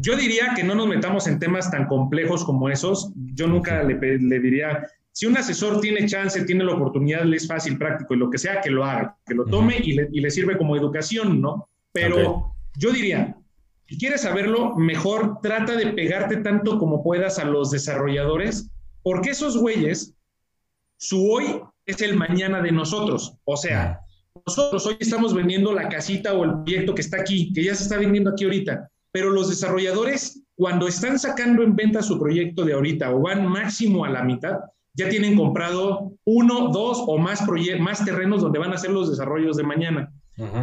Yo 0.00 0.16
diría 0.16 0.52
que 0.54 0.62
no 0.62 0.74
nos 0.74 0.86
metamos 0.86 1.26
en 1.26 1.38
temas 1.38 1.70
tan 1.70 1.86
complejos 1.86 2.44
como 2.44 2.68
esos. 2.68 3.10
Yo 3.32 3.46
nunca 3.46 3.82
le, 3.82 3.94
diría, 4.38 4.86
si 5.12 5.24
un 5.24 5.38
asesor 5.38 5.80
tiene 5.80 6.04
chance, 6.04 6.44
tiene 6.44 6.62
la 6.62 6.74
oportunidad, 6.74 7.24
le 7.24 7.38
es 7.38 7.48
fácil, 7.48 7.78
práctico 7.78 8.12
y 8.12 8.18
lo 8.18 8.28
que 8.28 8.36
sea, 8.36 8.60
que 8.60 8.68
lo 8.68 8.84
haga, 8.84 9.16
que 9.24 9.34
lo 9.34 9.46
tome 9.46 9.78
y, 9.82 9.94
le, 9.94 10.30
sirve 10.30 10.58
como 10.58 10.76
educación, 10.76 11.40
¿no? 11.40 11.70
Pero 11.90 12.52
yo 12.76 12.90
diría, 12.90 13.36
si 13.88 13.98
quieres 13.98 14.22
saberlo, 14.22 14.76
mejor 14.76 15.40
trata 15.42 15.74
de 15.76 15.88
pegarte 15.88 16.36
tanto 16.38 16.78
como 16.78 17.02
puedas 17.02 17.38
a 17.38 17.44
los 17.44 17.70
desarrolladores, 17.70 18.70
porque 19.02 19.30
esos 19.30 19.56
güeyes, 19.56 20.14
su 20.96 21.30
hoy 21.30 21.60
es 21.86 22.00
el 22.00 22.16
mañana 22.16 22.62
de 22.62 22.72
nosotros. 22.72 23.34
O 23.44 23.56
sea, 23.56 24.00
nosotros 24.46 24.86
hoy 24.86 24.96
estamos 25.00 25.34
vendiendo 25.34 25.72
la 25.72 25.88
casita 25.88 26.34
o 26.34 26.44
el 26.44 26.62
proyecto 26.62 26.94
que 26.94 27.00
está 27.00 27.20
aquí, 27.20 27.52
que 27.52 27.64
ya 27.64 27.74
se 27.74 27.82
está 27.82 27.98
vendiendo 27.98 28.30
aquí 28.30 28.44
ahorita, 28.44 28.88
pero 29.12 29.30
los 29.30 29.48
desarrolladores, 29.48 30.42
cuando 30.54 30.86
están 30.86 31.18
sacando 31.18 31.62
en 31.62 31.74
venta 31.74 32.02
su 32.02 32.18
proyecto 32.18 32.64
de 32.64 32.74
ahorita 32.74 33.12
o 33.12 33.20
van 33.20 33.46
máximo 33.46 34.04
a 34.04 34.10
la 34.10 34.22
mitad, 34.22 34.58
ya 34.94 35.08
tienen 35.08 35.36
comprado 35.36 36.12
uno, 36.24 36.68
dos 36.68 37.02
o 37.06 37.18
más, 37.18 37.44
más 37.80 38.04
terrenos 38.04 38.42
donde 38.42 38.58
van 38.58 38.72
a 38.72 38.76
hacer 38.76 38.90
los 38.90 39.10
desarrollos 39.10 39.56
de 39.56 39.62
mañana. 39.64 40.12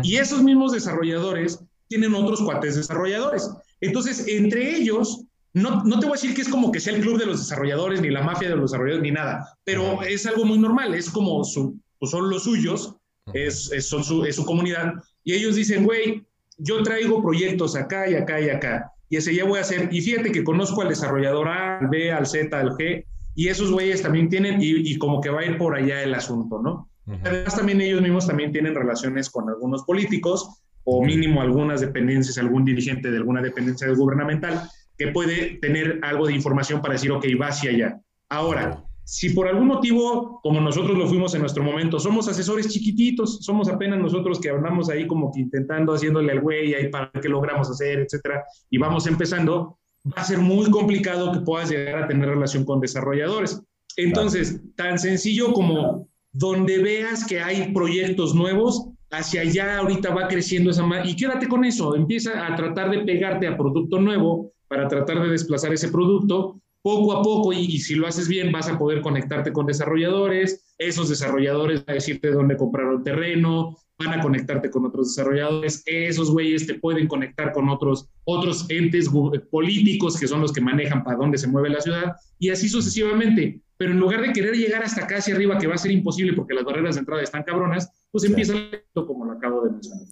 Y 0.01 0.15
esos 0.15 0.41
mismos 0.41 0.71
desarrolladores 0.71 1.63
tienen 1.87 2.13
otros 2.13 2.41
cuates 2.41 2.75
desarrolladores. 2.75 3.49
Entonces, 3.81 4.25
entre 4.27 4.75
ellos, 4.75 5.25
no, 5.53 5.83
no, 5.83 5.99
te 5.99 6.05
voy 6.05 6.17
a 6.17 6.21
decir 6.21 6.35
que 6.35 6.41
es 6.41 6.49
como 6.49 6.71
que 6.71 6.79
sea 6.79 6.95
el 6.95 7.01
club 7.01 7.17
de 7.17 7.25
los 7.25 7.39
desarrolladores, 7.39 8.01
ni 8.01 8.09
la 8.09 8.21
mafia 8.21 8.49
de 8.49 8.55
los 8.55 8.71
desarrolladores, 8.71 9.03
ni 9.03 9.11
nada, 9.11 9.57
pero 9.63 10.01
es 10.03 10.25
algo 10.25 10.45
muy 10.45 10.59
normal, 10.59 10.93
es 10.93 11.09
como 11.09 11.43
su, 11.43 11.79
pues 11.99 12.11
son 12.11 12.29
los 12.29 12.43
suyos, 12.43 12.95
es, 13.33 13.71
son 13.81 14.03
su, 14.03 14.23
es 14.25 14.35
su 14.35 14.45
comunidad, 14.45 14.93
y 15.23 15.33
ellos 15.33 15.55
dicen, 15.55 15.83
güey, 15.83 16.23
yo 16.57 16.83
traigo 16.83 17.21
proyectos 17.21 17.75
acá 17.75 18.09
y 18.09 18.15
acá 18.15 18.39
y 18.39 18.49
acá, 18.49 18.91
y 19.09 19.17
ese 19.17 19.33
ya 19.33 19.45
voy 19.45 19.57
a 19.57 19.61
hacer, 19.61 19.89
y 19.91 20.01
fíjate 20.01 20.31
que 20.31 20.43
conozco 20.43 20.81
al 20.81 20.89
desarrollador 20.89 21.47
A, 21.47 21.79
al 21.79 21.87
B, 21.87 22.11
al 22.11 22.27
Z, 22.27 22.57
al 22.57 22.71
G, 22.71 23.05
y 23.35 23.47
esos 23.47 23.71
güeyes 23.71 24.01
también 24.01 24.29
tienen, 24.29 24.61
y, 24.61 24.91
y 24.91 24.97
como 24.97 25.21
que 25.21 25.29
va 25.29 25.41
a 25.41 25.45
ir 25.45 25.57
por 25.57 25.75
allá 25.75 26.03
el 26.03 26.13
asunto, 26.13 26.59
¿no? 26.61 26.89
Además, 27.23 27.55
también 27.55 27.79
ellos 27.79 28.01
mismos 28.01 28.27
también 28.27 28.51
tienen 28.51 28.75
relaciones 28.75 29.29
con 29.29 29.49
algunos 29.49 29.83
políticos, 29.83 30.61
o 30.89 31.03
mínimo 31.03 31.41
algunas 31.41 31.81
dependencias, 31.81 32.37
algún 32.37 32.63
dirigente 32.63 33.11
de 33.11 33.17
alguna 33.17 33.41
dependencia 33.41 33.89
gubernamental 33.89 34.69
que 34.97 35.09
puede 35.09 35.57
tener 35.59 35.99
algo 36.01 36.27
de 36.27 36.33
información 36.33 36.81
para 36.81 36.93
decir, 36.93 37.11
ok, 37.11 37.25
va 37.39 37.47
hacia 37.47 37.71
allá. 37.71 37.99
Ahora, 38.29 38.85
si 39.03 39.31
por 39.31 39.49
algún 39.49 39.67
motivo, 39.67 40.39
como 40.41 40.61
nosotros 40.61 40.97
lo 40.97 41.05
fuimos 41.05 41.35
en 41.35 41.41
nuestro 41.41 41.61
momento, 41.61 41.99
somos 41.99 42.29
asesores 42.29 42.69
chiquititos, 42.69 43.39
somos 43.41 43.67
apenas 43.67 43.99
nosotros 43.99 44.39
que 44.39 44.49
andamos 44.49 44.89
ahí 44.89 45.05
como 45.07 45.29
que 45.33 45.41
intentando, 45.41 45.93
haciéndole 45.93 46.31
al 46.31 46.39
güey 46.39 46.73
ahí 46.73 46.87
para 46.87 47.11
qué 47.21 47.27
logramos 47.27 47.69
hacer, 47.69 47.99
etcétera, 47.99 48.45
y 48.69 48.77
vamos 48.77 49.07
empezando, 49.07 49.77
va 50.05 50.21
a 50.21 50.23
ser 50.23 50.37
muy 50.37 50.71
complicado 50.71 51.33
que 51.33 51.41
puedas 51.41 51.69
llegar 51.69 52.03
a 52.03 52.07
tener 52.07 52.29
relación 52.29 52.63
con 52.63 52.79
desarrolladores. 52.79 53.61
Entonces, 53.97 54.61
tan 54.77 54.97
sencillo 54.97 55.51
como 55.51 56.07
donde 56.31 56.77
veas 56.77 57.25
que 57.25 57.41
hay 57.41 57.73
proyectos 57.73 58.33
nuevos, 58.33 58.87
hacia 59.11 59.41
allá 59.41 59.77
ahorita 59.77 60.13
va 60.13 60.27
creciendo 60.27 60.71
esa 60.71 60.85
y 61.05 61.15
quédate 61.15 61.47
con 61.47 61.63
eso, 61.65 61.95
empieza 61.95 62.45
a 62.45 62.55
tratar 62.55 62.89
de 62.89 62.99
pegarte 62.99 63.47
a 63.47 63.57
producto 63.57 63.99
nuevo 63.99 64.51
para 64.67 64.87
tratar 64.87 65.21
de 65.21 65.29
desplazar 65.29 65.73
ese 65.73 65.89
producto 65.89 66.61
poco 66.81 67.13
a 67.13 67.21
poco 67.21 67.51
y, 67.51 67.79
si 67.79 67.95
lo 67.95 68.07
haces 68.07 68.27
bien 68.27 68.51
vas 68.51 68.69
a 68.69 68.77
poder 68.77 69.01
conectarte 69.01 69.51
con 69.51 69.65
desarrolladores, 69.65 70.73
esos 70.77 71.09
desarrolladores 71.09 71.85
van 71.85 71.91
a 71.91 71.93
decirte 71.95 72.31
dónde 72.31 72.55
compraron 72.55 73.03
terreno, 73.03 73.75
van 73.99 74.19
a 74.19 74.21
conectarte 74.21 74.69
con 74.69 74.85
otros 74.85 75.09
desarrolladores, 75.09 75.83
esos 75.85 76.31
güeyes 76.31 76.67
te 76.67 76.75
pueden 76.75 77.07
conectar 77.07 77.51
con 77.51 77.67
otros, 77.67 78.09
otros 78.25 78.65
entes 78.69 79.09
políticos 79.49 80.17
que 80.17 80.27
son 80.27 80.41
los 80.41 80.53
que 80.53 80.61
manejan 80.61 81.03
para 81.03 81.17
dónde 81.17 81.37
se 81.37 81.47
mueve 81.47 81.69
la 81.69 81.81
ciudad 81.81 82.15
y 82.39 82.49
así 82.49 82.69
sucesivamente. 82.69 83.61
Pero 83.77 83.91
en 83.91 83.99
lugar 83.99 84.21
de 84.21 84.33
querer 84.33 84.55
llegar 84.55 84.83
hasta 84.83 85.03
acá 85.03 85.17
hacia 85.17 85.35
arriba, 85.35 85.57
que 85.57 85.67
va 85.67 85.75
a 85.75 85.77
ser 85.77 85.91
imposible 85.91 86.33
porque 86.33 86.53
las 86.53 86.63
barreras 86.63 86.95
de 86.95 86.99
entrada 86.99 87.21
están 87.21 87.43
cabronas, 87.43 87.91
pues 88.11 88.23
empieza 88.23 88.53
como 88.93 89.25
lo 89.25 89.33
acabo 89.33 89.63
de 89.63 89.71
mencionar. 89.71 90.07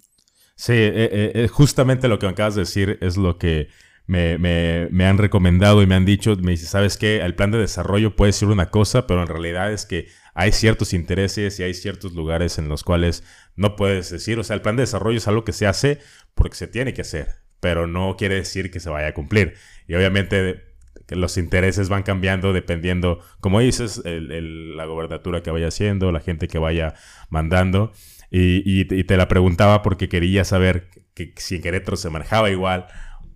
Sí, 0.55 0.73
eh, 0.73 0.93
eh, 0.95 1.31
eh, 1.35 1.47
justamente 1.47 2.07
lo 2.07 2.17
que 2.17 2.27
acabas 2.27 2.55
de 2.55 2.61
decir 2.61 2.97
es 3.01 3.17
lo 3.17 3.37
que 3.37 3.67
me, 4.07 4.37
me, 4.37 4.87
me, 4.91 5.05
han 5.05 5.17
recomendado 5.17 5.81
y 5.81 5.87
me 5.87 5.95
han 5.95 6.05
dicho, 6.05 6.35
me 6.37 6.51
dice, 6.51 6.67
¿sabes 6.67 6.97
qué? 6.97 7.17
El 7.17 7.35
plan 7.35 7.51
de 7.51 7.57
desarrollo 7.57 8.15
puede 8.15 8.31
ser 8.31 8.49
una 8.49 8.69
cosa, 8.69 9.07
pero 9.07 9.21
en 9.21 9.27
realidad 9.27 9.73
es 9.73 9.85
que 9.85 10.07
hay 10.33 10.51
ciertos 10.51 10.93
intereses 10.93 11.59
y 11.59 11.63
hay 11.63 11.73
ciertos 11.73 12.13
lugares 12.13 12.57
en 12.57 12.69
los 12.69 12.83
cuales 12.83 13.23
no 13.55 13.75
puedes 13.75 14.11
decir, 14.11 14.39
o 14.39 14.43
sea, 14.43 14.55
el 14.55 14.61
plan 14.61 14.75
de 14.75 14.83
desarrollo 14.83 15.17
es 15.17 15.27
algo 15.27 15.43
que 15.43 15.53
se 15.53 15.65
hace 15.65 15.99
porque 16.35 16.55
se 16.55 16.67
tiene 16.67 16.93
que 16.93 17.01
hacer, 17.01 17.29
pero 17.59 17.87
no 17.87 18.15
quiere 18.17 18.35
decir 18.35 18.69
que 18.69 18.79
se 18.79 18.89
vaya 18.89 19.07
a 19.07 19.13
cumplir. 19.13 19.55
Y 19.87 19.95
obviamente 19.95 20.64
los 21.09 21.37
intereses 21.37 21.89
van 21.89 22.03
cambiando 22.03 22.53
dependiendo, 22.53 23.19
como 23.39 23.59
dices, 23.59 24.01
el, 24.05 24.75
la 24.75 24.85
gobernatura 24.85 25.43
que 25.43 25.51
vaya 25.51 25.67
haciendo, 25.67 26.11
la 26.11 26.19
gente 26.19 26.47
que 26.47 26.57
vaya 26.57 26.95
mandando. 27.29 27.91
Y, 28.31 28.63
y, 28.65 29.03
te 29.03 29.17
la 29.17 29.27
preguntaba 29.27 29.81
porque 29.81 30.09
quería 30.09 30.43
saber 30.43 30.89
que 31.13 31.33
si 31.37 31.55
en 31.55 31.61
Querétaro 31.61 31.95
se 31.95 32.09
manejaba 32.09 32.49
igual 32.49 32.87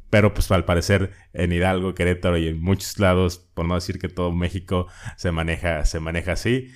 pero 0.10 0.34
pues 0.34 0.50
al 0.52 0.66
parecer 0.66 1.12
en 1.34 1.52
Hidalgo, 1.52 1.94
Querétaro 1.94 2.38
y 2.38 2.48
en 2.48 2.62
muchos 2.62 3.00
lados, 3.00 3.38
por 3.54 3.66
no 3.66 3.76
decir 3.76 4.00
que 4.00 4.10
todo 4.10 4.32
México 4.32 4.88
se 5.18 5.32
maneja, 5.32 5.86
se 5.86 6.00
maneja 6.00 6.34
así. 6.34 6.70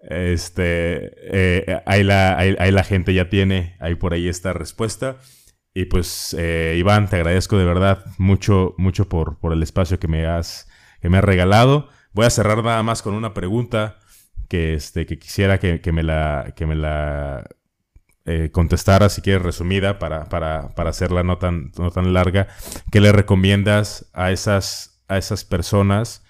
Este, 0.00 1.10
eh, 1.22 1.82
ahí, 1.86 2.04
la, 2.04 2.40
la 2.40 2.84
gente 2.84 3.14
ya 3.14 3.28
tiene 3.28 3.76
ahí 3.80 3.96
por 3.96 4.14
ahí 4.14 4.28
esta 4.28 4.52
respuesta. 4.52 5.18
Y 5.78 5.84
pues, 5.84 6.34
eh, 6.36 6.74
Iván, 6.76 7.08
te 7.08 7.14
agradezco 7.14 7.56
de 7.56 7.64
verdad 7.64 8.04
mucho, 8.18 8.74
mucho 8.78 9.08
por, 9.08 9.38
por 9.38 9.52
el 9.52 9.62
espacio 9.62 10.00
que 10.00 10.08
me 10.08 10.26
has, 10.26 10.68
que 11.00 11.08
me 11.08 11.18
has 11.18 11.24
regalado. 11.24 11.88
Voy 12.12 12.26
a 12.26 12.30
cerrar 12.30 12.64
nada 12.64 12.82
más 12.82 13.00
con 13.00 13.14
una 13.14 13.32
pregunta 13.32 14.00
que, 14.48 14.74
este, 14.74 15.06
que 15.06 15.20
quisiera 15.20 15.60
que, 15.60 15.80
que 15.80 15.92
me 15.92 16.02
la, 16.02 16.52
que 16.56 16.66
me 16.66 16.74
la 16.74 17.46
eh, 18.24 18.50
si 19.08 19.22
quieres 19.22 19.40
resumida, 19.40 20.00
para, 20.00 20.24
para, 20.24 20.70
para, 20.70 20.90
hacerla 20.90 21.22
no 21.22 21.38
tan, 21.38 21.70
no 21.78 21.92
tan 21.92 22.12
larga, 22.12 22.48
¿qué 22.90 23.00
le 23.00 23.12
recomiendas 23.12 24.10
a 24.14 24.32
esas, 24.32 25.04
a 25.06 25.16
esas 25.16 25.44
personas 25.44 26.24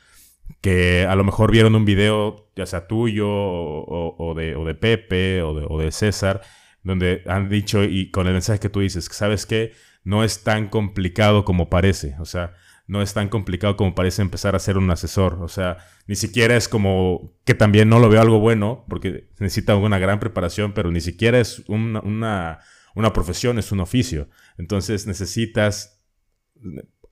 que 0.61 1.07
a 1.09 1.17
lo 1.17 1.25
mejor 1.25 1.53
vieron 1.53 1.75
un 1.75 1.87
video, 1.87 2.51
ya 2.55 2.67
sea 2.67 2.87
tuyo 2.87 3.27
o, 3.31 4.35
de, 4.37 4.57
o 4.57 4.67
de, 4.67 4.75
Pepe 4.75 5.41
o 5.41 5.79
de, 5.79 5.91
César, 5.91 6.43
donde 6.83 7.23
han 7.27 7.49
dicho 7.49 7.85
y 7.85 8.11
con 8.11 8.27
el 8.27 8.33
mensaje 8.33 8.61
que 8.61 8.69
tú 8.69 8.81
dices, 8.81 9.07
sabes 9.11 9.47
que 9.47 9.73
no 10.05 10.25
es 10.25 10.43
tan 10.43 10.69
complicado 10.69 11.45
como 11.45 11.69
parece, 11.69 12.17
o 12.19 12.25
sea, 12.25 12.55
no 12.89 13.03
es 13.03 13.13
tan 13.13 13.29
complicado 13.29 13.77
como 13.77 13.95
parece 13.95 14.23
empezar 14.23 14.57
a 14.57 14.59
ser 14.59 14.79
un 14.79 14.91
asesor. 14.91 15.43
O 15.43 15.49
sea, 15.49 15.77
ni 16.07 16.17
siquiera 16.17 16.57
es 16.57 16.69
como 16.69 17.39
que 17.45 17.55
también 17.55 17.91
no 17.91 18.01
lo 18.01 18.09
veo 18.09 18.21
algo 18.21 18.41
bueno, 18.41 18.87
porque 18.89 19.29
necesita 19.39 19.77
una 19.77 19.99
gran 19.99 20.19
preparación, 20.19 20.73
pero 20.73 20.91
ni 20.91 21.03
siquiera 21.03 21.39
es 21.39 21.63
una, 21.69 22.01
una, 22.01 23.13
profesión, 23.13 23.59
es 23.59 23.71
un 23.73 23.81
oficio. 23.81 24.31
Entonces 24.57 25.07
necesitas, 25.07 26.03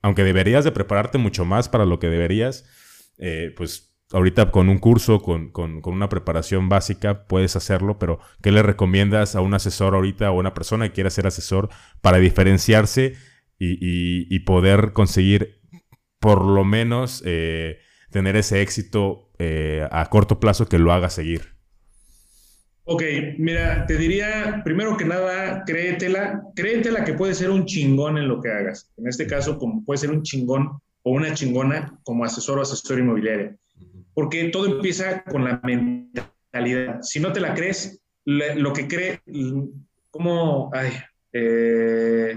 aunque 0.01 0.25
deberías 0.25 0.65
de 0.65 0.73
prepararte 0.73 1.19
mucho 1.19 1.45
más 1.45 1.69
para 1.69 1.85
lo 1.85 1.99
que 1.99 2.09
deberías, 2.09 2.65
eh, 3.19 3.53
pues 3.55 3.95
ahorita 4.13 4.51
con 4.51 4.69
un 4.69 4.79
curso, 4.79 5.21
con, 5.21 5.51
con, 5.51 5.81
con, 5.81 5.95
una 5.95 6.09
preparación 6.09 6.69
básica, 6.69 7.27
puedes 7.27 7.57
hacerlo, 7.57 7.99
pero 7.99 8.21
¿qué 8.43 8.53
le 8.53 8.63
recomiendas 8.63 9.35
a 9.35 9.41
un 9.41 9.55
asesor 9.55 9.95
ahorita 9.95 10.31
o 10.31 10.37
a 10.37 10.41
una 10.41 10.55
persona 10.55 10.87
que 10.89 10.95
quiera 10.95 11.11
ser 11.11 11.27
asesor 11.27 11.69
para 12.01 12.19
diferenciarse 12.19 13.15
y, 13.59 14.35
y, 14.35 14.39
poder 14.41 14.93
conseguir 14.93 15.61
por 16.21 16.45
lo 16.45 16.63
menos 16.63 17.23
eh, 17.25 17.79
tener 18.11 18.37
ese 18.37 18.61
éxito 18.61 19.31
eh, 19.39 19.87
a 19.91 20.07
corto 20.11 20.41
plazo 20.41 20.69
que 20.69 20.79
lo 20.79 20.93
haga 20.93 21.09
seguir? 21.09 21.57
Ok, 22.85 23.03
mira, 23.39 23.85
te 23.87 23.97
diría, 23.97 24.63
primero 24.65 24.97
que 24.97 25.05
nada, 25.05 25.65
créetela, 25.67 26.43
créetela 26.55 27.05
que 27.05 27.15
puede 27.15 27.35
ser 27.35 27.51
un 27.51 27.65
chingón 27.65 28.17
en 28.17 28.29
lo 28.29 28.41
que 28.41 28.51
hagas. 28.51 28.93
En 28.97 29.09
este 29.09 29.27
caso, 29.27 29.59
como 29.59 29.85
puede 29.85 29.99
ser 29.99 30.11
un 30.11 30.23
chingón 30.23 30.79
o 31.03 31.11
una 31.11 31.35
chingona 31.35 31.99
como 32.05 32.25
asesor 32.25 32.59
o 32.59 32.63
asesor 32.63 33.01
inmobiliario. 33.01 33.57
Porque 34.17 34.49
todo 34.49 34.65
empieza 34.65 35.23
con 35.25 35.45
la 35.45 35.61
mentalidad. 35.63 37.03
Si 37.03 37.21
no 37.21 37.35
te 37.35 37.41
la 37.41 37.53
crees, 37.53 38.01
lo 38.25 38.73
que 38.73 38.89
cree, 38.89 39.21
como, 40.11 40.71
ay, 40.73 40.91
eh, 41.35 42.35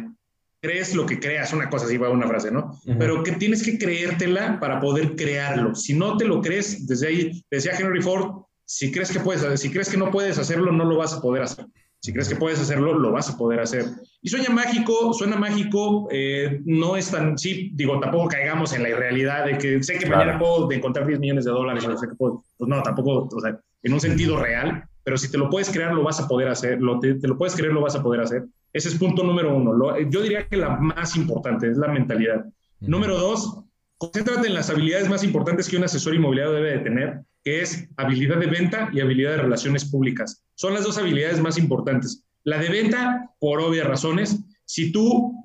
crees 0.62 0.94
lo 0.94 1.06
que 1.06 1.22
creas, 1.22 1.54
una 1.54 1.70
cosa 1.70 1.86
así 1.86 1.96
va 1.96 2.10
una 2.10 2.28
frase, 2.28 2.52
¿no? 2.52 2.78
Pero 3.00 3.24
que 3.24 3.32
tienes 3.32 3.64
que 3.64 3.78
creértela 3.78 4.60
para 4.60 4.82
poder 4.82 5.16
crearlo. 5.16 5.74
Si 5.74 5.94
no 5.94 6.18
te 6.18 6.26
lo 6.26 6.42
crees, 6.42 6.86
desde 6.86 7.08
ahí, 7.08 7.46
decía 7.50 7.72
Henry 7.80 8.02
Ford, 8.02 8.44
si 8.66 8.92
crees 8.92 9.10
que 9.10 9.22
puedes, 9.22 9.62
si 9.62 9.72
crees 9.72 9.88
que 9.88 9.96
no 9.96 10.12
puedes 10.12 10.38
hacerlo, 10.38 10.74
no 10.74 10.84
lo 10.84 10.98
vas 10.98 11.14
a 11.14 11.22
poder 11.22 11.44
hacer. 11.44 11.66
Si 12.02 12.12
crees 12.12 12.28
que 12.28 12.36
puedes 12.36 12.60
hacerlo, 12.60 12.94
lo 13.00 13.14
vas 13.14 13.30
a 13.30 13.38
poder 13.38 13.62
hacer. 13.62 13.86
Y 14.22 14.30
suena 14.30 14.50
mágico, 14.50 15.14
suena 15.14 15.38
mágico, 15.38 16.10
eh, 16.12 16.62
no 16.66 16.98
es 16.98 17.10
tan, 17.10 17.38
sí, 17.38 17.72
digo, 17.74 18.00
tampoco 18.00 18.28
caigamos 18.28 18.74
en 18.74 18.84
la 18.84 18.90
irrealidad 18.90 19.46
de 19.46 19.58
que 19.58 19.82
sé 19.82 19.98
que 19.98 20.10
mañana 20.10 20.38
puedo 20.38 20.70
encontrar 20.72 21.08
10 21.08 21.20
millones 21.20 21.46
de 21.46 21.52
dólares, 21.52 21.86
o 21.86 21.98
sé 21.98 22.08
que 22.08 22.16
puedo, 22.16 22.44
pues 22.58 22.70
no, 22.70 22.84
tampoco, 22.84 23.30
o 23.34 23.40
sea, 23.40 23.58
en 23.82 23.94
un 23.94 24.00
sentido 24.02 24.38
real, 24.38 24.84
pero 25.04 25.18
si 25.18 25.32
te 25.32 25.38
lo 25.38 25.50
puedes 25.50 25.70
crear, 25.70 25.94
lo 25.94 26.04
vas 26.04 26.20
a 26.20 26.28
poder 26.28 26.50
hacer, 26.50 26.82
lo, 26.82 27.00
te, 27.00 27.16
te 27.16 27.28
lo 27.28 27.38
puedes 27.38 27.56
creer, 27.56 27.72
lo 27.72 27.82
vas 27.82 27.96
a 27.96 28.04
poder 28.04 28.22
hacer. 28.22 28.46
Ese 28.74 28.90
es 28.90 28.96
punto 28.96 29.24
número 29.24 29.56
uno. 29.56 29.74
yo 30.10 30.22
diría 30.22 30.48
que 30.48 30.58
la 30.58 30.78
más 30.78 31.16
importante 31.16 31.70
es 31.70 31.78
la 31.78 31.88
mentalidad. 31.88 32.46
Número 32.82 33.18
dos, 33.18 33.64
concéntrate 33.98 34.48
en 34.48 34.54
las 34.54 34.70
habilidades 34.70 35.10
más 35.10 35.24
importantes 35.24 35.68
que 35.68 35.78
un 35.78 35.84
asesor 35.84 36.14
inmobiliario 36.14 36.54
debe 36.54 36.72
de 36.72 36.80
tener, 36.80 37.22
que 37.44 37.62
es 37.62 37.90
habilidad 37.98 38.38
de 38.38 38.48
venta 38.48 38.90
y 38.94 39.00
habilidad 39.00 39.32
de 39.32 39.44
relaciones 39.44 39.90
públicas. 39.90 40.44
Son 40.56 40.74
las 40.74 40.84
dos 40.84 40.98
habilidades 40.98 41.42
más 41.42 41.58
importantes. 41.58 42.24
La 42.44 42.58
de 42.58 42.70
venta, 42.70 43.32
por 43.40 43.62
obvias 43.62 43.88
razones, 43.88 44.40
si 44.66 44.92
tú 44.92 45.42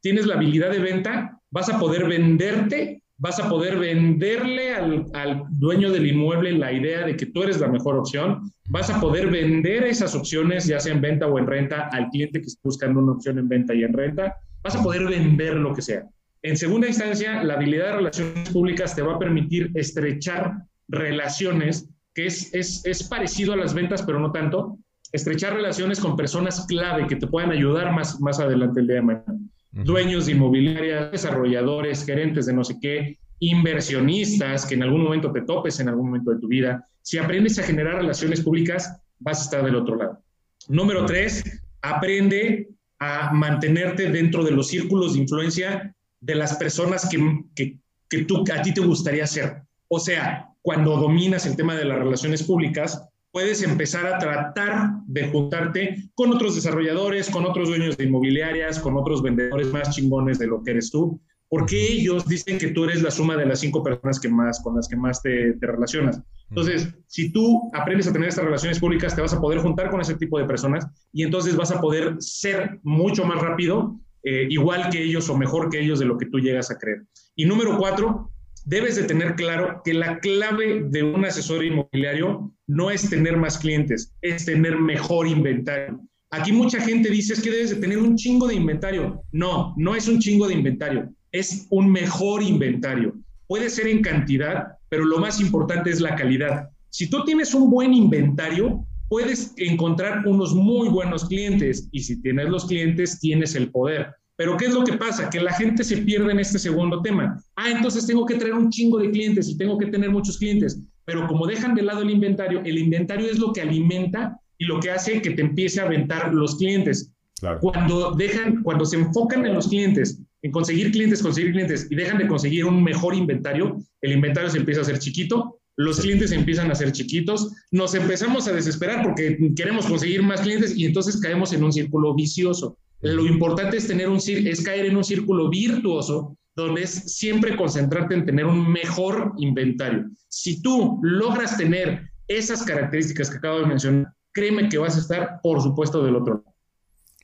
tienes 0.00 0.26
la 0.26 0.34
habilidad 0.34 0.70
de 0.70 0.78
venta, 0.78 1.40
vas 1.50 1.68
a 1.68 1.78
poder 1.78 2.06
venderte 2.06 3.02
vas 3.18 3.40
a 3.40 3.48
poder 3.48 3.78
venderle 3.78 4.74
al, 4.74 5.44
dueño 5.50 5.90
del 5.90 6.06
inmueble 6.06 6.52
la 6.52 6.72
idea 6.72 7.06
de 7.06 7.16
que 7.16 7.26
tú 7.26 7.42
eres 7.42 7.60
la 7.60 7.68
mejor 7.68 7.96
opción, 7.96 8.50
vas 8.68 8.90
a 8.90 9.00
poder 9.00 9.30
vender 9.30 9.84
esas 9.84 10.14
opciones, 10.14 10.66
ya 10.66 10.80
sea 10.80 10.92
en 10.92 11.00
venta 11.00 11.26
o 11.26 11.38
en 11.38 11.46
renta, 11.46 11.88
al 11.92 12.08
cliente 12.10 12.40
que 12.40 12.46
está 12.46 12.60
buscando 12.62 13.00
una 13.00 13.12
opción 13.12 13.38
en 13.38 13.48
venta 13.48 13.74
y 13.74 13.84
en 13.84 13.92
renta, 13.92 14.36
vas 14.62 14.76
a 14.76 14.82
poder 14.82 15.06
vender 15.06 15.54
lo 15.54 15.74
que 15.74 15.82
sea. 15.82 16.06
En 16.42 16.56
segunda 16.56 16.86
instancia, 16.86 17.42
la 17.42 17.54
habilidad 17.54 17.86
de 17.86 17.96
relaciones 17.96 18.50
públicas 18.50 18.94
te 18.94 19.02
va 19.02 19.14
a 19.14 19.18
permitir 19.18 19.70
estrechar 19.74 20.52
relaciones, 20.88 21.88
que 22.14 22.26
es, 22.26 22.54
es, 22.54 22.84
es 22.84 23.02
parecido 23.04 23.54
a 23.54 23.56
las 23.56 23.74
ventas, 23.74 24.02
pero 24.02 24.20
no 24.20 24.30
tanto, 24.30 24.78
estrechar 25.12 25.54
relaciones 25.54 26.00
con 26.00 26.16
personas 26.16 26.66
clave 26.66 27.06
que 27.06 27.16
te 27.16 27.26
puedan 27.26 27.50
ayudar 27.50 27.92
más, 27.92 28.20
más 28.20 28.40
adelante 28.40 28.80
el 28.80 28.86
día 28.86 28.96
de 28.96 29.02
mañana 29.02 29.38
dueños 29.84 30.26
de 30.26 30.32
inmobiliarias, 30.32 31.12
desarrolladores, 31.12 32.04
gerentes 32.04 32.46
de 32.46 32.54
no 32.54 32.64
sé 32.64 32.78
qué, 32.80 33.18
inversionistas 33.40 34.64
que 34.64 34.74
en 34.74 34.82
algún 34.82 35.02
momento 35.02 35.32
te 35.32 35.42
topes 35.42 35.80
en 35.80 35.88
algún 35.88 36.06
momento 36.06 36.30
de 36.30 36.40
tu 36.40 36.48
vida. 36.48 36.84
Si 37.02 37.18
aprendes 37.18 37.58
a 37.58 37.62
generar 37.62 37.96
relaciones 37.96 38.40
públicas, 38.40 38.98
vas 39.18 39.40
a 39.40 39.42
estar 39.44 39.64
del 39.64 39.76
otro 39.76 39.96
lado. 39.96 40.22
Número 40.68 41.04
tres, 41.04 41.44
aprende 41.82 42.68
a 42.98 43.32
mantenerte 43.32 44.10
dentro 44.10 44.42
de 44.42 44.52
los 44.52 44.68
círculos 44.68 45.12
de 45.12 45.20
influencia 45.20 45.94
de 46.20 46.34
las 46.34 46.56
personas 46.56 47.08
que, 47.10 47.18
que, 47.54 47.78
que 48.08 48.24
tú, 48.24 48.44
a 48.52 48.62
ti 48.62 48.72
te 48.72 48.80
gustaría 48.80 49.26
ser. 49.26 49.62
O 49.88 50.00
sea, 50.00 50.48
cuando 50.62 50.96
dominas 50.96 51.44
el 51.44 51.56
tema 51.56 51.76
de 51.76 51.84
las 51.84 51.98
relaciones 51.98 52.42
públicas, 52.42 53.06
puedes 53.36 53.62
empezar 53.62 54.06
a 54.06 54.18
tratar 54.18 54.92
de 55.08 55.28
juntarte 55.28 56.08
con 56.14 56.32
otros 56.32 56.54
desarrolladores, 56.54 57.28
con 57.28 57.44
otros 57.44 57.68
dueños 57.68 57.94
de 57.98 58.04
inmobiliarias, 58.04 58.78
con 58.78 58.96
otros 58.96 59.22
vendedores 59.22 59.70
más 59.70 59.94
chingones 59.94 60.38
de 60.38 60.46
lo 60.46 60.62
que 60.62 60.70
eres 60.70 60.90
tú, 60.90 61.20
porque 61.50 61.76
ellos 61.78 62.26
dicen 62.26 62.56
que 62.56 62.68
tú 62.68 62.84
eres 62.84 63.02
la 63.02 63.10
suma 63.10 63.36
de 63.36 63.44
las 63.44 63.60
cinco 63.60 63.82
personas 63.82 64.18
que 64.18 64.30
más, 64.30 64.62
con 64.62 64.76
las 64.76 64.88
que 64.88 64.96
más 64.96 65.20
te, 65.20 65.52
te 65.52 65.66
relacionas. 65.66 66.22
Entonces, 66.48 66.88
si 67.08 67.30
tú 67.30 67.70
aprendes 67.74 68.08
a 68.08 68.12
tener 68.14 68.30
estas 68.30 68.46
relaciones 68.46 68.80
públicas, 68.80 69.14
te 69.14 69.20
vas 69.20 69.34
a 69.34 69.40
poder 69.42 69.58
juntar 69.58 69.90
con 69.90 70.00
ese 70.00 70.14
tipo 70.14 70.38
de 70.38 70.46
personas 70.46 70.86
y 71.12 71.22
entonces 71.22 71.56
vas 71.56 71.70
a 71.70 71.78
poder 71.82 72.16
ser 72.20 72.80
mucho 72.84 73.26
más 73.26 73.42
rápido, 73.42 74.00
eh, 74.22 74.46
igual 74.48 74.88
que 74.88 75.02
ellos 75.02 75.28
o 75.28 75.36
mejor 75.36 75.68
que 75.68 75.78
ellos 75.78 75.98
de 75.98 76.06
lo 76.06 76.16
que 76.16 76.24
tú 76.24 76.38
llegas 76.38 76.70
a 76.70 76.78
creer. 76.78 77.02
Y 77.34 77.44
número 77.44 77.76
cuatro, 77.76 78.32
debes 78.66 78.96
de 78.96 79.04
tener 79.04 79.36
claro 79.36 79.80
que 79.84 79.94
la 79.94 80.18
clave 80.18 80.82
de 80.90 81.02
un 81.02 81.24
asesor 81.24 81.64
inmobiliario 81.64 82.52
no 82.66 82.90
es 82.90 83.08
tener 83.08 83.36
más 83.36 83.58
clientes, 83.58 84.12
es 84.20 84.44
tener 84.44 84.76
mejor 84.78 85.26
inventario. 85.28 86.00
Aquí 86.32 86.52
mucha 86.52 86.80
gente 86.80 87.08
dice 87.08 87.34
es 87.34 87.40
que 87.40 87.52
debes 87.52 87.70
de 87.70 87.76
tener 87.76 87.98
un 87.98 88.16
chingo 88.16 88.48
de 88.48 88.56
inventario. 88.56 89.22
No, 89.30 89.72
no 89.76 89.94
es 89.94 90.08
un 90.08 90.18
chingo 90.18 90.48
de 90.48 90.54
inventario, 90.54 91.08
es 91.30 91.68
un 91.70 91.90
mejor 91.90 92.42
inventario. 92.42 93.14
Puede 93.46 93.70
ser 93.70 93.86
en 93.86 94.02
cantidad, 94.02 94.66
pero 94.88 95.04
lo 95.04 95.18
más 95.18 95.40
importante 95.40 95.90
es 95.90 96.00
la 96.00 96.16
calidad. 96.16 96.68
Si 96.90 97.08
tú 97.08 97.24
tienes 97.24 97.54
un 97.54 97.70
buen 97.70 97.94
inventario, 97.94 98.84
puedes 99.08 99.54
encontrar 99.58 100.26
unos 100.26 100.54
muy 100.54 100.88
buenos 100.88 101.26
clientes 101.26 101.88
y 101.92 102.00
si 102.00 102.20
tienes 102.20 102.48
los 102.48 102.66
clientes, 102.66 103.20
tienes 103.20 103.54
el 103.54 103.70
poder. 103.70 104.08
Pero 104.36 104.56
¿qué 104.56 104.66
es 104.66 104.74
lo 104.74 104.84
que 104.84 104.94
pasa? 104.94 105.30
Que 105.30 105.40
la 105.40 105.52
gente 105.54 105.82
se 105.82 105.98
pierde 105.98 106.30
en 106.30 106.38
este 106.38 106.58
segundo 106.58 107.00
tema. 107.00 107.42
Ah, 107.56 107.70
entonces 107.70 108.06
tengo 108.06 108.26
que 108.26 108.34
traer 108.34 108.54
un 108.54 108.70
chingo 108.70 108.98
de 108.98 109.10
clientes 109.10 109.48
y 109.48 109.56
tengo 109.56 109.78
que 109.78 109.86
tener 109.86 110.10
muchos 110.10 110.38
clientes. 110.38 110.78
Pero 111.06 111.26
como 111.26 111.46
dejan 111.46 111.74
de 111.74 111.82
lado 111.82 112.02
el 112.02 112.10
inventario, 112.10 112.60
el 112.64 112.78
inventario 112.78 113.30
es 113.30 113.38
lo 113.38 113.52
que 113.52 113.62
alimenta 113.62 114.38
y 114.58 114.66
lo 114.66 114.80
que 114.80 114.90
hace 114.90 115.22
que 115.22 115.30
te 115.30 115.42
empiece 115.42 115.80
a 115.80 115.84
aventar 115.84 116.34
los 116.34 116.56
clientes. 116.56 117.12
Cuando 117.60 118.12
dejan, 118.12 118.62
cuando 118.62 118.84
se 118.86 118.96
enfocan 118.96 119.44
en 119.44 119.54
los 119.54 119.68
clientes, 119.68 120.18
en 120.42 120.50
conseguir 120.50 120.90
clientes, 120.90 121.22
conseguir 121.22 121.52
clientes 121.52 121.86
y 121.90 121.94
dejan 121.94 122.18
de 122.18 122.26
conseguir 122.26 122.64
un 122.64 122.82
mejor 122.82 123.14
inventario, 123.14 123.76
el 124.00 124.12
inventario 124.12 124.50
se 124.50 124.58
empieza 124.58 124.80
a 124.80 124.84
hacer 124.84 124.98
chiquito, 124.98 125.58
los 125.76 126.00
clientes 126.00 126.32
empiezan 126.32 126.70
a 126.70 126.74
ser 126.74 126.92
chiquitos, 126.92 127.52
nos 127.70 127.94
empezamos 127.94 128.48
a 128.48 128.52
desesperar 128.52 129.02
porque 129.02 129.38
queremos 129.54 129.86
conseguir 129.86 130.22
más 130.22 130.40
clientes 130.40 130.76
y 130.76 130.86
entonces 130.86 131.18
caemos 131.18 131.52
en 131.52 131.64
un 131.64 131.72
círculo 131.72 132.14
vicioso. 132.14 132.78
Lo 133.00 133.26
importante 133.26 133.76
es, 133.76 133.86
tener 133.86 134.08
un, 134.08 134.18
es 134.18 134.64
caer 134.64 134.86
en 134.86 134.96
un 134.96 135.04
círculo 135.04 135.48
virtuoso 135.48 136.36
donde 136.54 136.82
es 136.82 137.16
siempre 137.16 137.54
concentrarte 137.54 138.14
en 138.14 138.24
tener 138.24 138.46
un 138.46 138.72
mejor 138.72 139.32
inventario. 139.36 140.06
Si 140.28 140.62
tú 140.62 140.98
logras 141.02 141.58
tener 141.58 142.10
esas 142.28 142.62
características 142.62 143.30
que 143.30 143.36
acabo 143.36 143.60
de 143.60 143.66
mencionar, 143.66 144.12
créeme 144.32 144.68
que 144.68 144.78
vas 144.78 144.96
a 144.96 145.00
estar, 145.00 145.40
por 145.42 145.60
supuesto, 145.60 146.02
del 146.02 146.16
otro 146.16 146.34
lado. 146.36 146.56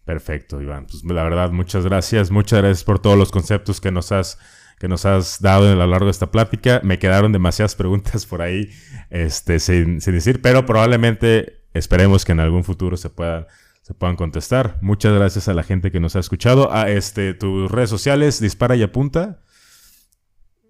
Perfecto, 0.05 0.61
Iván. 0.61 0.87
Pues 0.87 1.03
la 1.05 1.23
verdad, 1.23 1.51
muchas 1.51 1.85
gracias. 1.85 2.31
Muchas 2.31 2.61
gracias 2.61 2.85
por 2.85 2.99
todos 2.99 3.17
los 3.17 3.31
conceptos 3.31 3.81
que 3.81 3.91
nos 3.91 4.13
has, 4.13 4.39
que 4.79 4.89
nos 4.89 5.07
has 5.07 5.41
dado 5.41 5.71
a 5.71 5.75
lo 5.75 5.87
largo 5.87 6.07
de 6.07 6.11
esta 6.11 6.31
plática. 6.31 6.81
Me 6.85 6.99
quedaron 6.99 7.33
demasiadas 7.33 7.75
preguntas 7.75 8.27
por 8.27 8.43
ahí 8.43 8.69
este, 9.11 9.61
sin, 9.61 10.01
sin 10.01 10.15
decir, 10.15 10.43
pero 10.43 10.67
probablemente 10.67 11.63
esperemos 11.73 12.25
que 12.25 12.33
en 12.33 12.41
algún 12.41 12.65
futuro 12.65 12.97
se 12.97 13.09
pueda 13.11 13.47
se 13.83 13.95
puedan 13.95 14.17
contestar. 14.17 14.79
Muchas 14.81 15.13
gracias 15.13 15.49
a 15.49 15.55
la 15.55 15.65
gente 15.65 15.91
que 15.91 16.01
nos 16.01 16.17
ha 16.17 16.21
escuchado. 16.21 16.73
A 16.73 16.89
este, 16.89 17.35
tus 17.35 17.71
redes 17.71 17.91
sociales, 17.91 18.41
Dispara 18.41 18.77
y 18.77 18.83
Apunta. 18.83 19.41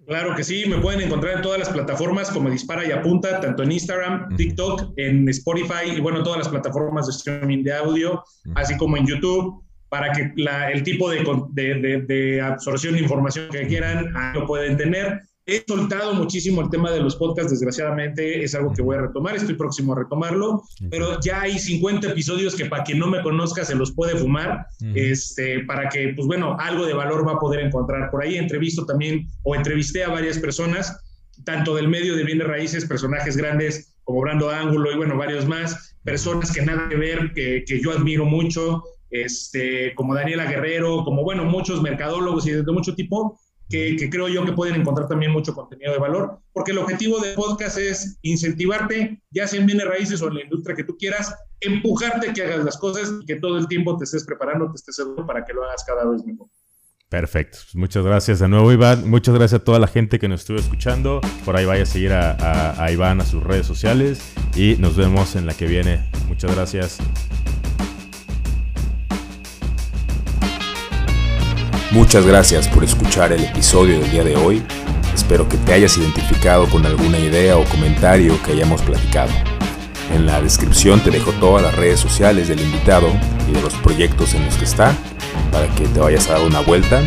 Claro 0.07 0.35
que 0.35 0.43
sí, 0.43 0.65
me 0.67 0.79
pueden 0.79 1.03
encontrar 1.03 1.37
en 1.37 1.43
todas 1.43 1.61
las 1.61 1.69
plataformas 1.69 2.31
como 2.31 2.51
Dispara 2.51 2.85
y 2.85 2.91
Apunta, 2.91 3.39
tanto 3.41 3.63
en 3.63 3.73
Instagram, 3.73 4.35
TikTok, 4.37 4.95
en 4.97 5.29
Spotify 5.29 5.93
y 5.97 6.01
bueno, 6.01 6.23
todas 6.23 6.39
las 6.39 6.49
plataformas 6.49 7.07
de 7.07 7.13
streaming 7.13 7.63
de 7.63 7.75
audio, 7.75 8.25
así 8.57 8.77
como 8.77 8.97
en 8.97 9.07
YouTube, 9.07 9.63
para 9.89 10.11
que 10.11 10.33
el 10.73 10.83
tipo 10.83 11.09
de, 11.11 11.23
de, 11.53 12.03
de, 12.03 12.41
absorción 12.41 12.95
de 12.95 13.01
información 13.01 13.49
que 13.51 13.67
quieran 13.67 14.13
lo 14.35 14.47
pueden 14.47 14.77
tener. 14.77 15.21
He 15.45 15.65
soltado 15.67 16.15
muchísimo 16.15 16.61
el 16.61 16.71
tema 16.71 16.93
de 16.93 17.01
los 17.01 17.17
podcasts, 17.17 17.51
desgraciadamente 17.51 18.45
es 18.45 18.55
algo 18.55 18.73
que 18.73 18.81
voy 18.81 18.97
a 18.97 19.03
retomar, 19.03 19.35
estoy 19.35 19.55
próximo 19.55 19.93
a 19.93 19.99
retomarlo, 19.99 20.63
pero 20.89 21.19
ya 21.21 21.41
hay 21.41 21.59
50 21.59 22.11
episodios 22.11 22.55
que 22.55 22.67
para 22.67 22.85
quien 22.85 23.01
no 23.01 23.09
me 23.09 23.21
conozca 23.23 23.65
se 23.65 23.75
los 23.75 23.91
puede 23.91 24.17
fumar, 24.17 24.67
este, 24.95 25.65
para 25.65 25.89
que, 25.89 26.13
pues 26.15 26.29
bueno, 26.29 26.57
algo 26.61 26.87
de 26.87 26.95
valor 26.95 27.27
va 27.27 27.33
a 27.33 27.39
poder 27.41 27.67
encontrar. 27.67 28.11
Por 28.13 28.23
ahí 28.23 28.37
entrevisto 28.37 28.87
también 28.87 29.27
o 29.43 29.57
entrevisté 29.57 30.05
a 30.05 30.11
varias 30.11 30.39
personas, 30.39 30.97
tanto 31.45 31.75
del 31.75 31.89
medio 31.89 32.15
de 32.15 32.23
bienes 32.23 32.47
raíces, 32.47 32.85
personajes 32.85 33.37
grandes 33.37 33.97
como 34.05 34.21
Brando 34.21 34.49
Ángulo 34.49 34.93
y 34.93 34.97
bueno, 34.97 35.17
varios 35.17 35.47
más, 35.47 35.97
personas 36.05 36.53
que 36.53 36.63
nada 36.63 36.89
que 36.89 36.97
ver, 36.97 37.33
que, 37.35 37.65
que 37.67 37.81
yo 37.81 37.91
admiro 37.91 38.25
mucho, 38.25 38.85
este, 39.11 39.95
como 39.95 40.15
Daniela 40.15 40.47
Guerrero, 40.47 41.05
como 41.05 41.23
bueno, 41.23 41.45
muchos 41.45 41.83
mercadólogos 41.83 42.47
y 42.47 42.53
de 42.53 42.73
mucho 42.73 42.95
tipo, 42.95 43.39
que, 43.73 44.11
creo 44.11 44.29
yo 44.29 44.45
que 44.45 44.53
pueden 44.53 44.81
encontrar 44.81 45.09
también 45.09 45.33
mucho 45.33 45.55
contenido 45.55 45.93
de 45.93 45.99
valor, 45.99 46.39
porque 46.53 46.73
el 46.73 46.79
objetivo 46.79 47.19
del 47.21 47.35
podcast 47.35 47.79
es 47.79 48.19
incentivarte, 48.21 49.23
ya 49.31 49.49
sea 49.49 49.61
en 49.61 49.67
bienes 49.67 49.87
raíces 49.87 50.21
o 50.21 50.29
en 50.29 50.35
la 50.35 50.43
industria 50.43 50.77
que 50.77 50.85
tú 50.85 50.97
quieras, 50.99 51.35
empujarte 51.61 52.33
que 52.35 52.43
hagas 52.43 52.65
las 52.65 52.77
cosas 52.77 53.11
y 53.23 53.25
que 53.25 53.37
todo 53.37 53.57
el 53.57 53.67
tiempo 53.69 53.97
te 53.97 54.05
estés 54.05 54.25
preparando, 54.25 54.71
te 54.71 54.77
estés 54.77 54.97
seguro 54.97 55.27
para 55.27 55.45
que 55.45 55.55
lo 55.55 55.65
hagas 55.65 55.83
cada 55.85 56.05
vez 56.05 56.23
mejor. 56.25 56.49
Perfecto. 57.09 57.59
Pues 57.65 57.77
muchas 57.77 58.05
gracias 58.05 58.39
de 58.39 58.49
nuevo, 58.49 58.73
Iván. 58.73 59.09
Muchas 59.09 59.35
gracias 59.35 59.61
a 59.61 59.65
toda 59.65 59.79
la 59.79 59.87
gente 59.87 60.19
que 60.19 60.29
nos 60.29 60.41
estuvo 60.41 60.59
escuchando. 60.59 61.21
Por 61.45 61.57
ahí 61.57 61.67
vaya 61.67 61.83
a 61.83 61.87
seguir 61.87 62.13
a 62.13 62.89
Iván 62.91 63.21
a 63.21 63.25
sus 63.25 63.43
redes 63.43 63.67
sociales 63.67 64.33
y 64.55 64.77
nos 64.79 64.97
vemos 64.97 65.37
en 65.37 65.47
la 65.47 65.55
que 65.55 65.67
viene. 65.67 66.11
Muchas 66.27 66.55
gracias. 66.55 66.99
Muchas 71.93 72.25
gracias 72.25 72.69
por 72.69 72.85
escuchar 72.85 73.35
el 73.35 73.45
episodio 73.45 74.01
del 74.01 74.11
día 74.11 74.25
de 74.25 74.35
hoy. 74.35 74.63
Espero 75.15 75.47
que 75.47 75.59
te 75.59 75.75
hayas 75.75 75.99
identificado 75.99 76.67
con 76.71 76.87
alguna 76.87 77.19
idea 77.19 77.59
o 77.59 77.65
comentario 77.65 78.43
que 78.43 78.53
hayamos 78.53 78.81
platicado. 78.81 79.31
En 80.15 80.25
la 80.25 80.41
descripción 80.41 81.01
te 81.01 81.11
dejo 81.11 81.33
todas 81.33 81.63
las 81.63 81.77
redes 81.77 82.01
sociales 82.01 82.49
del 82.49 82.61
invitado 82.61 83.09
y 83.47 83.53
de 83.53 83.61
los 83.61 83.75
proyectos 83.75 84.33
en 84.33 84.43
los 84.47 84.57
que 84.57 84.65
está 84.65 84.97
para 85.53 85.67
que 85.75 85.87
te 85.87 86.01
vayas 86.01 86.31
a 86.31 86.39
dar 86.39 86.47
una 86.47 86.61
vuelta. 86.61 87.03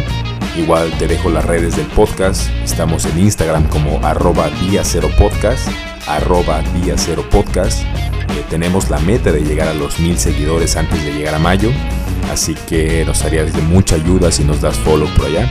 Igual 0.56 0.92
te 1.00 1.08
dejo 1.08 1.32
las 1.32 1.46
redes 1.46 1.76
del 1.76 1.88
podcast. 1.88 2.48
Estamos 2.64 3.06
en 3.06 3.18
Instagram 3.18 3.68
como 3.70 4.00
arroba 4.06 4.52
día 4.62 4.84
cero 4.84 5.10
podcast, 5.18 5.68
arroba 6.08 6.62
día 6.84 6.94
cero 6.96 7.26
podcast. 7.32 7.82
Eh, 8.30 8.44
tenemos 8.50 8.90
la 8.90 9.00
meta 9.00 9.32
de 9.32 9.42
llegar 9.42 9.68
a 9.68 9.74
los 9.74 10.00
mil 10.00 10.18
seguidores 10.18 10.76
antes 10.76 11.04
de 11.04 11.14
llegar 11.14 11.36
a 11.36 11.40
mayo 11.40 11.72
Así 12.32 12.56
que 12.68 13.06
nos 13.06 13.24
haría 13.24 13.46
de 13.46 13.62
mucha 13.62 13.96
ayuda 13.96 14.32
si 14.32 14.44
nos 14.44 14.62
das 14.62 14.78
follow 14.78 15.08
por 15.16 15.28
allá. 15.28 15.50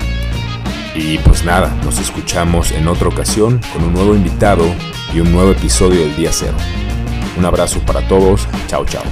Y 0.95 1.19
pues 1.19 1.45
nada, 1.45 1.75
nos 1.85 1.99
escuchamos 1.99 2.73
en 2.73 2.89
otra 2.89 3.09
ocasión 3.09 3.61
con 3.73 3.85
un 3.85 3.95
nuevo 3.95 4.15
invitado 4.15 4.65
y 5.13 5.21
un 5.21 5.33
nuevo 5.33 5.53
episodio 5.53 6.01
del 6.01 6.17
día 6.17 6.31
cero. 6.33 6.57
Un 7.37 7.45
abrazo 7.45 7.81
para 7.81 8.07
todos, 8.07 8.47
chao 8.69 8.85
chao. 8.85 9.03